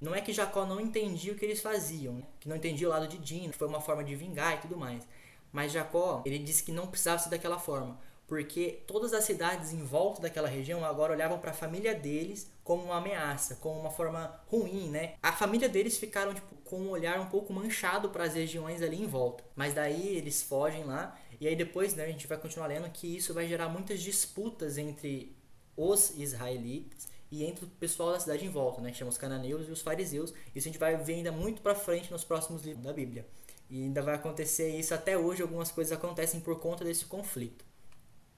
Não 0.00 0.14
é 0.14 0.20
que 0.20 0.32
Jacó 0.32 0.66
não 0.66 0.80
entendia 0.80 1.32
o 1.32 1.36
que 1.36 1.44
eles 1.44 1.62
faziam, 1.62 2.20
que 2.40 2.48
não 2.48 2.56
entendia 2.56 2.88
o 2.88 2.90
lado 2.90 3.06
de 3.06 3.16
Dina, 3.16 3.52
que 3.52 3.58
foi 3.58 3.68
uma 3.68 3.80
forma 3.80 4.02
de 4.02 4.14
vingar 4.16 4.54
e 4.56 4.60
tudo 4.60 4.76
mais. 4.76 5.06
Mas 5.52 5.72
Jacó, 5.72 6.22
ele 6.26 6.38
disse 6.38 6.64
que 6.64 6.72
não 6.72 6.88
precisava 6.88 7.20
ser 7.20 7.30
daquela 7.30 7.58
forma, 7.58 7.98
porque 8.26 8.82
todas 8.88 9.12
as 9.12 9.24
cidades 9.24 9.72
em 9.72 9.84
volta 9.84 10.20
daquela 10.20 10.48
região 10.48 10.84
agora 10.84 11.12
olhavam 11.12 11.38
para 11.38 11.52
a 11.52 11.54
família 11.54 11.94
deles 11.94 12.50
como 12.64 12.82
uma 12.82 12.96
ameaça, 12.96 13.54
como 13.56 13.78
uma 13.78 13.90
forma 13.90 14.40
ruim, 14.48 14.88
né? 14.90 15.14
A 15.22 15.32
família 15.32 15.68
deles 15.68 15.96
ficaram 15.96 16.34
tipo, 16.34 16.54
com 16.64 16.78
um 16.78 16.90
olhar 16.90 17.20
um 17.20 17.26
pouco 17.26 17.52
manchado 17.52 18.08
para 18.08 18.24
as 18.24 18.34
regiões 18.34 18.82
ali 18.82 19.00
em 19.00 19.06
volta. 19.06 19.44
Mas 19.54 19.74
daí 19.74 20.16
eles 20.16 20.42
fogem 20.42 20.82
lá 20.84 21.16
e 21.40 21.48
aí 21.48 21.56
depois 21.56 21.94
né, 21.94 22.04
a 22.04 22.08
gente 22.08 22.26
vai 22.26 22.38
continuar 22.38 22.66
lendo 22.66 22.88
que 22.90 23.16
isso 23.16 23.34
vai 23.34 23.46
gerar 23.46 23.68
muitas 23.68 24.00
disputas 24.00 24.78
entre 24.78 25.36
os 25.76 26.16
israelitas 26.18 27.08
e 27.30 27.44
entre 27.44 27.64
o 27.64 27.68
pessoal 27.68 28.12
da 28.12 28.20
cidade 28.20 28.44
em 28.44 28.48
volta, 28.48 28.80
né, 28.80 28.90
que 28.90 28.96
chama 28.96 29.10
os 29.10 29.18
cananeus 29.18 29.68
e 29.68 29.70
os 29.70 29.82
fariseus. 29.82 30.32
Isso 30.54 30.68
a 30.68 30.70
gente 30.70 30.78
vai 30.78 30.96
ver 30.96 31.14
ainda 31.14 31.32
muito 31.32 31.62
para 31.62 31.74
frente 31.74 32.10
nos 32.10 32.24
próximos 32.24 32.62
livros 32.62 32.84
da 32.84 32.92
Bíblia. 32.92 33.26
E 33.68 33.82
ainda 33.82 34.02
vai 34.02 34.14
acontecer 34.14 34.68
isso 34.78 34.94
até 34.94 35.16
hoje, 35.16 35.42
algumas 35.42 35.72
coisas 35.72 35.92
acontecem 35.92 36.40
por 36.40 36.60
conta 36.60 36.84
desse 36.84 37.06
conflito. 37.06 37.64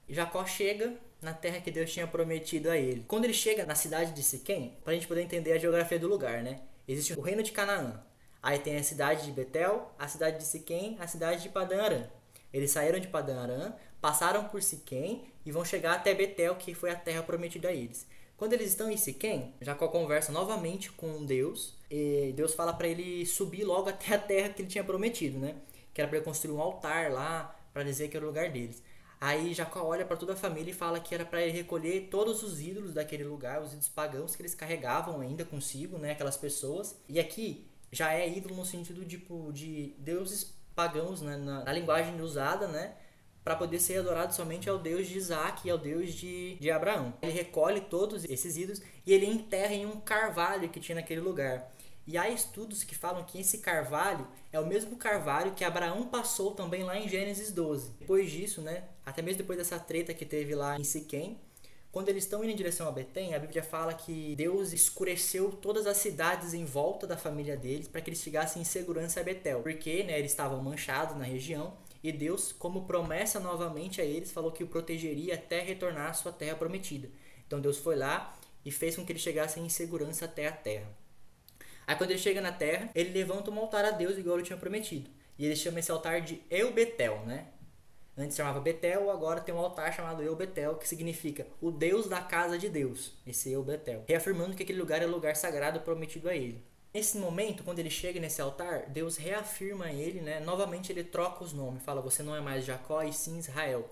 Jacó 0.09 0.45
chega 0.45 0.95
na 1.21 1.33
terra 1.33 1.59
que 1.59 1.69
Deus 1.69 1.91
tinha 1.91 2.07
prometido 2.07 2.69
a 2.69 2.77
ele. 2.77 3.03
Quando 3.07 3.25
ele 3.25 3.33
chega 3.33 3.65
na 3.65 3.75
cidade 3.75 4.13
de 4.13 4.23
Siquém, 4.23 4.77
para 4.83 4.93
a 4.93 4.95
gente 4.95 5.07
poder 5.07 5.21
entender 5.21 5.51
a 5.51 5.57
geografia 5.57 5.99
do 5.99 6.07
lugar, 6.07 6.41
né? 6.41 6.61
Existe 6.87 7.13
o 7.13 7.21
reino 7.21 7.43
de 7.43 7.51
Canaã. 7.51 8.01
Aí 8.41 8.59
tem 8.59 8.77
a 8.77 8.83
cidade 8.83 9.25
de 9.25 9.31
Betel, 9.31 9.93
a 9.99 10.07
cidade 10.07 10.37
de 10.37 10.45
Siquém, 10.45 10.95
a 10.99 11.07
cidade 11.07 11.43
de 11.43 11.49
Padã 11.49 11.81
Aram. 11.81 12.07
Eles 12.57 12.71
saíram 12.71 12.99
de 12.99 13.07
Padã 13.07 13.39
Aram, 13.39 13.75
passaram 14.01 14.45
por 14.45 14.63
Siquém 14.63 15.25
e 15.45 15.51
vão 15.51 15.63
chegar 15.63 15.93
até 15.93 16.13
Betel, 16.15 16.55
que 16.55 16.73
foi 16.73 16.89
a 16.89 16.95
terra 16.95 17.21
prometida 17.21 17.67
a 17.67 17.71
eles. 17.71 18.07
Quando 18.35 18.53
eles 18.53 18.69
estão 18.69 18.89
em 18.89 18.97
Siquém, 18.97 19.53
Jacó 19.61 19.87
conversa 19.87 20.31
novamente 20.31 20.91
com 20.91 21.23
Deus 21.23 21.75
e 21.89 22.33
Deus 22.35 22.55
fala 22.55 22.73
para 22.73 22.87
ele 22.87 23.27
subir 23.27 23.63
logo 23.63 23.89
até 23.89 24.15
a 24.15 24.17
terra 24.17 24.49
que 24.49 24.63
ele 24.63 24.69
tinha 24.69 24.83
prometido, 24.83 25.37
né? 25.37 25.55
Que 25.93 26.01
era 26.01 26.09
para 26.09 26.19
construir 26.21 26.55
um 26.55 26.61
altar 26.61 27.11
lá 27.11 27.55
para 27.71 27.83
dizer 27.83 28.07
que 28.07 28.17
era 28.17 28.25
o 28.25 28.29
lugar 28.29 28.51
deles. 28.51 28.81
Aí 29.21 29.53
Jacó 29.53 29.83
olha 29.83 30.05
para 30.05 30.17
toda 30.17 30.33
a 30.33 30.35
família 30.35 30.71
e 30.71 30.73
fala 30.73 30.99
que 30.99 31.13
era 31.13 31.25
para 31.25 31.43
ele 31.43 31.51
recolher 31.51 32.07
todos 32.09 32.41
os 32.41 32.59
ídolos 32.59 32.95
daquele 32.95 33.23
lugar, 33.23 33.61
os 33.61 33.69
ídolos 33.69 33.87
pagãos 33.87 34.35
que 34.35 34.41
eles 34.41 34.55
carregavam 34.55 35.21
ainda 35.21 35.45
consigo, 35.45 35.99
né, 35.99 36.11
aquelas 36.11 36.37
pessoas. 36.37 36.95
E 37.07 37.19
aqui 37.19 37.67
já 37.91 38.13
é 38.13 38.27
ídolo 38.27 38.55
no 38.55 38.65
sentido 38.65 39.05
tipo 39.05 39.51
de 39.53 39.93
deuses 39.99 40.56
pagãos, 40.77 41.23
né, 41.23 41.35
na, 41.37 41.63
na 41.63 41.73
linguagem 41.73 42.21
usada, 42.21 42.67
né? 42.67 42.93
para 43.43 43.55
poder 43.55 43.79
ser 43.79 43.99
adorado 43.99 44.35
somente 44.35 44.69
ao 44.69 44.77
Deus 44.77 45.07
de 45.07 45.17
Isaac 45.17 45.65
e 45.65 45.71
ao 45.71 45.77
Deus 45.77 46.13
de, 46.13 46.57
de 46.59 46.69
Abraão. 46.69 47.13
Ele 47.21 47.31
recolhe 47.31 47.79
todos 47.79 48.25
esses 48.25 48.57
ídolos 48.57 48.81
e 49.05 49.13
ele 49.13 49.25
enterra 49.25 49.73
em 49.73 49.85
um 49.85 50.01
carvalho 50.01 50.67
que 50.67 50.81
tinha 50.81 50.97
naquele 50.97 51.21
lugar. 51.21 51.71
E 52.05 52.17
há 52.17 52.29
estudos 52.29 52.83
que 52.83 52.93
falam 52.93 53.23
que 53.23 53.39
esse 53.39 53.59
carvalho 53.59 54.27
é 54.51 54.59
o 54.59 54.67
mesmo 54.67 54.97
carvalho 54.97 55.53
que 55.53 55.63
Abraão 55.63 56.07
passou 56.07 56.51
também 56.51 56.83
lá 56.83 56.99
em 56.99 57.07
Gênesis 57.07 57.49
12. 57.53 57.91
Depois 57.99 58.29
disso, 58.29 58.61
né, 58.61 58.83
até 59.05 59.21
mesmo 59.21 59.37
depois 59.37 59.57
dessa 59.57 59.79
treta 59.79 60.13
que 60.13 60.25
teve 60.25 60.53
lá 60.53 60.77
em 60.77 60.83
Siquém, 60.83 61.39
quando 61.97 62.09
eles 62.09 62.25
estão 62.25 62.43
indo 62.43 62.53
em 62.53 62.55
direção 62.55 62.87
a 62.87 62.91
Betém, 62.91 63.33
a 63.33 63.39
Bíblia 63.39 63.63
fala 63.63 63.91
que 63.91 64.35
Deus 64.35 64.71
escureceu 64.71 65.51
todas 65.51 65.87
as 65.87 65.97
cidades 65.97 66.53
em 66.53 66.63
volta 66.63 67.07
da 67.07 67.17
família 67.17 67.57
deles 67.57 67.87
para 67.87 67.99
que 68.01 68.11
eles 68.11 68.21
ficassem 68.21 68.61
em 68.61 68.65
segurança 68.65 69.19
a 69.19 69.23
Betel, 69.23 69.63
porque 69.63 70.03
né, 70.03 70.19
eles 70.19 70.29
estavam 70.29 70.61
manchados 70.61 71.17
na 71.17 71.23
região 71.23 71.75
e 72.03 72.11
Deus, 72.11 72.51
como 72.51 72.85
promessa 72.85 73.39
novamente 73.39 73.99
a 73.99 74.05
eles, 74.05 74.31
falou 74.31 74.51
que 74.51 74.63
o 74.63 74.67
protegeria 74.67 75.33
até 75.33 75.59
retornar 75.59 76.11
à 76.11 76.13
sua 76.13 76.31
terra 76.31 76.55
prometida. 76.55 77.09
Então 77.47 77.59
Deus 77.59 77.79
foi 77.79 77.95
lá 77.95 78.37
e 78.63 78.69
fez 78.69 78.95
com 78.95 79.03
que 79.03 79.11
eles 79.11 79.23
chegassem 79.23 79.65
em 79.65 79.69
segurança 79.69 80.25
até 80.25 80.45
a 80.45 80.51
terra. 80.51 80.95
Aí 81.87 81.95
quando 81.95 82.11
ele 82.11 82.19
chega 82.19 82.41
na 82.41 82.51
terra, 82.51 82.91
ele 82.93 83.09
levanta 83.09 83.49
um 83.49 83.57
altar 83.57 83.83
a 83.83 83.89
Deus 83.89 84.19
igual 84.19 84.37
ele 84.37 84.45
tinha 84.45 84.59
prometido. 84.59 85.09
E 85.35 85.47
ele 85.47 85.55
chama 85.55 85.79
esse 85.79 85.89
altar 85.89 86.21
de 86.21 86.43
El 86.47 86.71
Betel, 86.73 87.25
né? 87.25 87.47
Antes 88.17 88.35
chamava 88.35 88.59
Betel, 88.59 89.11
agora 89.11 89.41
tem 89.41 89.53
um 89.53 89.59
altar 89.59 89.93
chamado 89.93 90.23
El 90.23 90.35
Betel, 90.35 90.75
que 90.75 90.87
significa 90.87 91.45
o 91.61 91.69
Deus 91.69 92.07
da 92.07 92.19
casa 92.19 92.57
de 92.57 92.67
Deus. 92.67 93.13
Esse 93.27 93.53
El 93.53 93.63
Betel. 93.63 94.03
Reafirmando 94.07 94.55
que 94.55 94.63
aquele 94.63 94.79
lugar 94.79 95.03
é 95.03 95.05
lugar 95.05 95.35
sagrado 95.35 95.81
prometido 95.81 96.27
a 96.27 96.35
ele. 96.35 96.65
Nesse 96.91 97.19
momento, 97.19 97.63
quando 97.63 97.77
ele 97.77 97.91
chega 97.91 98.19
nesse 98.19 98.41
altar, 98.41 98.89
Deus 98.89 99.17
reafirma 99.17 99.91
ele, 99.91 100.19
né? 100.19 100.39
Novamente 100.39 100.91
ele 100.91 101.03
troca 101.03 101.43
os 101.43 101.53
nomes, 101.53 101.83
fala: 101.83 102.01
Você 102.01 102.23
não 102.23 102.35
é 102.35 102.41
mais 102.41 102.65
Jacó 102.65 103.03
e 103.03 103.13
sim 103.13 103.37
Israel. 103.37 103.87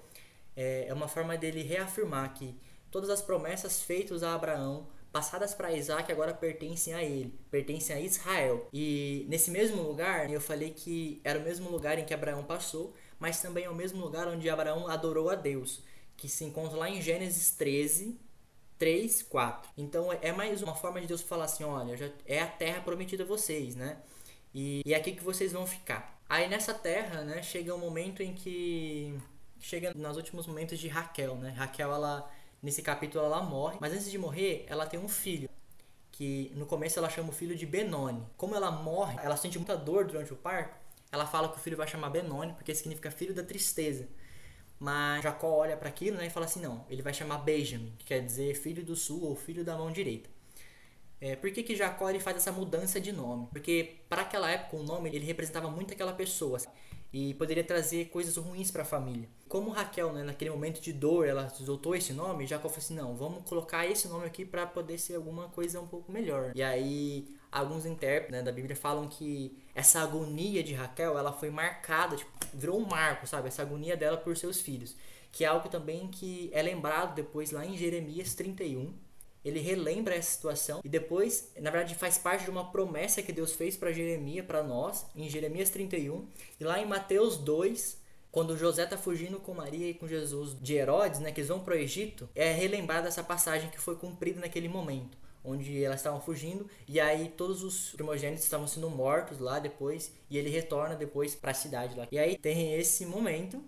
É, 0.55 0.87
é 0.87 0.93
uma 0.93 1.07
forma 1.07 1.37
dele 1.37 1.61
reafirmar 1.61 2.33
que 2.33 2.57
todas 2.89 3.11
as 3.11 3.21
promessas 3.21 3.83
feitas 3.83 4.23
a 4.23 4.33
Abraão 4.33 4.87
passadas 5.11 5.53
para 5.53 5.71
Isaac 5.71 6.11
agora 6.11 6.33
pertencem 6.33 6.93
a 6.93 7.01
ele, 7.01 7.33
pertencem 7.49 7.95
a 7.95 7.99
Israel. 8.01 8.67
E 8.73 9.25
nesse 9.29 9.49
mesmo 9.49 9.81
lugar, 9.81 10.29
eu 10.29 10.41
falei 10.41 10.71
que 10.71 11.21
era 11.23 11.39
o 11.39 11.41
mesmo 11.41 11.69
lugar 11.69 11.97
em 11.97 12.03
que 12.03 12.13
Abraão 12.13 12.43
passou, 12.43 12.93
mas 13.19 13.41
também 13.41 13.65
é 13.65 13.69
o 13.69 13.75
mesmo 13.75 14.01
lugar 14.01 14.27
onde 14.27 14.49
Abraão 14.49 14.87
adorou 14.87 15.29
a 15.29 15.35
Deus, 15.35 15.81
que 16.17 16.27
se 16.27 16.43
encontra 16.43 16.77
lá 16.77 16.89
em 16.89 17.01
Gênesis 17.01 17.51
13, 17.51 18.19
3, 18.77 19.23
4. 19.23 19.71
Então 19.77 20.11
é 20.21 20.31
mais 20.31 20.61
uma 20.61 20.75
forma 20.75 21.01
de 21.01 21.07
Deus 21.07 21.21
falar 21.21 21.45
assim: 21.45 21.63
olha, 21.63 21.95
já 21.95 22.09
é 22.25 22.41
a 22.41 22.47
terra 22.47 22.81
prometida 22.81 23.23
a 23.23 23.25
vocês, 23.27 23.75
né? 23.75 23.97
E, 24.53 24.81
e 24.85 24.93
é 24.93 24.97
aqui 24.97 25.13
que 25.13 25.23
vocês 25.23 25.51
vão 25.51 25.65
ficar. 25.67 26.17
Aí 26.29 26.47
nessa 26.47 26.73
terra, 26.73 27.23
né, 27.23 27.43
chega 27.43 27.73
um 27.73 27.77
momento 27.77 28.21
em 28.23 28.33
que. 28.33 29.17
Chega 29.59 29.93
nos 29.95 30.17
últimos 30.17 30.45
momentos 30.45 30.77
de 30.77 30.87
Raquel, 30.87 31.35
né? 31.35 31.49
Raquel, 31.51 31.91
ela. 31.91 32.29
Nesse 32.61 32.81
capítulo 32.81 33.23
ela 33.23 33.43
morre, 33.43 33.77
mas 33.79 33.93
antes 33.93 34.09
de 34.09 34.17
morrer, 34.17 34.65
ela 34.67 34.87
tem 34.87 34.99
um 34.99 35.07
filho. 35.07 35.47
Que 36.11 36.51
no 36.55 36.65
começo 36.65 36.97
ela 36.97 37.09
chama 37.09 37.29
o 37.29 37.31
filho 37.31 37.55
de 37.55 37.65
Benoni. 37.65 38.25
Como 38.37 38.55
ela 38.55 38.71
morre, 38.71 39.19
ela 39.21 39.37
sente 39.37 39.59
muita 39.59 39.77
dor 39.77 40.05
durante 40.05 40.33
o 40.33 40.35
parto. 40.35 40.84
Ela 41.15 41.25
fala 41.25 41.49
que 41.49 41.57
o 41.57 41.59
filho 41.59 41.77
vai 41.77 41.87
chamar 41.87 42.09
Benoni, 42.09 42.53
porque 42.53 42.75
significa 42.75 43.09
filho 43.09 43.33
da 43.33 43.41
tristeza. 43.41 44.07
Mas 44.77 45.23
Jacó 45.23 45.47
olha 45.47 45.77
para 45.77 45.87
aquilo 45.87 46.17
né, 46.17 46.27
e 46.27 46.29
fala 46.29 46.45
assim: 46.45 46.61
não, 46.61 46.85
ele 46.89 47.01
vai 47.01 47.13
chamar 47.13 47.37
Benjamin, 47.39 47.93
que 47.97 48.05
quer 48.05 48.19
dizer 48.23 48.53
filho 48.55 48.83
do 48.83 48.95
sul 48.95 49.23
ou 49.23 49.35
filho 49.35 49.63
da 49.63 49.77
mão 49.77 49.91
direita. 49.91 50.29
É, 51.21 51.35
por 51.35 51.49
que, 51.51 51.63
que 51.63 51.75
Jacó 51.75 52.09
ele 52.09 52.19
faz 52.19 52.35
essa 52.37 52.51
mudança 52.51 52.99
de 52.99 53.11
nome? 53.11 53.47
Porque 53.51 53.95
para 54.09 54.23
aquela 54.23 54.51
época 54.51 54.75
o 54.75 54.83
nome 54.83 55.09
ele 55.09 55.25
representava 55.25 55.69
muito 55.69 55.93
aquela 55.93 56.11
pessoa 56.11 56.59
e 57.13 57.33
poderia 57.35 57.63
trazer 57.63 58.09
coisas 58.09 58.35
ruins 58.35 58.69
para 58.69 58.81
a 58.81 58.85
família. 58.85 59.29
Como 59.47 59.71
Raquel, 59.71 60.11
né, 60.11 60.23
naquele 60.23 60.51
momento 60.51 60.81
de 60.81 60.91
dor, 60.91 61.25
ela 61.25 61.45
adotou 61.61 61.95
esse 61.95 62.11
nome, 62.11 62.45
Jacó 62.45 62.67
falou 62.67 62.83
assim: 62.83 62.93
não, 62.93 63.15
vamos 63.15 63.47
colocar 63.47 63.87
esse 63.87 64.09
nome 64.09 64.25
aqui 64.25 64.43
para 64.43 64.67
poder 64.67 64.97
ser 64.97 65.15
alguma 65.15 65.47
coisa 65.47 65.79
um 65.79 65.87
pouco 65.87 66.11
melhor. 66.11 66.51
E 66.53 66.61
aí 66.61 67.25
alguns 67.55 67.85
intérpretes 67.85 68.31
né, 68.31 68.41
da 68.41 68.51
Bíblia 68.51 68.75
falam 68.75 69.07
que 69.07 69.57
essa 69.73 70.01
agonia 70.01 70.61
de 70.61 70.73
Raquel, 70.73 71.17
ela 71.17 71.31
foi 71.31 71.49
marcada, 71.49 72.17
tipo, 72.17 72.29
virou 72.53 72.79
um 72.79 72.85
marco, 72.85 73.25
sabe? 73.25 73.47
Essa 73.47 73.61
agonia 73.61 73.95
dela 73.95 74.17
por 74.17 74.35
seus 74.35 74.59
filhos. 74.59 74.95
Que 75.31 75.45
é 75.45 75.47
algo 75.47 75.69
também 75.69 76.07
que 76.07 76.49
é 76.53 76.61
lembrado 76.61 77.15
depois 77.15 77.51
lá 77.51 77.65
em 77.65 77.77
Jeremias 77.77 78.33
31. 78.35 78.93
Ele 79.43 79.59
relembra 79.59 80.15
essa 80.15 80.31
situação 80.31 80.81
e 80.83 80.89
depois, 80.89 81.51
na 81.59 81.69
verdade, 81.69 81.95
faz 81.95 82.17
parte 82.17 82.45
de 82.45 82.49
uma 82.49 82.71
promessa 82.71 83.21
que 83.21 83.31
Deus 83.31 83.53
fez 83.53 83.77
para 83.77 83.91
Jeremias, 83.91 84.45
para 84.45 84.63
nós, 84.63 85.05
em 85.15 85.29
Jeremias 85.29 85.69
31. 85.69 86.27
E 86.59 86.63
lá 86.63 86.79
em 86.79 86.85
Mateus 86.85 87.37
2, 87.37 88.01
quando 88.31 88.57
José 88.57 88.83
está 88.83 88.97
fugindo 88.97 89.39
com 89.39 89.53
Maria 89.53 89.89
e 89.89 89.93
com 89.93 90.07
Jesus 90.07 90.59
de 90.59 90.73
Herodes, 90.73 91.19
né, 91.19 91.31
que 91.31 91.39
eles 91.39 91.49
vão 91.49 91.59
para 91.59 91.75
o 91.75 91.77
Egito, 91.77 92.27
é 92.35 92.51
relembrada 92.51 93.07
essa 93.07 93.23
passagem 93.23 93.69
que 93.69 93.79
foi 93.79 93.95
cumprida 93.95 94.41
naquele 94.41 94.67
momento 94.67 95.24
onde 95.45 95.83
elas 95.83 95.99
estavam 95.99 96.19
fugindo 96.19 96.69
e 96.87 96.99
aí 96.99 97.29
todos 97.29 97.63
os 97.63 97.91
primogênitos 97.91 98.43
estavam 98.43 98.67
sendo 98.67 98.89
mortos 98.89 99.39
lá 99.39 99.59
depois 99.59 100.11
e 100.29 100.37
ele 100.37 100.49
retorna 100.49 100.95
depois 100.95 101.35
para 101.35 101.51
a 101.51 101.53
cidade 101.53 101.95
lá. 101.97 102.07
E 102.11 102.17
aí 102.17 102.37
tem 102.37 102.73
esse 102.73 103.05
momento 103.05 103.63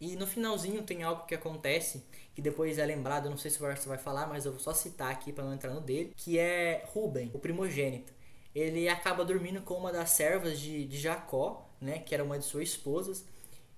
e 0.00 0.14
no 0.14 0.26
finalzinho 0.26 0.82
tem 0.82 1.02
algo 1.02 1.26
que 1.26 1.34
acontece 1.34 2.04
que 2.34 2.42
depois 2.42 2.78
é 2.78 2.86
lembrado, 2.86 3.28
não 3.28 3.36
sei 3.36 3.50
se 3.50 3.58
você 3.58 3.88
vai 3.88 3.98
falar, 3.98 4.28
mas 4.28 4.46
eu 4.46 4.52
vou 4.52 4.60
só 4.60 4.72
citar 4.72 5.10
aqui 5.10 5.32
para 5.32 5.42
não 5.42 5.52
entrar 5.52 5.74
no 5.74 5.80
dele, 5.80 6.12
que 6.16 6.38
é 6.38 6.84
Ruben, 6.86 7.32
o 7.34 7.38
primogênito. 7.40 8.12
Ele 8.54 8.88
acaba 8.88 9.24
dormindo 9.24 9.60
com 9.62 9.74
uma 9.74 9.90
das 9.90 10.10
servas 10.10 10.60
de, 10.60 10.84
de 10.84 10.98
Jacó, 11.00 11.68
né, 11.80 11.98
que 11.98 12.14
era 12.14 12.22
uma 12.22 12.38
de 12.38 12.44
suas 12.44 12.68
esposas, 12.68 13.24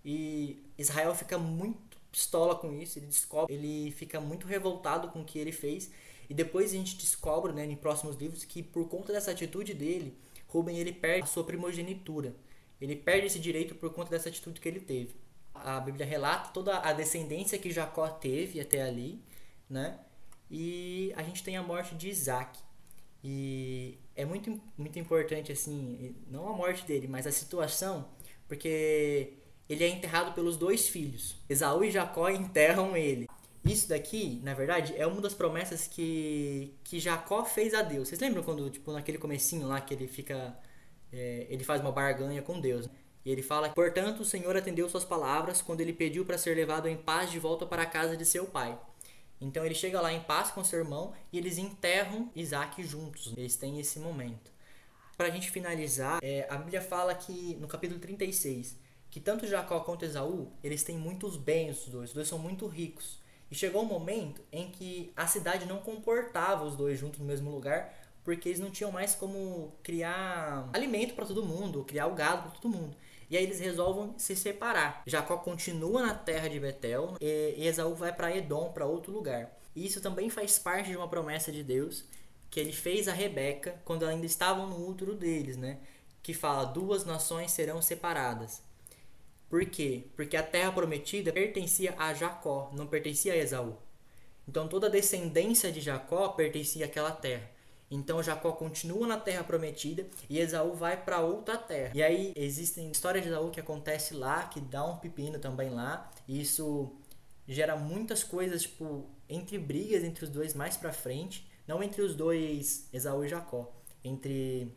e 0.05 0.63
Israel 0.77 1.15
fica 1.15 1.39
muito 1.39 1.97
pistola 2.13 2.55
com 2.55 2.71
isso, 2.75 2.99
ele 2.99 3.07
descobre, 3.07 3.55
ele 3.55 3.91
fica 3.93 4.21
muito 4.21 4.47
revoltado 4.47 5.09
com 5.09 5.23
o 5.23 5.25
que 5.25 5.39
ele 5.39 5.53
fez 5.53 5.91
e 6.31 6.35
depois 6.35 6.71
a 6.71 6.77
gente 6.77 6.97
descobre, 6.97 7.53
né, 7.53 7.67
em 7.67 7.75
próximos 7.75 8.15
livros, 8.15 8.45
que 8.45 8.63
por 8.63 8.89
conta 8.89 9.13
dessa 9.13 9.33
atitude 9.33 9.75
dele, 9.75 10.17
Rubem 10.47 10.79
ele 10.79 10.93
perde 10.93 11.25
a 11.25 11.27
sua 11.27 11.43
primogenitura. 11.43 12.33
Ele 12.81 12.95
perde 12.95 13.27
esse 13.27 13.41
direito 13.41 13.75
por 13.75 13.93
conta 13.93 14.11
dessa 14.11 14.29
atitude 14.29 14.61
que 14.61 14.69
ele 14.69 14.79
teve. 14.79 15.17
A 15.53 15.81
Bíblia 15.81 16.07
relata 16.07 16.51
toda 16.53 16.79
a 16.79 16.93
descendência 16.93 17.59
que 17.59 17.73
Jacó 17.73 18.09
teve 18.09 18.61
até 18.61 18.81
ali, 18.81 19.21
né? 19.69 19.99
E 20.49 21.13
a 21.17 21.23
gente 21.25 21.43
tem 21.43 21.57
a 21.57 21.65
morte 21.65 21.97
de 21.97 22.09
Isaac. 22.09 22.61
E 23.25 23.99
é 24.15 24.25
muito, 24.25 24.61
muito 24.79 24.99
importante, 25.01 25.51
assim, 25.51 26.15
não 26.29 26.49
a 26.49 26.53
morte 26.53 26.87
dele, 26.87 27.09
mas 27.09 27.27
a 27.27 27.33
situação, 27.33 28.09
porque 28.47 29.35
ele 29.69 29.83
é 29.83 29.89
enterrado 29.89 30.33
pelos 30.33 30.57
dois 30.57 30.89
filhos. 30.89 31.35
Esaú 31.49 31.83
e 31.83 31.91
Jacó 31.91 32.31
enterram 32.31 32.97
ele. 32.97 33.29
Isso 33.65 33.89
daqui, 33.89 34.41
na 34.43 34.55
verdade, 34.55 34.95
é 34.97 35.07
uma 35.07 35.21
das 35.21 35.35
promessas 35.35 35.87
que, 35.87 36.75
que 36.83 36.99
Jacó 36.99 37.45
fez 37.45 37.75
a 37.75 37.83
Deus. 37.83 38.09
Vocês 38.09 38.21
lembram 38.21 38.43
quando, 38.43 38.71
tipo, 38.71 38.91
naquele 38.93 39.19
comecinho 39.19 39.69
lá 39.69 39.81
que 39.81 39.93
ele 39.93 40.09
fica. 40.09 40.57
É, 41.13 41.47
ele 41.51 41.65
faz 41.65 41.81
uma 41.81 41.93
barganha 41.93 42.41
com 42.41 42.61
Deus. 42.61 42.87
Né? 42.87 42.93
E 43.25 43.31
ele 43.31 43.43
fala: 43.43 43.69
Portanto, 43.71 44.21
o 44.21 44.25
Senhor 44.25 44.57
atendeu 44.57 44.89
suas 44.89 45.05
palavras 45.05 45.61
quando 45.61 45.83
ele 45.83 45.93
pediu 45.93 46.25
para 46.25 46.39
ser 46.39 46.57
levado 46.57 46.89
em 46.89 46.97
paz 46.97 47.31
de 47.31 47.39
volta 47.39 47.67
para 47.67 47.83
a 47.83 47.87
casa 47.87 48.17
de 48.17 48.25
seu 48.25 48.47
pai. 48.47 48.79
Então 49.41 49.65
ele 49.65 49.75
chega 49.75 50.01
lá 50.01 50.13
em 50.13 50.21
paz 50.21 50.51
com 50.51 50.63
seu 50.63 50.79
irmão 50.79 51.15
e 51.33 51.39
eles 51.39 51.59
enterram 51.59 52.31
Isaac 52.35 52.83
juntos. 52.83 53.33
Eles 53.37 53.57
têm 53.57 53.79
esse 53.79 53.99
momento. 53.99 54.51
Para 55.17 55.29
a 55.29 55.31
gente 55.31 55.51
finalizar, 55.51 56.19
é, 56.23 56.47
a 56.49 56.57
Bíblia 56.57 56.81
fala 56.81 57.15
que 57.15 57.57
no 57.57 57.69
capítulo 57.69 58.01
36 58.01 58.77
que 59.11 59.19
tanto 59.19 59.47
Jacó 59.47 59.81
quanto 59.81 60.05
Esaú 60.05 60.53
eles 60.63 60.85
têm 60.85 60.97
muitos 60.97 61.37
bens, 61.37 61.85
os 61.85 61.89
dois, 61.89 62.11
os 62.11 62.15
dois 62.15 62.29
são 62.29 62.39
muito 62.39 62.67
ricos. 62.67 63.19
E 63.51 63.55
chegou 63.55 63.83
um 63.83 63.87
momento 63.87 64.43
em 64.53 64.71
que 64.71 65.13
a 65.17 65.27
cidade 65.27 65.67
não 65.67 65.79
comportava 65.79 66.65
os 66.65 66.77
dois 66.77 66.99
juntos 66.99 67.19
no 67.19 67.27
mesmo 67.27 67.51
lugar, 67.51 67.93
porque 68.23 68.49
eles 68.49 68.61
não 68.61 68.71
tinham 68.71 68.93
mais 68.93 69.15
como 69.15 69.73
criar 69.83 70.69
alimento 70.73 71.15
para 71.15 71.27
todo 71.27 71.45
mundo, 71.45 71.85
criar 71.85 72.07
o 72.07 72.15
gado 72.15 72.43
para 72.43 72.61
todo 72.61 72.71
mundo. 72.71 72.97
E 73.29 73.37
aí 73.37 73.45
eles 73.45 73.61
resolvem 73.61 74.13
se 74.19 74.35
separar. 74.35 75.03
Jacó 75.07 75.37
continua 75.37 76.05
na 76.05 76.15
terra 76.15 76.49
de 76.49 76.59
Betel 76.59 77.17
e 77.21 77.67
Esaú 77.67 77.95
vai 77.95 78.13
para 78.13 78.37
Edom, 78.37 78.73
para 78.73 78.87
outro 78.87 79.13
lugar. 79.13 79.57
E 79.75 79.87
isso 79.87 80.01
também 80.01 80.29
faz 80.29 80.59
parte 80.59 80.91
de 80.91 80.97
uma 80.97 81.09
promessa 81.09 81.53
de 81.53 81.63
Deus 81.63 82.05
que 82.51 82.59
ele 82.59 82.73
fez 82.73 83.07
a 83.07 83.13
Rebeca 83.13 83.81
quando 83.85 84.05
ainda 84.05 84.27
estavam 84.27 84.67
no 84.67 84.89
útero 84.89 85.15
deles, 85.15 85.57
né? 85.57 85.79
Que 86.23 86.35
fala: 86.35 86.65
duas 86.65 87.05
nações 87.05 87.53
serão 87.53 87.81
separadas. 87.81 88.63
Por 89.51 89.67
quê? 89.67 90.05
Porque 90.15 90.37
a 90.37 90.45
terra 90.45 90.71
prometida 90.71 91.33
pertencia 91.33 91.93
a 91.99 92.15
Jacó, 92.15 92.71
não 92.73 92.87
pertencia 92.87 93.33
a 93.33 93.37
Esaú. 93.37 93.77
Então 94.49 94.69
toda 94.69 94.87
a 94.87 94.91
descendência 94.91 95.73
de 95.73 95.81
Jacó 95.81 96.29
pertencia 96.29 96.87
àquela 96.87 97.11
terra. 97.11 97.51
Então 97.91 98.23
Jacó 98.23 98.53
continua 98.53 99.09
na 99.09 99.19
terra 99.19 99.43
prometida 99.43 100.07
e 100.29 100.39
Esaú 100.39 100.75
vai 100.75 100.97
para 100.97 101.19
outra 101.21 101.59
terra. 101.59 101.91
E 101.93 102.01
aí 102.01 102.33
existem 102.37 102.89
histórias 102.93 103.25
de 103.25 103.31
Esaú 103.31 103.51
que 103.51 103.59
acontece 103.59 104.15
lá, 104.15 104.45
que 104.45 104.61
dá 104.61 104.85
um 104.85 104.99
pepino 104.99 105.41
também 105.41 105.71
lá. 105.71 106.09
E 106.29 106.41
isso 106.41 106.93
gera 107.49 107.75
muitas 107.75 108.23
coisas, 108.23 108.63
tipo, 108.63 109.05
entre 109.29 109.59
brigas 109.59 110.05
entre 110.05 110.25
os 110.25 110.31
dois 110.31 110.55
mais 110.55 110.77
para 110.77 110.93
frente, 110.93 111.51
não 111.67 111.83
entre 111.83 112.03
os 112.03 112.15
dois 112.15 112.89
Esaú 112.93 113.25
e 113.25 113.29
Jacó, 113.29 113.73
entre 114.05 114.73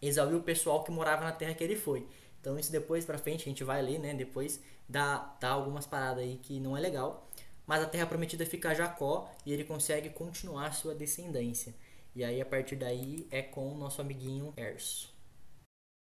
Esaú 0.00 0.32
e 0.32 0.36
o 0.36 0.42
pessoal 0.42 0.82
que 0.82 0.90
morava 0.90 1.22
na 1.22 1.32
terra 1.32 1.52
que 1.52 1.62
ele 1.62 1.76
foi. 1.76 2.06
Então 2.46 2.56
isso 2.56 2.70
depois 2.70 3.04
pra 3.04 3.18
frente 3.18 3.42
a 3.42 3.48
gente 3.48 3.64
vai 3.64 3.82
ler, 3.82 3.98
né? 3.98 4.14
Depois 4.14 4.64
dá, 4.88 5.36
dá 5.40 5.48
algumas 5.48 5.84
paradas 5.84 6.22
aí 6.22 6.38
que 6.40 6.60
não 6.60 6.76
é 6.76 6.80
legal. 6.80 7.28
Mas 7.66 7.82
a 7.82 7.88
terra 7.88 8.06
prometida 8.06 8.46
fica 8.46 8.70
a 8.70 8.74
Jacó 8.74 9.28
e 9.44 9.52
ele 9.52 9.64
consegue 9.64 10.10
continuar 10.10 10.70
sua 10.70 10.94
descendência. 10.94 11.74
E 12.14 12.22
aí 12.22 12.40
a 12.40 12.46
partir 12.46 12.76
daí 12.76 13.26
é 13.32 13.42
com 13.42 13.72
o 13.72 13.76
nosso 13.76 14.00
amiguinho 14.00 14.54
Erso. 14.56 15.12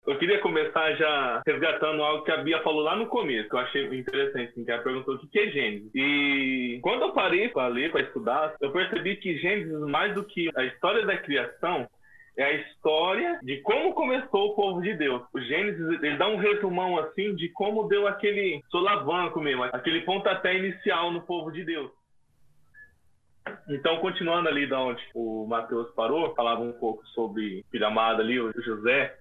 Eu 0.07 0.17
queria 0.17 0.41
começar 0.41 0.95
já 0.95 1.43
resgatando 1.45 2.01
algo 2.01 2.23
que 2.23 2.31
a 2.31 2.37
Bia 2.37 2.63
falou 2.63 2.81
lá 2.81 2.95
no 2.95 3.05
começo, 3.05 3.47
que 3.47 3.55
eu 3.55 3.59
achei 3.59 3.85
interessante, 3.95 4.49
assim, 4.49 4.65
que 4.65 4.71
ela 4.71 4.81
perguntou 4.81 5.13
o 5.13 5.27
que 5.27 5.39
é 5.39 5.51
Gênesis. 5.51 5.91
E 5.93 6.79
quando 6.81 7.03
eu 7.03 7.13
parei 7.13 7.49
para 7.49 7.67
ler, 7.67 7.91
para 7.91 8.01
estudar, 8.01 8.55
eu 8.59 8.71
percebi 8.71 9.17
que 9.17 9.37
Gênesis, 9.37 9.79
mais 9.81 10.15
do 10.15 10.23
que 10.23 10.49
a 10.55 10.65
história 10.65 11.05
da 11.05 11.15
criação, 11.15 11.87
é 12.37 12.43
a 12.43 12.53
história 12.53 13.39
de 13.43 13.61
como 13.61 13.93
começou 13.93 14.49
o 14.49 14.55
povo 14.55 14.81
de 14.81 14.93
Deus. 14.95 15.21
O 15.33 15.39
Gênesis, 15.39 16.01
ele 16.01 16.17
dá 16.17 16.27
um 16.27 16.37
resumão 16.37 16.97
assim 16.97 17.35
de 17.35 17.49
como 17.49 17.87
deu 17.87 18.07
aquele 18.07 18.61
solavanco 18.69 19.39
mesmo, 19.39 19.63
aquele 19.65 20.01
pontapé 20.01 20.57
inicial 20.57 21.11
no 21.11 21.21
povo 21.21 21.51
de 21.51 21.63
Deus. 21.63 21.91
Então, 23.69 23.97
continuando 23.97 24.47
ali 24.47 24.65
da 24.65 24.79
onde 24.79 25.03
o 25.13 25.45
Mateus 25.45 25.91
parou, 25.91 26.33
falava 26.33 26.61
um 26.61 26.71
pouco 26.73 27.05
sobre 27.07 27.63
filha 27.69 27.87
amada 27.87 28.21
ali, 28.21 28.39
o 28.39 28.53
José, 28.61 29.17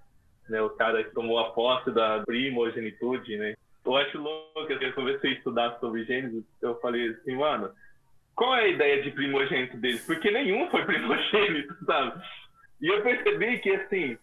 né, 0.48 0.62
o 0.62 0.70
cara 0.70 1.02
que 1.02 1.12
tomou 1.12 1.38
a 1.38 1.50
posse 1.50 1.90
da 1.90 2.22
primogenitude, 2.24 3.36
né? 3.36 3.54
Eu 3.84 3.96
acho 3.96 4.18
louco, 4.18 4.72
assim, 4.72 4.84
eu 4.84 4.92
comecei 4.92 5.30
a 5.30 5.34
estudar 5.34 5.78
sobre 5.80 6.04
Gênesis, 6.04 6.44
eu 6.62 6.78
falei 6.80 7.08
assim, 7.08 7.34
mano, 7.34 7.70
qual 8.34 8.54
é 8.54 8.62
a 8.62 8.68
ideia 8.68 9.02
de 9.02 9.10
primogênito 9.10 9.76
deles? 9.76 10.06
Porque 10.06 10.30
nenhum 10.30 10.70
foi 10.70 10.84
primogênito, 10.86 11.74
sabe? 11.84 12.22
E 12.82 12.88
eu 12.88 13.00
percebi 13.02 13.58
que, 13.60 13.70
assim, 13.70 14.18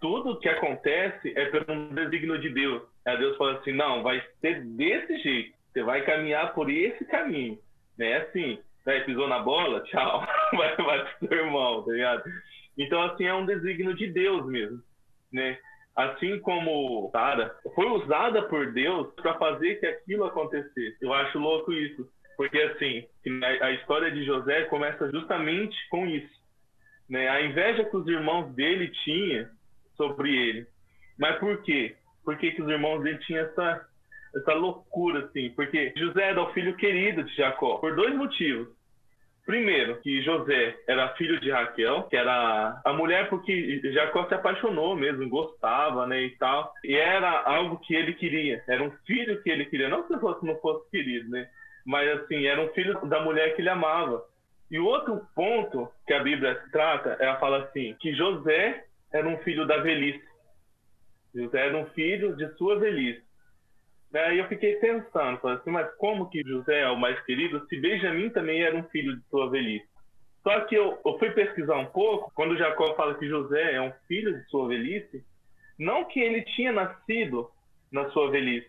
tudo 0.00 0.38
que 0.40 0.48
acontece 0.48 1.32
é 1.36 1.46
pelo 1.46 1.72
um 1.72 1.94
desígnio 1.94 2.38
de 2.40 2.50
Deus. 2.50 2.82
Aí 3.06 3.16
Deus 3.16 3.36
fala 3.36 3.58
assim, 3.58 3.72
não, 3.72 4.02
vai 4.02 4.20
ser 4.40 4.64
desse 4.64 5.18
jeito. 5.18 5.56
Você 5.72 5.82
vai 5.84 6.04
caminhar 6.04 6.52
por 6.52 6.68
esse 6.68 7.04
caminho. 7.04 7.58
Né? 7.96 8.16
Assim, 8.18 8.58
né, 8.84 9.00
pisou 9.00 9.28
na 9.28 9.38
bola, 9.38 9.80
tchau, 9.84 10.26
vai, 10.52 10.76
vai 10.76 11.04
pro 11.04 11.28
seu 11.28 11.38
irmão, 11.38 11.84
tá 11.84 11.92
ligado? 11.92 12.24
Então, 12.76 13.02
assim, 13.02 13.24
é 13.24 13.34
um 13.34 13.46
desígnio 13.46 13.94
de 13.94 14.08
Deus 14.08 14.46
mesmo, 14.46 14.80
né? 15.32 15.58
Assim 15.96 16.38
como 16.40 17.10
Sara 17.10 17.56
foi 17.74 17.86
usada 17.86 18.42
por 18.42 18.72
Deus 18.72 19.12
para 19.14 19.34
fazer 19.34 19.80
que 19.80 19.86
aquilo 19.86 20.24
acontecesse. 20.24 20.96
Eu 21.00 21.12
acho 21.12 21.40
louco 21.40 21.72
isso. 21.72 22.08
Porque, 22.36 22.56
assim, 22.56 23.04
a 23.60 23.72
história 23.72 24.12
de 24.12 24.24
José 24.24 24.62
começa 24.66 25.10
justamente 25.10 25.76
com 25.88 26.06
isso. 26.06 26.37
Né? 27.08 27.28
A 27.28 27.42
inveja 27.42 27.84
que 27.84 27.96
os 27.96 28.06
irmãos 28.06 28.54
dele 28.54 28.88
tinham 29.04 29.48
sobre 29.96 30.34
ele. 30.34 30.66
Mas 31.18 31.38
por 31.38 31.62
quê? 31.62 31.96
Por 32.24 32.36
que, 32.36 32.52
que 32.52 32.62
os 32.62 32.68
irmãos 32.68 33.02
dele 33.02 33.18
tinham 33.18 33.44
essa, 33.44 33.86
essa 34.34 34.52
loucura, 34.52 35.24
assim? 35.24 35.50
Porque 35.50 35.92
José 35.96 36.30
era 36.30 36.42
o 36.42 36.52
filho 36.52 36.76
querido 36.76 37.24
de 37.24 37.34
Jacó, 37.34 37.78
por 37.78 37.96
dois 37.96 38.14
motivos. 38.14 38.68
Primeiro, 39.48 39.98
que 40.02 40.20
José 40.20 40.76
era 40.86 41.14
filho 41.14 41.40
de 41.40 41.50
Raquel, 41.50 42.02
que 42.02 42.16
era 42.16 42.82
a 42.84 42.92
mulher 42.92 43.30
porque 43.30 43.80
Jacó 43.94 44.28
se 44.28 44.34
apaixonou 44.34 44.94
mesmo, 44.94 45.26
gostava, 45.26 46.06
né, 46.06 46.20
e 46.20 46.36
tal. 46.36 46.70
E 46.84 46.94
era 46.94 47.44
algo 47.44 47.78
que 47.78 47.94
ele 47.94 48.12
queria, 48.12 48.62
era 48.68 48.82
um 48.82 48.90
filho 49.06 49.42
que 49.42 49.48
ele 49.48 49.64
queria, 49.64 49.88
não 49.88 50.06
que 50.06 50.18
fosse, 50.18 50.44
não 50.44 50.54
fosse 50.60 50.90
querido, 50.90 51.30
né? 51.30 51.48
Mas 51.86 52.10
assim, 52.20 52.44
era 52.44 52.60
um 52.60 52.68
filho 52.74 53.00
da 53.06 53.22
mulher 53.22 53.56
que 53.56 53.62
ele 53.62 53.70
amava. 53.70 54.22
E 54.70 54.78
outro 54.78 55.26
ponto 55.34 55.90
que 56.06 56.12
a 56.12 56.22
Bíblia 56.22 56.54
trata, 56.70 57.16
ela 57.20 57.38
fala 57.38 57.64
assim, 57.64 57.96
que 58.00 58.14
José 58.14 58.84
era 59.12 59.26
um 59.26 59.38
filho 59.38 59.66
da 59.66 59.78
velhice. 59.78 60.22
José 61.34 61.66
era 61.66 61.76
um 61.76 61.86
filho 61.86 62.36
de 62.36 62.48
sua 62.56 62.78
velhice. 62.78 63.22
Aí 64.14 64.38
eu 64.38 64.48
fiquei 64.48 64.76
pensando, 64.76 65.38
falei 65.38 65.58
assim, 65.58 65.70
mas 65.70 65.94
como 65.96 66.30
que 66.30 66.42
José 66.42 66.80
é 66.80 66.90
o 66.90 66.96
mais 66.96 67.20
querido 67.24 67.66
se 67.66 67.78
Benjamim 67.78 68.30
também 68.30 68.62
era 68.62 68.74
um 68.76 68.84
filho 68.84 69.16
de 69.16 69.22
sua 69.28 69.50
velhice? 69.50 69.86
Só 70.42 70.60
que 70.62 70.74
eu, 70.74 70.98
eu 71.04 71.18
fui 71.18 71.30
pesquisar 71.30 71.76
um 71.76 71.86
pouco, 71.86 72.32
quando 72.34 72.56
Jacó 72.56 72.94
fala 72.94 73.14
que 73.14 73.28
José 73.28 73.74
é 73.74 73.80
um 73.82 73.92
filho 74.06 74.38
de 74.38 74.48
sua 74.48 74.68
velhice, 74.68 75.22
não 75.78 76.04
que 76.04 76.20
ele 76.20 76.42
tinha 76.42 76.72
nascido 76.72 77.50
na 77.92 78.08
sua 78.10 78.30
velhice, 78.30 78.68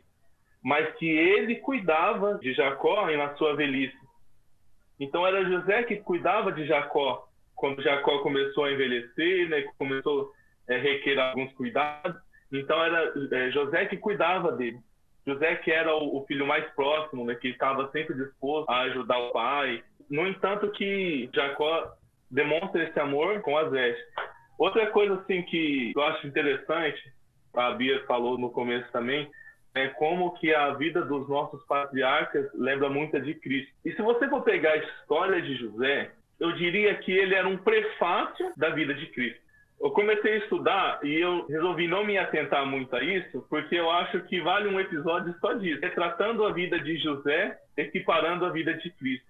mas 0.64 0.94
que 0.96 1.08
ele 1.08 1.56
cuidava 1.56 2.38
de 2.40 2.54
Jacó 2.54 3.10
na 3.10 3.36
sua 3.36 3.56
velhice. 3.56 3.98
Então 5.00 5.26
era 5.26 5.46
José 5.46 5.84
que 5.84 5.98
cuidava 5.98 6.52
de 6.52 6.66
Jacó 6.66 7.30
quando 7.60 7.84
Jacó 7.84 8.20
começou 8.20 8.64
a 8.64 8.72
envelhecer, 8.72 9.50
né, 9.50 9.64
começou 9.78 10.32
a 10.68 10.74
é, 10.74 10.78
requerer 10.78 11.20
alguns 11.20 11.52
cuidados. 11.54 12.16
Então 12.52 12.82
era 12.82 13.14
é, 13.32 13.52
José 13.52 13.86
que 13.86 13.98
cuidava 13.98 14.54
dele. 14.54 14.80
José 15.28 15.58
que 15.58 15.70
era 15.70 15.94
o, 15.94 16.26
filho 16.26 16.48
mais 16.48 16.66
próximo, 16.74 17.26
né, 17.26 17.36
que 17.36 17.50
estava 17.50 17.92
sempre 17.92 18.16
disposto 18.16 18.70
a 18.70 18.82
ajudar 18.84 19.18
o 19.20 19.32
pai. 19.32 19.84
No 20.10 20.26
entanto 20.26 20.72
que 20.72 21.30
Jacó 21.34 21.92
demonstra 22.32 22.84
esse 22.84 23.00
amor 23.00 23.42
com 23.42 23.58
as. 23.58 23.72
Outra 24.58 24.88
coisa 24.88 25.16
assim 25.16 25.44
que 25.44 25.92
eu 25.96 26.02
acho 26.04 26.26
interessante, 26.26 27.02
a 27.54 27.72
Bia 27.72 28.04
falou 28.06 28.38
no 28.38 28.50
começo 28.50 28.90
também, 28.92 29.30
é 29.80 29.90
como 29.90 30.34
que 30.36 30.54
a 30.54 30.74
vida 30.74 31.02
dos 31.02 31.28
nossos 31.28 31.64
patriarcas 31.66 32.50
lembra 32.54 32.90
muito 32.90 33.20
de 33.20 33.34
Cristo. 33.36 33.74
E 33.86 33.92
se 33.94 34.02
você 34.02 34.28
for 34.30 34.42
pegar 34.44 34.72
a 34.72 34.78
história 34.78 35.42
de 35.42 35.56
José, 35.56 36.12
eu 36.40 36.52
diria 36.54 36.96
que 36.96 37.12
ele 37.12 37.36
era 37.36 37.48
um 37.48 37.58
prefácio 37.58 38.52
da 38.56 38.70
vida 38.70 38.94
de 38.94 39.08
Cristo 39.08 39.50
eu 39.80 39.92
comecei 39.92 40.34
a 40.34 40.38
estudar 40.38 41.00
e 41.04 41.16
eu 41.16 41.46
resolvi 41.48 41.88
não 41.88 42.04
me 42.04 42.18
atentar 42.18 42.66
muito 42.66 42.94
a 42.96 43.02
isso, 43.02 43.46
porque 43.50 43.76
eu 43.76 43.90
acho 43.90 44.22
que 44.24 44.42
vale 44.42 44.68
um 44.68 44.80
episódio 44.80 45.34
só 45.40 45.54
disso, 45.54 45.80
retratando 45.82 46.46
a 46.46 46.52
vida 46.52 46.78
de 46.80 46.98
José, 46.98 47.58
equiparando 47.78 48.46
a 48.46 48.50
vida 48.50 48.74
de 48.74 48.90
Cristo. 48.92 49.28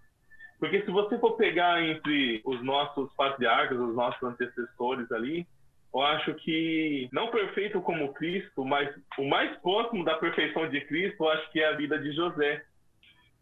Porque 0.60 0.82
se 0.82 0.92
você 0.92 1.18
for 1.20 1.38
pegar 1.38 1.82
entre 1.84 2.42
os 2.44 2.62
nossos 2.64 3.14
patriarcas, 3.14 3.78
os 3.78 3.96
nossos 3.96 4.22
antecessores 4.24 5.10
ali, 5.12 5.48
eu 5.94 6.02
acho 6.02 6.34
que 6.36 7.10
não 7.12 7.32
perfeito 7.32 7.82
como 7.82 8.14
Cristo, 8.14 8.64
mas 8.64 8.90
o 9.18 9.24
mais 9.26 9.56
próximo 9.58 10.04
da 10.06 10.16
perfeição 10.18 10.70
de 10.70 10.82
Cristo, 10.82 11.24
eu 11.24 11.30
acho 11.30 11.52
que 11.52 11.60
é 11.60 11.68
a 11.68 11.76
vida 11.76 11.98
de 11.98 12.12
José. 12.12 12.64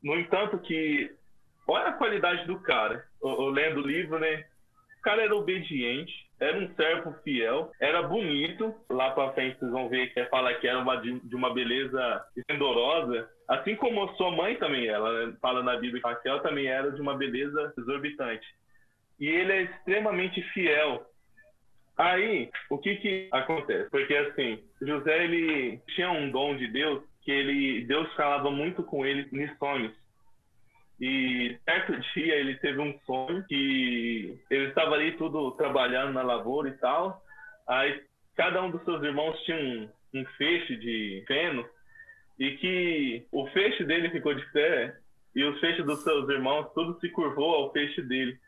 No 0.01 0.17
entanto 0.17 0.57
que 0.59 1.11
olha 1.67 1.87
a 1.87 1.93
qualidade 1.93 2.45
do 2.45 2.59
cara. 2.59 3.03
Eu, 3.21 3.29
eu 3.29 3.49
lendo 3.49 3.81
o 3.81 3.87
livro, 3.87 4.17
né? 4.19 4.45
O 4.99 5.01
cara 5.01 5.23
era 5.23 5.35
obediente, 5.35 6.13
era 6.39 6.57
um 6.57 6.73
servo 6.75 7.13
fiel, 7.23 7.71
era 7.79 8.01
bonito. 8.03 8.73
Lá 8.89 9.11
para 9.11 9.33
frente 9.33 9.59
vocês 9.59 9.71
vão 9.71 9.89
ver 9.89 10.13
que 10.13 10.23
fala 10.25 10.53
que 10.55 10.67
era 10.67 10.79
uma, 10.79 10.95
de, 10.97 11.35
uma 11.35 11.53
beleza 11.53 12.25
esplendorosa. 12.35 13.29
Assim 13.47 13.75
como 13.75 14.07
sua 14.15 14.31
mãe 14.31 14.55
também 14.55 14.87
ela 14.87 15.27
né? 15.27 15.33
fala 15.41 15.63
na 15.63 15.75
Bíblia 15.77 16.01
que 16.01 16.07
Raquel 16.07 16.39
também 16.41 16.67
era 16.67 16.91
de 16.91 17.01
uma 17.01 17.17
beleza 17.17 17.73
exorbitante. 17.77 18.45
E 19.19 19.27
ele 19.27 19.51
é 19.51 19.61
extremamente 19.63 20.41
fiel. 20.53 21.05
Aí, 21.97 22.51
o 22.69 22.77
que 22.77 22.95
que 22.97 23.29
acontece? 23.31 23.89
Porque 23.89 24.15
assim, 24.15 24.63
José 24.81 25.23
ele 25.23 25.79
tinha 25.95 26.11
um 26.11 26.29
dom 26.29 26.55
de 26.55 26.67
Deus 26.67 27.03
que 27.23 27.31
ele 27.31 27.85
Deus 27.85 28.11
falava 28.13 28.51
muito 28.51 28.83
com 28.83 29.05
ele 29.05 29.27
nos 29.31 29.57
sonhos. 29.57 29.93
E 30.99 31.57
certo 31.63 31.99
dia 32.13 32.35
ele 32.35 32.55
teve 32.57 32.79
um 32.79 32.97
sonho 32.99 33.43
que 33.47 34.39
ele 34.49 34.67
estava 34.69 34.95
ali 34.95 35.13
tudo 35.13 35.51
trabalhando 35.51 36.13
na 36.13 36.21
lavoura 36.21 36.69
e 36.69 36.77
tal. 36.77 37.21
Aí 37.67 38.03
cada 38.35 38.61
um 38.61 38.69
dos 38.69 38.83
seus 38.83 39.03
irmãos 39.03 39.39
tinha 39.43 39.57
um, 39.57 39.89
um 40.13 40.25
feixe 40.37 40.75
de 40.75 41.23
feno 41.27 41.65
e 42.39 42.51
que 42.57 43.25
o 43.31 43.47
feixe 43.47 43.83
dele 43.83 44.11
ficou 44.11 44.33
de 44.35 44.45
pé 44.51 44.95
e 45.35 45.43
os 45.43 45.59
feixes 45.59 45.85
dos 45.85 46.03
seus 46.03 46.29
irmãos 46.29 46.71
tudo 46.73 46.99
se 46.99 47.09
curvou 47.09 47.55
ao 47.55 47.73
feixe 47.73 48.01
dele. 48.03 48.39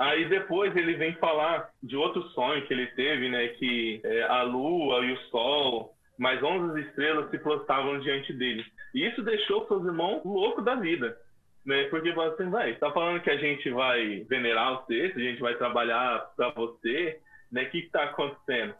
Aí 0.00 0.28
depois 0.28 0.74
ele 0.74 0.94
vem 0.94 1.14
falar 1.16 1.68
de 1.82 1.96
outro 1.96 2.22
sonho 2.30 2.66
que 2.66 2.72
ele 2.72 2.86
teve, 2.88 3.28
né, 3.28 3.48
que 3.48 4.00
é, 4.02 4.22
a 4.22 4.42
lua 4.42 5.04
e 5.04 5.12
o 5.12 5.20
sol, 5.28 5.94
mais 6.18 6.42
11 6.42 6.80
estrelas 6.80 7.30
se 7.30 7.38
prostravam 7.38 8.00
diante 8.00 8.32
dele. 8.32 8.64
E 8.94 9.06
isso 9.06 9.22
deixou 9.22 9.66
seus 9.68 9.84
irmãos 9.84 10.24
loucos 10.24 10.64
da 10.64 10.74
vida 10.74 11.16
né? 11.64 11.84
Porque 11.84 12.12
você 12.12 12.44
vai, 12.44 12.74
tá 12.76 12.90
falando 12.92 13.22
que 13.22 13.30
a 13.30 13.36
gente 13.36 13.70
vai 13.70 14.24
venerar 14.28 14.76
você, 14.76 15.12
a 15.14 15.18
gente 15.18 15.40
vai 15.40 15.54
trabalhar 15.56 16.30
para 16.36 16.50
você, 16.50 17.20
né? 17.50 17.64
O 17.64 17.70
que 17.70 17.78
está 17.78 18.04
acontecendo? 18.04 18.74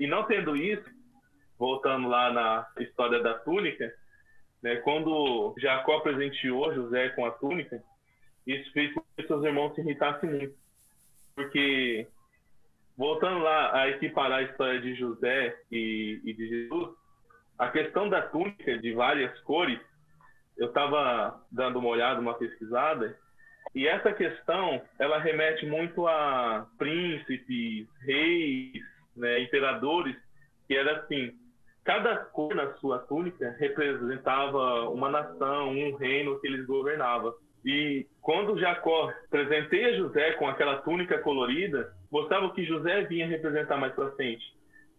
E 0.00 0.06
não 0.06 0.24
tendo 0.24 0.56
isso, 0.56 0.84
voltando 1.58 2.08
lá 2.08 2.32
na 2.32 2.66
história 2.82 3.22
da 3.22 3.34
túnica, 3.34 3.92
né? 4.62 4.76
Quando 4.76 5.54
Jacó 5.58 6.00
presenteou 6.00 6.74
José 6.74 7.10
com 7.10 7.24
a 7.24 7.30
túnica, 7.30 7.82
isso 8.46 8.72
fez 8.72 8.92
com 8.92 9.02
que 9.16 9.26
seus 9.26 9.44
irmãos 9.44 9.74
se 9.74 9.80
irritassem 9.80 10.30
muito, 10.30 10.54
porque 11.34 12.06
voltando 12.96 13.38
lá 13.38 13.76
a 13.76 13.88
equiparar 13.88 14.40
a 14.40 14.42
história 14.42 14.80
de 14.80 14.94
José 14.94 15.56
e, 15.70 16.20
e 16.24 16.32
de 16.32 16.48
Jesus, 16.48 16.94
a 17.58 17.68
questão 17.68 18.08
da 18.08 18.22
túnica 18.22 18.78
de 18.78 18.92
várias 18.92 19.38
cores 19.40 19.80
eu 20.56 20.68
estava 20.68 21.40
dando 21.50 21.78
uma 21.78 21.88
olhada, 21.88 22.20
uma 22.20 22.34
pesquisada, 22.34 23.18
e 23.74 23.88
essa 23.88 24.12
questão, 24.12 24.80
ela 24.98 25.18
remete 25.18 25.66
muito 25.66 26.06
a 26.06 26.66
príncipes, 26.78 27.88
reis, 28.02 28.72
né, 29.16 29.40
imperadores, 29.40 30.16
que 30.68 30.76
era 30.76 31.00
assim, 31.00 31.32
cada 31.82 32.16
cor 32.16 32.54
na 32.54 32.72
sua 32.74 33.00
túnica 33.00 33.54
representava 33.58 34.88
uma 34.90 35.08
nação, 35.08 35.70
um 35.70 35.96
reino 35.96 36.40
que 36.40 36.46
eles 36.46 36.64
governavam. 36.66 37.34
E 37.64 38.06
quando 38.20 38.58
Jacó 38.58 39.12
presenteia 39.30 39.96
José 39.96 40.32
com 40.32 40.46
aquela 40.46 40.82
túnica 40.82 41.18
colorida, 41.18 41.92
mostrava 42.10 42.52
que 42.52 42.64
José 42.64 43.02
vinha 43.02 43.26
representar 43.26 43.78
mais 43.78 43.94
para 43.94 44.10
frente, 44.12 44.44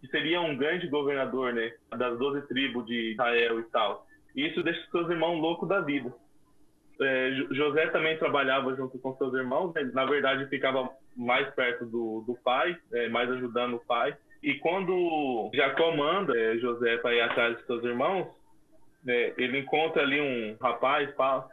que 0.01 0.07
seria 0.07 0.41
um 0.41 0.57
grande 0.57 0.87
governador, 0.87 1.53
né, 1.53 1.73
das 1.95 2.17
doze 2.17 2.47
tribos 2.47 2.85
de 2.85 3.11
Israel 3.11 3.59
e 3.59 3.63
tal. 3.65 4.05
Isso 4.35 4.63
deixa 4.63 4.81
seus 4.89 5.09
irmãos 5.09 5.39
loucos 5.39 5.69
da 5.69 5.79
vida. 5.79 6.11
É, 7.01 7.31
José 7.51 7.87
também 7.87 8.17
trabalhava 8.17 8.73
junto 8.75 8.97
com 8.99 9.15
seus 9.17 9.33
irmãos, 9.33 9.73
né? 9.73 9.83
na 9.93 10.05
verdade 10.05 10.47
ficava 10.47 10.89
mais 11.15 11.47
perto 11.53 11.85
do, 11.85 12.23
do 12.25 12.35
pai, 12.43 12.77
é, 12.93 13.09
mais 13.09 13.29
ajudando 13.31 13.75
o 13.75 13.85
pai. 13.85 14.15
E 14.41 14.55
quando 14.55 15.49
Jacó 15.53 15.95
manda 15.95 16.37
é, 16.37 16.57
José 16.57 16.97
para 16.97 17.13
ir 17.13 17.21
atrás 17.21 17.57
de 17.57 17.65
seus 17.65 17.83
irmãos, 17.83 18.27
né, 19.03 19.33
ele 19.37 19.59
encontra 19.59 20.03
ali 20.03 20.21
um 20.21 20.57
rapaz 20.61 21.13
fala, 21.15 21.47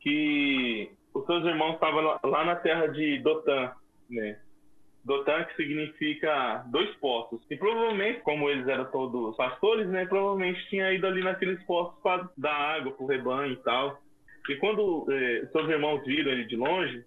que 0.00 0.90
os 1.14 1.26
seus 1.26 1.44
irmãos 1.44 1.74
estavam 1.74 2.18
lá 2.22 2.44
na 2.44 2.56
terra 2.56 2.86
de 2.86 3.18
Dotã, 3.18 3.72
né? 4.08 4.38
Dotan, 5.04 5.44
que 5.44 5.56
significa 5.56 6.64
dois 6.66 6.94
poços. 6.96 7.40
E 7.50 7.56
provavelmente, 7.56 8.20
como 8.20 8.50
eles 8.50 8.68
eram 8.68 8.84
todos 8.86 9.36
pastores, 9.36 9.88
né, 9.88 10.04
provavelmente 10.06 10.68
tinha 10.68 10.92
ido 10.92 11.06
ali 11.06 11.22
naqueles 11.22 11.62
poços 11.64 11.98
para 12.02 12.28
dar 12.36 12.52
água 12.52 12.92
para 12.92 13.04
o 13.04 13.06
rebanho 13.06 13.52
e 13.52 13.56
tal. 13.56 13.98
E 14.48 14.56
quando 14.56 15.06
eh, 15.10 15.46
seus 15.50 15.68
irmãos 15.68 16.04
viram 16.04 16.30
ele 16.30 16.44
de 16.44 16.56
longe, 16.56 17.04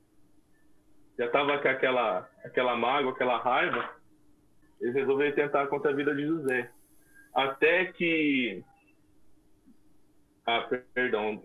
já 1.17 1.25
estava 1.25 1.59
com 1.59 1.67
aquela, 1.67 2.27
aquela 2.43 2.75
mágoa, 2.75 3.11
aquela 3.11 3.37
raiva, 3.37 3.89
eles 4.79 4.95
resolveram 4.95 5.35
tentar 5.35 5.67
contra 5.67 5.91
a 5.91 5.95
vida 5.95 6.15
de 6.15 6.25
José. 6.25 6.71
Até 7.35 7.85
que 7.85 8.63
Ah, 10.45 10.67
perdão, 10.93 11.41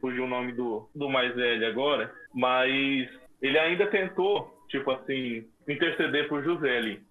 fugiu 0.00 0.24
o 0.24 0.28
nome 0.28 0.52
do, 0.52 0.88
do 0.94 1.08
mais 1.08 1.34
velho 1.34 1.66
agora, 1.66 2.12
mas 2.34 3.08
ele 3.40 3.58
ainda 3.58 3.86
tentou, 3.86 4.64
tipo 4.68 4.90
assim, 4.90 5.48
interceder 5.66 6.28
por 6.28 6.44
José 6.44 6.76
ali. 6.76 7.02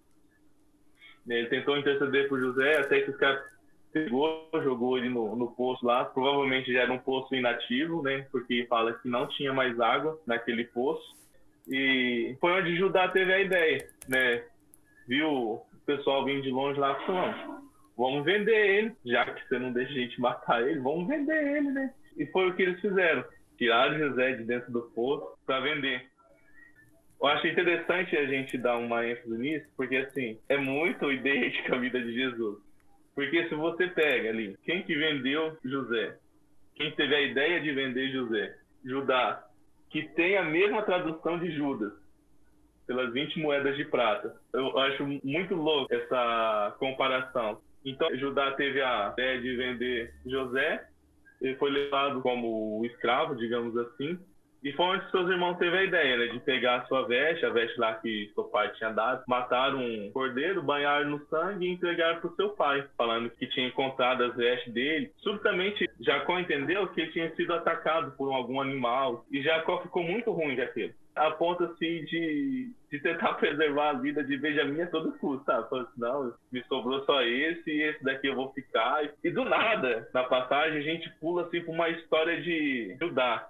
Ele 1.27 1.47
tentou 1.47 1.77
interceder 1.77 2.29
por 2.29 2.39
José 2.39 2.77
até 2.79 3.01
que 3.01 3.11
os 3.11 3.17
caras 3.17 3.41
pegou, 3.91 4.49
jogou 4.63 4.97
ele 4.97 5.09
no, 5.09 5.35
no 5.35 5.51
poço 5.51 5.85
lá. 5.85 6.05
Provavelmente 6.05 6.71
já 6.71 6.81
era 6.81 6.93
um 6.93 6.99
poço 6.99 7.35
inativo, 7.35 8.01
né? 8.01 8.27
Porque 8.31 8.65
fala 8.69 8.93
que 8.93 9.09
não 9.09 9.27
tinha 9.27 9.53
mais 9.53 9.79
água 9.79 10.19
naquele 10.25 10.63
poço. 10.65 11.15
E 11.67 12.37
foi 12.39 12.51
onde 12.53 12.77
Judá 12.77 13.09
teve 13.09 13.33
a 13.33 13.41
ideia, 13.41 13.89
né? 14.07 14.43
Viu 15.07 15.29
o 15.29 15.65
pessoal 15.85 16.23
vindo 16.23 16.43
de 16.43 16.49
longe 16.49 16.79
lá 16.79 16.95
falando, 17.05 17.66
vamos 17.97 18.23
vender 18.23 18.55
ele, 18.55 18.95
já 19.05 19.25
que 19.25 19.47
você 19.47 19.57
não 19.57 19.73
deixa 19.73 19.91
a 19.91 19.95
gente 19.95 20.21
matar 20.21 20.61
ele, 20.61 20.79
vamos 20.79 21.07
vender 21.07 21.57
ele, 21.57 21.71
né? 21.71 21.93
E 22.15 22.25
foi 22.27 22.49
o 22.49 22.55
que 22.55 22.61
eles 22.61 22.79
fizeram. 22.79 23.25
Tiraram 23.57 23.97
José 23.97 24.33
de 24.33 24.43
dentro 24.43 24.71
do 24.71 24.83
poço 24.91 25.37
para 25.45 25.59
vender. 25.59 26.05
Eu 27.19 27.27
acho 27.27 27.47
interessante 27.47 28.15
a 28.15 28.25
gente 28.27 28.57
dar 28.57 28.77
uma 28.77 29.05
ênfase 29.05 29.35
nisso, 29.37 29.67
porque 29.75 29.97
assim, 29.97 30.39
é 30.47 30.57
muito 30.57 31.09
idêntica 31.11 31.75
a 31.75 31.79
vida 31.79 31.99
de 31.99 32.13
Jesus. 32.13 32.59
Porque 33.15 33.49
se 33.49 33.55
você 33.55 33.87
pega 33.87 34.29
ali, 34.29 34.55
quem 34.63 34.83
que 34.83 34.95
vendeu 34.95 35.57
José? 35.65 36.15
Quem 36.75 36.91
teve 36.91 37.15
a 37.15 37.21
ideia 37.21 37.59
de 37.59 37.71
vender 37.71 38.11
José? 38.11 38.55
Judá, 38.85 39.43
que 39.89 40.03
tem 40.09 40.37
a 40.37 40.43
mesma 40.43 40.83
tradução 40.83 41.39
de 41.39 41.51
Judas, 41.51 41.91
pelas 42.85 43.11
20 43.11 43.39
moedas 43.39 43.75
de 43.75 43.85
prata. 43.85 44.35
Eu 44.53 44.77
acho 44.77 45.03
muito 45.23 45.55
louco 45.55 45.93
essa 45.93 46.75
comparação. 46.77 47.59
Então, 47.87 48.13
Judá 48.17 48.51
teve 48.51 48.81
a 48.81 49.13
ideia 49.13 49.39
de 49.39 49.55
vender 49.55 50.13
José, 50.25 50.85
ele 51.41 51.55
foi 51.55 51.71
levado 51.71 52.21
como 52.21 52.85
escravo, 52.85 53.33
digamos 53.33 53.77
assim, 53.77 54.19
e 54.61 54.73
foi 54.73 54.85
onde 54.85 55.09
seus 55.09 55.29
irmãos 55.29 55.57
teve 55.57 55.77
a 55.77 55.83
ideia, 55.83 56.17
né, 56.17 56.27
de 56.27 56.39
pegar 56.41 56.77
a 56.77 56.85
sua 56.87 57.07
veste, 57.07 57.45
a 57.45 57.49
veste 57.49 57.79
lá 57.79 57.93
que 57.93 58.29
seu 58.33 58.43
pai 58.45 58.73
tinha 58.73 58.89
dado, 58.89 59.23
matar 59.25 59.73
um 59.73 60.11
cordeiro, 60.11 60.61
banhar 60.61 61.05
no 61.05 61.25
sangue 61.27 61.65
e 61.65 61.69
entregar 61.69 62.19
para 62.19 62.29
o 62.29 62.35
seu 62.35 62.49
pai, 62.49 62.85
falando 62.97 63.29
que 63.29 63.47
tinha 63.47 63.67
encontrado 63.67 64.21
as 64.21 64.35
vestes 64.35 64.73
dele. 64.73 65.09
Subitamente, 65.19 65.89
Jacó 66.01 66.37
entendeu 66.37 66.87
que 66.87 66.99
ele 66.99 67.11
tinha 67.11 67.33
sido 67.35 67.53
atacado 67.53 68.11
por 68.17 68.33
algum 68.33 68.59
animal 68.59 69.25
e 69.31 69.41
Jacó 69.41 69.81
ficou 69.81 70.03
muito 70.03 70.31
ruim 70.31 70.57
daquilo. 70.57 70.93
A 71.17 71.31
ponto 71.31 71.63
assim 71.63 72.03
de, 72.05 72.71
de 72.91 72.99
tentar 72.99 73.33
preservar 73.39 73.89
a 73.89 73.93
vida 73.93 74.23
de 74.23 74.37
Benjamim 74.37 74.81
a 74.81 74.87
todo 74.87 75.17
custo, 75.17 75.45
sabe? 75.45 75.69
Falou 75.69 75.85
assim, 75.85 75.99
não, 75.99 76.33
me 76.51 76.63
sobrou 76.63 77.03
só 77.05 77.21
esse 77.21 77.69
e 77.69 77.83
esse 77.83 78.03
daqui 78.03 78.27
eu 78.27 78.35
vou 78.35 78.51
ficar. 78.53 79.09
E 79.23 79.29
do 79.29 79.43
nada, 79.45 80.07
na 80.13 80.23
passagem, 80.23 80.79
a 80.79 80.83
gente 80.83 81.09
pula 81.19 81.43
assim 81.43 81.61
para 81.61 81.73
uma 81.73 81.89
história 81.89 82.41
de 82.41 82.95
Judá 82.99 83.47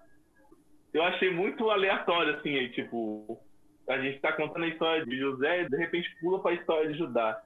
eu 0.97 1.03
achei 1.03 1.31
muito 1.31 1.69
aleatório, 1.69 2.35
assim, 2.35 2.55
aí, 2.55 2.69
tipo, 2.69 3.39
a 3.87 3.99
gente 3.99 4.19
tá 4.19 4.31
contando 4.33 4.63
a 4.63 4.67
história 4.67 5.05
de 5.05 5.17
José 5.17 5.61
e 5.61 5.69
de 5.69 5.77
repente 5.77 6.09
pula 6.19 6.41
pra 6.41 6.53
história 6.53 6.91
de 6.91 6.97
Judá. 6.97 7.39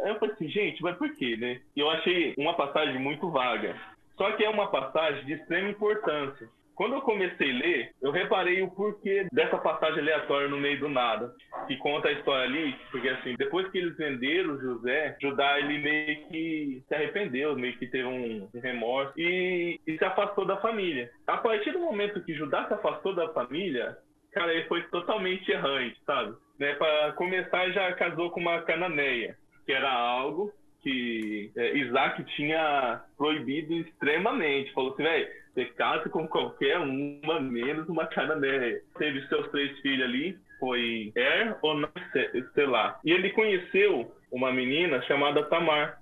Aí 0.00 0.08
eu 0.08 0.18
falei 0.18 0.34
assim, 0.34 0.48
gente, 0.48 0.82
mas 0.82 0.96
por 0.96 1.14
quê, 1.14 1.36
né? 1.36 1.60
E 1.76 1.80
eu 1.80 1.90
achei 1.90 2.34
uma 2.38 2.54
passagem 2.54 2.98
muito 2.98 3.30
vaga. 3.30 3.76
Só 4.16 4.32
que 4.32 4.44
é 4.44 4.48
uma 4.48 4.70
passagem 4.70 5.24
de 5.26 5.34
extrema 5.34 5.68
importância. 5.68 6.48
Quando 6.80 6.94
eu 6.94 7.02
comecei 7.02 7.50
a 7.50 7.58
ler, 7.58 7.92
eu 8.00 8.10
reparei 8.10 8.62
o 8.62 8.70
porquê 8.70 9.28
dessa 9.30 9.58
passagem 9.58 10.00
aleatória 10.00 10.48
no 10.48 10.56
meio 10.56 10.80
do 10.80 10.88
nada, 10.88 11.30
que 11.66 11.76
conta 11.76 12.08
a 12.08 12.12
história 12.12 12.44
ali, 12.44 12.74
porque 12.90 13.06
assim, 13.06 13.36
depois 13.36 13.70
que 13.70 13.76
eles 13.76 13.94
venderam 13.98 14.58
José, 14.58 15.14
Judá 15.20 15.58
ele 15.58 15.76
meio 15.76 16.26
que 16.28 16.82
se 16.88 16.94
arrependeu, 16.94 17.54
meio 17.54 17.76
que 17.76 17.86
teve 17.86 18.06
um 18.08 18.48
remorso 18.62 19.12
e, 19.18 19.78
e 19.86 19.98
se 19.98 20.02
afastou 20.02 20.46
da 20.46 20.56
família. 20.56 21.10
A 21.26 21.36
partir 21.36 21.70
do 21.72 21.80
momento 21.80 22.24
que 22.24 22.32
Judá 22.32 22.66
se 22.66 22.72
afastou 22.72 23.14
da 23.14 23.28
família, 23.34 23.98
cara, 24.32 24.54
ele 24.54 24.64
foi 24.64 24.82
totalmente 24.84 25.52
errante, 25.52 26.00
sabe? 26.06 26.34
Né, 26.58 26.76
para 26.76 27.12
começar, 27.12 27.68
já 27.72 27.92
casou 27.92 28.30
com 28.30 28.40
uma 28.40 28.62
cananeia, 28.62 29.36
que 29.66 29.72
era 29.72 29.92
algo 29.92 30.50
que 30.82 31.52
é, 31.58 31.76
Isaac 31.76 32.24
tinha 32.36 33.02
proibido 33.18 33.74
extremamente. 33.74 34.72
Falou 34.72 34.94
assim, 34.94 35.02
velho, 35.02 35.28
você 35.52 35.64
casa 35.66 36.08
com 36.08 36.26
qualquer 36.28 36.78
uma, 36.78 37.40
menos 37.40 37.88
uma 37.88 38.06
cananeia. 38.06 38.80
Teve 38.98 39.26
seus 39.28 39.48
três 39.50 39.78
filhos 39.80 40.04
ali, 40.04 40.38
foi 40.58 41.12
Er, 41.16 41.56
Onan 41.62 41.90
e 42.34 42.42
Selá. 42.54 43.00
E 43.04 43.10
ele 43.12 43.30
conheceu 43.30 44.12
uma 44.30 44.52
menina 44.52 45.02
chamada 45.02 45.44
Tamar 45.44 46.00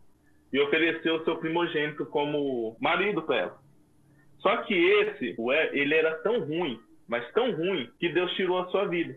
e 0.53 0.61
ofereceu 0.61 1.25
seu 1.25 1.37
primogênito 1.37 2.05
como 2.07 2.77
marido 2.81 3.23
para 3.23 3.37
ela. 3.37 3.59
Só 4.39 4.59
que 4.59 4.75
esse, 4.75 5.35
o 5.39 5.53
Er, 5.53 5.71
ele 5.73 5.95
era 5.95 6.15
tão 6.19 6.41
ruim, 6.41 6.79
mas 7.09 7.31
tão 7.33 7.53
ruim, 7.53 7.91
que 7.99 8.09
Deus 8.11 8.33
tirou 8.35 8.59
a 8.59 8.69
sua 8.69 8.87
vida. 8.87 9.17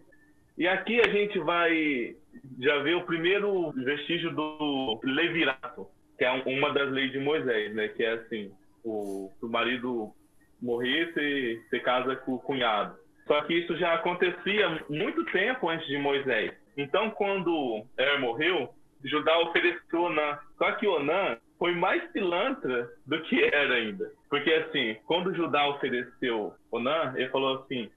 E 0.58 0.68
aqui 0.68 0.99
a 0.99 1.10
gente 1.10 1.40
vai 1.40 2.16
já 2.60 2.78
ver 2.80 2.95
o 2.95 3.06
primeiro 3.06 3.72
vestígio 3.72 4.32
do 4.32 4.99
levirato, 5.03 5.88
que 6.18 6.26
é 6.26 6.32
uma 6.32 6.72
das 6.72 6.90
leis 6.91 7.12
de 7.12 7.20
Moisés, 7.20 7.74
né? 7.74 7.88
Que 7.90 8.03
é 8.03 8.14
assim, 8.14 8.52
o, 8.84 9.32
o 9.41 9.48
marido 9.48 10.14
morrer, 10.61 11.11
você, 11.13 11.61
você 11.69 11.79
casa 11.79 12.15
com 12.17 12.33
o 12.33 12.39
cunhado. 12.39 12.95
Só 13.27 13.41
que 13.43 13.53
isso 13.53 13.75
já 13.77 13.93
acontecia 13.93 14.83
muito 14.89 15.23
tempo 15.25 15.69
antes 15.69 15.88
de 15.88 15.97
Moisés. 15.97 16.53
Então, 16.77 17.09
quando 17.11 17.85
Er 17.97 18.19
morreu, 18.19 18.73
Judá 19.03 19.38
ofereceu 19.39 20.01
Onã. 20.03 20.38
Só 20.57 20.71
que 20.73 20.88
Onã 20.88 21.38
foi 21.57 21.73
mais 21.73 22.03
pilantra 22.11 22.89
do 23.05 23.21
que 23.23 23.43
era 23.43 23.75
ainda. 23.75 24.11
Porque, 24.29 24.51
assim, 24.51 24.97
quando 25.05 25.35
Judá 25.35 25.67
ofereceu 25.69 26.53
Onã, 26.71 27.13
ele 27.15 27.29
falou 27.29 27.59
assim: 27.59 27.89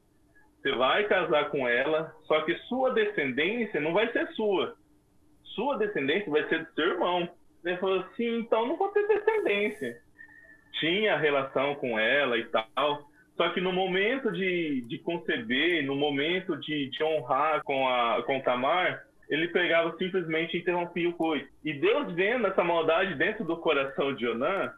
você 0.60 0.72
vai 0.72 1.04
casar 1.04 1.50
com 1.50 1.68
ela, 1.68 2.14
só 2.24 2.40
que 2.42 2.54
sua 2.68 2.90
descendência 2.90 3.80
não 3.80 3.92
vai 3.92 4.10
ser 4.12 4.26
sua. 4.32 4.76
Sua 5.54 5.76
descendência 5.78 6.30
vai 6.30 6.48
ser 6.48 6.64
do 6.64 6.72
seu 6.74 6.88
irmão. 6.90 7.28
Ele 7.64 7.76
falou 7.78 8.00
assim: 8.00 8.38
então 8.38 8.66
não 8.66 8.76
vou 8.76 8.88
ter 8.88 9.06
descendência 9.06 10.03
tinha 10.80 11.16
relação 11.16 11.74
com 11.76 11.98
ela 11.98 12.38
e 12.38 12.44
tal. 12.44 13.08
Só 13.36 13.48
que 13.50 13.60
no 13.60 13.72
momento 13.72 14.30
de, 14.30 14.82
de 14.82 14.98
conceber, 14.98 15.84
no 15.84 15.96
momento 15.96 16.56
de, 16.56 16.88
de 16.90 17.02
honrar 17.02 17.62
com, 17.64 17.88
a, 17.88 18.22
com 18.22 18.40
Tamar, 18.40 19.04
ele 19.28 19.48
pegava 19.48 19.96
simplesmente 19.96 20.56
e 20.56 20.60
interrompia 20.60 21.08
o 21.08 21.14
coito. 21.14 21.48
E 21.64 21.72
Deus 21.72 22.12
vendo 22.12 22.46
essa 22.46 22.62
maldade 22.62 23.14
dentro 23.14 23.44
do 23.44 23.56
coração 23.56 24.14
de 24.14 24.26
Onã, 24.28 24.72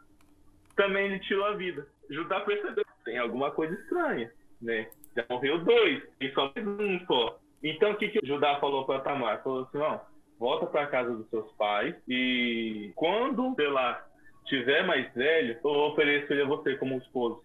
também 0.75 1.09
lhe 1.09 1.19
tirou 1.19 1.45
a 1.45 1.53
vida. 1.53 1.85
Judá 2.09 2.39
percebeu, 2.39 2.85
tem 3.03 3.17
alguma 3.17 3.51
coisa 3.51 3.73
estranha, 3.75 4.31
né? 4.61 4.87
Já 5.15 5.25
morreu 5.29 5.59
dois, 5.59 6.03
e 6.21 6.29
só 6.31 6.51
mais 6.55 6.67
um 6.67 7.05
só. 7.05 7.39
Então 7.63 7.91
o 7.91 7.95
que, 7.95 8.09
que 8.09 8.25
Judá 8.25 8.59
falou 8.59 8.85
para 8.85 9.01
Tamar? 9.01 9.43
Falou 9.43 9.63
assim, 9.63 9.77
não, 9.77 9.99
volta 10.39 10.65
para 10.67 10.87
casa 10.87 11.13
dos 11.13 11.29
seus 11.29 11.51
pais 11.53 11.95
e 12.07 12.91
quando, 12.95 13.53
sei 13.55 13.67
lá, 13.67 14.06
tiver 14.47 14.85
mais 14.85 15.11
velho, 15.13 15.57
eu 15.63 15.69
ofereço 15.69 16.31
ele 16.31 16.41
a 16.41 16.45
você 16.45 16.75
como 16.75 16.97
esposo. 16.97 17.41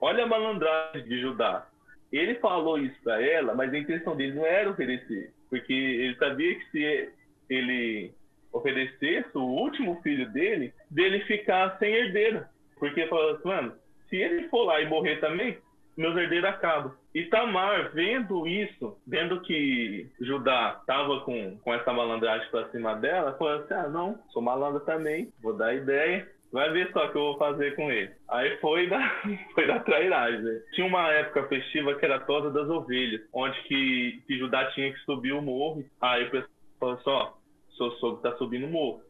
Olha 0.00 0.24
a 0.24 0.26
malandragem 0.26 1.04
de 1.04 1.20
Judá. 1.20 1.66
Ele 2.12 2.34
falou 2.36 2.78
isso 2.78 2.96
para 3.02 3.22
ela, 3.22 3.54
mas 3.54 3.72
a 3.72 3.78
intenção 3.78 4.16
dele 4.16 4.34
não 4.34 4.46
era 4.46 4.70
oferecer, 4.70 5.32
porque 5.50 5.72
ele 5.72 6.16
sabia 6.16 6.54
que 6.54 6.70
se 6.70 7.12
ele 7.50 8.12
oferecesse 8.52 9.36
o 9.36 9.42
último 9.42 10.00
filho 10.02 10.30
dele, 10.30 10.72
dele 10.90 11.20
ficar 11.24 11.76
sem 11.78 11.92
herdeiro. 11.92 12.44
Porque 12.78 13.06
falou 13.06 13.32
assim, 13.32 13.48
mano, 13.48 13.74
se 14.08 14.16
ele 14.16 14.48
for 14.48 14.64
lá 14.64 14.80
e 14.80 14.88
morrer 14.88 15.16
também, 15.16 15.58
meus 15.96 16.16
herdeiros 16.16 16.48
acabam. 16.48 16.92
E 17.12 17.24
Tamar, 17.24 17.90
vendo 17.92 18.46
isso, 18.46 18.96
vendo 19.04 19.40
que 19.40 20.08
Judá 20.20 20.78
estava 20.80 21.20
com, 21.22 21.58
com 21.58 21.74
essa 21.74 21.92
malandragem 21.92 22.48
para 22.50 22.70
cima 22.70 22.94
dela, 22.94 23.36
falou 23.36 23.54
assim: 23.54 23.74
ah, 23.74 23.88
não, 23.88 24.18
sou 24.28 24.40
malandra 24.40 24.80
também, 24.80 25.32
vou 25.42 25.52
dar 25.52 25.74
ideia. 25.74 26.30
Vai 26.50 26.70
ver 26.70 26.90
só 26.92 27.06
o 27.06 27.12
que 27.12 27.18
eu 27.18 27.22
vou 27.22 27.38
fazer 27.38 27.76
com 27.76 27.90
ele. 27.92 28.10
Aí 28.28 28.56
foi 28.58 28.88
da, 28.88 28.98
foi 29.54 29.66
da 29.66 29.80
trairagem. 29.80 30.60
Tinha 30.72 30.86
uma 30.86 31.10
época 31.12 31.46
festiva 31.48 31.94
que 31.94 32.04
era 32.04 32.16
a 32.16 32.20
tosa 32.20 32.50
das 32.50 32.68
ovelhas, 32.68 33.20
onde 33.32 33.60
que, 33.64 34.22
que 34.26 34.38
Judá 34.38 34.70
tinha 34.72 34.92
que 34.92 34.98
subir 35.00 35.32
o 35.32 35.42
morro. 35.42 35.84
Aí 36.00 36.24
o 36.24 36.30
pessoal 36.30 36.50
falou 36.80 36.98
só, 36.98 37.38
seu 37.76 37.90
sogro 37.92 38.22
tá 38.22 38.34
subindo 38.36 38.66
o 38.66 38.70
morro. 38.70 39.02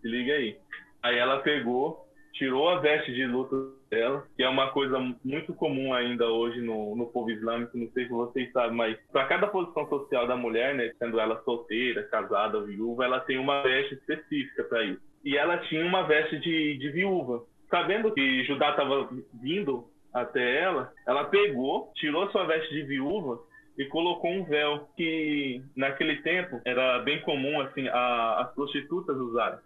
Se 0.00 0.08
liga 0.08 0.32
aí. 0.32 0.56
Aí 1.02 1.18
ela 1.18 1.40
pegou, 1.40 2.06
tirou 2.34 2.68
a 2.68 2.78
veste 2.78 3.12
de 3.12 3.26
luto 3.26 3.74
dela, 3.90 4.24
que 4.36 4.42
é 4.42 4.48
uma 4.48 4.70
coisa 4.70 4.98
muito 5.24 5.52
comum 5.54 5.92
ainda 5.92 6.26
hoje 6.28 6.60
no, 6.60 6.94
no 6.94 7.06
povo 7.06 7.30
islâmico, 7.30 7.76
não 7.76 7.90
sei 7.90 8.04
se 8.04 8.10
vocês 8.10 8.52
sabem, 8.52 8.76
mas 8.76 8.96
para 9.10 9.26
cada 9.26 9.48
posição 9.48 9.88
social 9.88 10.28
da 10.28 10.36
mulher, 10.36 10.74
né, 10.74 10.92
sendo 10.98 11.18
ela 11.18 11.42
solteira, 11.42 12.04
casada, 12.04 12.62
viúva, 12.62 13.04
ela 13.04 13.20
tem 13.20 13.38
uma 13.38 13.62
veste 13.62 13.94
específica 13.94 14.62
para 14.64 14.84
isso 14.84 15.09
e 15.24 15.36
ela 15.36 15.58
tinha 15.58 15.84
uma 15.84 16.02
veste 16.02 16.38
de, 16.38 16.78
de 16.78 16.90
viúva. 16.90 17.44
Sabendo 17.68 18.12
que 18.12 18.44
Judá 18.44 18.70
estava 18.70 19.08
vindo 19.40 19.84
até 20.12 20.60
ela, 20.62 20.92
ela 21.06 21.24
pegou, 21.24 21.92
tirou 21.94 22.30
sua 22.30 22.44
veste 22.44 22.72
de 22.74 22.82
viúva 22.82 23.38
e 23.78 23.84
colocou 23.86 24.30
um 24.30 24.44
véu 24.44 24.88
que 24.96 25.62
naquele 25.76 26.20
tempo 26.22 26.60
era 26.64 26.98
bem 27.00 27.20
comum 27.22 27.60
assim 27.60 27.86
a, 27.88 28.40
as 28.40 28.54
prostitutas 28.54 29.16
usarem. 29.16 29.60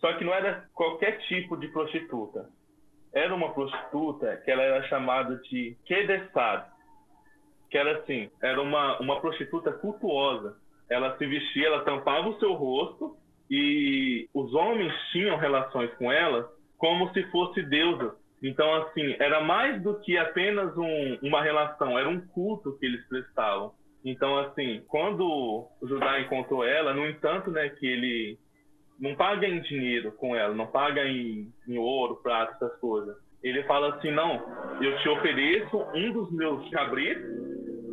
Só 0.00 0.12
que 0.14 0.24
não 0.24 0.34
era 0.34 0.68
qualquer 0.74 1.18
tipo 1.28 1.56
de 1.56 1.68
prostituta. 1.68 2.48
era 3.12 3.32
uma 3.34 3.54
prostituta 3.54 4.36
que 4.44 4.50
ela 4.50 4.62
era 4.62 4.82
chamada 4.88 5.36
de 5.48 5.76
Kedessar, 5.86 6.68
que 7.70 7.78
era 7.78 7.98
assim, 7.98 8.28
era 8.42 8.60
uma, 8.60 8.98
uma 9.00 9.20
prostituta 9.20 9.72
cultuosa. 9.72 10.56
Ela 10.90 11.16
se 11.16 11.24
vestia, 11.24 11.68
ela 11.68 11.84
tampava 11.84 12.28
o 12.28 12.38
seu 12.38 12.52
rosto 12.52 13.16
e 13.50 14.28
os 14.34 14.54
homens 14.54 14.92
tinham 15.12 15.36
relações 15.36 15.92
com 15.94 16.10
ela 16.10 16.48
como 16.78 17.12
se 17.12 17.22
fosse 17.30 17.62
deusa. 17.62 18.14
Então, 18.42 18.74
assim, 18.82 19.16
era 19.18 19.40
mais 19.40 19.82
do 19.82 19.98
que 20.00 20.18
apenas 20.18 20.76
um, 20.76 21.18
uma 21.22 21.42
relação, 21.42 21.98
era 21.98 22.08
um 22.08 22.20
culto 22.20 22.76
que 22.78 22.84
eles 22.84 23.06
prestavam. 23.08 23.72
Então, 24.04 24.38
assim, 24.38 24.82
quando 24.86 25.66
Judá 25.82 26.20
encontrou 26.20 26.62
ela, 26.62 26.92
no 26.92 27.06
entanto, 27.06 27.50
né, 27.50 27.70
que 27.70 27.86
ele 27.86 28.38
não 29.00 29.14
paga 29.14 29.46
em 29.46 29.62
dinheiro 29.62 30.12
com 30.12 30.36
ela, 30.36 30.54
não 30.54 30.66
paga 30.66 31.06
em, 31.06 31.50
em 31.66 31.78
ouro, 31.78 32.16
prata, 32.16 32.52
essas 32.52 32.78
coisas. 32.80 33.16
Ele 33.42 33.62
fala 33.64 33.94
assim, 33.94 34.10
não, 34.10 34.42
eu 34.80 34.98
te 34.98 35.08
ofereço 35.08 35.78
um 35.94 36.12
dos 36.12 36.30
meus 36.32 36.68
cabritos, 36.70 37.24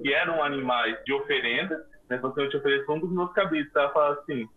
que 0.01 0.13
eram 0.13 0.43
animais 0.43 0.97
de 1.05 1.13
oferenda, 1.13 1.77
né, 2.09 2.17
então, 2.17 2.33
eu 2.35 2.49
te 2.49 2.57
ofereço 2.57 2.91
um 2.91 2.99
dos 2.99 3.11
meus 3.11 3.31
cabritos. 3.31 3.73
Ela 3.73 3.89
fala 3.93 4.15
assim, 4.15 4.49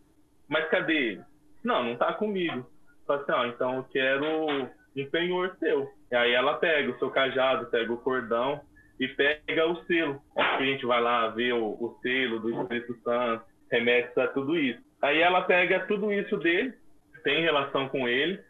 mas 0.48 0.68
cadê 0.68 0.94
ele? 0.94 1.22
Não, 1.64 1.82
não 1.82 1.96
tá 1.96 2.12
comigo. 2.12 2.66
Fala 3.06 3.22
assim, 3.22 3.32
ó, 3.32 3.46
então 3.46 3.76
eu 3.76 3.84
quero 3.84 4.24
um 4.96 5.10
penhor 5.10 5.56
seu. 5.58 5.88
E 6.10 6.16
aí 6.16 6.32
ela 6.32 6.54
pega 6.54 6.90
o 6.90 6.98
seu 6.98 7.10
cajado, 7.10 7.66
pega 7.66 7.92
o 7.92 7.98
cordão 7.98 8.60
e 8.98 9.08
pega 9.08 9.66
o 9.66 9.82
selo. 9.84 10.20
A 10.36 10.62
gente 10.62 10.86
vai 10.86 11.00
lá 11.00 11.28
ver 11.28 11.54
o, 11.54 11.64
o 11.64 11.98
selo 12.02 12.38
do 12.40 12.50
Espírito 12.50 12.94
Santo, 13.02 13.44
remete 13.70 14.18
a 14.20 14.28
tudo 14.28 14.56
isso. 14.56 14.80
Aí 15.02 15.20
ela 15.20 15.42
pega 15.42 15.86
tudo 15.86 16.12
isso 16.12 16.36
dele, 16.38 16.72
tem 17.22 17.42
relação 17.42 17.88
com 17.88 18.08
ele, 18.08 18.40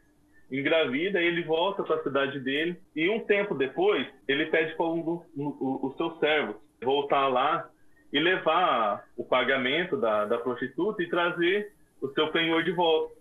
engravida, 0.51 1.21
ele 1.21 1.43
volta 1.43 1.83
para 1.83 1.97
a 1.97 2.03
cidade 2.03 2.39
dele 2.41 2.77
e 2.95 3.09
um 3.09 3.21
tempo 3.21 3.55
depois 3.55 4.07
ele 4.29 4.47
pede 4.47 4.75
para 4.77 4.87
um 4.87 5.03
dos 5.03 5.97
seus 5.97 6.19
servos 6.19 6.57
voltar 6.83 7.29
lá 7.29 7.69
e 8.13 8.21
levar 8.21 9.05
o 9.17 9.25
pagamento 9.25 9.97
da, 9.97 10.25
da 10.27 10.39
prostituta 10.39 11.03
e 11.03 11.09
trazer 11.09 11.73
o 12.05 12.13
seu 12.13 12.31
penhor 12.31 12.63
de 12.63 12.73
volta. 12.73 13.15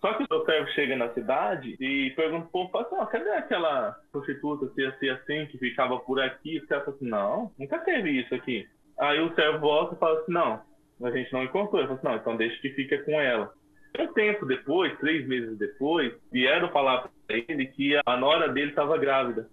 Só 0.00 0.14
que 0.14 0.22
o 0.22 0.26
seu 0.26 0.44
servo 0.44 0.70
chega 0.70 0.96
na 0.96 1.12
cidade 1.12 1.76
e 1.80 2.10
pergunta 2.10 2.48
pro 2.52 2.68
povo, 2.68 2.78
assim, 2.78 3.10
cadê 3.10 3.30
aquela 3.30 3.96
prostituta 4.12 4.66
assim, 4.66 4.84
assim, 4.84 5.08
assim, 5.08 5.46
que 5.46 5.58
ficava 5.58 5.98
por 5.98 6.20
aqui? 6.20 6.58
O 6.58 6.66
cara 6.66 6.84
fala 6.84 6.96
assim, 6.96 7.08
não, 7.08 7.52
nunca 7.58 7.78
teve 7.80 8.10
isso 8.10 8.34
aqui. 8.34 8.66
Aí 8.98 9.20
o 9.20 9.34
servo 9.34 9.58
volta 9.58 9.94
e 9.94 9.98
fala 9.98 10.20
assim, 10.20 10.32
não, 10.32 10.62
a 11.02 11.10
gente 11.10 11.32
não 11.32 11.42
encontrou. 11.42 11.80
Ele 11.80 11.88
fala 11.88 11.98
assim, 11.98 12.08
não, 12.08 12.16
então 12.16 12.36
deixa 12.36 12.60
que 12.60 12.70
fica 12.70 12.98
com 13.04 13.20
ela. 13.20 13.52
Um 13.98 14.12
tempo 14.12 14.46
depois, 14.46 14.96
três 14.98 15.26
meses 15.26 15.58
depois, 15.58 16.14
vieram 16.30 16.68
falar 16.70 17.08
pra 17.26 17.36
ele 17.36 17.66
que 17.66 17.98
a 18.06 18.16
nora 18.16 18.48
dele 18.48 18.70
estava 18.70 18.96
grávida. 18.96 19.48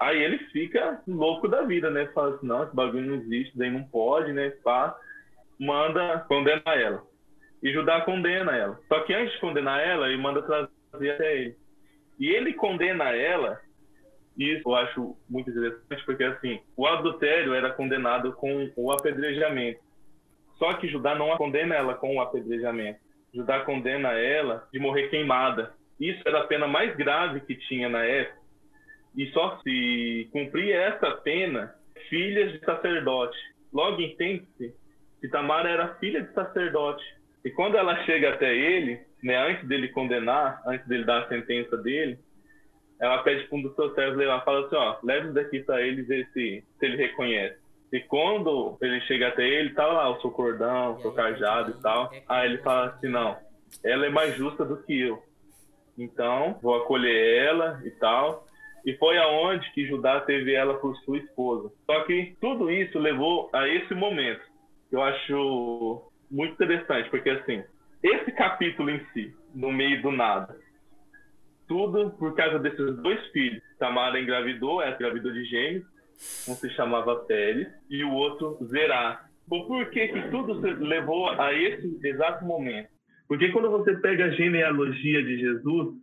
Aí 0.00 0.20
ele 0.20 0.38
fica 0.50 1.02
louco 1.06 1.46
da 1.46 1.62
vida, 1.62 1.90
né? 1.90 2.06
Fala 2.14 2.34
assim, 2.34 2.46
não, 2.46 2.64
esse 2.64 2.74
bagulho 2.74 3.06
não 3.06 3.14
existe, 3.16 3.56
daí 3.56 3.70
não 3.70 3.84
pode, 3.84 4.32
né? 4.32 4.50
Pá, 4.64 4.96
manda 5.60 6.24
condenar 6.26 6.80
ela. 6.80 7.11
E 7.62 7.72
Judá 7.72 8.00
condena 8.00 8.56
ela. 8.56 8.78
Só 8.88 9.00
que 9.00 9.14
antes 9.14 9.34
de 9.34 9.40
condenar 9.40 9.80
ela, 9.80 10.08
ele 10.08 10.20
manda 10.20 10.42
trazer 10.42 11.10
até 11.10 11.36
ele. 11.36 11.56
E 12.18 12.28
ele 12.28 12.52
condena 12.54 13.10
ela, 13.10 13.60
e 14.36 14.54
isso 14.54 14.68
eu 14.68 14.74
acho 14.74 15.16
muito 15.28 15.50
interessante, 15.50 16.04
porque 16.04 16.24
assim, 16.24 16.60
o 16.76 16.86
adultério 16.86 17.54
era 17.54 17.72
condenado 17.72 18.32
com 18.32 18.70
o 18.76 18.92
apedrejamento. 18.92 19.80
Só 20.58 20.74
que 20.74 20.88
Judá 20.88 21.14
não 21.14 21.36
condena 21.36 21.74
ela 21.74 21.94
com 21.94 22.16
o 22.16 22.20
apedrejamento. 22.20 23.00
Judá 23.34 23.60
condena 23.60 24.12
ela 24.12 24.68
de 24.72 24.78
morrer 24.78 25.08
queimada. 25.08 25.74
Isso 25.98 26.22
era 26.26 26.40
a 26.40 26.46
pena 26.46 26.66
mais 26.66 26.94
grave 26.96 27.40
que 27.40 27.54
tinha 27.54 27.88
na 27.88 28.04
época. 28.04 28.40
E 29.16 29.26
só 29.32 29.58
se 29.62 30.28
cumpria 30.32 30.76
essa 30.76 31.10
pena 31.16 31.74
filhas 32.08 32.52
de 32.52 32.64
sacerdote. 32.64 33.36
Logo 33.72 34.00
entende-se 34.00 34.74
que 35.20 35.28
Tamara 35.28 35.68
era 35.68 35.94
filha 35.96 36.22
de 36.22 36.32
sacerdote. 36.32 37.04
E 37.44 37.50
quando 37.50 37.76
ela 37.76 38.02
chega 38.04 38.30
até 38.30 38.54
ele, 38.54 39.00
né, 39.22 39.36
antes 39.36 39.66
dele 39.66 39.88
condenar, 39.88 40.62
antes 40.66 40.86
dele 40.86 41.04
dar 41.04 41.22
a 41.22 41.28
sentença 41.28 41.76
dele, 41.76 42.18
ela 43.00 43.22
pede 43.22 43.44
para 43.48 43.58
um 43.58 43.62
dos 43.62 43.74
seus 43.74 43.94
servos 43.94 44.16
levar, 44.16 44.44
fala 44.44 44.66
assim, 44.66 44.76
ó, 44.76 44.96
leve 45.02 45.32
daqui 45.32 45.60
para 45.60 45.82
ele 45.82 46.02
ver 46.02 46.28
se, 46.32 46.64
se 46.78 46.86
ele 46.86 46.96
reconhece. 46.96 47.60
E 47.92 48.00
quando 48.00 48.78
ele 48.80 49.00
chega 49.02 49.28
até 49.28 49.46
ele, 49.46 49.74
tá 49.74 49.86
lá 49.86 50.08
o 50.08 50.20
seu 50.20 50.30
cordão, 50.30 50.94
o 50.94 51.02
seu 51.02 51.12
cajado 51.12 51.72
e 51.72 51.82
tal. 51.82 52.10
Aí 52.28 52.48
ele 52.48 52.58
fala 52.58 52.86
assim, 52.86 53.08
não, 53.08 53.36
ela 53.84 54.06
é 54.06 54.08
mais 54.08 54.34
justa 54.36 54.64
do 54.64 54.82
que 54.82 54.98
eu. 54.98 55.22
Então, 55.98 56.58
vou 56.62 56.76
acolher 56.76 57.44
ela 57.44 57.82
e 57.84 57.90
tal. 57.90 58.46
E 58.86 58.94
foi 58.94 59.18
aonde 59.18 59.70
que 59.72 59.86
Judá 59.86 60.20
teve 60.20 60.54
ela 60.54 60.74
por 60.74 60.96
sua 60.98 61.18
esposa. 61.18 61.70
Só 61.84 62.04
que 62.04 62.34
tudo 62.40 62.70
isso 62.70 62.98
levou 62.98 63.50
a 63.52 63.68
esse 63.68 63.94
momento. 63.94 64.42
Eu 64.90 65.02
acho 65.02 66.02
muito 66.32 66.54
interessante, 66.54 67.10
porque 67.10 67.30
assim, 67.30 67.62
esse 68.02 68.32
capítulo 68.32 68.90
em 68.90 69.04
si, 69.12 69.32
no 69.54 69.70
meio 69.70 70.00
do 70.00 70.10
nada, 70.10 70.56
tudo 71.68 72.10
por 72.18 72.34
causa 72.34 72.58
desses 72.58 72.96
dois 72.96 73.24
filhos. 73.28 73.62
Tamara 73.78 74.18
engravidou, 74.18 74.82
ela 74.82 74.94
engravidou 74.94 75.32
de 75.32 75.44
gêmeos, 75.44 75.84
um 76.48 76.54
se 76.54 76.70
chamava 76.70 77.16
Pérez 77.24 77.68
e 77.90 78.02
o 78.02 78.12
outro 78.12 78.58
Zerá. 78.66 79.24
Por 79.48 79.90
que, 79.90 80.08
que 80.08 80.22
tudo 80.30 80.54
levou 80.84 81.28
a 81.28 81.52
esse 81.52 81.98
exato 82.02 82.44
momento? 82.44 82.88
Porque 83.28 83.50
quando 83.50 83.70
você 83.70 83.94
pega 83.96 84.26
a 84.26 84.30
genealogia 84.30 85.22
de 85.22 85.38
Jesus, 85.38 85.94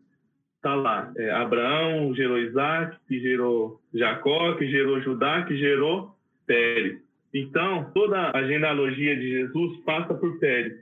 tá 0.61 0.75
lá, 0.75 1.11
é, 1.17 1.31
Abraão 1.31 2.13
gerou 2.13 2.37
Isaac, 2.37 2.97
que 3.07 3.19
gerou 3.19 3.79
Jacó, 3.93 4.55
que 4.55 4.69
gerou 4.69 5.01
Judá, 5.01 5.43
que 5.43 5.57
gerou 5.57 6.15
Pérez. 6.45 7.08
Então, 7.33 7.91
toda 7.93 8.31
a 8.33 8.43
genealogia 8.43 9.15
de 9.15 9.29
Jesus 9.29 9.77
passa 9.83 10.13
por 10.13 10.39
Pérez, 10.39 10.79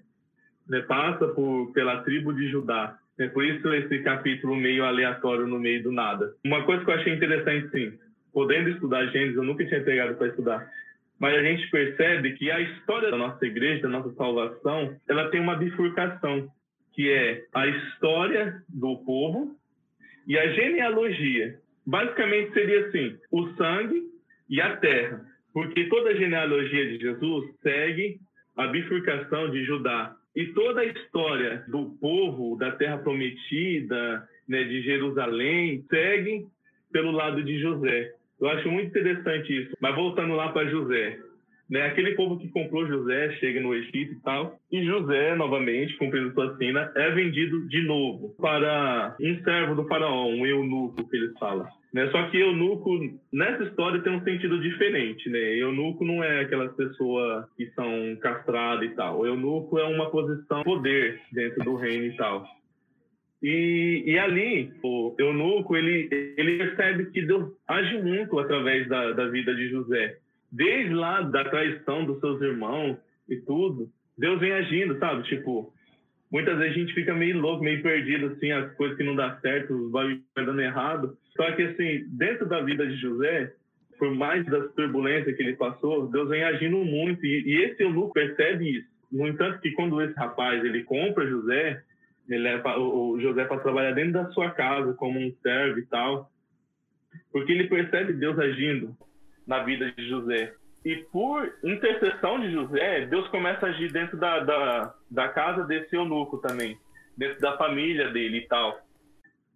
né? 0.67 0.81
passa 0.81 1.27
por, 1.27 1.71
pela 1.73 2.03
tribo 2.03 2.33
de 2.33 2.47
Judá. 2.49 2.97
É 3.19 3.27
por 3.27 3.43
isso 3.43 3.67
esse 3.73 3.99
capítulo 4.03 4.55
meio 4.55 4.85
aleatório 4.85 5.47
no 5.47 5.59
meio 5.59 5.83
do 5.83 5.91
nada. 5.91 6.33
Uma 6.45 6.63
coisa 6.63 6.85
que 6.85 6.91
eu 6.91 6.95
achei 6.95 7.13
interessante, 7.13 7.69
sim, 7.71 7.97
podendo 8.31 8.69
estudar 8.69 9.07
Gênesis, 9.07 9.35
eu 9.35 9.43
nunca 9.43 9.65
tinha 9.65 9.83
pegado 9.83 10.15
para 10.15 10.27
estudar, 10.27 10.69
mas 11.19 11.35
a 11.35 11.41
gente 11.41 11.67
percebe 11.71 12.33
que 12.33 12.51
a 12.51 12.61
história 12.61 13.09
da 13.09 13.17
nossa 13.17 13.43
igreja, 13.45 13.81
da 13.81 13.89
nossa 13.89 14.13
salvação, 14.13 14.95
ela 15.09 15.29
tem 15.29 15.39
uma 15.39 15.55
bifurcação, 15.55 16.47
que 16.93 17.11
é 17.11 17.43
a 17.53 17.67
história 17.67 18.61
do 18.69 18.97
povo 19.03 19.55
e 20.27 20.37
a 20.37 20.47
genealogia. 20.49 21.59
Basicamente 21.85 22.53
seria 22.53 22.87
assim: 22.87 23.17
o 23.31 23.47
sangue 23.55 24.03
e 24.49 24.61
a 24.61 24.77
terra. 24.77 25.25
Porque 25.57 25.85
toda 25.85 26.11
a 26.11 26.15
genealogia 26.15 26.85
de 26.85 26.99
Jesus 26.99 27.49
segue 27.63 28.19
a 28.55 28.67
bifurcação 28.67 29.49
de 29.49 29.63
Judá. 29.63 30.15
E 30.35 30.45
toda 30.53 30.81
a 30.81 30.85
história 30.85 31.65
do 31.67 31.97
povo 31.99 32.55
da 32.57 32.73
terra 32.73 32.99
prometida, 32.99 34.23
né, 34.47 34.63
de 34.65 34.83
Jerusalém, 34.83 35.83
segue 35.89 36.45
pelo 36.91 37.09
lado 37.09 37.41
de 37.41 37.59
José. 37.59 38.13
Eu 38.39 38.47
acho 38.49 38.69
muito 38.69 38.89
interessante 38.89 39.63
isso. 39.63 39.75
Mas 39.81 39.95
voltando 39.95 40.35
lá 40.35 40.49
para 40.49 40.69
José, 40.69 41.17
né, 41.67 41.87
aquele 41.87 42.13
povo 42.13 42.37
que 42.37 42.49
comprou 42.49 42.85
José 42.85 43.31
chega 43.39 43.59
no 43.59 43.73
Egito 43.73 44.13
e 44.13 44.21
tal, 44.21 44.59
e 44.71 44.85
José, 44.85 45.33
novamente, 45.33 45.97
cumprindo 45.97 46.35
sua 46.35 46.55
sina, 46.57 46.91
é 46.95 47.09
vendido 47.09 47.67
de 47.67 47.81
novo 47.81 48.35
para 48.39 49.15
um 49.19 49.43
servo 49.43 49.73
do 49.73 49.87
faraó, 49.87 50.27
um 50.27 50.45
eunuco 50.45 51.09
que 51.09 51.17
eles 51.17 51.33
falam. 51.39 51.67
Né? 51.97 52.11
Só 52.11 52.29
que 52.29 52.37
eunuco, 52.37 52.91
nessa 53.33 53.63
história, 53.63 53.99
tem 54.03 54.13
um 54.13 54.23
sentido 54.23 54.61
diferente. 54.61 55.27
Né? 55.31 55.39
Eunuco 55.57 56.05
não 56.05 56.23
é 56.23 56.41
aquelas 56.41 56.71
pessoas 56.75 57.47
que 57.57 57.65
são 57.71 58.15
castradas 58.21 58.87
e 58.87 58.93
tal. 58.93 59.25
Eunuco 59.25 59.79
é 59.79 59.83
uma 59.83 60.07
posição 60.11 60.59
de 60.59 60.63
poder 60.63 61.19
dentro 61.31 61.63
do 61.63 61.75
reino 61.75 62.05
e 62.05 62.15
tal. 62.15 62.45
E, 63.41 64.03
e 64.05 64.19
ali, 64.19 64.71
o 64.83 65.15
eunuco, 65.17 65.75
ele, 65.75 66.07
ele 66.37 66.59
percebe 66.59 67.07
que 67.07 67.23
Deus 67.23 67.51
age 67.67 67.99
muito 68.03 68.37
através 68.37 68.87
da, 68.87 69.13
da 69.13 69.27
vida 69.29 69.55
de 69.55 69.67
José. 69.67 70.19
Desde 70.51 70.93
lá 70.93 71.21
da 71.21 71.45
traição 71.45 72.05
dos 72.05 72.19
seus 72.19 72.39
irmãos 72.43 72.97
e 73.27 73.37
tudo, 73.37 73.89
Deus 74.15 74.39
vem 74.39 74.51
agindo, 74.51 74.99
sabe? 74.99 75.23
Tipo, 75.23 75.73
muitas 76.31 76.59
vezes 76.59 76.75
a 76.75 76.79
gente 76.79 76.93
fica 76.93 77.15
meio 77.15 77.39
louco, 77.39 77.63
meio 77.63 77.81
perdido, 77.81 78.27
assim, 78.27 78.51
as 78.51 78.71
coisas 78.75 78.95
que 78.95 79.03
não 79.03 79.15
dá 79.15 79.39
certo, 79.39 79.73
os 79.73 79.91
vai 79.91 80.19
dando 80.35 80.61
errado. 80.61 81.17
Só 81.37 81.49
que, 81.53 81.61
assim, 81.61 82.05
dentro 82.09 82.45
da 82.45 82.61
vida 82.61 82.85
de 82.85 82.97
José, 82.97 83.53
por 83.97 84.13
mais 84.13 84.45
das 84.45 84.73
turbulências 84.73 85.35
que 85.35 85.41
ele 85.41 85.55
passou, 85.55 86.07
Deus 86.07 86.27
vem 86.29 86.43
agindo 86.43 86.77
muito. 86.77 87.25
E, 87.25 87.43
e 87.45 87.63
esse 87.63 87.83
eunuco 87.83 88.13
percebe 88.13 88.79
isso. 88.79 88.87
No 89.11 89.27
entanto, 89.27 89.59
que 89.61 89.71
quando 89.71 90.01
esse 90.01 90.13
rapaz 90.15 90.63
ele 90.65 90.83
compra 90.83 91.25
José, 91.25 91.81
ele 92.27 92.43
leva 92.43 92.77
o 92.77 93.19
José 93.21 93.45
para 93.45 93.61
trabalhar 93.61 93.91
dentro 93.93 94.13
da 94.13 94.29
sua 94.31 94.51
casa 94.51 94.93
como 94.93 95.17
um 95.17 95.33
servo 95.41 95.79
e 95.79 95.85
tal, 95.85 96.29
porque 97.31 97.53
ele 97.53 97.67
percebe 97.67 98.11
Deus 98.13 98.37
agindo 98.37 98.95
na 99.45 99.63
vida 99.63 99.91
de 99.93 100.09
José. 100.09 100.53
E 100.83 100.97
por 101.11 101.53
intercessão 101.63 102.39
de 102.39 102.51
José, 102.51 103.05
Deus 103.05 103.27
começa 103.29 103.65
a 103.65 103.69
agir 103.69 103.91
dentro 103.91 104.17
da, 104.17 104.39
da, 104.39 104.93
da 105.09 105.29
casa 105.29 105.63
desse 105.63 105.95
eunuco 105.95 106.37
também, 106.39 106.77
dentro 107.17 107.39
da 107.39 107.57
família 107.57 108.09
dele 108.09 108.39
e 108.39 108.47
tal. 108.47 108.86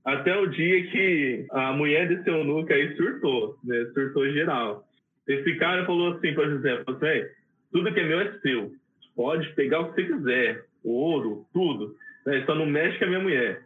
Até 0.03 0.35
o 0.35 0.47
dia 0.47 0.91
que 0.91 1.45
a 1.51 1.73
mulher 1.73 2.07
desse 2.07 2.27
eunuco 2.27 2.71
aí 2.73 2.95
surtou, 2.95 3.55
né? 3.63 3.85
Surtou 3.93 4.29
geral. 4.31 4.83
Esse 5.27 5.55
cara 5.57 5.85
falou 5.85 6.13
assim 6.13 6.33
para 6.33 6.49
José, 6.49 6.83
assim, 6.87 7.29
tudo 7.71 7.93
que 7.93 7.99
é 7.99 8.07
meu 8.07 8.19
é 8.19 8.39
seu. 8.39 8.71
Pode 9.15 9.47
pegar 9.53 9.81
o 9.81 9.93
que 9.93 10.01
você 10.01 10.13
quiser. 10.13 10.65
Ouro, 10.83 11.45
tudo. 11.53 11.95
Né? 12.25 12.43
Só 12.45 12.55
não 12.55 12.65
mexe 12.65 12.97
com 12.97 13.05
a 13.05 13.07
minha 13.07 13.19
mulher. 13.19 13.61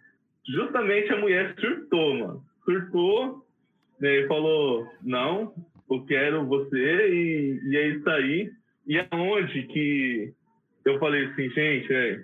Justamente 0.48 1.12
a 1.12 1.18
mulher 1.18 1.56
surtou, 1.57 2.16
mano. 2.16 2.44
Surtou, 2.66 3.45
né? 3.99 4.28
Falou, 4.28 4.88
não, 5.02 5.53
eu 5.90 6.06
quero 6.06 6.45
você 6.45 7.10
e, 7.10 7.60
e 7.70 7.78
é 7.78 7.88
isso 7.90 8.10
aí. 8.10 8.52
E 8.88 8.99
aonde 9.12 9.64
que 9.64 10.34
eu 10.84 10.99
falei 10.99 11.26
assim, 11.26 11.49
gente, 11.49 11.94
é, 11.94 12.24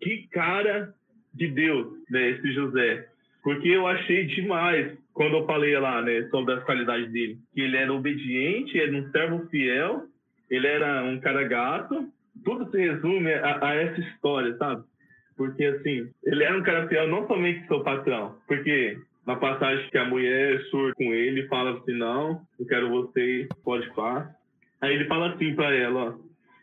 que 0.00 0.28
cara 0.28 0.92
de 1.34 1.48
Deus, 1.48 1.88
né, 2.10 2.30
esse 2.30 2.52
José. 2.52 3.08
Porque 3.42 3.68
eu 3.68 3.86
achei 3.86 4.24
demais 4.26 4.96
quando 5.12 5.36
eu 5.36 5.46
falei 5.46 5.76
lá, 5.78 6.00
né, 6.02 6.26
sobre 6.30 6.54
as 6.54 6.64
qualidades 6.64 7.10
dele. 7.12 7.38
Que 7.54 7.60
ele 7.60 7.76
era 7.76 7.92
obediente, 7.92 8.80
era 8.80 8.92
um 8.92 9.10
servo 9.10 9.46
fiel, 9.48 10.04
ele 10.50 10.66
era 10.66 11.04
um 11.04 11.20
cara 11.20 11.44
gato. 11.44 12.08
Tudo 12.44 12.70
se 12.70 12.78
resume 12.78 13.32
a, 13.32 13.66
a 13.66 13.74
essa 13.74 14.00
história, 14.00 14.56
sabe? 14.56 14.82
Porque, 15.36 15.64
assim, 15.64 16.10
ele 16.24 16.44
era 16.44 16.56
um 16.56 16.62
cara 16.62 16.88
fiel 16.88 17.08
não 17.08 17.26
somente 17.26 17.66
seu 17.66 17.82
patrão, 17.82 18.36
porque 18.46 18.98
na 19.26 19.36
passagem 19.36 19.88
que 19.90 19.98
a 19.98 20.04
mulher 20.04 20.60
surta 20.70 20.94
com 20.96 21.12
ele 21.12 21.46
fala 21.48 21.78
assim, 21.78 21.94
não, 21.94 22.40
eu 22.58 22.66
quero 22.66 22.90
você, 22.90 23.48
pode 23.64 23.86
falar. 23.94 24.34
Aí 24.80 24.94
ele 24.94 25.06
fala 25.06 25.32
assim 25.32 25.54
para 25.54 25.74
ela, 25.74 26.10
ó, 26.10 26.14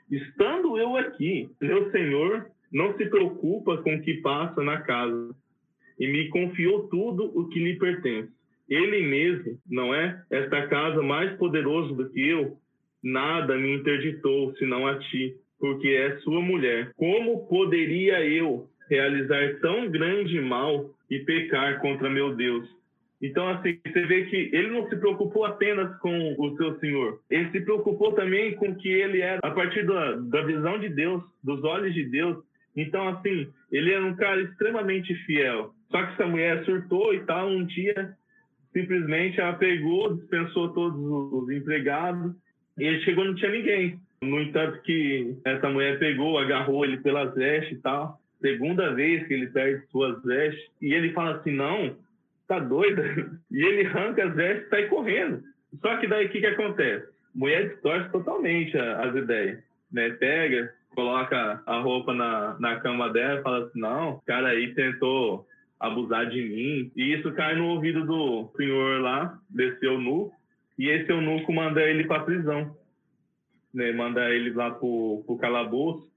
estando 0.10 0.78
eu 0.78 0.96
aqui, 0.96 1.50
meu 1.60 1.92
senhor 1.92 2.46
não 2.72 2.96
se 2.98 3.06
preocupa 3.08 3.78
com 3.78 3.96
o 3.96 4.02
que 4.02 4.22
passa 4.22 4.64
na 4.64 4.82
casa 4.82 5.36
e 6.00 6.08
me 6.08 6.30
confiou 6.30 6.88
tudo 6.88 7.26
o 7.38 7.48
que 7.50 7.60
lhe 7.60 7.78
pertence. 7.78 8.32
Ele 8.70 9.06
mesmo, 9.06 9.60
não 9.70 9.94
é? 9.94 10.24
Esta 10.32 10.68
casa 10.68 11.02
mais 11.02 11.38
poderoso 11.38 11.94
do 11.94 12.10
que 12.10 12.28
eu, 12.28 12.58
nada 13.04 13.58
me 13.58 13.76
interditou 13.76 14.56
senão 14.56 14.88
a 14.88 14.98
ti, 14.98 15.36
porque 15.60 15.90
é 15.90 16.18
sua 16.20 16.42
mulher. 16.42 16.92
Como 16.96 17.46
poderia 17.48 18.26
eu 18.26 18.68
realizar 18.90 19.60
tão 19.62 19.90
grande 19.90 20.40
mal 20.40 20.90
e 21.10 21.20
pecar 21.20 21.80
contra 21.82 22.10
meu 22.10 22.34
Deus? 22.34 22.68
Então, 23.22 23.48
assim, 23.50 23.78
você 23.86 24.06
vê 24.06 24.26
que 24.26 24.50
ele 24.52 24.72
não 24.72 24.90
se 24.90 24.96
preocupou 24.96 25.46
apenas 25.46 25.96
com 26.00 26.36
o 26.40 26.58
seu 26.58 26.80
Senhor. 26.80 27.20
Ele 27.30 27.52
se 27.52 27.62
preocupou 27.62 28.14
também 28.14 28.56
com 28.56 28.70
o 28.70 28.76
que 28.76 28.90
ele 28.90 29.22
era, 29.22 29.40
a 29.44 29.52
partir 29.52 29.86
da, 29.86 30.14
da 30.14 30.42
visão 30.42 30.80
de 30.80 30.90
Deus, 30.90 31.22
dos 31.44 31.64
olhos 31.64 31.94
de 31.94 32.04
Deus. 32.06 32.38
Então, 32.76 33.08
assim, 33.10 33.48
ele 33.72 33.92
era 33.92 34.06
um 34.06 34.16
cara 34.16 34.42
extremamente 34.42 35.14
fiel. 35.26 35.74
Só 35.90 36.04
que 36.04 36.14
essa 36.14 36.26
mulher 36.26 36.64
surtou 36.64 37.14
e 37.14 37.20
tal, 37.26 37.50
um 37.50 37.66
dia, 37.66 38.14
simplesmente 38.72 39.40
ela 39.40 39.54
pegou, 39.54 40.16
dispensou 40.16 40.70
todos 40.70 40.98
os 41.00 41.50
empregados, 41.50 42.34
e 42.78 42.84
ele 42.84 43.02
chegou 43.02 43.26
não 43.26 43.36
tinha 43.36 43.52
ninguém. 43.52 44.00
No 44.22 44.40
entanto 44.40 44.82
que 44.84 45.36
essa 45.44 45.70
mulher 45.70 46.00
pegou, 46.00 46.38
agarrou 46.38 46.86
ele 46.86 46.98
pelas 46.98 47.34
vestes 47.36 47.78
e 47.78 47.82
tal. 47.82 48.20
Segunda 48.40 48.94
vez 48.94 49.28
que 49.28 49.34
ele 49.34 49.48
perde 49.48 49.86
suas 49.88 50.24
vestes, 50.24 50.64
e 50.82 50.94
ele 50.94 51.12
fala 51.12 51.38
assim, 51.38 51.52
não, 51.52 51.96
tá 52.48 52.60
doida? 52.60 53.04
E 53.52 53.64
ele 53.64 53.86
arranca 53.86 54.26
as 54.26 54.34
vestes 54.34 54.68
e 54.68 54.70
sai 54.70 54.88
correndo. 54.88 55.44
Só 55.82 55.98
que 55.98 56.08
daí 56.08 56.26
o 56.26 56.30
que, 56.30 56.40
que 56.40 56.48
acontece? 56.48 57.08
Mulher 57.36 57.70
distorce 57.70 58.10
totalmente 58.12 58.78
as 58.78 59.16
ideias, 59.16 59.60
né? 59.92 60.10
Pega, 60.12 60.74
coloca 60.94 61.62
a 61.66 61.80
roupa 61.80 62.14
na, 62.14 62.58
na 62.60 62.80
cama 62.80 63.10
dela 63.10 63.40
e 63.40 63.44
fala 63.44 63.66
assim, 63.66 63.80
não, 63.80 64.12
o 64.14 64.22
cara 64.22 64.50
aí 64.50 64.74
tentou 64.74 65.46
abusar 65.80 66.30
de 66.30 66.42
mim. 66.42 66.92
E 66.96 67.14
isso 67.14 67.32
cai 67.34 67.56
no 67.56 67.70
ouvido 67.70 68.06
do 68.06 68.52
senhor 68.56 69.02
lá, 69.02 69.38
desse 69.50 69.86
eunuco, 69.86 70.34
e 70.78 70.90
esse 70.90 71.12
eunuco 71.12 71.52
manda 71.52 71.82
ele 71.82 72.06
para 72.06 72.24
prisão, 72.24 72.76
né? 73.74 73.92
Manda 73.92 74.30
ele 74.30 74.52
lá 74.52 74.72
pro, 74.72 75.24
pro 75.26 75.38
calabouço. 75.38 76.10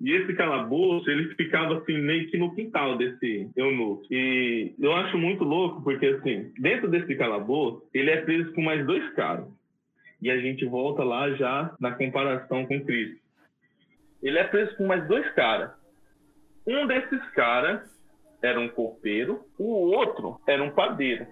E 0.00 0.12
esse 0.12 0.32
calabouço, 0.34 1.10
ele 1.10 1.34
ficava 1.34 1.78
assim 1.78 1.98
meio 1.98 2.30
que 2.30 2.38
no 2.38 2.54
quintal 2.54 2.96
desse 2.96 3.50
eunuco. 3.56 4.02
E 4.10 4.72
eu 4.78 4.92
acho 4.94 5.18
muito 5.18 5.42
louco 5.42 5.82
porque 5.82 6.06
assim, 6.06 6.52
dentro 6.58 6.88
desse 6.88 7.16
calabouço, 7.16 7.82
ele 7.92 8.10
é 8.10 8.20
preso 8.20 8.52
com 8.52 8.62
mais 8.62 8.86
dois 8.86 9.12
caras. 9.14 9.46
E 10.22 10.30
a 10.30 10.38
gente 10.40 10.64
volta 10.64 11.02
lá 11.02 11.30
já 11.34 11.74
na 11.80 11.92
comparação 11.92 12.64
com 12.66 12.84
Cristo 12.84 13.27
ele 14.22 14.38
é 14.38 14.44
preso 14.44 14.76
com 14.76 14.86
mais 14.86 15.06
dois 15.06 15.28
caras. 15.32 15.70
Um 16.66 16.86
desses 16.86 17.22
caras 17.30 17.80
era 18.42 18.60
um 18.60 18.68
copeiro, 18.68 19.44
o 19.58 19.64
outro 19.64 20.40
era 20.46 20.62
um 20.62 20.70
padeiro. 20.70 21.26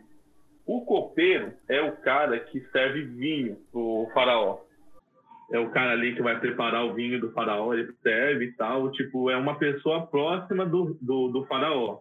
O 0.66 0.84
copeiro 0.84 1.52
é 1.68 1.80
o 1.80 1.96
cara 1.98 2.40
que 2.40 2.60
serve 2.72 3.02
vinho 3.02 3.56
pro 3.70 4.10
faraó. 4.12 4.58
É 5.52 5.58
o 5.60 5.70
cara 5.70 5.92
ali 5.92 6.14
que 6.14 6.22
vai 6.22 6.40
preparar 6.40 6.84
o 6.84 6.94
vinho 6.94 7.20
do 7.20 7.30
faraó, 7.30 7.72
ele 7.72 7.92
serve 8.02 8.46
e 8.46 8.52
tal. 8.52 8.90
Tipo, 8.90 9.30
é 9.30 9.36
uma 9.36 9.56
pessoa 9.58 10.06
próxima 10.06 10.66
do, 10.66 10.98
do, 11.00 11.28
do 11.28 11.44
faraó. 11.46 12.00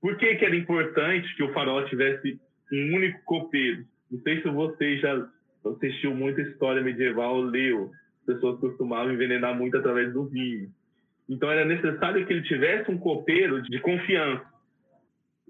Por 0.00 0.16
que, 0.16 0.36
que 0.36 0.44
era 0.44 0.56
importante 0.56 1.34
que 1.36 1.42
o 1.42 1.52
faraó 1.52 1.82
tivesse 1.82 2.40
um 2.72 2.96
único 2.96 3.22
copeiro? 3.24 3.84
Não 4.10 4.20
sei 4.20 4.40
se 4.40 4.48
você 4.48 4.96
já 4.98 5.26
assistiu 5.66 6.14
muita 6.14 6.40
história 6.40 6.82
medieval, 6.82 7.40
leu 7.40 7.90
pessoas 8.26 8.60
costumavam 8.60 9.12
envenenar 9.12 9.56
muito 9.56 9.76
através 9.76 10.12
do 10.12 10.26
vinho. 10.26 10.68
Então 11.28 11.50
era 11.50 11.64
necessário 11.64 12.26
que 12.26 12.32
ele 12.32 12.42
tivesse 12.42 12.90
um 12.90 12.98
copeiro 12.98 13.62
de 13.62 13.80
confiança. 13.80 14.44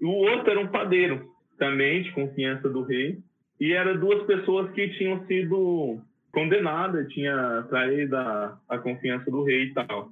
O 0.01 0.09
outro 0.09 0.51
era 0.51 0.59
um 0.59 0.67
padeiro, 0.67 1.27
também 1.57 2.03
de 2.03 2.11
confiança 2.11 2.69
do 2.69 2.83
rei. 2.83 3.17
E 3.59 3.73
eram 3.73 3.99
duas 3.99 4.23
pessoas 4.25 4.71
que 4.71 4.89
tinham 4.89 5.25
sido 5.25 5.99
condenadas, 6.31 7.11
tinha 7.11 7.65
traído 7.69 8.15
a, 8.15 8.59
a 8.69 8.77
confiança 8.77 9.29
do 9.31 9.43
rei 9.43 9.63
e 9.63 9.73
tal. 9.73 10.09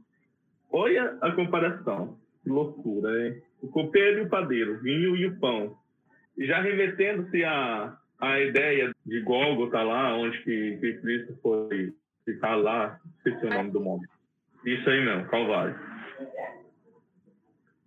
Olha 0.72 1.18
a 1.22 1.32
comparação, 1.32 2.18
que 2.44 2.50
loucura, 2.50 3.12
né? 3.12 3.42
O 3.62 3.68
copeiro 3.68 4.20
e 4.20 4.22
o 4.24 4.30
padeiro, 4.30 4.74
o 4.74 4.80
vinho 4.80 5.16
e 5.16 5.28
o 5.28 5.40
pão. 5.40 5.78
Já 6.38 6.62
remetendo-se 6.62 7.44
à, 7.44 7.96
à 8.20 8.40
ideia 8.40 8.92
de 9.06 9.22
Gólgota 9.22 9.82
lá, 9.84 10.16
onde 10.18 10.38
que, 10.44 10.78
que 10.78 10.94
Cristo 10.96 11.38
foi 11.42 11.94
ficar 12.26 12.56
lá, 12.56 13.00
esqueci 13.18 13.46
o 13.46 13.50
nome 13.50 13.72
do 13.72 13.80
monte. 13.80 14.08
Isso 14.66 14.90
aí 14.90 15.06
mesmo, 15.06 15.26
Calvário. 15.30 15.76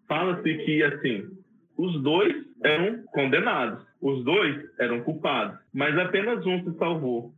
Fala-se 0.07 0.55
que, 0.65 0.83
assim, 0.85 1.29
os 1.77 2.01
dois 2.03 2.35
eram 2.65 3.03
condenados, 3.13 3.85
os 4.01 4.25
dois 4.25 4.65
eram 4.79 5.03
culpados, 5.03 5.59
mas 5.73 5.99
apenas 5.99 6.45
um 6.47 6.65
se 6.65 6.79
salvou. 6.79 7.33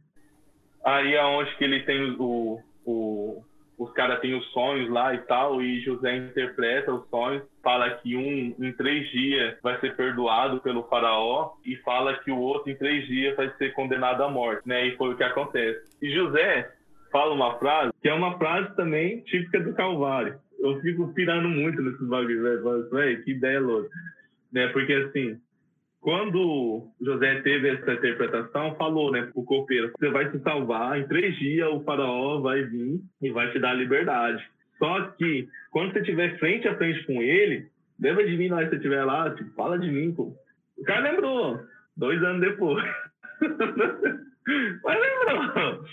Aí 0.85 1.15
é 1.15 1.45
que 1.57 1.65
ele 1.65 1.81
tem 1.81 2.17
o, 2.19 2.63
o 2.85 3.43
os 3.81 3.91
caras 3.95 4.21
têm 4.21 4.35
os 4.35 4.45
sonhos 4.53 4.91
lá 4.91 5.15
e 5.15 5.19
tal, 5.23 5.63
e 5.63 5.81
José 5.81 6.15
interpreta 6.15 6.93
os 6.93 7.09
sonhos, 7.09 7.43
fala 7.63 7.89
que 7.95 8.15
um 8.15 8.55
em 8.63 8.73
três 8.75 9.09
dias 9.11 9.57
vai 9.63 9.81
ser 9.81 9.97
perdoado 9.97 10.61
pelo 10.61 10.83
faraó, 10.83 11.55
e 11.65 11.77
fala 11.77 12.19
que 12.19 12.31
o 12.31 12.39
outro 12.39 12.71
em 12.71 12.77
três 12.77 13.07
dias 13.07 13.35
vai 13.37 13.51
ser 13.57 13.73
condenado 13.73 14.23
à 14.23 14.29
morte, 14.29 14.69
né? 14.69 14.87
E 14.87 14.97
foi 14.99 15.15
o 15.15 15.17
que 15.17 15.25
acontece. 15.25 15.81
E 16.03 16.11
José, 16.11 16.71
fala 17.11 17.35
uma 17.35 17.59
frase 17.59 17.93
que 18.01 18.09
é 18.09 18.15
uma 18.15 18.39
frase 18.39 18.75
também 18.77 19.21
típica 19.23 19.61
do 19.61 19.75
Calvário. 19.75 20.39
Eu 20.59 20.81
fico 20.81 21.13
pirando 21.15 21.49
muito 21.49 21.81
nesses 21.81 22.07
bagulhos, 22.07 22.43
velho. 22.43 22.91
Véio, 22.91 23.25
que 23.25 23.31
ideia 23.33 23.61
louca. 23.61 23.89
Né? 24.53 24.69
Porque 24.69 24.93
assim, 24.93 25.41
quando 26.01 26.89
José 27.01 27.43
teve 27.43 27.69
essa 27.69 27.93
interpretação, 27.93 28.75
falou, 28.77 29.13
né, 29.13 29.31
o 29.35 29.45
copeiro, 29.45 29.93
você 29.99 30.11
vai 30.11 30.31
se 30.31 30.39
salvar, 30.41 30.99
em 30.99 31.07
três 31.07 31.37
dias 31.37 31.69
o 31.69 31.83
faraó 31.85 32.41
vai 32.41 32.63
vir 32.63 33.01
e 33.21 33.31
vai 33.31 33.51
te 33.53 33.59
dar 33.59 33.75
liberdade. 33.75 34.43
Só 34.79 35.03
que, 35.19 35.47
quando 35.71 35.93
você 35.93 36.01
estiver 36.01 36.39
frente 36.39 36.67
a 36.67 36.77
frente 36.77 37.05
com 37.05 37.21
ele, 37.21 37.69
lembra 38.01 38.27
de 38.27 38.37
mim 38.37 38.49
lá, 38.49 38.63
se 38.63 38.71
você 38.71 38.77
estiver 38.77 39.05
lá, 39.05 39.35
tipo, 39.35 39.51
fala 39.55 39.79
de 39.79 39.91
mim, 39.91 40.13
pô. 40.15 40.35
O 40.79 40.85
cara 40.85 41.11
lembrou, 41.11 41.61
dois 41.95 42.23
anos 42.23 42.41
depois. 42.41 42.83
Mas 44.83 44.99
lembrou. 45.01 45.85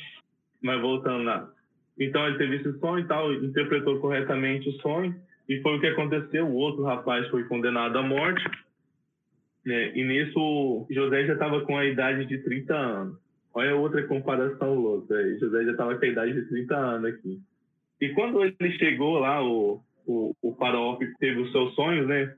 Mas 0.67 0.81
voltando 0.81 1.23
lá. 1.23 1.49
Então 1.97 2.27
ele 2.27 2.37
teve 2.37 2.57
esse 2.57 2.77
sonho 2.79 2.99
e 2.99 3.07
tal, 3.07 3.33
interpretou 3.33 3.99
corretamente 3.99 4.67
o 4.67 4.73
sonho, 4.81 5.15
e 5.47 5.61
foi 5.61 5.77
o 5.77 5.79
que 5.79 5.87
aconteceu. 5.87 6.45
O 6.45 6.55
outro 6.55 6.83
rapaz 6.83 7.25
foi 7.29 7.45
condenado 7.45 7.97
à 7.97 8.03
morte, 8.03 8.43
né? 9.65 9.93
e 9.95 10.03
nisso 10.03 10.85
José 10.91 11.25
já 11.25 11.33
estava 11.33 11.61
com 11.61 11.77
a 11.77 11.85
idade 11.85 12.25
de 12.25 12.37
30 12.39 12.75
anos. 12.75 13.17
Olha 13.53 13.77
outra 13.77 14.05
comparação 14.05 14.75
louca. 14.75 15.15
José 15.39 15.63
já 15.63 15.71
estava 15.71 15.95
com 15.95 16.03
a 16.03 16.07
idade 16.07 16.33
de 16.33 16.49
30 16.49 16.75
anos 16.75 17.13
aqui. 17.13 17.39
E 18.01 18.09
quando 18.09 18.43
ele 18.43 18.71
chegou 18.77 19.19
lá, 19.19 19.41
o, 19.41 19.81
o, 20.05 20.35
o 20.41 20.53
faraó 20.55 20.99
teve 21.17 21.39
os 21.39 21.51
seus 21.53 21.73
sonhos, 21.75 22.05
né? 22.07 22.35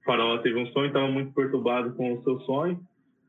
O 0.00 0.04
faraó 0.04 0.38
teve 0.38 0.56
um 0.56 0.66
sonho, 0.68 0.86
estava 0.86 1.08
muito 1.08 1.34
perturbado 1.34 1.92
com 1.94 2.14
o 2.14 2.22
seu 2.22 2.38
sonho 2.42 2.80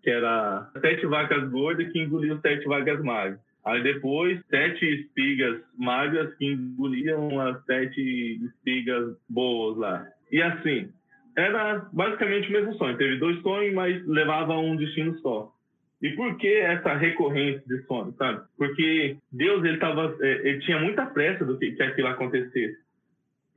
que 0.05 0.11
era 0.11 0.69
sete 0.79 1.07
vacas 1.07 1.49
gordas 1.49 1.91
que 1.91 1.99
engoliam 1.99 2.39
sete 2.39 2.63
vacas 2.65 3.03
magras. 3.03 3.39
Aí 3.65 3.81
depois, 3.81 4.39
sete 4.47 4.85
espigas 4.85 5.59
magras 5.75 6.31
que 6.35 6.45
engoliam 6.45 7.41
as 7.41 7.65
sete 7.65 8.39
espigas 8.45 9.17
boas 9.27 9.75
lá. 9.77 10.07
E 10.31 10.39
assim, 10.43 10.89
era 11.35 11.89
basicamente 11.91 12.49
o 12.49 12.51
mesmo 12.51 12.73
sonho. 12.75 12.97
Teve 12.97 13.17
dois 13.17 13.41
sonhos, 13.41 13.73
mas 13.73 14.05
levava 14.05 14.53
a 14.53 14.59
um 14.59 14.75
destino 14.75 15.17
só. 15.17 15.51
E 15.99 16.11
por 16.11 16.37
que 16.37 16.53
essa 16.53 16.93
recorrência 16.93 17.63
de 17.67 17.81
sonho, 17.87 18.13
sabe? 18.19 18.43
Porque 18.55 19.17
Deus 19.31 19.65
ele 19.65 19.77
tava, 19.77 20.15
é, 20.21 20.49
ele 20.49 20.59
tinha 20.59 20.79
muita 20.79 21.07
pressa 21.07 21.43
do 21.43 21.57
que, 21.57 21.71
que 21.71 21.81
aquilo 21.81 22.09
acontecesse. 22.09 22.77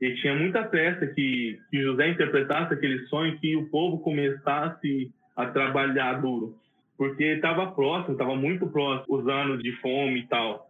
Ele 0.01 0.15
tinha 0.15 0.33
muita 0.33 0.63
pressa 0.63 1.05
que, 1.05 1.59
que 1.69 1.81
José 1.83 2.09
interpretasse 2.09 2.73
aquele 2.73 3.05
sonho, 3.05 3.37
que 3.37 3.55
o 3.55 3.69
povo 3.69 3.99
começasse 3.99 5.11
a 5.39 5.45
trabalhar 5.47 6.19
duro, 6.21 6.53
porque 6.97 7.23
estava 7.23 7.71
próximo, 7.71 8.11
estava 8.11 8.35
muito 8.35 8.67
próximo, 8.67 9.17
os 9.17 9.25
anos 9.25 9.63
de 9.63 9.71
fome 9.77 10.19
e 10.19 10.27
tal. 10.27 10.67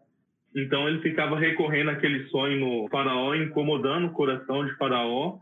Então 0.56 0.88
ele 0.88 1.02
ficava 1.02 1.38
recorrendo 1.38 1.90
àquele 1.90 2.28
sonho 2.28 2.60
no 2.60 2.88
faraó, 2.90 3.34
incomodando 3.34 4.08
o 4.08 4.12
coração 4.12 4.64
de 4.66 4.76
faraó, 4.78 5.38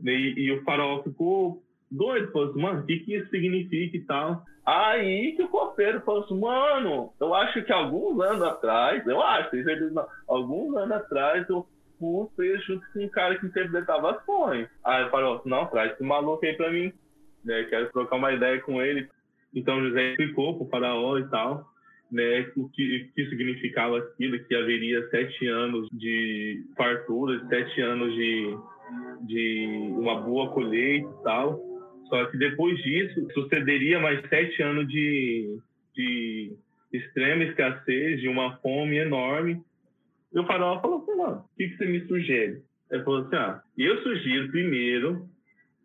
né? 0.00 0.12
e, 0.12 0.46
e 0.46 0.52
o 0.52 0.62
faraó 0.62 1.02
ficou 1.02 1.62
doido, 1.90 2.32
falou 2.32 2.48
assim, 2.48 2.62
mano, 2.62 2.80
o 2.80 2.86
que, 2.86 3.00
que 3.00 3.14
isso 3.14 3.28
significa 3.28 3.94
e 3.94 4.00
tal. 4.04 4.42
Aí 4.64 5.32
que 5.36 5.42
o 5.42 5.48
copeiro 5.48 6.00
falou 6.00 6.24
assim, 6.24 6.40
mano, 6.40 7.12
eu 7.20 7.34
acho 7.34 7.62
que 7.64 7.72
alguns 7.72 8.18
anos 8.22 8.42
atrás, 8.42 9.06
eu 9.06 9.20
acho, 9.20 9.54
não, 9.92 10.06
alguns 10.26 10.74
anos 10.76 10.92
atrás 10.92 11.46
eu 11.50 11.66
fui 11.98 12.26
preso 12.34 12.64
junto 12.64 12.86
com 12.92 13.04
um 13.04 13.08
cara 13.10 13.38
que 13.38 13.46
interpretava 13.46 14.22
sonhos. 14.24 14.70
Aí 14.82 15.02
ele 15.02 15.10
falou 15.10 15.36
assim, 15.36 15.50
não, 15.50 15.66
traz 15.66 15.92
esse 15.92 16.02
maluco 16.02 16.46
aí 16.46 16.56
pra 16.56 16.70
mim, 16.70 16.90
né, 17.44 17.64
quero 17.64 17.90
trocar 17.90 18.16
uma 18.16 18.32
ideia 18.32 18.60
com 18.60 18.80
ele. 18.82 19.08
Então 19.54 19.82
José 19.82 20.10
explicou 20.10 20.56
pro 20.56 20.68
faraó 20.68 21.18
e 21.18 21.28
tal, 21.28 21.66
né, 22.10 22.50
o 22.56 22.68
que, 22.68 23.10
que 23.14 23.28
significava 23.28 23.98
aquilo, 23.98 24.38
que 24.44 24.54
haveria 24.54 25.08
sete 25.08 25.46
anos 25.46 25.88
de 25.92 26.62
fartura, 26.76 27.44
sete 27.48 27.80
anos 27.80 28.14
de, 28.14 28.56
de 29.22 29.66
uma 29.96 30.20
boa 30.20 30.50
colheita 30.50 31.08
e 31.08 31.22
tal. 31.22 31.60
Só 32.08 32.26
que 32.26 32.36
depois 32.36 32.76
disso, 32.82 33.26
sucederia 33.32 33.98
mais 33.98 34.20
sete 34.28 34.62
anos 34.62 34.86
de, 34.88 35.58
de 35.94 36.52
extrema 36.92 37.44
escassez, 37.44 38.20
de 38.20 38.28
uma 38.28 38.56
fome 38.58 38.98
enorme. 38.98 39.62
E 40.32 40.38
o 40.38 40.46
faraó 40.46 40.80
falou 40.80 41.02
assim, 41.02 41.16
mano, 41.16 41.36
o 41.38 41.56
que, 41.56 41.68
que 41.68 41.76
você 41.76 41.86
me 41.86 42.06
sugere? 42.06 42.62
Ele 42.90 43.02
falou 43.04 43.20
assim, 43.20 43.36
ah, 43.36 43.62
eu 43.78 44.02
sugiro 44.02 44.50
primeiro, 44.50 45.26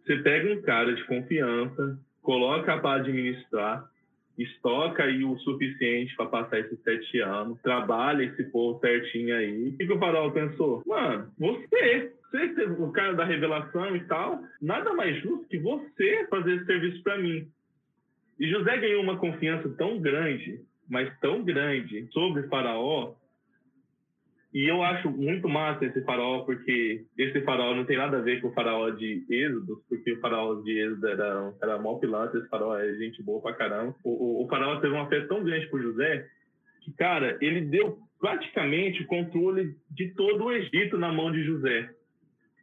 você 0.08 0.16
pega 0.20 0.54
um 0.54 0.62
cara 0.62 0.96
de 0.96 1.04
confiança, 1.04 2.00
coloca 2.22 2.78
para 2.78 3.02
administrar, 3.02 3.86
estoca 4.38 5.04
aí 5.04 5.24
o 5.26 5.38
suficiente 5.40 6.16
para 6.16 6.28
passar 6.28 6.60
esses 6.60 6.82
sete 6.82 7.20
anos, 7.20 7.60
trabalha 7.62 8.24
esse 8.24 8.46
povo 8.46 8.80
certinho 8.80 9.36
aí. 9.36 9.70
O 9.70 9.78
que, 9.78 9.92
o 9.92 10.00
faraó 10.00 10.30
pensou? 10.32 10.82
Mano, 10.86 11.30
você, 11.38 12.14
você 12.32 12.64
o 12.80 12.92
cara 12.92 13.14
da 13.16 13.26
revelação 13.26 13.96
e 13.98 14.04
tal, 14.06 14.42
nada 14.62 14.94
mais 14.94 15.22
justo 15.22 15.48
que 15.50 15.60
você 15.60 16.26
fazer 16.30 16.56
esse 16.56 16.66
serviço 16.66 17.04
para 17.04 17.18
mim. 17.18 17.46
E 18.40 18.50
José 18.50 18.78
ganhou 18.78 19.04
uma 19.04 19.18
confiança 19.18 19.68
tão 19.70 20.00
grande, 20.00 20.62
mas 20.88 21.12
tão 21.20 21.44
grande 21.44 22.08
sobre 22.14 22.44
Faraó, 22.44 23.14
e 24.58 24.68
eu 24.68 24.82
acho 24.82 25.12
muito 25.12 25.48
massa 25.48 25.86
esse 25.86 26.02
faraó, 26.02 26.40
porque 26.40 27.06
esse 27.16 27.42
faraó 27.42 27.76
não 27.76 27.86
tem 27.86 27.96
nada 27.96 28.18
a 28.18 28.22
ver 28.22 28.42
com 28.42 28.48
o 28.48 28.54
faraó 28.54 28.90
de 28.90 29.24
Êxodo, 29.30 29.84
porque 29.88 30.14
o 30.14 30.20
faraó 30.20 30.56
de 30.64 30.80
Êxodo 30.80 31.08
era, 31.08 31.54
era 31.62 31.78
mó 31.78 32.00
pilantra, 32.00 32.40
esse 32.40 32.50
faraó 32.50 32.76
é 32.76 32.92
gente 32.96 33.22
boa 33.22 33.40
pra 33.40 33.54
caramba. 33.54 33.94
O, 34.04 34.10
o, 34.10 34.44
o 34.44 34.48
faraó 34.48 34.80
teve 34.80 34.96
uma 34.96 35.08
fé 35.10 35.22
tão 35.28 35.44
grande 35.44 35.68
por 35.68 35.80
José, 35.80 36.26
que, 36.82 36.92
cara, 36.94 37.38
ele 37.40 37.62
deu 37.62 38.00
praticamente 38.20 39.04
o 39.04 39.06
controle 39.06 39.76
de 39.92 40.12
todo 40.16 40.46
o 40.46 40.52
Egito 40.52 40.98
na 40.98 41.14
mão 41.14 41.32
de 41.32 41.44
José. 41.44 41.92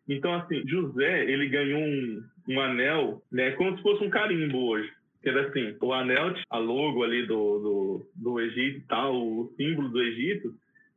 Então, 0.09 0.35
assim, 0.35 0.67
José, 0.67 1.31
ele 1.31 1.47
ganhou 1.47 1.79
um, 1.79 2.25
um 2.49 2.61
anel, 2.61 3.23
né, 3.31 3.53
como 3.53 3.77
se 3.77 3.83
fosse 3.85 4.03
um 4.03 4.11
carimbo 4.11 4.59
hoje. 4.59 4.91
Que 5.23 5.29
era 5.29 5.47
assim, 5.47 5.77
o 5.81 5.93
anel, 5.93 6.35
a 6.51 6.59
logo 6.59 7.05
ali 7.05 7.25
do, 7.25 7.61
do, 7.61 8.07
do 8.17 8.41
Egito 8.41 8.79
e 8.79 8.87
tal, 8.89 9.15
o 9.15 9.55
símbolo 9.57 9.91
do 9.91 10.03
Egito, 10.03 10.53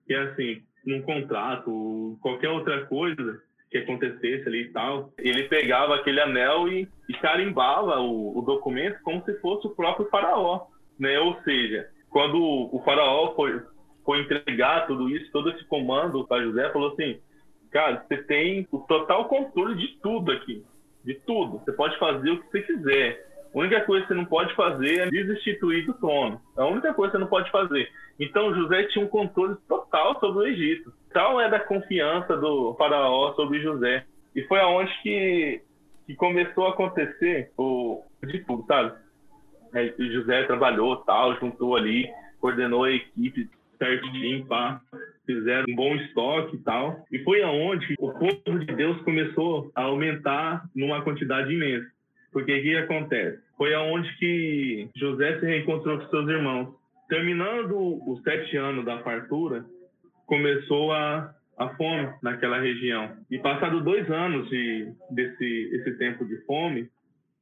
que 0.07 0.15
é 0.15 0.21
assim, 0.21 0.63
num 0.87 1.01
contrato, 1.01 2.17
qualquer 2.21 2.49
outra 2.49 2.85
coisa 2.85 3.41
que 3.69 3.77
acontecesse 3.77 4.47
ali 4.47 4.61
e 4.61 4.71
tal, 4.71 5.11
ele 5.17 5.43
pegava 5.43 5.95
aquele 5.95 6.21
anel 6.21 6.69
e, 6.69 6.87
e 7.09 7.13
carimbava 7.15 7.99
o, 7.99 8.39
o, 8.39 8.41
documento 8.41 8.97
como 9.03 9.21
se 9.25 9.33
fosse 9.41 9.67
o 9.67 9.71
próprio 9.71 10.07
faraó, 10.07 10.67
né? 10.97 11.19
Ou 11.19 11.35
seja, 11.43 11.89
quando 12.09 12.37
o 12.41 12.81
faraó 12.85 13.35
foi, 13.35 13.61
foi 14.05 14.21
entregar 14.21 14.87
tudo 14.87 15.09
isso, 15.09 15.29
todo 15.33 15.49
esse 15.49 15.65
comando 15.65 16.25
para 16.25 16.43
José, 16.43 16.71
falou 16.71 16.93
assim, 16.93 17.19
cara, 17.69 18.05
você 18.07 18.23
tem 18.23 18.65
o 18.71 18.79
total 18.79 19.25
controle 19.25 19.75
de 19.75 19.99
tudo 20.01 20.31
aqui, 20.31 20.63
de 21.03 21.15
tudo. 21.25 21.59
Você 21.59 21.73
pode 21.73 21.99
fazer 21.99 22.31
o 22.31 22.41
que 22.41 22.49
você 22.49 22.61
quiser. 22.61 23.26
A 23.53 23.59
única 23.59 23.81
coisa 23.81 24.05
que 24.05 24.13
você 24.13 24.17
não 24.17 24.25
pode 24.25 24.53
fazer 24.55 24.99
é 24.99 25.09
desinstituir 25.09 25.85
do 25.85 25.93
trono. 25.93 26.41
É 26.57 26.61
a 26.61 26.65
única 26.65 26.93
coisa 26.93 27.11
que 27.11 27.17
você 27.17 27.21
não 27.23 27.29
pode 27.29 27.51
fazer. 27.51 27.89
Então 28.19 28.53
José 28.53 28.83
tinha 28.85 29.05
um 29.05 29.09
controle 29.09 29.55
total 29.67 30.19
sobre 30.19 30.39
o 30.39 30.47
Egito. 30.47 30.93
Tal 31.13 31.39
é 31.39 31.49
da 31.49 31.59
confiança 31.59 32.35
do 32.37 32.75
faraó 32.75 33.33
sobre 33.33 33.61
José. 33.61 34.05
E 34.35 34.43
foi 34.43 34.59
aonde 34.59 34.91
que, 35.01 35.61
que 36.05 36.15
começou 36.15 36.67
a 36.67 36.69
acontecer 36.71 37.51
o 37.57 38.03
de 38.23 38.39
tudo, 38.45 38.65
sabe? 38.65 38.93
É, 39.73 39.93
José 39.97 40.43
trabalhou, 40.43 40.97
tal, 40.97 41.39
juntou 41.39 41.75
ali, 41.75 42.09
coordenou 42.39 42.83
a 42.83 42.91
equipe 42.91 43.49
certinho, 43.77 44.45
pá, 44.45 44.81
fizeram 45.25 45.65
um 45.69 45.75
bom 45.75 45.95
estoque 45.95 46.55
e 46.55 46.59
tal. 46.59 47.05
E 47.11 47.19
foi 47.23 47.41
aonde 47.43 47.95
o 47.99 48.11
povo 48.11 48.59
de 48.59 48.75
Deus 48.75 48.99
começou 49.01 49.71
a 49.75 49.83
aumentar 49.83 50.65
numa 50.75 51.01
quantidade 51.01 51.53
imensa. 51.53 51.87
Porque 52.37 52.53
o 52.53 52.61
que 52.61 52.77
acontece? 52.77 53.39
Foi 53.57 53.73
aonde 53.73 54.15
que 54.17 54.87
José 54.95 55.39
se 55.39 55.45
reencontrou 55.47 55.97
com 55.97 56.07
seus 56.07 56.29
irmãos. 56.29 56.71
Terminando 57.09 57.99
os 58.07 58.21
sete 58.21 58.55
anos 58.55 58.85
da 58.85 58.99
fartura, 58.99 59.65
começou 60.27 60.91
a, 60.91 61.33
a 61.57 61.69
fome 61.69 62.07
naquela 62.21 62.59
região. 62.59 63.09
E 63.31 63.39
passado 63.39 63.81
dois 63.81 64.07
anos 64.11 64.47
de, 64.51 64.87
desse 65.09 65.69
esse 65.77 65.97
tempo 65.97 66.23
de 66.25 66.37
fome, 66.45 66.87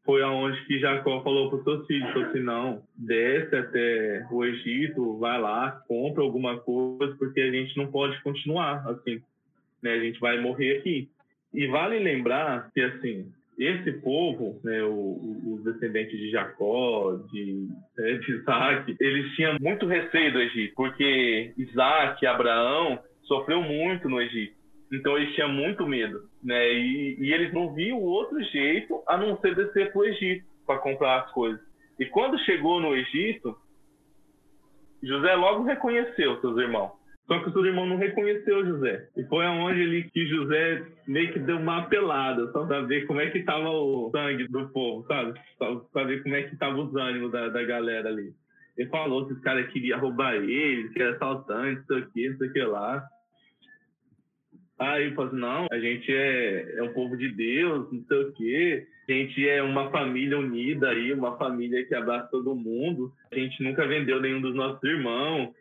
foi 0.06 0.24
aonde 0.24 0.64
que 0.66 0.80
Jacó 0.80 1.22
falou 1.24 1.50
para 1.50 1.58
os 1.58 1.64
seus 1.66 1.88
filhos, 1.88 2.14
falou 2.14 2.30
assim, 2.30 2.40
não, 2.40 2.82
desce 2.96 3.54
até 3.54 4.26
o 4.32 4.46
Egito, 4.46 5.18
vai 5.18 5.42
lá, 5.42 5.72
compra 5.90 6.24
alguma 6.24 6.58
coisa, 6.60 7.14
porque 7.20 7.42
a 7.42 7.52
gente 7.52 7.76
não 7.76 7.88
pode 7.88 8.18
continuar 8.24 8.88
assim, 8.88 9.22
né? 9.84 9.92
A 9.92 10.00
gente 10.00 10.22
vai 10.22 10.40
morrer 10.40 10.78
aqui. 10.78 11.10
E 11.54 11.68
vale 11.68 12.00
lembrar 12.00 12.72
que, 12.74 12.80
assim, 12.80 13.30
esse 13.58 13.94
povo, 14.02 14.60
né, 14.64 14.84
os 14.84 15.64
descendentes 15.64 16.18
de 16.20 16.30
Jacó, 16.30 17.16
de, 17.32 17.68
né, 17.98 18.14
de 18.14 18.32
Isaac, 18.34 18.96
eles 19.00 19.32
tinham 19.36 19.58
muito 19.62 19.86
receio 19.86 20.34
do 20.34 20.42
Egito, 20.42 20.74
porque 20.76 21.54
Isaac, 21.58 22.26
Abraão, 22.26 23.00
sofreu 23.24 23.62
muito 23.62 24.10
no 24.10 24.22
Egito. 24.22 24.56
Então 24.92 25.18
eles 25.18 25.34
tinham 25.34 25.50
muito 25.50 25.88
medo, 25.88 26.30
né? 26.44 26.72
E, 26.74 27.18
e 27.20 27.34
eles 27.34 27.52
não 27.54 27.74
viam 27.74 28.00
outro 28.00 28.42
jeito 28.44 29.02
a 29.08 29.18
não 29.18 29.38
ser 29.40 29.56
descer 29.56 29.92
para 29.92 30.00
o 30.00 30.06
Egito 30.06 30.46
para 30.66 30.80
comprar 30.80 31.22
as 31.22 31.32
coisas. 31.32 31.60
E 32.00 32.06
quando 32.06 32.38
chegou 32.40 32.80
no 32.80 32.96
Egito, 32.96 33.58
José 35.02 35.34
logo 35.36 35.64
reconheceu 35.64 36.40
seus 36.40 36.58
irmãos. 36.58 36.92
Só 37.28 37.40
que 37.40 37.50
o 37.50 37.54
seu 37.54 37.66
irmão 37.66 37.88
não 37.88 37.98
reconheceu 37.98 38.66
José. 38.66 39.08
E 39.18 39.24
foi 39.24 39.46
aonde 39.46 39.82
ele 39.82 40.04
que 40.04 40.28
José 40.28 40.86
meio 41.08 41.34
que 41.34 41.40
deu 41.40 41.58
uma 41.58 41.80
apelada, 41.80 42.52
só 42.52 42.66
pra 42.66 42.82
ver 42.82 43.08
como 43.08 43.20
é 43.20 43.32
que 43.32 43.44
tava 43.44 43.70
o 43.70 44.12
sangue 44.12 44.48
do 44.48 44.70
povo, 44.70 45.06
sabe? 45.08 45.40
Só 45.58 45.76
pra 45.92 46.04
ver 46.04 46.22
como 46.22 46.36
é 46.36 46.44
que 46.44 46.56
tava 46.56 46.78
os 46.78 46.96
ânimos 46.96 47.32
da, 47.32 47.50
da 47.50 47.64
galera 47.64 48.10
ali. 48.10 48.32
Ele 48.78 48.90
falou 48.90 49.26
que 49.26 49.34
os 49.34 49.40
caras 49.42 49.72
queriam 49.72 50.00
roubar 50.00 50.36
ele, 50.36 50.90
que 50.90 51.02
era 51.02 51.16
assaltante, 51.16 51.82
isso 51.82 51.96
aqui, 51.96 52.26
isso 52.26 52.44
aqui 52.44 52.62
lá. 52.62 53.04
Aí 54.78 55.06
ele 55.06 55.16
falou 55.16 55.32
assim, 55.32 55.40
não, 55.40 55.68
a 55.72 55.80
gente 55.80 56.14
é, 56.14 56.78
é 56.78 56.84
um 56.84 56.94
povo 56.94 57.18
de 57.18 57.30
Deus, 57.30 57.92
não 57.92 58.04
sei 58.04 58.18
o 58.22 58.34
quê. 58.34 58.88
A 59.08 59.12
gente 59.12 59.48
é 59.48 59.64
uma 59.64 59.90
família 59.90 60.38
unida 60.38 60.90
aí, 60.90 61.14
uma 61.14 61.38
família 61.38 61.86
que 61.86 61.96
abraça 61.96 62.28
todo 62.30 62.56
mundo. 62.56 63.12
A 63.32 63.36
gente 63.36 63.64
nunca 63.64 63.88
vendeu 63.88 64.20
nenhum 64.22 64.42
dos 64.42 64.54
nossos 64.54 64.84
irmãos. 64.84 65.54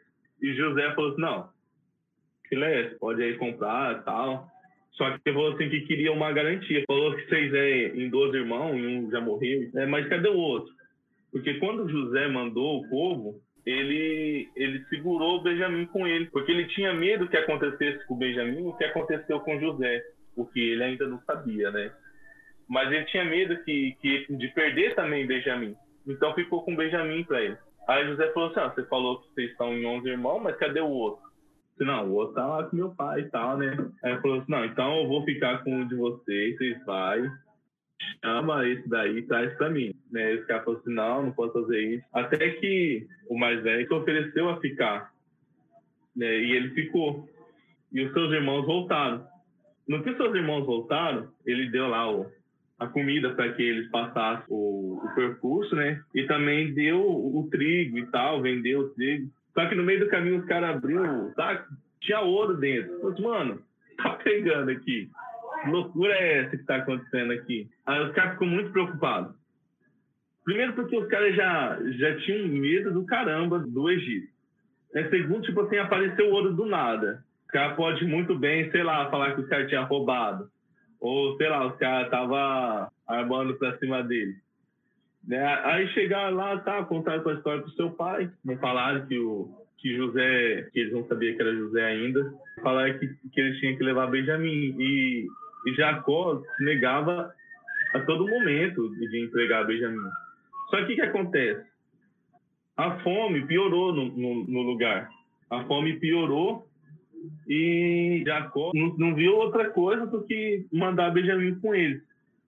E 0.43 0.53
José 0.55 0.93
falou 0.95 1.13
assim, 1.13 1.21
não, 1.21 1.54
filé, 2.55 2.95
pode 3.01 3.23
aí 3.23 3.35
comprar 3.37 4.01
e 4.01 4.05
tal. 4.05 4.49
Só 4.93 5.11
que 5.19 5.33
falou 5.33 5.53
assim 5.53 5.69
que 5.69 5.81
queria 5.83 6.13
uma 6.13 6.33
garantia. 6.33 6.85
Falou 6.87 7.15
que 7.17 7.27
vocês 7.27 7.53
é 7.53 7.89
em 7.89 8.09
dois 8.09 8.33
irmãos 8.33 8.77
e 8.77 8.87
um 8.87 9.11
já 9.11 9.21
morreu. 9.21 9.69
É, 9.75 9.87
mas 9.87 10.09
cadê 10.09 10.29
o 10.29 10.37
outro? 10.37 10.73
Porque 11.33 11.55
quando 11.55 11.89
José 11.89 12.29
mandou 12.29 12.79
o 12.79 12.89
povo, 12.89 13.41
ele, 13.67 14.49
ele 14.55 14.85
segurou 14.85 15.39
o 15.39 15.43
Benjamim 15.43 15.87
com 15.87 16.07
ele. 16.07 16.27
Porque 16.27 16.53
ele 16.53 16.67
tinha 16.69 16.95
medo 16.95 17.29
que 17.29 17.37
acontecesse 17.37 18.07
com 18.07 18.15
o 18.15 18.19
Benjamim 18.19 18.67
o 18.67 18.77
que 18.77 18.85
aconteceu 18.85 19.41
com 19.41 19.59
José. 19.59 20.01
O 20.37 20.47
que 20.47 20.61
ele 20.61 20.85
ainda 20.85 21.09
não 21.09 21.21
sabia, 21.23 21.71
né? 21.73 21.93
Mas 22.69 22.91
ele 22.93 23.05
tinha 23.07 23.25
medo 23.25 23.63
que, 23.65 23.97
que 24.01 24.27
de 24.37 24.49
perder 24.49 24.95
também 24.95 25.27
Benjamim. 25.27 25.75
Então 26.07 26.35
ficou 26.35 26.63
com 26.63 26.77
Benjamim 26.77 27.25
para 27.25 27.43
ele. 27.43 27.57
Aí 27.89 28.07
José 28.07 28.31
falou 28.33 28.51
assim: 28.51 28.61
ah, 28.61 28.69
você 28.69 28.85
falou 28.87 29.21
que 29.21 29.35
vocês 29.35 29.51
estão 29.51 29.75
em 29.75 29.85
11 29.85 30.09
irmãos, 30.09 30.41
mas 30.41 30.57
cadê 30.57 30.81
o 30.81 30.89
outro? 30.89 31.34
Não, 31.81 32.09
o 32.09 32.15
outro 32.15 32.35
tá 32.35 32.47
lá 32.47 32.65
com 32.65 32.77
meu 32.77 32.91
pai 32.91 33.21
e 33.21 33.31
tal, 33.31 33.59
né? 33.59 33.77
Aí 34.03 34.21
falou 34.21 34.41
assim, 34.41 34.51
não, 34.51 34.65
então 34.65 35.03
eu 35.03 35.09
vou 35.09 35.25
ficar 35.25 35.65
com 35.65 35.75
um 35.75 35.89
de 35.89 35.97
vocês, 35.97 36.57
vocês 36.57 36.85
vai, 36.85 37.29
chama 38.25 38.69
esse 38.69 38.89
daí 38.89 39.19
e 39.19 39.23
traz 39.23 39.53
para 39.55 39.71
mim. 39.71 39.95
Né? 40.11 40.35
Esse 40.35 40.47
cara 40.47 40.63
falou 40.63 40.81
assim, 40.81 40.95
não, 40.95 41.23
não 41.25 41.33
posso 41.33 41.53
fazer 41.53 41.81
isso. 41.81 42.05
Até 42.13 42.51
que 42.51 43.07
o 43.29 43.37
mais 43.37 43.63
velho 43.63 43.87
se 43.87 43.95
ofereceu 43.95 44.49
a 44.49 44.61
ficar. 44.61 45.13
Né? 46.15 46.39
E 46.39 46.53
ele 46.53 46.71
ficou. 46.71 47.29
E 47.93 48.05
os 48.05 48.13
seus 48.13 48.33
irmãos 48.33 48.65
voltaram. 48.65 49.27
No 49.87 50.03
que 50.03 50.15
seus 50.17 50.35
irmãos 50.35 50.65
voltaram, 50.65 51.29
ele 51.45 51.69
deu 51.71 51.89
lá 51.89 52.11
o, 52.11 52.27
a 52.79 52.87
comida 52.87 53.35
para 53.35 53.53
que 53.53 53.63
eles 53.63 53.91
passassem 53.91 54.45
o, 54.49 55.01
o, 55.05 55.15
percurso, 55.15 55.77
né? 55.77 56.03
E 56.15 56.25
também 56.25 56.73
deu 56.73 57.01
o 57.01 57.47
trigo 57.51 57.99
e 57.99 58.07
tal, 58.07 58.41
vendeu 58.41 58.81
o 58.81 58.89
trigo. 58.91 59.31
Só 59.55 59.67
que 59.67 59.75
no 59.75 59.85
meio 59.85 60.01
do 60.01 60.09
caminho 60.09 60.41
os 60.41 60.47
caras 60.47 60.77
abriram, 60.77 61.33
tá? 61.35 61.67
Tinha 62.01 62.21
ouro 62.21 62.57
dentro. 62.57 63.01
Mas, 63.03 63.19
mano, 63.21 63.63
tá 63.97 64.11
pegando 64.11 64.71
aqui. 64.71 65.09
Que 65.63 65.71
loucura 65.71 66.13
é 66.13 66.45
essa 66.45 66.57
que 66.57 66.65
tá 66.65 66.77
acontecendo 66.77 67.33
aqui? 67.33 67.69
Aí 67.87 68.05
os 68.05 68.13
caras 68.13 68.33
ficam 68.33 68.49
muito 68.49 68.71
preocupados. 68.71 69.35
Primeiro 70.45 70.75
porque 70.75 70.97
os 70.97 71.09
caras 71.09 71.35
já, 71.35 71.79
já 71.93 72.17
tinham 72.19 72.49
medo 72.49 72.93
do 72.93 73.07
caramba 73.07 73.59
do 73.61 73.89
Egito. 73.89 74.29
É, 74.95 75.09
segundo, 75.09 75.43
tipo 75.43 75.63
assim, 75.63 75.79
apareceu 75.79 76.31
ouro 76.31 76.53
do 76.53 76.67
nada. 76.67 77.25
O 77.45 77.47
cara 77.49 77.75
pode 77.75 78.05
muito 78.05 78.39
bem, 78.39 78.71
sei 78.71 78.83
lá, 78.83 79.11
falar 79.11 79.35
que 79.35 79.41
os 79.41 79.49
caras 79.49 79.69
tinham 79.69 79.87
roubado. 79.87 80.49
Ou, 81.01 81.37
sei 81.37 81.49
lá, 81.49 81.67
os 81.67 81.77
caras 81.79 82.07
estavam 82.07 82.89
armando 83.07 83.55
pra 83.55 83.77
cima 83.79 84.03
dele. 84.03 84.35
Né? 85.27 85.43
Aí 85.65 85.89
chegaram 85.89 86.37
lá, 86.37 86.59
tá, 86.59 86.85
contaram 86.85 87.29
a 87.29 87.35
história 87.35 87.63
pro 87.63 87.71
seu 87.73 87.91
pai. 87.91 88.31
Não 88.45 88.57
falaram 88.59 89.07
que 89.07 89.19
o, 89.19 89.49
que 89.79 89.95
José, 89.97 90.69
que 90.73 90.81
eles 90.81 90.93
não 90.93 91.07
sabiam 91.07 91.37
que 91.37 91.43
era 91.43 91.55
José 91.55 91.85
ainda, 91.85 92.33
falaram 92.63 92.99
que, 92.99 93.07
que 93.33 93.41
eles 93.41 93.59
tinham 93.61 93.77
que 93.77 93.85
levar 93.85 94.07
Benjamim. 94.07 94.75
E, 94.79 95.27
e 95.67 95.75
Jacó 95.75 96.43
negava 96.61 97.33
a 97.95 98.01
todo 98.01 98.29
momento 98.29 98.89
de 98.97 99.25
entregar 99.25 99.67
Benjamim. 99.67 100.09
Só 100.71 100.85
que 100.85 100.93
o 100.93 100.97
que 100.97 101.03
acontece? 101.03 101.65
A 102.77 102.99
fome 103.01 103.47
piorou 103.47 103.95
no, 103.95 104.07
no, 104.07 104.45
no 104.47 104.63
lugar. 104.63 105.09
A 105.51 105.65
fome 105.65 106.01
piorou 106.01 106.67
e 107.49 108.23
Jacó 108.27 108.73
não, 108.75 108.95
não, 108.97 109.15
viu 109.15 109.37
outra 109.37 109.71
coisa 109.71 110.07
do 110.07 110.25
que 110.25 110.67
mandar 110.73 111.11
Benjamim 111.11 111.55
com 111.57 111.75
eles. 111.75 112.03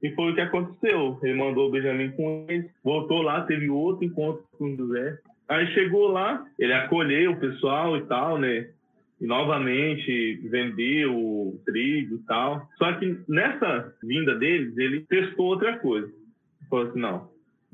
E 0.07 0.15
foi 0.15 0.31
o 0.31 0.35
que 0.37 0.41
aconteceu. 0.41 1.19
Ele 1.20 1.35
mandou 1.35 1.69
Benjamim 1.69 2.12
com 2.12 2.47
eles, 2.49 2.70
voltou 2.85 3.23
lá, 3.23 3.41
teve 3.43 3.69
outro 3.69 4.05
encontro 4.05 4.45
com 4.57 4.77
José. 4.77 5.19
Aí 5.49 5.66
chegou 5.74 6.07
lá, 6.07 6.47
ele 6.57 6.73
acolheu 6.73 7.33
o 7.33 7.41
pessoal 7.41 7.97
e 7.97 8.03
tal, 8.03 8.39
né? 8.39 8.69
E 9.20 9.27
novamente 9.27 10.37
vendeu 10.49 11.12
o 11.12 11.61
trigo 11.65 12.16
e 12.16 12.19
tal. 12.27 12.69
Só 12.78 12.93
que 12.93 13.19
nessa 13.28 13.93
vinda 14.01 14.37
deles, 14.37 14.78
ele 14.78 15.01
testou 15.09 15.47
outra 15.47 15.77
coisa. 15.78 16.09
Falou 16.70 16.87
assim: 16.87 17.01
não, 17.01 17.28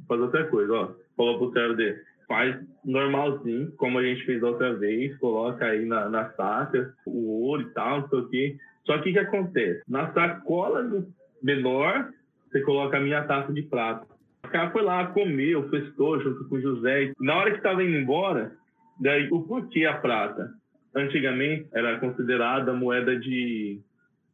fazer 0.08 0.22
outra 0.22 0.44
coisa, 0.46 0.72
ó. 0.72 0.90
Falou 1.14 1.38
pro 1.38 1.52
servo 1.52 1.74
dele: 1.74 1.98
faz 2.26 2.56
normalzinho, 2.82 3.72
como 3.72 3.98
a 3.98 4.02
gente 4.02 4.24
fez 4.24 4.42
outra 4.42 4.74
vez, 4.74 5.14
coloca 5.18 5.66
aí 5.66 5.84
na, 5.84 6.08
na 6.08 6.30
saca 6.30 6.94
o 7.04 7.42
ouro 7.42 7.62
e 7.62 7.70
tal, 7.74 8.00
não 8.00 8.08
sei 8.08 8.18
o 8.18 8.28
quê. 8.28 8.56
Só 8.86 8.98
que 8.98 9.10
o 9.10 9.12
que 9.12 9.18
acontece? 9.18 9.82
Na 9.86 10.10
sacola 10.14 11.04
menor, 11.42 12.10
você 12.52 12.60
coloca 12.60 12.98
a 12.98 13.00
minha 13.00 13.24
taça 13.24 13.50
de 13.50 13.62
prata. 13.62 14.06
O 14.44 14.48
cara 14.48 14.70
foi 14.70 14.82
lá, 14.82 15.06
comeu, 15.06 15.70
festou 15.70 16.20
junto 16.20 16.46
com 16.48 16.56
o 16.56 16.60
José. 16.60 17.12
Na 17.18 17.36
hora 17.36 17.50
que 17.50 17.56
estava 17.56 17.82
indo 17.82 17.96
embora, 17.96 18.52
daí 19.00 19.26
o 19.30 19.42
porquê 19.42 19.86
a 19.86 19.96
prata? 19.96 20.52
Antigamente 20.94 21.66
era 21.72 21.98
considerada 21.98 22.74
moeda 22.74 23.18
de, 23.18 23.80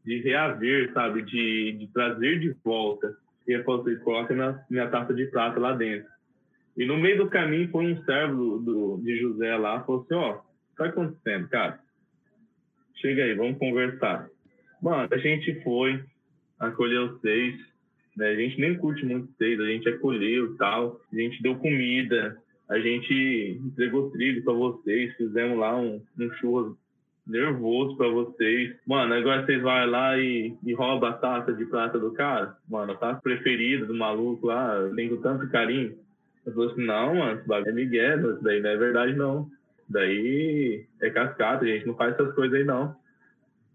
de 0.05 0.21
reaver, 0.23 0.93
sabe? 0.93 1.23
De, 1.23 1.73
de 1.73 1.87
trazer 1.93 2.41
de 2.41 2.57
volta. 2.65 3.17
E 3.47 3.53
ele 3.53 3.63
falou 3.63 3.83
assim, 3.83 3.97
coloca 4.01 4.35
minha, 4.35 4.61
minha 4.69 4.89
taça 4.89 5.15
de 5.15 5.27
prata 5.27 5.61
lá 5.61 5.73
dentro. 5.73 6.09
E 6.77 6.85
no 6.85 6.97
meio 6.97 7.19
do 7.19 7.31
caminho 7.31 7.71
foi 7.71 7.93
um 7.93 8.05
servo 8.05 8.59
do, 8.59 9.01
de 9.03 9.21
José 9.21 9.57
lá, 9.57 9.83
falou 9.85 10.03
assim, 10.03 10.15
ó, 10.15 10.33
o 10.33 10.39
que 10.39 10.77
tá 10.77 10.87
acontecendo, 10.87 11.49
cara? 11.49 11.79
Chega 12.97 13.23
aí, 13.23 13.35
vamos 13.35 13.59
conversar. 13.59 14.29
Mano, 14.83 15.09
a 15.11 15.19
gente 15.19 15.63
foi, 15.63 16.03
acolheu 16.59 17.13
vocês, 17.13 17.55
né? 18.19 18.31
A 18.31 18.35
gente 18.35 18.61
nem 18.61 18.77
curte 18.77 19.07
muito 19.07 19.33
vocês, 19.33 19.59
a 19.61 19.67
gente 19.67 19.89
acolheu 19.89 20.53
e 20.53 20.57
tal, 20.57 21.01
a 21.13 21.17
gente 21.17 21.41
deu 21.41 21.55
comida, 21.55 22.37
a 22.69 22.79
gente 22.79 23.61
entregou 23.65 24.11
trigo 24.11 24.45
para 24.45 24.53
vocês, 24.53 25.17
fizemos 25.17 25.57
lá 25.57 25.77
um, 25.81 26.03
um 26.19 26.33
churras 26.35 26.77
nervoso 27.25 27.97
para 27.97 28.09
vocês. 28.09 28.75
Mano, 28.87 29.15
agora 29.15 29.47
vocês 29.47 29.63
vão 29.63 29.87
lá 29.87 30.19
e, 30.19 30.55
e 30.65 30.75
roubam 30.75 31.11
a 31.11 31.13
taça 31.13 31.53
de 31.53 31.65
prata 31.67 31.99
do 31.99 32.13
cara? 32.13 32.57
Mano, 32.69 32.93
a 32.93 32.97
taça 32.97 33.21
preferida 33.23 33.87
do 33.87 33.95
maluco 33.95 34.49
lá, 34.49 34.91
tem 34.97 35.09
com 35.09 35.23
tanto 35.23 35.49
carinho. 35.51 35.97
Eu 36.45 36.53
falei 36.55 36.71
assim, 36.71 36.87
não, 36.87 37.15
mano, 37.15 37.39
esse 37.39 37.47
bagulho 37.47 37.71
é 37.71 37.75
Miguel, 37.75 38.33
isso 38.33 38.43
daí 38.43 38.61
não 38.61 38.71
é 38.71 38.77
verdade, 38.77 39.15
não. 39.15 39.49
Daí 39.89 40.87
é 41.01 41.11
cascata, 41.11 41.65
a 41.65 41.69
gente 41.69 41.87
não 41.87 41.95
faz 41.95 42.15
essas 42.15 42.35
coisas 42.35 42.59
aí, 42.59 42.65
não. 42.65 42.97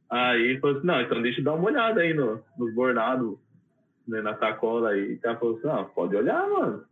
Aí 0.09 0.59
falou 0.59 0.77
assim, 0.77 0.87
não, 0.87 1.01
então 1.01 1.21
deixa 1.21 1.39
eu 1.39 1.43
dar 1.43 1.53
uma 1.53 1.65
olhada 1.65 2.01
aí 2.01 2.13
no, 2.13 2.43
nos 2.57 2.73
bordados, 2.73 3.37
né, 4.07 4.21
na 4.21 4.37
sacola 4.37 4.89
aí. 4.89 5.13
O 5.13 5.19
cara 5.19 5.37
falou 5.37 5.57
assim, 5.57 5.67
não, 5.67 5.85
pode 5.85 6.15
olhar, 6.15 6.49
mano. 6.49 6.83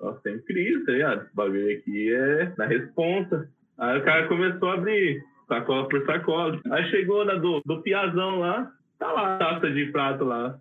Nós 0.00 0.20
tem 0.22 0.38
crise, 0.40 0.84
tá 0.84 0.92
ligado? 0.92 1.22
Esse 1.22 1.34
bagulho 1.34 1.78
aqui 1.78 2.12
é 2.12 2.52
na 2.56 2.66
responsa. 2.66 3.48
Aí 3.78 3.98
o 3.98 4.04
cara 4.04 4.28
começou 4.28 4.70
a 4.70 4.74
abrir 4.74 5.24
sacola 5.48 5.88
por 5.88 6.04
sacola. 6.04 6.60
Aí 6.70 6.90
chegou 6.90 7.24
na 7.24 7.34
do, 7.34 7.62
do 7.64 7.82
piazão 7.82 8.40
lá, 8.40 8.70
tá 8.98 9.12
lá 9.12 9.34
a 9.34 9.38
taça 9.38 9.70
de 9.70 9.86
prato 9.86 10.24
lá. 10.24 10.58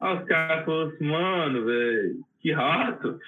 Aí 0.00 0.18
os 0.18 0.24
caras 0.24 0.64
falaram 0.64 0.88
assim, 0.88 1.04
mano, 1.04 1.64
velho, 1.64 2.24
que 2.40 2.52
rato, 2.52 3.18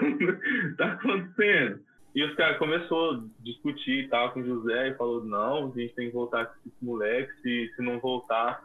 tá 0.76 0.92
acontecendo? 0.92 1.80
E 2.14 2.22
os 2.22 2.34
caras 2.34 2.58
começou 2.58 3.14
a 3.14 3.22
discutir 3.40 4.04
e 4.04 4.08
tal 4.08 4.32
com 4.32 4.40
o 4.40 4.44
José 4.44 4.88
e 4.88 4.94
falou, 4.94 5.24
não, 5.24 5.72
a 5.72 5.80
gente 5.80 5.94
tem 5.94 6.08
que 6.08 6.14
voltar 6.14 6.46
com 6.46 6.68
esse 6.68 6.84
moleque, 6.84 7.32
se, 7.40 7.72
se 7.74 7.82
não 7.82 7.98
voltar, 7.98 8.62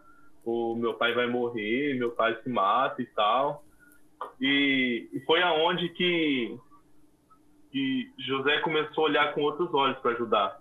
o 0.51 0.75
meu 0.75 0.93
pai 0.93 1.13
vai 1.13 1.27
morrer, 1.27 1.97
meu 1.97 2.11
pai 2.11 2.37
se 2.41 2.49
mata 2.49 3.01
e 3.01 3.05
tal. 3.07 3.63
E, 4.39 5.09
e 5.13 5.19
foi 5.21 5.41
aonde 5.41 5.89
que, 5.89 6.57
que 7.71 8.09
José 8.19 8.59
começou 8.59 9.05
a 9.05 9.09
olhar 9.09 9.33
com 9.33 9.41
outros 9.41 9.73
olhos 9.73 9.97
para 9.99 10.11
ajudar. 10.11 10.57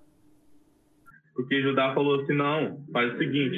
Porque 1.34 1.62
Judá 1.62 1.94
falou 1.94 2.20
assim, 2.20 2.32
não, 2.32 2.82
faz 2.92 3.14
o 3.14 3.18
seguinte, 3.18 3.56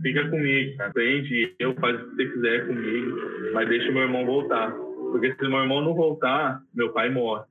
fica 0.00 0.28
comigo, 0.30 0.80
aprende, 0.82 1.54
eu 1.58 1.74
faz 1.74 2.00
o 2.00 2.10
que 2.10 2.14
você 2.14 2.26
quiser 2.30 2.66
comigo, 2.66 3.16
mas 3.52 3.68
deixa 3.68 3.90
meu 3.90 4.02
irmão 4.02 4.24
voltar. 4.24 4.72
Porque 4.72 5.34
se 5.34 5.48
meu 5.48 5.60
irmão 5.60 5.82
não 5.82 5.94
voltar, 5.94 6.60
meu 6.72 6.92
pai 6.92 7.10
morre. 7.10 7.44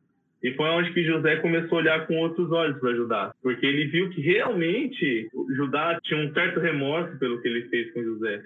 E 0.43 0.53
foi 0.55 0.69
onde 0.69 0.91
que 0.91 1.05
José 1.05 1.37
começou 1.37 1.77
a 1.77 1.81
olhar 1.81 2.05
com 2.05 2.17
outros 2.17 2.51
olhos 2.51 2.77
para 2.77 2.93
Judá. 2.93 3.33
Porque 3.41 3.65
ele 3.65 3.85
viu 3.85 4.09
que 4.09 4.19
realmente 4.19 5.29
Judá 5.55 5.97
tinha 6.03 6.19
um 6.19 6.33
certo 6.33 6.59
remorso 6.59 7.17
pelo 7.17 7.41
que 7.41 7.47
ele 7.47 7.69
fez 7.69 7.93
com 7.93 8.03
José. 8.03 8.43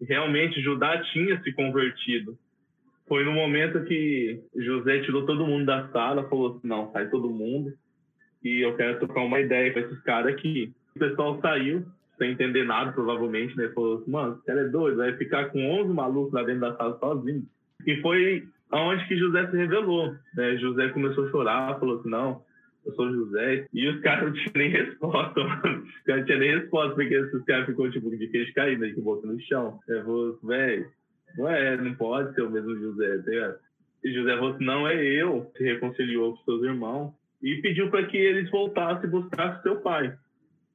Realmente 0.00 0.62
Judá 0.62 1.02
tinha 1.12 1.38
se 1.42 1.52
convertido. 1.52 2.38
Foi 3.06 3.24
no 3.24 3.32
momento 3.32 3.84
que 3.84 4.40
José 4.56 5.00
tirou 5.00 5.26
todo 5.26 5.46
mundo 5.46 5.66
da 5.66 5.88
sala, 5.88 6.28
falou 6.28 6.56
assim, 6.56 6.66
não, 6.66 6.90
sai 6.92 7.10
todo 7.10 7.28
mundo. 7.28 7.74
E 8.42 8.60
eu 8.60 8.74
quero 8.76 8.98
trocar 8.98 9.20
uma 9.20 9.40
ideia 9.40 9.70
com 9.72 9.80
esses 9.80 10.00
caras 10.02 10.32
aqui. 10.32 10.72
O 10.96 10.98
pessoal 10.98 11.38
saiu, 11.42 11.84
sem 12.16 12.32
entender 12.32 12.64
nada, 12.64 12.92
provavelmente, 12.92 13.54
né? 13.54 13.68
Falou 13.74 13.98
assim, 13.98 14.10
mano, 14.10 14.34
esse 14.34 14.46
cara 14.46 14.60
é 14.60 14.68
doido, 14.68 14.96
vai 14.96 15.14
ficar 15.16 15.46
com 15.50 15.80
11 15.82 15.92
malucos 15.92 16.32
lá 16.32 16.42
dentro 16.42 16.62
da 16.62 16.76
sala 16.76 16.98
sozinho. 16.98 17.44
E 17.86 17.96
foi 18.00 18.46
aonde 18.70 19.06
que 19.06 19.16
José 19.16 19.50
se 19.50 19.56
revelou, 19.56 20.14
né? 20.34 20.56
José 20.58 20.88
começou 20.88 21.26
a 21.26 21.30
chorar, 21.30 21.78
falou 21.78 21.98
assim, 22.00 22.10
não, 22.10 22.42
eu 22.84 22.92
sou 22.94 23.10
José. 23.10 23.66
E 23.72 23.88
os 23.88 24.00
caras 24.00 24.26
não 24.26 24.32
tinham 24.32 24.52
nem 24.56 24.70
resposta, 24.70 25.44
mano. 25.44 25.82
Os 25.82 26.02
caras 26.04 26.20
não 26.20 26.24
tinham 26.24 26.40
nem 26.40 26.58
resposta, 26.58 26.94
porque 26.94 27.14
esses 27.14 27.44
caras 27.44 27.66
ficou 27.66 27.90
tipo 27.90 28.10
de 28.10 28.28
queijo 28.28 28.54
caído, 28.54 28.80
né? 28.82 28.88
De 28.88 29.00
boca 29.00 29.26
no 29.26 29.40
chão. 29.40 29.78
Eu 29.88 30.04
falou 30.04 30.30
assim, 30.30 30.46
velho, 30.46 30.90
não 31.36 31.48
é, 31.48 31.76
não 31.76 31.94
pode 31.94 32.34
ser 32.34 32.42
o 32.42 32.50
mesmo 32.50 32.76
José, 32.78 33.18
tá 33.18 33.30
ligado? 33.30 33.58
E 34.04 34.12
José 34.12 34.36
falou 34.36 34.54
assim, 34.54 34.64
não, 34.64 34.88
é 34.88 35.04
eu. 35.04 35.50
Se 35.56 35.64
reconciliou 35.64 36.36
com 36.36 36.44
seus 36.44 36.62
irmãos. 36.62 37.12
E 37.42 37.56
pediu 37.56 37.90
para 37.90 38.06
que 38.06 38.16
eles 38.16 38.50
voltassem 38.50 39.04
e 39.04 39.12
buscassem 39.12 39.62
seu 39.62 39.76
pai. 39.76 40.16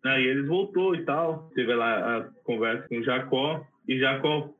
Aí 0.06 0.26
eles 0.26 0.48
voltou 0.48 0.94
e 0.96 1.04
tal, 1.04 1.50
teve 1.56 1.74
lá 1.74 2.18
a 2.18 2.24
conversa 2.44 2.88
com 2.90 3.02
Jacó, 3.04 3.66
e 3.88 3.98
Jacó, 3.98 4.54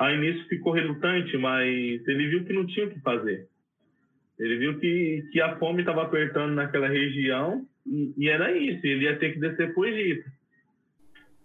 ao 0.00 0.10
início, 0.14 0.48
ficou 0.48 0.72
relutante, 0.72 1.36
mas 1.36 1.68
ele 2.08 2.28
viu 2.28 2.44
que 2.46 2.54
não 2.54 2.66
tinha 2.66 2.86
o 2.86 2.90
que 2.90 2.98
fazer. 3.00 3.46
Ele 4.38 4.56
viu 4.56 4.80
que, 4.80 5.28
que 5.30 5.42
a 5.42 5.58
fome 5.58 5.80
estava 5.82 6.04
apertando 6.04 6.54
naquela 6.54 6.88
região, 6.88 7.66
e, 7.86 8.14
e, 8.16 8.30
era 8.30 8.50
isso, 8.56 8.80
ele 8.86 9.04
ia 9.04 9.18
ter 9.18 9.34
que 9.34 9.38
descer 9.38 9.74
para 9.74 9.80
o 9.80 9.84
Egito. 9.84 10.24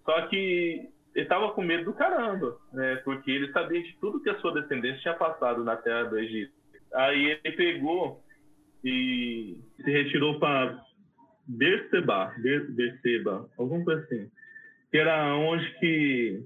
Só 0.06 0.22
que 0.27 0.88
ele 1.14 1.26
estava 1.26 1.52
com 1.52 1.64
medo 1.64 1.84
do 1.84 1.94
caramba, 1.94 2.57
né? 2.72 2.95
porque 3.03 3.30
ele 3.30 3.52
sabia 3.52 3.84
de 3.84 3.94
tudo 3.99 4.22
que 4.22 4.30
a 4.30 4.40
sua 4.40 4.53
descendência 4.53 5.02
tinha 5.02 5.14
passado 5.15 5.61
na 5.61 5.76
terra 5.76 6.03
do 6.03 6.18
Egito. 6.18 6.53
Aí 6.94 7.38
ele 7.44 7.56
pegou 7.57 8.23
e 8.86 9.57
se 9.84 9.91
retirou 9.91 10.40
para 10.40 10.82
Berseba, 11.45 12.34
Berseba, 12.69 13.49
alguma 13.57 13.84
coisa 13.84 14.02
assim. 14.03 14.32
Que 14.91 14.98
era 14.98 15.36
onde 15.36 15.69
que, 15.77 16.41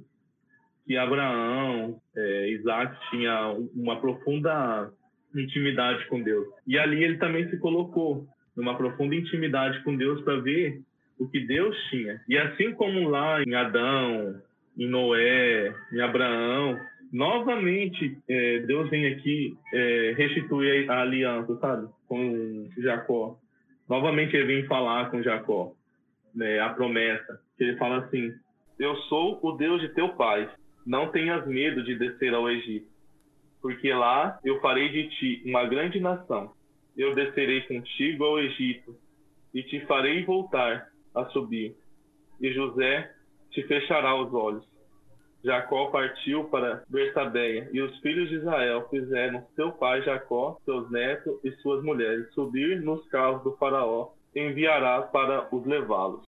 que 0.89 0.97
Abraão, 0.97 2.01
é, 2.17 2.49
Isaac 2.49 2.97
tinha 3.11 3.55
uma 3.75 4.01
profunda 4.01 4.91
intimidade 5.35 6.03
com 6.07 6.19
Deus. 6.19 6.47
E 6.65 6.79
ali 6.79 7.03
ele 7.03 7.19
também 7.19 7.47
se 7.47 7.59
colocou 7.59 8.25
numa 8.57 8.75
profunda 8.75 9.13
intimidade 9.13 9.83
com 9.83 9.95
Deus 9.95 10.19
para 10.23 10.39
ver 10.39 10.81
o 11.19 11.29
que 11.29 11.41
Deus 11.41 11.77
tinha. 11.91 12.19
E 12.27 12.35
assim 12.39 12.73
como 12.73 13.07
lá 13.07 13.43
em 13.43 13.53
Adão, 13.53 14.41
em 14.75 14.87
Noé, 14.87 15.75
em 15.93 16.01
Abraão, 16.01 16.79
novamente 17.13 18.17
é, 18.27 18.57
Deus 18.61 18.89
vem 18.89 19.13
aqui 19.13 19.55
é, 19.71 20.15
restituir 20.17 20.89
a 20.89 21.01
aliança, 21.01 21.55
sabe, 21.59 21.87
com 22.07 22.67
Jacó. 22.79 23.37
Novamente 23.87 24.35
ele 24.35 24.55
vem 24.55 24.65
falar 24.65 25.11
com 25.11 25.21
Jacó, 25.21 25.71
né, 26.33 26.59
a 26.59 26.69
promessa. 26.69 27.39
Ele 27.59 27.77
fala 27.77 27.99
assim: 28.05 28.33
Eu 28.79 28.95
sou 29.01 29.39
o 29.43 29.51
Deus 29.51 29.81
de 29.81 29.89
teu 29.89 30.09
pai. 30.15 30.49
Não 30.89 31.11
tenhas 31.11 31.45
medo 31.45 31.83
de 31.83 31.93
descer 31.93 32.33
ao 32.33 32.49
Egito, 32.49 32.87
porque 33.61 33.93
lá 33.93 34.39
eu 34.43 34.59
farei 34.59 34.89
de 34.89 35.07
ti 35.09 35.43
uma 35.45 35.63
grande 35.65 35.99
nação. 35.99 36.51
Eu 36.97 37.13
descerei 37.13 37.61
contigo 37.61 38.23
ao 38.23 38.39
Egito 38.39 38.95
e 39.53 39.61
te 39.61 39.85
farei 39.85 40.25
voltar 40.25 40.89
a 41.13 41.25
subir. 41.25 41.75
E 42.41 42.51
José 42.53 43.13
te 43.51 43.61
fechará 43.67 44.15
os 44.15 44.33
olhos. 44.33 44.67
Jacó 45.43 45.91
partiu 45.91 46.45
para 46.45 46.83
Bersabeia, 46.89 47.69
e 47.71 47.81
os 47.81 47.95
filhos 47.99 48.27
de 48.27 48.37
Israel 48.37 48.87
fizeram 48.89 49.45
seu 49.55 49.71
pai 49.71 50.01
Jacó, 50.01 50.57
seus 50.65 50.89
netos 50.89 51.39
e 51.43 51.51
suas 51.57 51.83
mulheres 51.83 52.33
subir 52.33 52.81
nos 52.81 53.07
carros 53.09 53.43
do 53.43 53.55
faraó, 53.57 54.09
enviará 54.35 55.03
para 55.03 55.47
os 55.55 55.63
levá-los. 55.67 56.28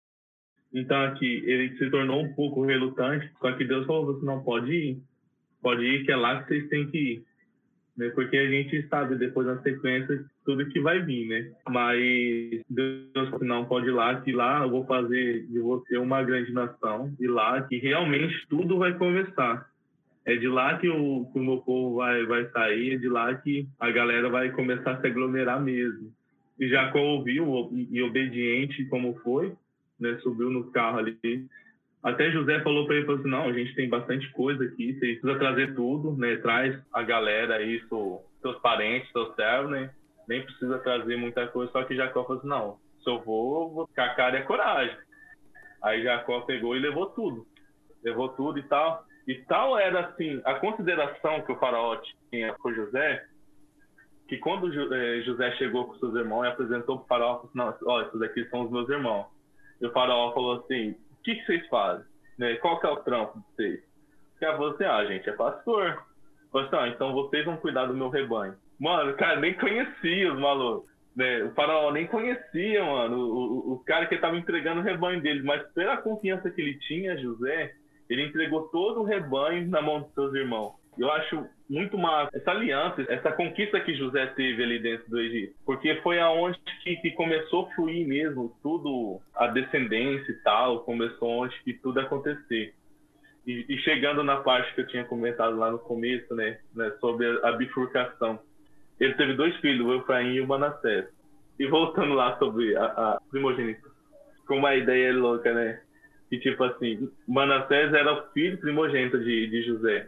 Então 0.75 1.01
aqui 1.05 1.41
ele 1.45 1.75
se 1.77 1.89
tornou 1.89 2.21
um 2.21 2.33
pouco 2.33 2.63
relutante, 2.63 3.27
só 3.39 3.51
que 3.53 3.65
Deus 3.65 3.87
falou: 3.87 4.05
você 4.05 4.25
não 4.25 4.43
pode 4.43 4.71
ir, 4.71 4.97
pode 5.61 5.83
ir 5.83 6.05
que 6.05 6.11
é 6.11 6.15
lá 6.15 6.43
que 6.43 6.49
vocês 6.49 6.69
têm 6.69 6.87
que 6.91 6.97
ir 6.97 7.25
né? 7.97 8.09
Porque 8.09 8.37
a 8.37 8.49
gente 8.49 8.87
sabe 8.87 9.15
depois 9.15 9.47
na 9.47 9.61
sequência 9.61 10.25
tudo 10.43 10.67
que 10.67 10.79
vai 10.79 11.01
vir, 11.01 11.27
né? 11.27 11.51
Mas 11.69 12.61
Deus 12.69 13.41
não 13.41 13.65
pode 13.65 13.87
ir 13.87 13.91
lá, 13.91 14.21
que 14.21 14.31
lá 14.31 14.63
eu 14.63 14.69
vou 14.69 14.85
fazer 14.85 15.47
de 15.47 15.59
você 15.59 15.97
uma 15.97 16.21
grande 16.23 16.51
nação, 16.51 17.13
e 17.19 17.27
lá 17.27 17.61
que 17.63 17.77
realmente 17.77 18.45
tudo 18.49 18.77
vai 18.77 18.93
começar. 18.97 19.67
É 20.25 20.35
de 20.35 20.47
lá 20.47 20.77
que 20.77 20.89
o, 20.89 21.29
que 21.31 21.39
o 21.39 21.43
meu 21.43 21.57
povo 21.59 21.97
vai, 21.97 22.25
vai 22.25 22.49
sair, 22.49 22.95
é 22.95 22.97
de 22.97 23.07
lá 23.07 23.33
que 23.35 23.67
a 23.79 23.91
galera 23.91 24.27
vai 24.27 24.51
começar 24.51 24.93
a 24.93 25.01
se 25.01 25.07
aglomerar 25.07 25.61
mesmo. 25.61 26.11
E 26.59 26.67
Jacó 26.67 26.99
ouviu, 26.99 27.69
e 27.91 28.01
obediente 28.01 28.85
como 28.85 29.15
foi, 29.23 29.53
né? 29.99 30.17
Subiu 30.21 30.49
no 30.49 30.71
carro 30.71 30.99
ali, 30.99 31.17
até 32.05 32.29
José 32.29 32.61
falou 32.61 32.85
para 32.85 32.97
ele, 32.97 33.05
falou 33.07 33.19
assim, 33.19 33.29
não, 33.29 33.49
a 33.49 33.53
gente 33.53 33.73
tem 33.73 33.89
bastante 33.89 34.31
coisa 34.31 34.63
aqui, 34.63 34.93
você 34.93 34.99
precisa 34.99 35.39
trazer 35.39 35.73
tudo, 35.73 36.15
né? 36.15 36.37
Traz 36.37 36.79
a 36.93 37.01
galera 37.01 37.55
aí, 37.55 37.81
seus 38.41 38.59
parentes, 38.61 39.11
seus 39.11 39.33
servos, 39.35 39.71
né? 39.71 39.89
Nem 40.27 40.43
precisa 40.43 40.77
trazer 40.79 41.15
muita 41.15 41.47
coisa, 41.47 41.71
só 41.71 41.83
que 41.83 41.95
Jacó 41.95 42.23
falou 42.23 42.37
assim, 42.37 42.47
não, 42.47 42.77
se 43.03 43.09
eu 43.09 43.19
vou, 43.23 43.73
vou 43.73 43.87
ficar 43.87 44.15
cara 44.15 44.37
é 44.37 44.43
coragem. 44.43 44.95
Aí 45.81 46.03
Jacó 46.03 46.41
pegou 46.41 46.75
e 46.75 46.79
levou 46.79 47.07
tudo. 47.07 47.47
Levou 48.03 48.29
tudo 48.29 48.59
e 48.59 48.63
tal. 48.63 49.03
E 49.27 49.35
tal 49.45 49.75
era, 49.75 50.01
assim, 50.01 50.39
a 50.45 50.53
consideração 50.55 51.41
que 51.41 51.51
o 51.51 51.57
faraó 51.57 51.99
tinha 52.29 52.53
por 52.53 52.71
José, 52.75 53.25
que 54.27 54.37
quando 54.37 54.71
eh, 54.93 55.21
José 55.21 55.51
chegou 55.53 55.85
com 55.85 55.95
seus 55.95 56.13
irmãos 56.13 56.45
e 56.45 56.49
apresentou 56.49 56.99
para 56.99 57.03
o 57.03 57.07
faraó, 57.07 57.35
falou 57.35 57.69
assim, 57.69 57.85
não, 57.85 58.01
esses 58.01 58.21
aqui 58.21 58.47
são 58.49 58.61
os 58.61 58.71
meus 58.71 58.87
irmãos. 58.89 59.25
E 59.81 59.85
o 59.85 59.91
faraó 59.91 60.33
falou 60.33 60.61
assim, 60.61 60.95
que, 61.25 61.35
que 61.35 61.45
vocês 61.45 61.67
fazem? 61.67 62.05
Né? 62.37 62.55
Qual 62.57 62.79
que 62.79 62.85
é 62.85 62.89
o 62.89 62.97
trampo 62.97 63.39
de 63.39 63.45
vocês? 63.55 63.83
É 64.41 64.55
você, 64.55 64.85
ah, 64.85 65.03
gente, 65.05 65.27
é 65.27 65.33
pastor. 65.33 66.05
Assim, 66.53 66.75
ah, 66.75 66.87
então 66.87 67.11
vocês 67.13 67.43
vão 67.43 67.57
cuidar 67.57 67.87
do 67.87 67.95
meu 67.95 68.09
rebanho. 68.09 68.55
Mano, 68.79 69.11
o 69.11 69.17
cara 69.17 69.39
nem 69.39 69.55
conhecia 69.55 70.31
os 70.31 70.39
malucos. 70.39 70.89
Né? 71.15 71.43
O 71.43 71.51
faraó 71.53 71.91
nem 71.91 72.05
conhecia, 72.05 72.83
mano, 72.83 73.17
o, 73.17 73.71
o, 73.71 73.73
o 73.73 73.79
cara 73.79 74.05
que 74.05 74.15
estava 74.15 74.37
entregando 74.37 74.81
o 74.81 74.83
rebanho 74.83 75.21
dele. 75.21 75.41
Mas 75.41 75.63
pela 75.73 75.97
confiança 75.97 76.51
que 76.51 76.61
ele 76.61 76.77
tinha, 76.79 77.17
José, 77.17 77.73
ele 78.09 78.23
entregou 78.23 78.67
todo 78.67 79.01
o 79.01 79.05
rebanho 79.05 79.67
na 79.67 79.81
mão 79.81 80.01
dos 80.01 80.13
seus 80.13 80.33
irmãos. 80.35 80.73
Eu 80.97 81.11
acho 81.11 81.47
muito 81.69 81.97
massa 81.97 82.29
essa 82.35 82.51
aliança, 82.51 83.05
essa 83.09 83.31
conquista 83.31 83.79
que 83.79 83.95
José 83.95 84.25
teve 84.27 84.63
ali 84.63 84.79
dentro 84.79 85.09
do 85.09 85.19
Egito. 85.19 85.55
Porque 85.65 85.95
foi 86.01 86.19
aonde 86.19 86.59
que, 86.83 86.95
que 86.97 87.11
começou 87.11 87.65
a 87.65 87.75
fluir 87.75 88.07
mesmo 88.07 88.55
tudo, 88.61 89.19
a 89.35 89.47
descendência 89.47 90.31
e 90.31 90.35
tal, 90.43 90.81
começou 90.81 91.29
onde 91.29 91.59
que 91.63 91.73
tudo 91.73 91.99
acontecer. 91.99 92.73
E, 93.45 93.65
e, 93.69 93.77
chegando 93.79 94.23
na 94.23 94.37
parte 94.37 94.73
que 94.73 94.81
eu 94.81 94.87
tinha 94.87 95.05
comentado 95.05 95.55
lá 95.55 95.69
no 95.71 95.77
começo, 95.77 96.33
né, 96.33 96.57
né 96.75 96.91
sobre 96.99 97.27
a, 97.27 97.49
a 97.49 97.51
bifurcação. 97.53 98.39
Ele 98.99 99.13
teve 99.13 99.33
dois 99.33 99.55
filhos, 99.57 99.85
o 99.85 99.93
Efraim 99.95 100.33
e 100.33 100.41
o 100.41 100.47
Manassés. 100.47 101.05
E 101.59 101.67
voltando 101.67 102.13
lá 102.13 102.37
sobre 102.39 102.75
a, 102.75 102.85
a 102.85 103.21
primogênita, 103.29 103.87
com 104.47 104.57
uma 104.57 104.75
ideia 104.75 105.13
louca, 105.13 105.53
né? 105.53 105.79
Que 106.29 106.39
tipo 106.39 106.63
assim, 106.63 107.09
Manassés 107.27 107.93
era 107.93 108.13
o 108.13 108.31
filho 108.31 108.57
primogênito 108.57 109.19
de, 109.19 109.47
de 109.47 109.61
José. 109.63 110.07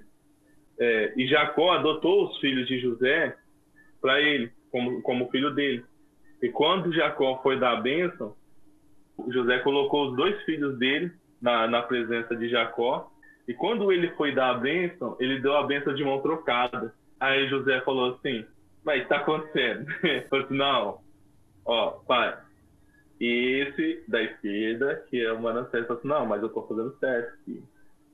É, 0.79 1.13
e 1.17 1.27
Jacó 1.27 1.71
adotou 1.71 2.25
os 2.25 2.37
filhos 2.39 2.67
de 2.67 2.79
José 2.79 3.35
para 3.99 4.21
ele, 4.21 4.51
como, 4.71 5.01
como 5.01 5.29
filho 5.29 5.53
dele. 5.53 5.83
E 6.41 6.49
quando 6.49 6.93
Jacó 6.93 7.41
foi 7.41 7.59
dar 7.59 7.77
a 7.77 7.81
bênção, 7.81 8.35
José 9.29 9.59
colocou 9.59 10.09
os 10.09 10.15
dois 10.15 10.39
filhos 10.43 10.77
dele 10.77 11.11
na, 11.41 11.67
na 11.67 11.81
presença 11.81 12.35
de 12.35 12.47
Jacó. 12.47 13.11
E 13.47 13.53
quando 13.53 13.91
ele 13.91 14.09
foi 14.11 14.35
dar 14.35 14.51
a 14.51 14.59
bênção, 14.59 15.17
ele 15.19 15.39
deu 15.39 15.55
a 15.57 15.65
bênção 15.65 15.95
de 15.95 16.03
mão 16.03 16.21
trocada. 16.21 16.93
Aí 17.19 17.47
José 17.47 17.81
falou 17.81 18.13
assim: 18.13 18.45
Mas 18.85 19.01
está 19.01 19.17
acontecendo? 19.17 19.87
falou 20.29 20.45
assim: 20.45 20.55
Não, 20.55 20.99
ó, 21.65 21.91
pai, 22.05 22.37
esse 23.19 24.03
da 24.07 24.21
esquerda, 24.21 25.03
que 25.09 25.19
é 25.25 25.33
o 25.33 25.41
Manassés, 25.41 25.87
falou 25.87 25.97
assim: 25.97 26.07
Não, 26.07 26.25
mas 26.27 26.41
eu 26.41 26.49
estou 26.49 26.67
fazendo 26.67 26.95
certo, 26.99 27.43
filho. 27.45 27.63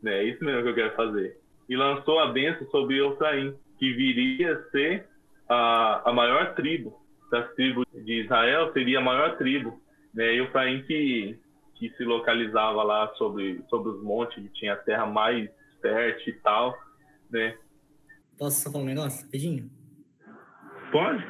É 0.06 0.23
isso 0.23 0.44
mesmo 0.44 0.64
que 0.64 0.69
eu 0.69 0.76
quero 0.76 0.95
fazer 0.95 1.43
e 1.69 1.76
lançou 1.76 2.19
a 2.19 2.31
bênção 2.31 2.68
sobre 2.69 3.06
Efraim, 3.06 3.56
que 3.77 3.94
viria 3.94 4.53
a 4.53 4.69
ser 4.69 5.07
a, 5.49 6.10
a 6.10 6.14
maior 6.14 6.56
tribo 6.56 6.99
das 7.31 7.53
tribos 7.56 7.85
de 7.94 8.23
Israel, 8.23 8.72
seria 8.73 8.99
a 8.99 9.02
maior 9.02 9.38
tribo. 9.38 9.81
Né? 10.14 10.35
Efraim 10.35 10.84
que, 10.84 11.40
que 11.76 11.90
se 11.98 12.03
localizava 12.03 12.84
lá 12.84 13.11
sobre, 13.15 13.64
sobre 13.69 13.90
os 13.90 14.03
montes, 14.03 14.41
que 14.41 14.49
tinha 14.49 14.73
a 14.73 14.77
terra 14.77 15.06
mais 15.06 15.49
fértil 15.81 16.34
e 16.34 16.38
tal, 16.40 16.77
né? 17.30 17.57
Posso 18.38 18.61
só 18.61 18.72
falar 18.72 18.84
um 18.84 18.88
negócio, 18.88 19.26
rapidinho? 19.26 19.69
Pode. 20.91 21.26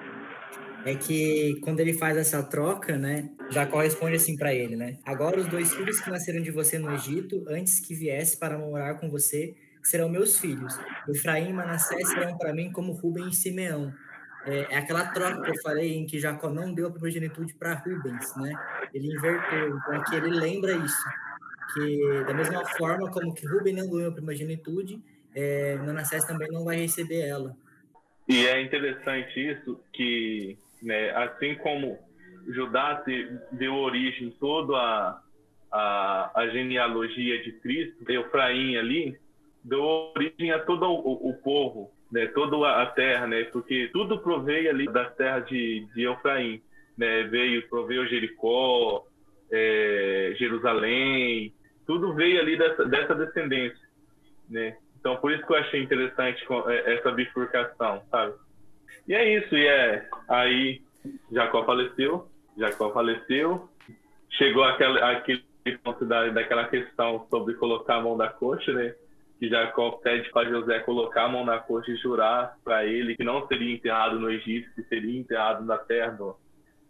É 0.86 0.96
que 0.96 1.60
quando 1.62 1.80
ele 1.80 1.94
faz 1.94 2.18
essa 2.18 2.44
troca, 2.44 2.98
né, 2.98 3.30
Jacó 3.50 3.80
responde 3.80 4.16
assim 4.16 4.36
para 4.36 4.54
ele, 4.54 4.76
né? 4.76 5.00
Agora 5.06 5.40
os 5.40 5.48
dois 5.48 5.74
filhos 5.74 6.02
que 6.02 6.10
nasceram 6.10 6.42
de 6.42 6.52
você 6.52 6.78
no 6.78 6.94
Egito, 6.94 7.44
antes 7.48 7.80
que 7.80 7.96
viesse 7.96 8.38
para 8.38 8.58
morar 8.58 8.96
com 8.96 9.10
você, 9.10 9.56
serão 9.84 10.10
meus 10.10 10.40
filhos. 10.40 10.78
Efraim 11.08 11.50
e 11.50 11.54
Manassés 11.54 12.10
serão 12.10 12.38
para 12.38 12.54
mim 12.54 12.72
como 12.72 12.94
Rubem 12.94 13.30
e 13.30 13.34
Simeão. 13.34 13.94
É, 14.46 14.74
é, 14.74 14.78
aquela 14.78 15.06
troca 15.08 15.42
que 15.42 15.52
eu 15.52 15.62
falei 15.62 15.96
em 15.96 16.06
que 16.06 16.20
Jacó 16.20 16.50
não 16.50 16.74
deu 16.74 16.88
a 16.88 16.92
primogenitude 16.92 17.54
para 17.54 17.76
Rubens, 17.76 18.36
né? 18.36 18.54
Ele 18.94 19.08
inverteu. 19.08 19.78
Então 19.78 19.96
aqui 19.96 20.16
ele 20.16 20.30
lembra 20.30 20.74
isso. 20.74 21.10
Que 21.74 22.24
da 22.26 22.34
mesma 22.34 22.66
forma 22.78 23.10
como 23.10 23.34
que 23.34 23.48
Rubem 23.48 23.74
não 23.74 23.90
ganhou 23.90 24.10
a 24.10 24.14
primogenitude, 24.14 25.02
é, 25.34 25.78
Manassés 25.78 26.26
também 26.26 26.50
não 26.52 26.66
vai 26.66 26.78
receber 26.78 27.22
ela. 27.22 27.56
E 28.28 28.46
é 28.46 28.62
interessante 28.62 29.40
isso, 29.40 29.80
que 29.92 30.58
né, 30.82 31.12
assim 31.12 31.56
como 31.56 31.98
Judá 32.48 33.04
deu 33.52 33.74
origem 33.76 34.30
toda 34.40 35.22
a, 35.72 36.32
a 36.36 36.48
genealogia 36.50 37.42
de 37.44 37.54
Cristo, 37.54 38.10
Efraim 38.10 38.76
ali, 38.76 39.18
deu 39.64 39.82
origem 40.16 40.52
a 40.52 40.60
todo 40.60 40.86
o, 40.86 41.30
o 41.30 41.34
povo, 41.42 41.92
né, 42.12 42.28
toda 42.28 42.82
a 42.82 42.86
terra, 42.88 43.26
né, 43.26 43.46
porque 43.46 43.90
tudo 43.94 44.20
proveio 44.20 44.70
ali 44.70 44.86
das 44.86 45.16
terras 45.16 45.48
de, 45.48 45.88
de 45.96 46.08
Efraim, 46.08 46.62
né, 46.98 47.24
veio, 47.24 47.68
proveio 47.70 48.08
Jericó, 48.08 49.06
é, 49.52 50.34
Jerusalém, 50.38 51.54
tudo 51.88 52.14
veio 52.14 52.40
ali 52.40 52.58
dessa, 52.58 52.86
dessa 52.86 53.16
descendência, 53.16 53.88
né, 54.50 54.78
então 55.00 55.16
por 55.18 55.32
isso 55.32 55.46
que 55.46 55.54
eu 55.54 55.58
achei 55.58 55.82
interessante 55.82 56.46
é, 56.68 56.94
essa 56.96 57.12
bifurcação, 57.12 58.04
sabe? 58.12 58.34
E 59.08 59.14
é 59.14 59.38
isso, 59.38 59.56
e 59.56 59.68
é, 59.68 60.08
aí 60.30 60.82
Jacó 61.32 61.66
faleceu, 61.66 62.28
Jacó 62.58 62.92
faleceu, 62.92 63.70
chegou 64.30 64.64
aquele, 64.64 65.00
aquele 65.00 65.44
ponto 65.84 66.06
da, 66.06 66.28
daquela 66.30 66.68
questão 66.68 67.26
sobre 67.30 67.56
colocar 67.56 67.96
a 67.96 68.02
mão 68.02 68.16
da 68.16 68.30
coxa, 68.30 68.72
né, 68.72 68.94
que 69.44 69.50
Jacó 69.50 69.92
pede 69.92 70.32
para 70.32 70.50
José 70.50 70.80
colocar 70.80 71.26
a 71.26 71.28
mão 71.28 71.44
na 71.44 71.60
coxa 71.60 71.92
e 71.92 71.98
jurar 71.98 72.56
para 72.64 72.86
ele 72.86 73.14
que 73.18 73.26
não 73.26 73.46
seria 73.46 73.76
enterrado 73.76 74.18
no 74.18 74.32
Egito, 74.32 74.74
que 74.74 74.84
seria 74.84 75.20
enterrado 75.20 75.66
na 75.66 75.78
terra 75.78 76.12
do, 76.12 76.38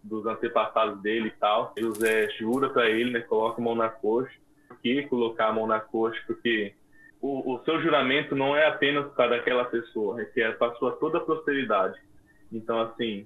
dos 0.03 0.23
antepassados 0.27 1.01
dele 1.01 1.29
e 1.29 1.39
tal. 1.39 1.73
José 1.75 2.29
jura 2.37 2.69
para 2.69 2.87
ele, 2.87 3.09
né, 3.09 3.21
coloca 3.21 3.59
a 3.59 3.63
mão 3.63 3.73
na 3.73 3.89
coxa. 3.89 4.31
Por 4.67 4.79
que 4.81 5.01
colocar 5.07 5.47
a 5.47 5.53
mão 5.53 5.65
na 5.65 5.79
coxa? 5.79 6.21
Porque 6.27 6.75
o, 7.19 7.55
o 7.55 7.63
seu 7.63 7.81
juramento 7.81 8.35
não 8.35 8.55
é 8.55 8.67
apenas 8.67 9.11
para 9.13 9.37
aquela 9.37 9.65
pessoa, 9.65 10.21
é 10.21 10.25
que 10.25 10.39
é 10.39 10.51
para 10.51 10.75
sua 10.75 10.91
toda 10.97 11.17
a 11.17 11.21
prosperidade. 11.21 11.99
Então, 12.51 12.79
assim, 12.81 13.25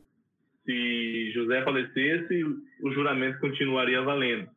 se 0.63 1.31
José 1.33 1.65
falecesse, 1.65 2.45
o 2.81 2.91
juramento 2.93 3.41
continuaria 3.41 4.01
valendo. 4.01 4.49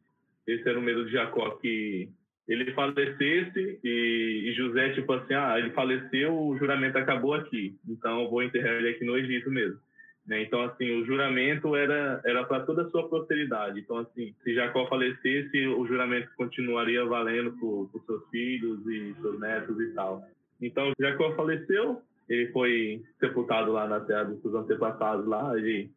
Esse 0.46 0.68
era 0.68 0.78
o 0.78 0.82
medo 0.82 1.06
de 1.06 1.10
Jacó, 1.10 1.50
que 1.56 2.08
ele 2.52 2.72
falecesse 2.72 3.78
e, 3.84 4.48
e, 4.48 4.52
José, 4.54 4.90
tipo 4.90 5.12
assim, 5.12 5.34
ah, 5.34 5.56
ele 5.56 5.70
faleceu, 5.70 6.36
o 6.36 6.58
juramento 6.58 6.98
acabou 6.98 7.32
aqui, 7.32 7.78
então 7.88 8.22
eu 8.22 8.30
vou 8.30 8.42
enterrar 8.42 8.74
ele 8.74 8.88
aqui 8.88 9.04
no 9.04 9.16
Egito 9.16 9.48
mesmo. 9.50 9.78
Né? 10.26 10.42
Então, 10.42 10.62
assim, 10.62 10.90
o 11.00 11.04
juramento 11.04 11.76
era 11.76 12.20
era 12.24 12.44
para 12.44 12.60
toda 12.60 12.82
a 12.82 12.90
sua 12.90 13.08
posteridade. 13.08 13.80
Então, 13.80 13.98
assim, 13.98 14.34
se 14.42 14.54
Jacó 14.54 14.86
falecesse, 14.86 15.66
o 15.68 15.86
juramento 15.86 16.28
continuaria 16.36 17.04
valendo 17.04 17.52
para 17.52 18.00
seus 18.04 18.28
filhos 18.30 18.86
e 18.86 19.14
seus 19.20 19.40
netos 19.40 19.80
e 19.80 19.92
tal. 19.94 20.22
Então, 20.60 20.92
Jacó 20.98 21.32
faleceu, 21.34 22.02
ele 22.28 22.48
foi 22.52 23.02
sepultado 23.18 23.72
lá 23.72 23.88
na 23.88 24.00
terra 24.00 24.24
dos 24.24 24.42
seus 24.42 24.54
antepassados 24.54 25.26
lá, 25.26 25.56
ele 25.56 25.90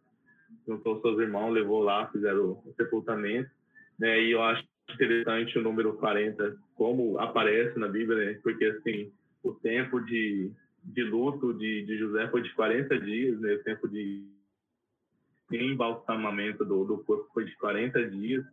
juntou 0.68 1.02
seus 1.02 1.20
irmãos, 1.20 1.52
levou 1.52 1.82
lá, 1.82 2.08
fizeram 2.12 2.62
o 2.66 2.74
sepultamento, 2.78 3.50
né? 4.00 4.22
E 4.22 4.32
eu 4.32 4.42
acho 4.42 4.64
interessante 4.90 5.58
o 5.58 5.62
número 5.62 5.94
40, 5.94 6.58
como 6.76 7.20
aparece 7.20 7.78
na 7.80 7.88
Bíblia, 7.88 8.26
né? 8.26 8.40
Porque, 8.44 8.66
assim, 8.66 9.12
o 9.44 9.54
tempo 9.54 10.00
de, 10.02 10.52
de 10.84 11.04
luto 11.04 11.54
de, 11.54 11.86
de 11.86 11.98
José 11.98 12.28
foi 12.30 12.42
de 12.42 12.54
40 12.54 13.00
dias, 13.00 13.40
né? 13.40 13.54
O 13.54 13.64
tempo 13.64 13.88
de 13.88 14.26
embalsamamento 15.52 16.66
do, 16.66 16.84
do 16.86 16.98
corpo 17.00 17.30
foi 17.34 17.46
de 17.46 17.56
40 17.58 18.10
dias, 18.10 18.46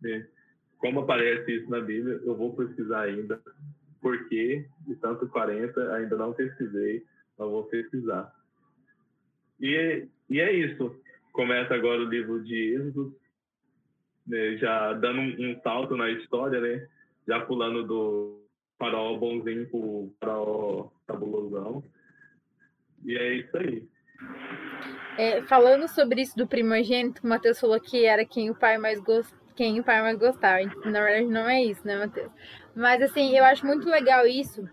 né? 0.00 0.26
Como 0.78 1.00
aparece 1.00 1.50
isso 1.50 1.70
na 1.70 1.80
Bíblia, 1.80 2.20
eu 2.24 2.36
vou 2.36 2.54
pesquisar 2.54 3.02
ainda 3.02 3.40
por 4.00 4.28
que 4.28 4.66
de 4.86 4.94
tanto 4.96 5.26
40, 5.28 5.94
ainda 5.94 6.16
não 6.16 6.32
pesquisei, 6.32 7.04
mas 7.38 7.48
vou 7.48 7.64
pesquisar. 7.64 8.32
E, 9.60 10.06
e 10.28 10.40
é 10.40 10.52
isso. 10.52 10.94
Começa 11.32 11.74
agora 11.74 12.02
o 12.02 12.08
livro 12.08 12.42
de 12.42 12.74
Êxodo, 12.74 13.16
né, 14.26 14.56
já 14.56 14.92
dando 14.94 15.20
um, 15.20 15.50
um, 15.50 15.60
salto 15.62 15.96
na 15.96 16.10
história, 16.10 16.60
né? 16.60 16.86
Já 17.26 17.40
pulando 17.40 17.84
do 17.84 18.42
farol 18.78 19.18
bonzinho 19.18 19.68
pro 19.68 20.12
farol 20.20 20.92
cabulosão. 21.06 21.82
E 23.04 23.16
é 23.16 23.34
isso 23.34 23.56
aí. 23.56 23.86
É, 25.18 25.42
falando 25.42 25.88
sobre 25.88 26.22
isso 26.22 26.36
do 26.36 26.46
primogênito, 26.46 27.22
o 27.24 27.28
Matheus 27.28 27.60
falou 27.60 27.80
que 27.80 28.04
era 28.04 28.24
quem 28.24 28.50
o 28.50 28.54
pai 28.54 28.78
mais 28.78 29.00
gostava 29.00 29.46
quem 29.56 29.80
o 29.80 29.82
pai 29.82 30.02
mais 30.02 30.18
gostava. 30.18 30.62
Na 30.84 31.02
verdade, 31.02 31.26
não 31.26 31.48
é 31.48 31.64
isso, 31.64 31.84
né, 31.84 31.96
Matheus? 31.96 32.30
Mas, 32.74 33.00
assim, 33.00 33.36
eu 33.36 33.42
acho 33.42 33.66
muito 33.66 33.88
legal 33.88 34.26
isso 34.26 34.68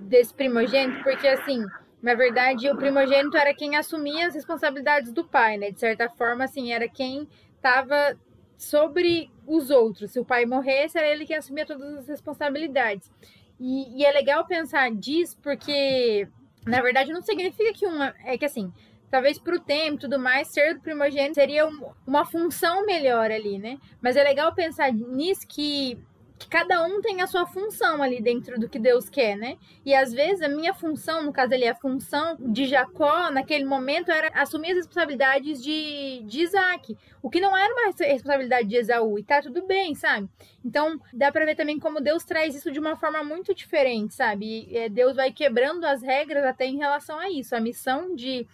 desse 0.00 0.32
primogênito, 0.34 1.04
porque, 1.04 1.28
assim, 1.28 1.64
na 2.02 2.14
verdade, 2.14 2.68
o 2.70 2.76
primogênito 2.76 3.36
era 3.36 3.54
quem 3.54 3.76
assumia 3.76 4.26
as 4.26 4.34
responsabilidades 4.34 5.12
do 5.12 5.22
pai, 5.22 5.58
né? 5.58 5.70
De 5.70 5.78
certa 5.78 6.08
forma, 6.08 6.44
assim, 6.44 6.72
era 6.72 6.88
quem 6.88 7.28
estava 7.54 8.18
sobre 8.62 9.28
os 9.46 9.70
outros. 9.70 10.12
Se 10.12 10.20
o 10.20 10.24
pai 10.24 10.46
morresse, 10.46 10.96
era 10.96 11.08
ele 11.08 11.26
que 11.26 11.34
assumia 11.34 11.66
todas 11.66 11.98
as 11.98 12.08
responsabilidades. 12.08 13.10
E, 13.58 13.98
e 13.98 14.04
é 14.04 14.12
legal 14.12 14.46
pensar 14.46 14.90
disso, 14.92 15.36
porque, 15.42 16.28
na 16.64 16.80
verdade, 16.80 17.12
não 17.12 17.22
significa 17.22 17.72
que 17.72 17.86
uma. 17.86 18.14
É 18.24 18.38
que 18.38 18.44
assim, 18.44 18.72
talvez 19.10 19.38
para 19.38 19.56
o 19.56 19.60
tempo 19.60 19.96
e 19.96 20.00
tudo 20.00 20.18
mais, 20.18 20.48
ser 20.48 20.80
primogênito 20.80 21.34
seria 21.34 21.66
um, 21.66 21.90
uma 22.06 22.24
função 22.24 22.86
melhor 22.86 23.30
ali, 23.30 23.58
né? 23.58 23.78
Mas 24.00 24.16
é 24.16 24.22
legal 24.22 24.54
pensar 24.54 24.92
nisso 24.92 25.46
que 25.46 25.98
que 26.42 26.48
cada 26.48 26.82
um 26.84 27.00
tem 27.00 27.22
a 27.22 27.26
sua 27.26 27.46
função 27.46 28.02
ali 28.02 28.20
dentro 28.20 28.58
do 28.58 28.68
que 28.68 28.78
Deus 28.78 29.08
quer, 29.08 29.36
né? 29.36 29.56
E 29.84 29.94
às 29.94 30.12
vezes 30.12 30.42
a 30.42 30.48
minha 30.48 30.74
função, 30.74 31.22
no 31.22 31.32
caso 31.32 31.54
ali, 31.54 31.68
a 31.68 31.74
função 31.74 32.36
de 32.40 32.66
Jacó, 32.66 33.30
naquele 33.30 33.64
momento, 33.64 34.10
era 34.10 34.28
assumir 34.34 34.72
as 34.72 34.78
responsabilidades 34.78 35.62
de, 35.62 36.22
de 36.24 36.42
Isaac, 36.42 36.96
o 37.22 37.30
que 37.30 37.40
não 37.40 37.56
era 37.56 37.72
uma 37.72 37.86
responsabilidade 37.86 38.68
de 38.68 38.76
Esaú, 38.76 39.18
e 39.18 39.22
tá 39.22 39.40
tudo 39.40 39.64
bem, 39.66 39.94
sabe? 39.94 40.28
Então, 40.64 41.00
dá 41.12 41.30
pra 41.30 41.44
ver 41.44 41.54
também 41.54 41.78
como 41.78 42.00
Deus 42.00 42.24
traz 42.24 42.54
isso 42.54 42.72
de 42.72 42.80
uma 42.80 42.96
forma 42.96 43.22
muito 43.22 43.54
diferente, 43.54 44.14
sabe? 44.14 44.66
E, 44.68 44.76
é, 44.76 44.88
Deus 44.88 45.14
vai 45.14 45.32
quebrando 45.32 45.84
as 45.84 46.02
regras 46.02 46.44
até 46.44 46.66
em 46.66 46.78
relação 46.78 47.18
a 47.18 47.30
isso. 47.30 47.54
A 47.54 47.60
missão 47.60 48.14
de, 48.16 48.46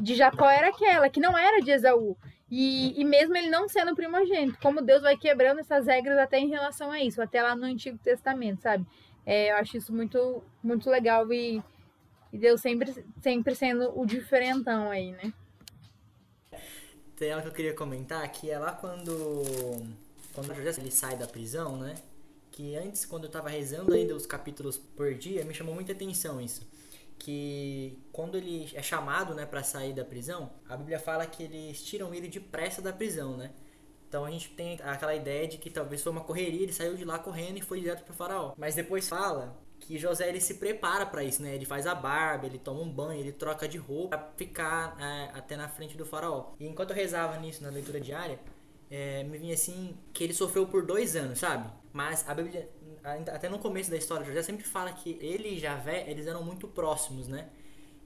de 0.00 0.14
Jacó 0.14 0.48
era 0.50 0.68
aquela, 0.68 1.08
que 1.08 1.20
não 1.20 1.38
era 1.38 1.60
de 1.60 1.70
Esaú. 1.70 2.16
E, 2.50 3.00
e 3.00 3.04
mesmo 3.04 3.36
ele 3.36 3.50
não 3.50 3.68
sendo 3.68 3.94
primogênito, 3.94 4.58
como 4.60 4.80
Deus 4.80 5.02
vai 5.02 5.16
quebrando 5.16 5.60
essas 5.60 5.86
regras 5.86 6.16
até 6.16 6.38
em 6.38 6.48
relação 6.48 6.92
a 6.92 7.02
isso, 7.02 7.20
até 7.20 7.42
lá 7.42 7.56
no 7.56 7.64
Antigo 7.64 7.98
Testamento, 7.98 8.62
sabe? 8.62 8.86
É, 9.24 9.50
eu 9.50 9.56
acho 9.56 9.76
isso 9.76 9.92
muito, 9.92 10.42
muito 10.62 10.88
legal 10.88 11.30
e, 11.32 11.60
e 12.32 12.38
Deus 12.38 12.60
sempre, 12.60 13.04
sempre 13.20 13.54
sendo 13.54 13.98
o 13.98 14.06
diferentão 14.06 14.90
aí, 14.90 15.10
né? 15.10 15.32
Tem 17.16 17.32
algo 17.32 17.42
que 17.42 17.48
eu 17.48 17.54
queria 17.54 17.74
comentar, 17.74 18.30
que 18.30 18.50
é 18.50 18.58
lá 18.58 18.72
quando, 18.72 19.12
quando 20.32 20.54
José 20.54 20.80
ele 20.80 20.92
sai 20.92 21.16
da 21.16 21.26
prisão, 21.26 21.76
né? 21.76 21.96
Que 22.52 22.76
antes, 22.76 23.04
quando 23.04 23.24
eu 23.24 23.30
tava 23.30 23.48
rezando 23.48 23.92
ainda 23.92 24.14
os 24.14 24.26
capítulos 24.26 24.76
por 24.76 25.14
dia, 25.14 25.44
me 25.44 25.52
chamou 25.52 25.74
muita 25.74 25.92
atenção 25.92 26.40
isso 26.40 26.64
que 27.18 27.98
quando 28.12 28.36
ele 28.36 28.70
é 28.74 28.82
chamado, 28.82 29.34
né, 29.34 29.46
para 29.46 29.62
sair 29.62 29.92
da 29.92 30.04
prisão, 30.04 30.50
a 30.68 30.76
Bíblia 30.76 30.98
fala 30.98 31.26
que 31.26 31.42
eles 31.42 31.82
tiram 31.82 32.14
ele 32.14 32.28
depressa 32.28 32.82
da 32.82 32.92
prisão, 32.92 33.36
né? 33.36 33.50
Então 34.08 34.24
a 34.24 34.30
gente 34.30 34.50
tem 34.50 34.78
aquela 34.82 35.14
ideia 35.14 35.48
de 35.48 35.58
que 35.58 35.68
talvez 35.68 36.02
foi 36.02 36.12
uma 36.12 36.20
correria, 36.20 36.62
ele 36.62 36.72
saiu 36.72 36.94
de 36.94 37.04
lá 37.04 37.18
correndo 37.18 37.58
e 37.58 37.62
foi 37.62 37.80
direto 37.80 38.04
pro 38.04 38.14
faraó. 38.14 38.54
Mas 38.56 38.74
depois 38.74 39.08
fala 39.08 39.58
que 39.80 39.98
José 39.98 40.28
ele 40.28 40.40
se 40.40 40.54
prepara 40.54 41.04
para 41.04 41.22
isso, 41.24 41.42
né? 41.42 41.54
Ele 41.54 41.64
faz 41.64 41.86
a 41.86 41.94
barba, 41.94 42.46
ele 42.46 42.58
toma 42.58 42.80
um 42.80 42.88
banho, 42.88 43.20
ele 43.20 43.32
troca 43.32 43.68
de 43.68 43.78
roupa 43.78 44.16
para 44.16 44.32
ficar 44.36 44.96
é, 45.00 45.30
até 45.38 45.56
na 45.56 45.68
frente 45.68 45.96
do 45.96 46.06
faraó. 46.06 46.52
E 46.58 46.66
enquanto 46.66 46.90
eu 46.90 46.96
rezava 46.96 47.38
nisso 47.38 47.62
na 47.62 47.70
leitura 47.70 48.00
diária, 48.00 48.38
é, 48.90 49.24
me 49.24 49.38
vinha 49.38 49.54
assim 49.54 49.96
que 50.12 50.22
ele 50.24 50.32
sofreu 50.32 50.66
por 50.66 50.86
dois 50.86 51.16
anos, 51.16 51.38
sabe? 51.40 51.70
Mas 51.92 52.28
a 52.28 52.34
Bíblia 52.34 52.68
até 53.32 53.48
no 53.48 53.58
começo 53.58 53.90
da 53.90 53.96
história, 53.96 54.26
José 54.26 54.42
sempre 54.42 54.64
fala 54.64 54.92
que 54.92 55.16
ele 55.20 55.50
e 55.50 55.58
Javé, 55.58 56.10
eles 56.10 56.26
eram 56.26 56.42
muito 56.42 56.66
próximos, 56.66 57.28
né? 57.28 57.48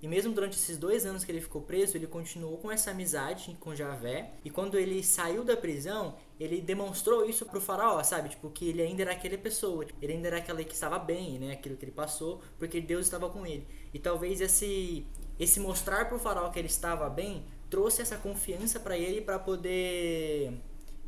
E 0.03 0.09
mesmo 0.09 0.33
durante 0.33 0.57
esses 0.57 0.79
dois 0.79 1.05
anos 1.05 1.25
que 1.25 1.33
ele 1.33 1.43
ficou 1.43 1.61
preso, 1.61 1.97
ele 1.97 2.07
continuou 2.07 2.57
com 2.57 2.71
essa 2.71 2.91
amizade 2.91 3.57
com 3.61 3.75
Javé. 3.75 4.31
E 4.43 4.49
quando 4.49 4.79
ele 4.79 5.03
saiu 5.03 5.45
da 5.45 5.57
prisão, 5.57 6.17
ele 6.39 6.61
demonstrou 6.61 7.29
isso 7.29 7.45
pro 7.45 7.61
faraó, 7.61 8.03
sabe? 8.03 8.31
Tipo, 8.31 8.49
que 8.49 8.69
ele 8.71 8.81
ainda 8.81 9.03
era 9.03 9.13
aquela 9.13 9.37
pessoa. 9.37 9.85
Tipo, 9.85 9.99
ele 10.03 10.15
ainda 10.15 10.29
era 10.29 10.39
aquela 10.39 10.65
que 10.65 10.73
estava 10.73 10.99
bem, 10.99 11.39
né? 11.39 11.53
Aquilo 11.53 11.77
que 11.77 11.85
ele 11.85 11.93
passou, 11.93 12.41
porque 12.59 12.81
Deus 12.81 13.05
estava 13.07 13.29
com 13.29 13.47
ele. 13.47 13.67
E 13.93 13.99
talvez 13.99 14.41
esse, 14.41 15.07
esse 15.39 15.61
mostrar 15.61 16.09
pro 16.09 16.19
faraó 16.19 16.49
que 16.49 16.59
ele 16.59 16.69
estava 16.69 17.11
bem, 17.11 17.45
trouxe 17.69 18.01
essa 18.01 18.17
confiança 18.17 18.81
para 18.81 18.97
ele 18.97 19.21
para 19.21 19.39
poder 19.39 20.59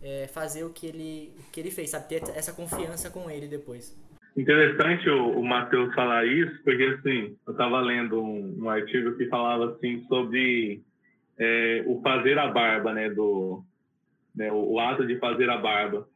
é, 0.02 0.26
fazer 0.26 0.64
o 0.64 0.70
que 0.70 0.86
ele, 0.86 1.32
o 1.38 1.50
que 1.52 1.60
ele 1.60 1.70
fez, 1.70 1.90
sabe? 1.90 2.08
Ter 2.08 2.22
essa 2.36 2.52
confiança 2.52 3.10
com 3.10 3.30
ele 3.30 3.46
depois. 3.46 3.96
Interessante 4.36 5.08
o, 5.10 5.38
o 5.38 5.44
Matheus 5.44 5.94
falar 5.94 6.26
isso, 6.26 6.62
porque 6.64 6.82
assim, 6.84 7.36
eu 7.46 7.52
estava 7.52 7.80
lendo 7.80 8.22
um, 8.22 8.64
um, 8.64 8.70
artigo 8.70 9.16
que 9.16 9.26
falava 9.26 9.72
assim 9.72 10.04
sobre 10.08 10.82
é, 11.38 11.84
o 11.86 12.00
fazer 12.00 12.38
a 12.38 12.48
barba, 12.48 12.92
né, 12.94 13.10
do 13.10 13.62
né, 14.34 14.50
o, 14.50 14.72
o, 14.72 14.80
ato 14.80 15.06
de 15.06 15.18
fazer 15.18 15.50
a 15.50 15.58
barba, 15.58 16.08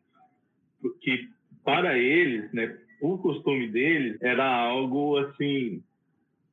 que 1.02 1.28
para 1.62 1.98
eles, 1.98 2.50
né, 2.52 2.74
o 3.02 3.18
costume 3.18 3.68
deles 3.68 4.16
era 4.22 4.46
algo 4.46 5.18
assim 5.18 5.82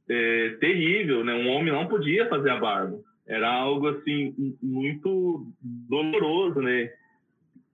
é, 0.09 0.49
terrível, 0.59 1.23
né? 1.23 1.33
Um 1.33 1.49
homem 1.49 1.71
não 1.71 1.87
podia 1.87 2.27
fazer 2.27 2.49
a 2.49 2.59
barba, 2.59 2.99
era 3.25 3.49
algo 3.49 3.87
assim 3.87 4.57
muito 4.61 5.47
doloroso, 5.61 6.61
né? 6.61 6.91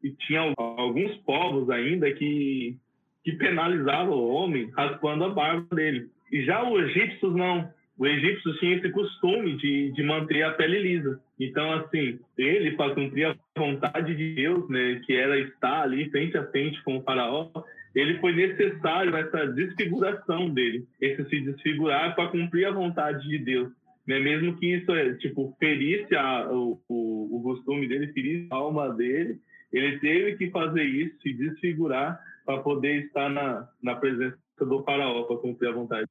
E 0.03 0.11
tinha 0.11 0.53
alguns 0.57 1.15
povos 1.17 1.69
ainda 1.69 2.11
que, 2.11 2.75
que 3.23 3.33
penalizavam 3.33 4.13
o 4.13 4.29
homem 4.29 4.69
raspando 4.75 5.25
a 5.25 5.29
barba 5.29 5.75
dele. 5.75 6.07
E 6.31 6.43
já 6.43 6.63
os 6.63 6.81
egípcios 6.89 7.35
não. 7.35 7.69
O 7.97 8.07
egípcio 8.07 8.57
tinha 8.59 8.77
esse 8.77 8.89
costume 8.91 9.57
de, 9.57 9.91
de 9.91 10.03
manter 10.03 10.43
a 10.43 10.51
pele 10.51 10.79
lisa. 10.79 11.19
Então, 11.37 11.73
assim, 11.73 12.17
ele, 12.37 12.71
para 12.71 12.95
cumprir 12.95 13.25
a 13.25 13.35
vontade 13.57 14.15
de 14.15 14.35
Deus, 14.35 14.69
né, 14.69 15.01
que 15.05 15.13
era 15.13 15.37
estar 15.37 15.81
ali 15.81 16.09
frente 16.09 16.37
a 16.37 16.45
frente 16.45 16.81
com 16.83 16.97
o 16.97 17.03
faraó, 17.03 17.49
ele 17.93 18.19
foi 18.19 18.33
necessário 18.33 19.13
essa 19.17 19.47
desfiguração 19.47 20.49
dele, 20.49 20.85
esse 21.01 21.27
se 21.27 21.41
desfigurar 21.41 22.15
para 22.15 22.29
cumprir 22.29 22.65
a 22.65 22.71
vontade 22.71 23.27
de 23.27 23.37
Deus. 23.37 23.69
Né? 24.07 24.19
Mesmo 24.19 24.55
que 24.55 24.75
isso, 24.75 24.91
é, 24.93 25.13
tipo, 25.15 25.55
ferisse 25.59 26.15
a, 26.15 26.49
o, 26.49 26.79
o, 26.87 27.37
o 27.37 27.43
costume 27.43 27.87
dele, 27.87 28.13
ferisse 28.13 28.47
a 28.49 28.55
alma 28.55 28.93
dele, 28.93 29.39
ele 29.71 29.99
teve 29.99 30.37
que 30.37 30.49
fazer 30.51 30.83
isso, 30.83 31.21
se 31.21 31.33
desfigurar, 31.33 32.19
para 32.45 32.61
poder 32.61 33.05
estar 33.05 33.29
na, 33.29 33.69
na 33.81 33.95
presença 33.95 34.37
do 34.59 34.83
faraó, 34.83 35.23
para 35.23 35.37
cumprir 35.37 35.69
a 35.69 35.73
vontade. 35.73 36.07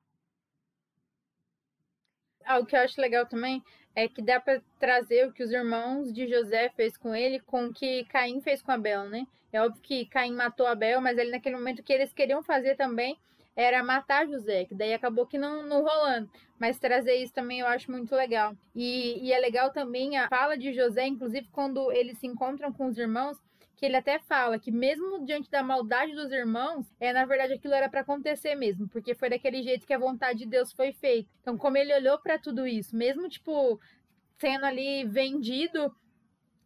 Ah, 2.44 2.58
o 2.60 2.66
que 2.66 2.76
eu 2.76 2.80
acho 2.80 3.00
legal 3.00 3.26
também 3.26 3.62
é 3.94 4.08
que 4.08 4.22
dá 4.22 4.40
para 4.40 4.62
trazer 4.78 5.26
o 5.26 5.32
que 5.32 5.42
os 5.42 5.50
irmãos 5.50 6.12
de 6.12 6.28
José 6.28 6.70
fez 6.70 6.96
com 6.96 7.14
ele 7.14 7.40
com 7.40 7.66
o 7.66 7.74
que 7.74 8.04
Caim 8.04 8.40
fez 8.40 8.62
com 8.62 8.70
Abel, 8.70 9.08
né? 9.08 9.26
É 9.52 9.60
óbvio 9.60 9.82
que 9.82 10.06
Caim 10.06 10.32
matou 10.32 10.66
Abel, 10.66 11.00
mas 11.00 11.18
ele 11.18 11.30
naquele 11.30 11.56
momento 11.56 11.82
que 11.82 11.92
eles 11.92 12.12
queriam 12.12 12.42
fazer 12.42 12.76
também 12.76 13.18
era 13.56 13.82
matar 13.82 14.24
José, 14.28 14.66
que 14.66 14.74
daí 14.74 14.94
acabou 14.94 15.26
que 15.26 15.36
não, 15.36 15.64
não 15.64 15.82
rolando. 15.82 16.30
Mas 16.60 16.78
trazer 16.78 17.16
isso 17.16 17.34
também 17.34 17.58
eu 17.58 17.66
acho 17.66 17.90
muito 17.90 18.14
legal. 18.14 18.54
E, 18.72 19.18
e 19.20 19.32
é 19.32 19.38
legal 19.40 19.72
também 19.72 20.16
a 20.16 20.28
fala 20.28 20.56
de 20.56 20.72
José, 20.72 21.08
inclusive 21.08 21.48
quando 21.50 21.90
eles 21.90 22.18
se 22.18 22.26
encontram 22.28 22.72
com 22.72 22.86
os 22.86 22.96
irmãos, 22.96 23.36
que 23.78 23.86
ele 23.86 23.96
até 23.96 24.18
fala 24.18 24.58
que 24.58 24.72
mesmo 24.72 25.24
diante 25.24 25.48
da 25.48 25.62
maldade 25.62 26.12
dos 26.12 26.32
irmãos, 26.32 26.84
é 26.98 27.12
na 27.12 27.24
verdade 27.24 27.52
aquilo 27.52 27.72
era 27.72 27.88
para 27.88 28.00
acontecer 28.00 28.56
mesmo, 28.56 28.88
porque 28.88 29.14
foi 29.14 29.30
daquele 29.30 29.62
jeito 29.62 29.86
que 29.86 29.94
a 29.94 29.98
vontade 29.98 30.40
de 30.40 30.46
Deus 30.46 30.72
foi 30.72 30.92
feita. 30.92 31.30
Então, 31.40 31.56
como 31.56 31.76
ele 31.76 31.94
olhou 31.94 32.18
para 32.18 32.40
tudo 32.40 32.66
isso, 32.66 32.96
mesmo 32.96 33.28
tipo 33.28 33.80
sendo 34.36 34.66
ali 34.66 35.04
vendido 35.04 35.94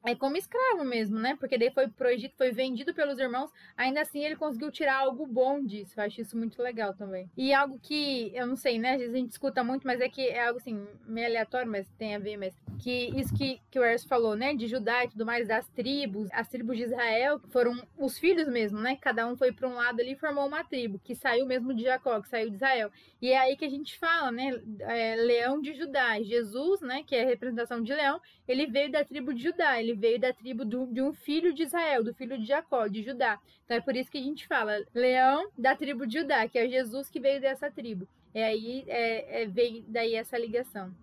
é 0.05 0.15
como 0.15 0.37
escravo 0.37 0.85
mesmo, 0.85 1.19
né? 1.19 1.37
Porque 1.39 1.57
daí 1.57 1.71
foi 1.71 1.89
pro 1.89 2.09
Egito, 2.09 2.37
foi 2.37 2.51
vendido 2.51 2.93
pelos 2.93 3.19
irmãos, 3.19 3.51
ainda 3.77 4.01
assim 4.01 4.25
ele 4.25 4.37
conseguiu 4.37 4.71
tirar 4.71 4.97
algo 4.97 5.27
bom 5.27 5.65
disso. 5.65 5.95
Eu 5.97 6.05
acho 6.05 6.21
isso 6.21 6.37
muito 6.37 6.61
legal 6.61 6.95
também. 6.95 7.31
E 7.37 7.55
algo 7.55 7.79
que, 7.79 8.33
eu 8.35 8.47
não 8.47 8.57
sei, 8.57 8.79
né? 8.79 8.93
Às 8.95 8.99
vezes 8.99 9.15
a 9.15 9.19
gente 9.19 9.31
escuta 9.31 9.63
muito, 9.63 9.87
mas 9.87 10.01
é 10.01 10.09
que 10.09 10.29
é 10.29 10.47
algo 10.47 10.59
assim, 10.59 10.87
meio 11.07 11.27
aleatório, 11.29 11.71
mas 11.71 11.89
tem 11.99 12.15
a 12.15 12.19
ver, 12.19 12.37
mas 12.37 12.55
que 12.81 13.11
isso 13.19 13.33
que, 13.35 13.61
que 13.71 13.79
o 13.79 13.85
Erso 13.85 14.09
falou, 14.09 14.35
né? 14.35 14.55
De 14.55 14.67
Judá 14.67 15.05
e 15.05 15.09
tudo 15.09 15.25
mais, 15.25 15.47
das 15.47 15.69
tribos, 15.69 16.29
as 16.33 16.49
tribos 16.49 16.77
de 16.77 16.85
Israel, 16.85 17.41
foram 17.51 17.81
os 17.97 18.19
filhos 18.19 18.49
mesmo, 18.49 18.81
né? 18.81 18.97
Cada 19.01 19.27
um 19.27 19.37
foi 19.37 19.53
para 19.53 19.69
um 19.69 19.75
lado 19.75 20.01
ali 20.01 20.13
e 20.13 20.19
formou 20.19 20.47
uma 20.47 20.65
tribo, 20.65 20.99
que 20.99 21.15
saiu 21.15 21.47
mesmo 21.47 21.73
de 21.73 21.85
Jacó, 21.85 22.21
que 22.21 22.29
saiu 22.29 22.51
de 22.51 22.57
Israel. 22.57 22.91
E 23.21 23.31
é 23.31 23.39
aí 23.39 23.57
que 23.57 23.65
a 23.65 23.71
gente 23.71 23.97
fala, 23.99 24.33
né? 24.33 24.51
É, 24.81 25.15
leão 25.17 25.61
de 25.61 25.75
Judá. 25.75 26.21
Jesus, 26.21 26.81
né? 26.81 27.05
Que 27.07 27.15
é 27.15 27.23
a 27.23 27.27
representação 27.27 27.81
de 27.83 27.95
leão, 27.95 28.21
ele 28.49 28.67
veio 28.67 28.91
da 28.91 29.05
tribo 29.05 29.33
de 29.33 29.43
Judá, 29.43 29.81
ele 29.81 29.92
veio 29.95 30.19
da 30.19 30.33
tribo 30.33 30.65
do, 30.65 30.87
de 30.87 31.01
um 31.01 31.13
filho 31.13 31.53
de 31.55 31.63
Israel, 31.63 32.03
do 32.03 32.15
filho 32.15 32.39
de 32.39 32.45
Jacó, 32.45 32.87
de 32.87 33.03
Judá. 33.03 33.39
Então 33.65 33.77
é 33.77 33.81
por 33.81 33.97
isso 33.97 34.11
que 34.11 34.19
a 34.19 34.23
gente 34.23 34.47
fala 34.47 34.85
leão 34.95 35.51
da 35.57 35.75
tribo 35.75 36.07
de 36.07 36.21
Judá, 36.21 36.49
que 36.49 36.59
é 36.59 36.69
Jesus 36.69 37.09
que 37.09 37.21
veio 37.21 37.41
dessa 37.41 37.71
tribo. 37.71 38.07
E 38.35 38.43
aí 38.43 38.85
é, 38.89 39.43
é, 39.43 39.47
veio 39.47 39.85
daí 39.89 40.15
essa 40.15 40.39
ligação. 40.39 40.95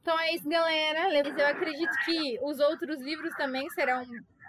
Então 0.00 0.18
é 0.18 0.34
isso, 0.34 0.48
galera. 0.48 1.12
Eu 1.12 1.46
acredito 1.46 1.92
que 2.04 2.38
os 2.42 2.58
outros 2.58 3.00
livros 3.00 3.34
também 3.36 3.68
serão 3.70 4.04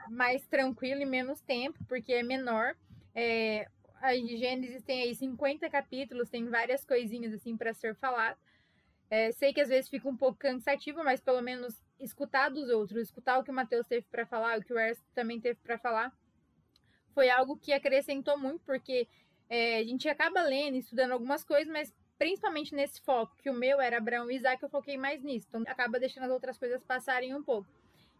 mais 0.09 0.45
tranquilo 0.47 1.01
e 1.01 1.05
menos 1.05 1.41
tempo, 1.41 1.77
porque 1.87 2.13
é 2.13 2.23
menor. 2.23 2.75
É, 3.13 3.67
a 4.01 4.13
Gênesis 4.15 4.81
tem 4.83 5.03
aí 5.03 5.15
50 5.15 5.69
capítulos, 5.69 6.29
tem 6.29 6.45
várias 6.49 6.85
coisinhas 6.85 7.33
assim 7.33 7.55
para 7.57 7.73
ser 7.73 7.95
falado. 7.95 8.37
É, 9.09 9.31
sei 9.33 9.53
que 9.53 9.59
às 9.59 9.67
vezes 9.67 9.89
fica 9.89 10.07
um 10.07 10.15
pouco 10.15 10.39
cansativo, 10.39 11.03
mas 11.03 11.19
pelo 11.19 11.41
menos 11.41 11.77
escutar 12.01 12.49
dos 12.49 12.69
outros, 12.69 13.01
escutar 13.01 13.39
o 13.39 13.43
que 13.43 13.51
o 13.51 13.53
Matheus 13.53 13.87
teve 13.87 14.05
para 14.11 14.25
falar, 14.25 14.59
o 14.59 14.63
que 14.63 14.73
o 14.73 14.79
Ers 14.79 14.99
também 15.13 15.39
teve 15.39 15.59
para 15.61 15.77
falar, 15.77 16.11
foi 17.13 17.29
algo 17.29 17.57
que 17.57 17.73
acrescentou 17.73 18.37
muito, 18.37 18.61
porque 18.65 19.07
é, 19.49 19.77
a 19.77 19.83
gente 19.83 20.07
acaba 20.09 20.41
lendo, 20.41 20.77
estudando 20.77 21.11
algumas 21.11 21.43
coisas, 21.43 21.71
mas 21.71 21.93
principalmente 22.17 22.75
nesse 22.75 23.01
foco, 23.01 23.35
que 23.37 23.49
o 23.49 23.53
meu 23.53 23.81
era 23.81 23.97
Abraão 23.97 24.29
e 24.29 24.35
Isaac, 24.35 24.61
eu 24.61 24.69
foquei 24.69 24.95
mais 24.95 25.23
nisso. 25.23 25.47
Então 25.49 25.63
acaba 25.67 25.99
deixando 25.99 26.25
as 26.25 26.31
outras 26.31 26.57
coisas 26.57 26.83
passarem 26.83 27.33
um 27.33 27.43
pouco. 27.43 27.67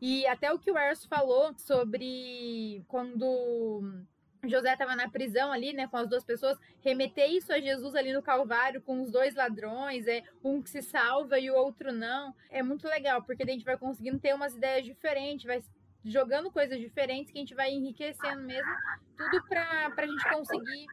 E 0.02 0.26
até 0.26 0.52
o 0.52 0.58
que 0.58 0.72
o 0.72 0.78
Ers 0.78 1.06
falou 1.06 1.54
sobre 1.58 2.84
quando 2.88 4.04
José 4.44 4.74
estava 4.74 4.96
na 4.96 5.10
prisão 5.10 5.52
ali, 5.52 5.74
né, 5.74 5.88
com 5.88 5.98
as 5.98 6.08
duas 6.08 6.24
pessoas, 6.24 6.58
remeter 6.82 7.30
isso 7.30 7.54
a 7.54 7.60
Jesus 7.60 7.96
ali 7.96 8.14
no 8.14 8.22
Calvário 8.22 8.82
com 8.82 9.02
os 9.02 9.12
dois 9.12 9.36
ladrões, 9.36 10.08
é 10.08 10.24
um 10.44 10.62
que 10.62 10.70
se 10.70 10.82
salva 10.82 11.40
e 11.40 11.52
o 11.52 11.56
outro 11.56 11.92
não. 11.92 12.34
É 12.50 12.64
muito 12.64 12.88
legal, 12.88 13.22
porque 13.22 13.44
a 13.44 13.46
gente 13.46 13.66
vai 13.66 13.78
conseguindo 13.78 14.20
ter 14.20 14.34
umas 14.34 14.56
ideias 14.56 14.84
diferentes, 14.84 15.46
vai 15.46 15.62
jogando 16.04 16.52
coisas 16.52 16.80
diferentes 16.80 17.32
que 17.32 17.38
a 17.38 17.42
gente 17.42 17.54
vai 17.54 17.72
enriquecendo 17.72 18.42
mesmo, 18.42 18.72
tudo 19.16 19.44
para 19.48 19.94
a 19.96 20.08
gente 20.08 20.30
conseguir 20.30 20.88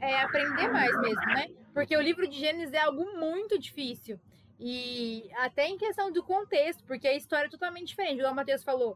é, 0.00 0.20
aprender 0.20 0.68
mais 0.68 1.00
mesmo, 1.00 1.26
né? 1.26 1.48
Porque 1.72 1.96
o 1.96 2.00
livro 2.00 2.28
de 2.28 2.38
Gênesis 2.38 2.74
é 2.74 2.78
algo 2.78 3.16
muito 3.18 3.58
difícil. 3.58 4.20
E 4.58 5.30
até 5.36 5.66
em 5.66 5.78
questão 5.78 6.12
do 6.12 6.22
contexto, 6.22 6.84
porque 6.84 7.08
a 7.08 7.16
história 7.16 7.46
é 7.46 7.50
totalmente 7.50 7.88
diferente. 7.88 8.22
O 8.22 8.34
Matheus 8.34 8.62
falou, 8.62 8.94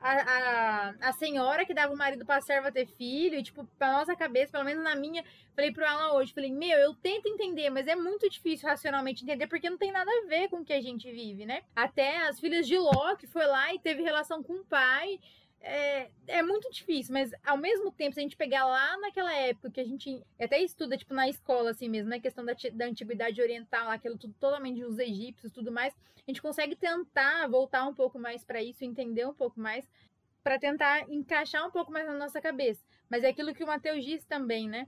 a, 0.00 0.94
a, 1.08 1.12
senhora 1.12 1.64
que 1.64 1.74
dava 1.74 1.92
o 1.92 1.96
marido 1.96 2.24
pra 2.24 2.40
serva 2.40 2.70
ter 2.70 2.86
filho, 2.86 3.36
e, 3.36 3.42
tipo, 3.42 3.64
pra 3.78 3.92
nossa 3.92 4.14
cabeça, 4.14 4.52
pelo 4.52 4.64
menos 4.64 4.82
na 4.82 4.94
minha, 4.94 5.24
falei 5.54 5.72
pro 5.72 5.86
Alan 5.86 6.14
hoje, 6.14 6.32
falei, 6.32 6.52
meu, 6.52 6.78
eu 6.78 6.94
tento 6.94 7.26
entender, 7.26 7.70
mas 7.70 7.86
é 7.86 7.96
muito 7.96 8.28
difícil 8.28 8.68
racionalmente 8.68 9.24
entender, 9.24 9.46
porque 9.46 9.68
não 9.68 9.78
tem 9.78 9.90
nada 9.92 10.10
a 10.10 10.28
ver 10.28 10.48
com 10.48 10.58
o 10.58 10.64
que 10.64 10.72
a 10.72 10.80
gente 10.80 11.10
vive, 11.10 11.44
né? 11.44 11.62
Até 11.74 12.28
as 12.28 12.38
filhas 12.38 12.66
de 12.66 12.78
Ló, 12.78 13.16
que 13.16 13.26
foi 13.26 13.46
lá 13.46 13.74
e 13.74 13.78
teve 13.78 14.02
relação 14.02 14.42
com 14.42 14.54
o 14.54 14.64
pai, 14.64 15.18
é, 15.60 16.10
é 16.26 16.42
muito 16.42 16.70
difícil, 16.70 17.12
mas 17.12 17.32
ao 17.44 17.56
mesmo 17.56 17.90
tempo, 17.90 18.14
se 18.14 18.20
a 18.20 18.22
gente 18.22 18.36
pegar 18.36 18.64
lá 18.64 18.96
naquela 18.98 19.34
época 19.34 19.70
que 19.70 19.80
a 19.80 19.84
gente 19.84 20.22
até 20.40 20.60
estuda, 20.62 20.96
tipo, 20.96 21.12
na 21.12 21.28
escola, 21.28 21.70
assim 21.70 21.88
mesmo, 21.88 22.08
né? 22.08 22.20
Questão 22.20 22.44
da, 22.44 22.54
da 22.72 22.86
antiguidade 22.86 23.40
oriental, 23.40 23.90
aquilo 23.90 24.16
tudo 24.16 24.34
totalmente 24.38 24.84
os 24.84 24.98
egípcios 24.98 25.52
tudo 25.52 25.72
mais, 25.72 25.94
a 26.16 26.30
gente 26.30 26.42
consegue 26.42 26.76
tentar 26.76 27.48
voltar 27.48 27.86
um 27.86 27.94
pouco 27.94 28.18
mais 28.18 28.44
para 28.44 28.62
isso, 28.62 28.84
entender 28.84 29.26
um 29.26 29.34
pouco 29.34 29.58
mais, 29.60 29.90
para 30.44 30.58
tentar 30.58 31.10
encaixar 31.10 31.66
um 31.66 31.70
pouco 31.70 31.90
mais 31.90 32.06
na 32.06 32.14
nossa 32.14 32.40
cabeça. 32.40 32.84
Mas 33.10 33.24
é 33.24 33.28
aquilo 33.28 33.54
que 33.54 33.64
o 33.64 33.66
Mateus 33.66 34.04
disse 34.04 34.26
também, 34.26 34.68
né? 34.68 34.86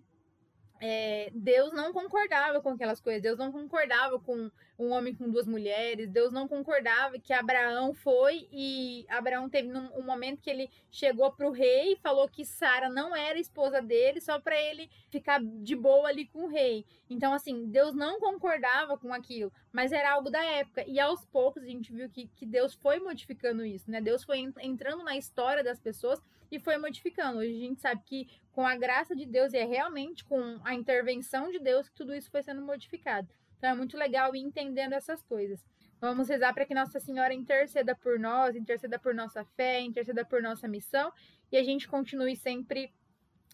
É, 0.81 1.31
Deus 1.35 1.73
não 1.75 1.93
concordava 1.93 2.61
com 2.63 2.71
aquelas 2.71 3.01
coisas, 3.01 3.21
Deus 3.21 3.39
não 3.39 3.53
concordava 3.53 4.19
com 4.19 4.51
um 4.81 4.93
homem 4.93 5.15
com 5.15 5.29
duas 5.29 5.47
mulheres, 5.47 6.09
Deus 6.09 6.33
não 6.33 6.49
concordava 6.49 7.19
que 7.19 7.35
Abraão 7.35 7.93
foi 7.93 8.49
e 8.51 9.05
Abraão 9.11 9.47
teve 9.47 9.71
um 9.77 10.03
momento 10.03 10.41
que 10.41 10.49
ele 10.49 10.71
chegou 10.91 11.31
para 11.31 11.47
o 11.47 11.53
rei 11.53 11.93
e 11.93 11.97
falou 11.97 12.27
que 12.27 12.47
Sara 12.47 12.89
não 12.89 13.15
era 13.15 13.39
esposa 13.39 13.83
dele, 13.83 14.23
só 14.23 14.41
para 14.41 14.59
ele 14.59 14.89
ficar 15.11 15.39
de 15.43 15.77
boa 15.77 16.09
ali 16.09 16.27
com 16.27 16.45
o 16.45 16.49
rei. 16.49 16.87
Então, 17.11 17.35
assim, 17.35 17.67
Deus 17.67 17.95
não 17.95 18.19
concordava 18.19 18.97
com 18.97 19.13
aquilo, 19.13 19.53
mas 19.71 19.93
era 19.93 20.13
algo 20.13 20.31
da 20.31 20.43
época. 20.43 20.83
E 20.89 20.99
aos 20.99 21.27
poucos 21.27 21.63
a 21.63 21.67
gente 21.67 21.93
viu 21.93 22.09
que, 22.09 22.29
que 22.29 22.47
Deus 22.47 22.73
foi 22.73 22.99
modificando 23.01 23.65
isso, 23.65 23.91
né? 23.91 24.01
Deus 24.01 24.25
foi 24.25 24.39
entrando 24.63 25.05
na 25.05 25.17
história 25.17 25.63
das 25.63 25.79
pessoas 25.79 26.23
e 26.51 26.59
foi 26.59 26.79
modificando. 26.79 27.41
Hoje 27.41 27.55
a 27.55 27.67
gente 27.67 27.81
sabe 27.81 28.01
que 28.07 28.29
com 28.51 28.67
a 28.67 28.77
graça 28.77 29.15
de 29.15 29.27
Deus 29.27 29.53
e 29.53 29.59
é 29.59 29.65
realmente 29.65 30.25
com 30.25 30.59
a 30.65 30.75
intervenção 30.75 31.51
de 31.51 31.59
Deus 31.59 31.89
que 31.89 31.95
tudo 31.95 32.15
isso 32.15 32.31
foi 32.31 32.43
sendo 32.43 32.63
modificado. 32.63 33.29
Então 33.61 33.69
é 33.69 33.75
muito 33.75 33.95
legal 33.99 34.35
ir 34.35 34.41
entendendo 34.41 34.95
essas 34.95 35.23
coisas. 35.23 35.63
Vamos 36.01 36.31
rezar 36.31 36.55
para 36.55 36.65
que 36.65 36.73
Nossa 36.73 36.99
Senhora 36.99 37.35
interceda 37.35 37.95
por 37.95 38.19
nós, 38.19 38.57
interceda 38.57 38.99
por 38.99 39.15
nossa 39.15 39.45
fé, 39.45 39.83
interceda 39.83 40.25
por 40.25 40.43
nossa 40.43 40.67
missão 40.67 41.13
e 41.53 41.59
a 41.59 41.63
gente 41.63 41.87
continue 41.87 42.35
sempre 42.37 42.91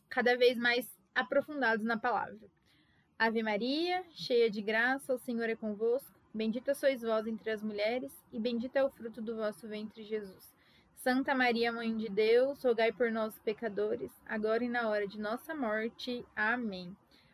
cada 0.08 0.36
vez 0.36 0.56
mais 0.56 0.88
aprofundados 1.12 1.84
na 1.84 1.98
palavra. 1.98 2.38
Ave 3.18 3.42
Maria, 3.42 4.04
cheia 4.12 4.48
de 4.48 4.62
graça, 4.62 5.12
o 5.12 5.18
Senhor 5.18 5.50
é 5.50 5.56
convosco. 5.56 6.14
Bendita 6.32 6.72
sois 6.72 7.02
vós 7.02 7.26
entre 7.26 7.50
as 7.50 7.62
mulheres, 7.62 8.12
e 8.32 8.38
bendito 8.38 8.76
é 8.76 8.84
o 8.84 8.90
fruto 8.90 9.20
do 9.20 9.34
vosso 9.34 9.66
ventre, 9.66 10.04
Jesus. 10.04 10.54
Santa 10.96 11.34
Maria, 11.34 11.72
Mãe 11.72 11.96
de 11.96 12.08
Deus, 12.08 12.62
rogai 12.62 12.92
por 12.92 13.10
nós, 13.10 13.36
pecadores, 13.40 14.12
agora 14.26 14.62
e 14.62 14.68
na 14.68 14.88
hora 14.88 15.08
de 15.08 15.18
nossa 15.18 15.54
morte. 15.54 16.24
Amém. 16.36 16.94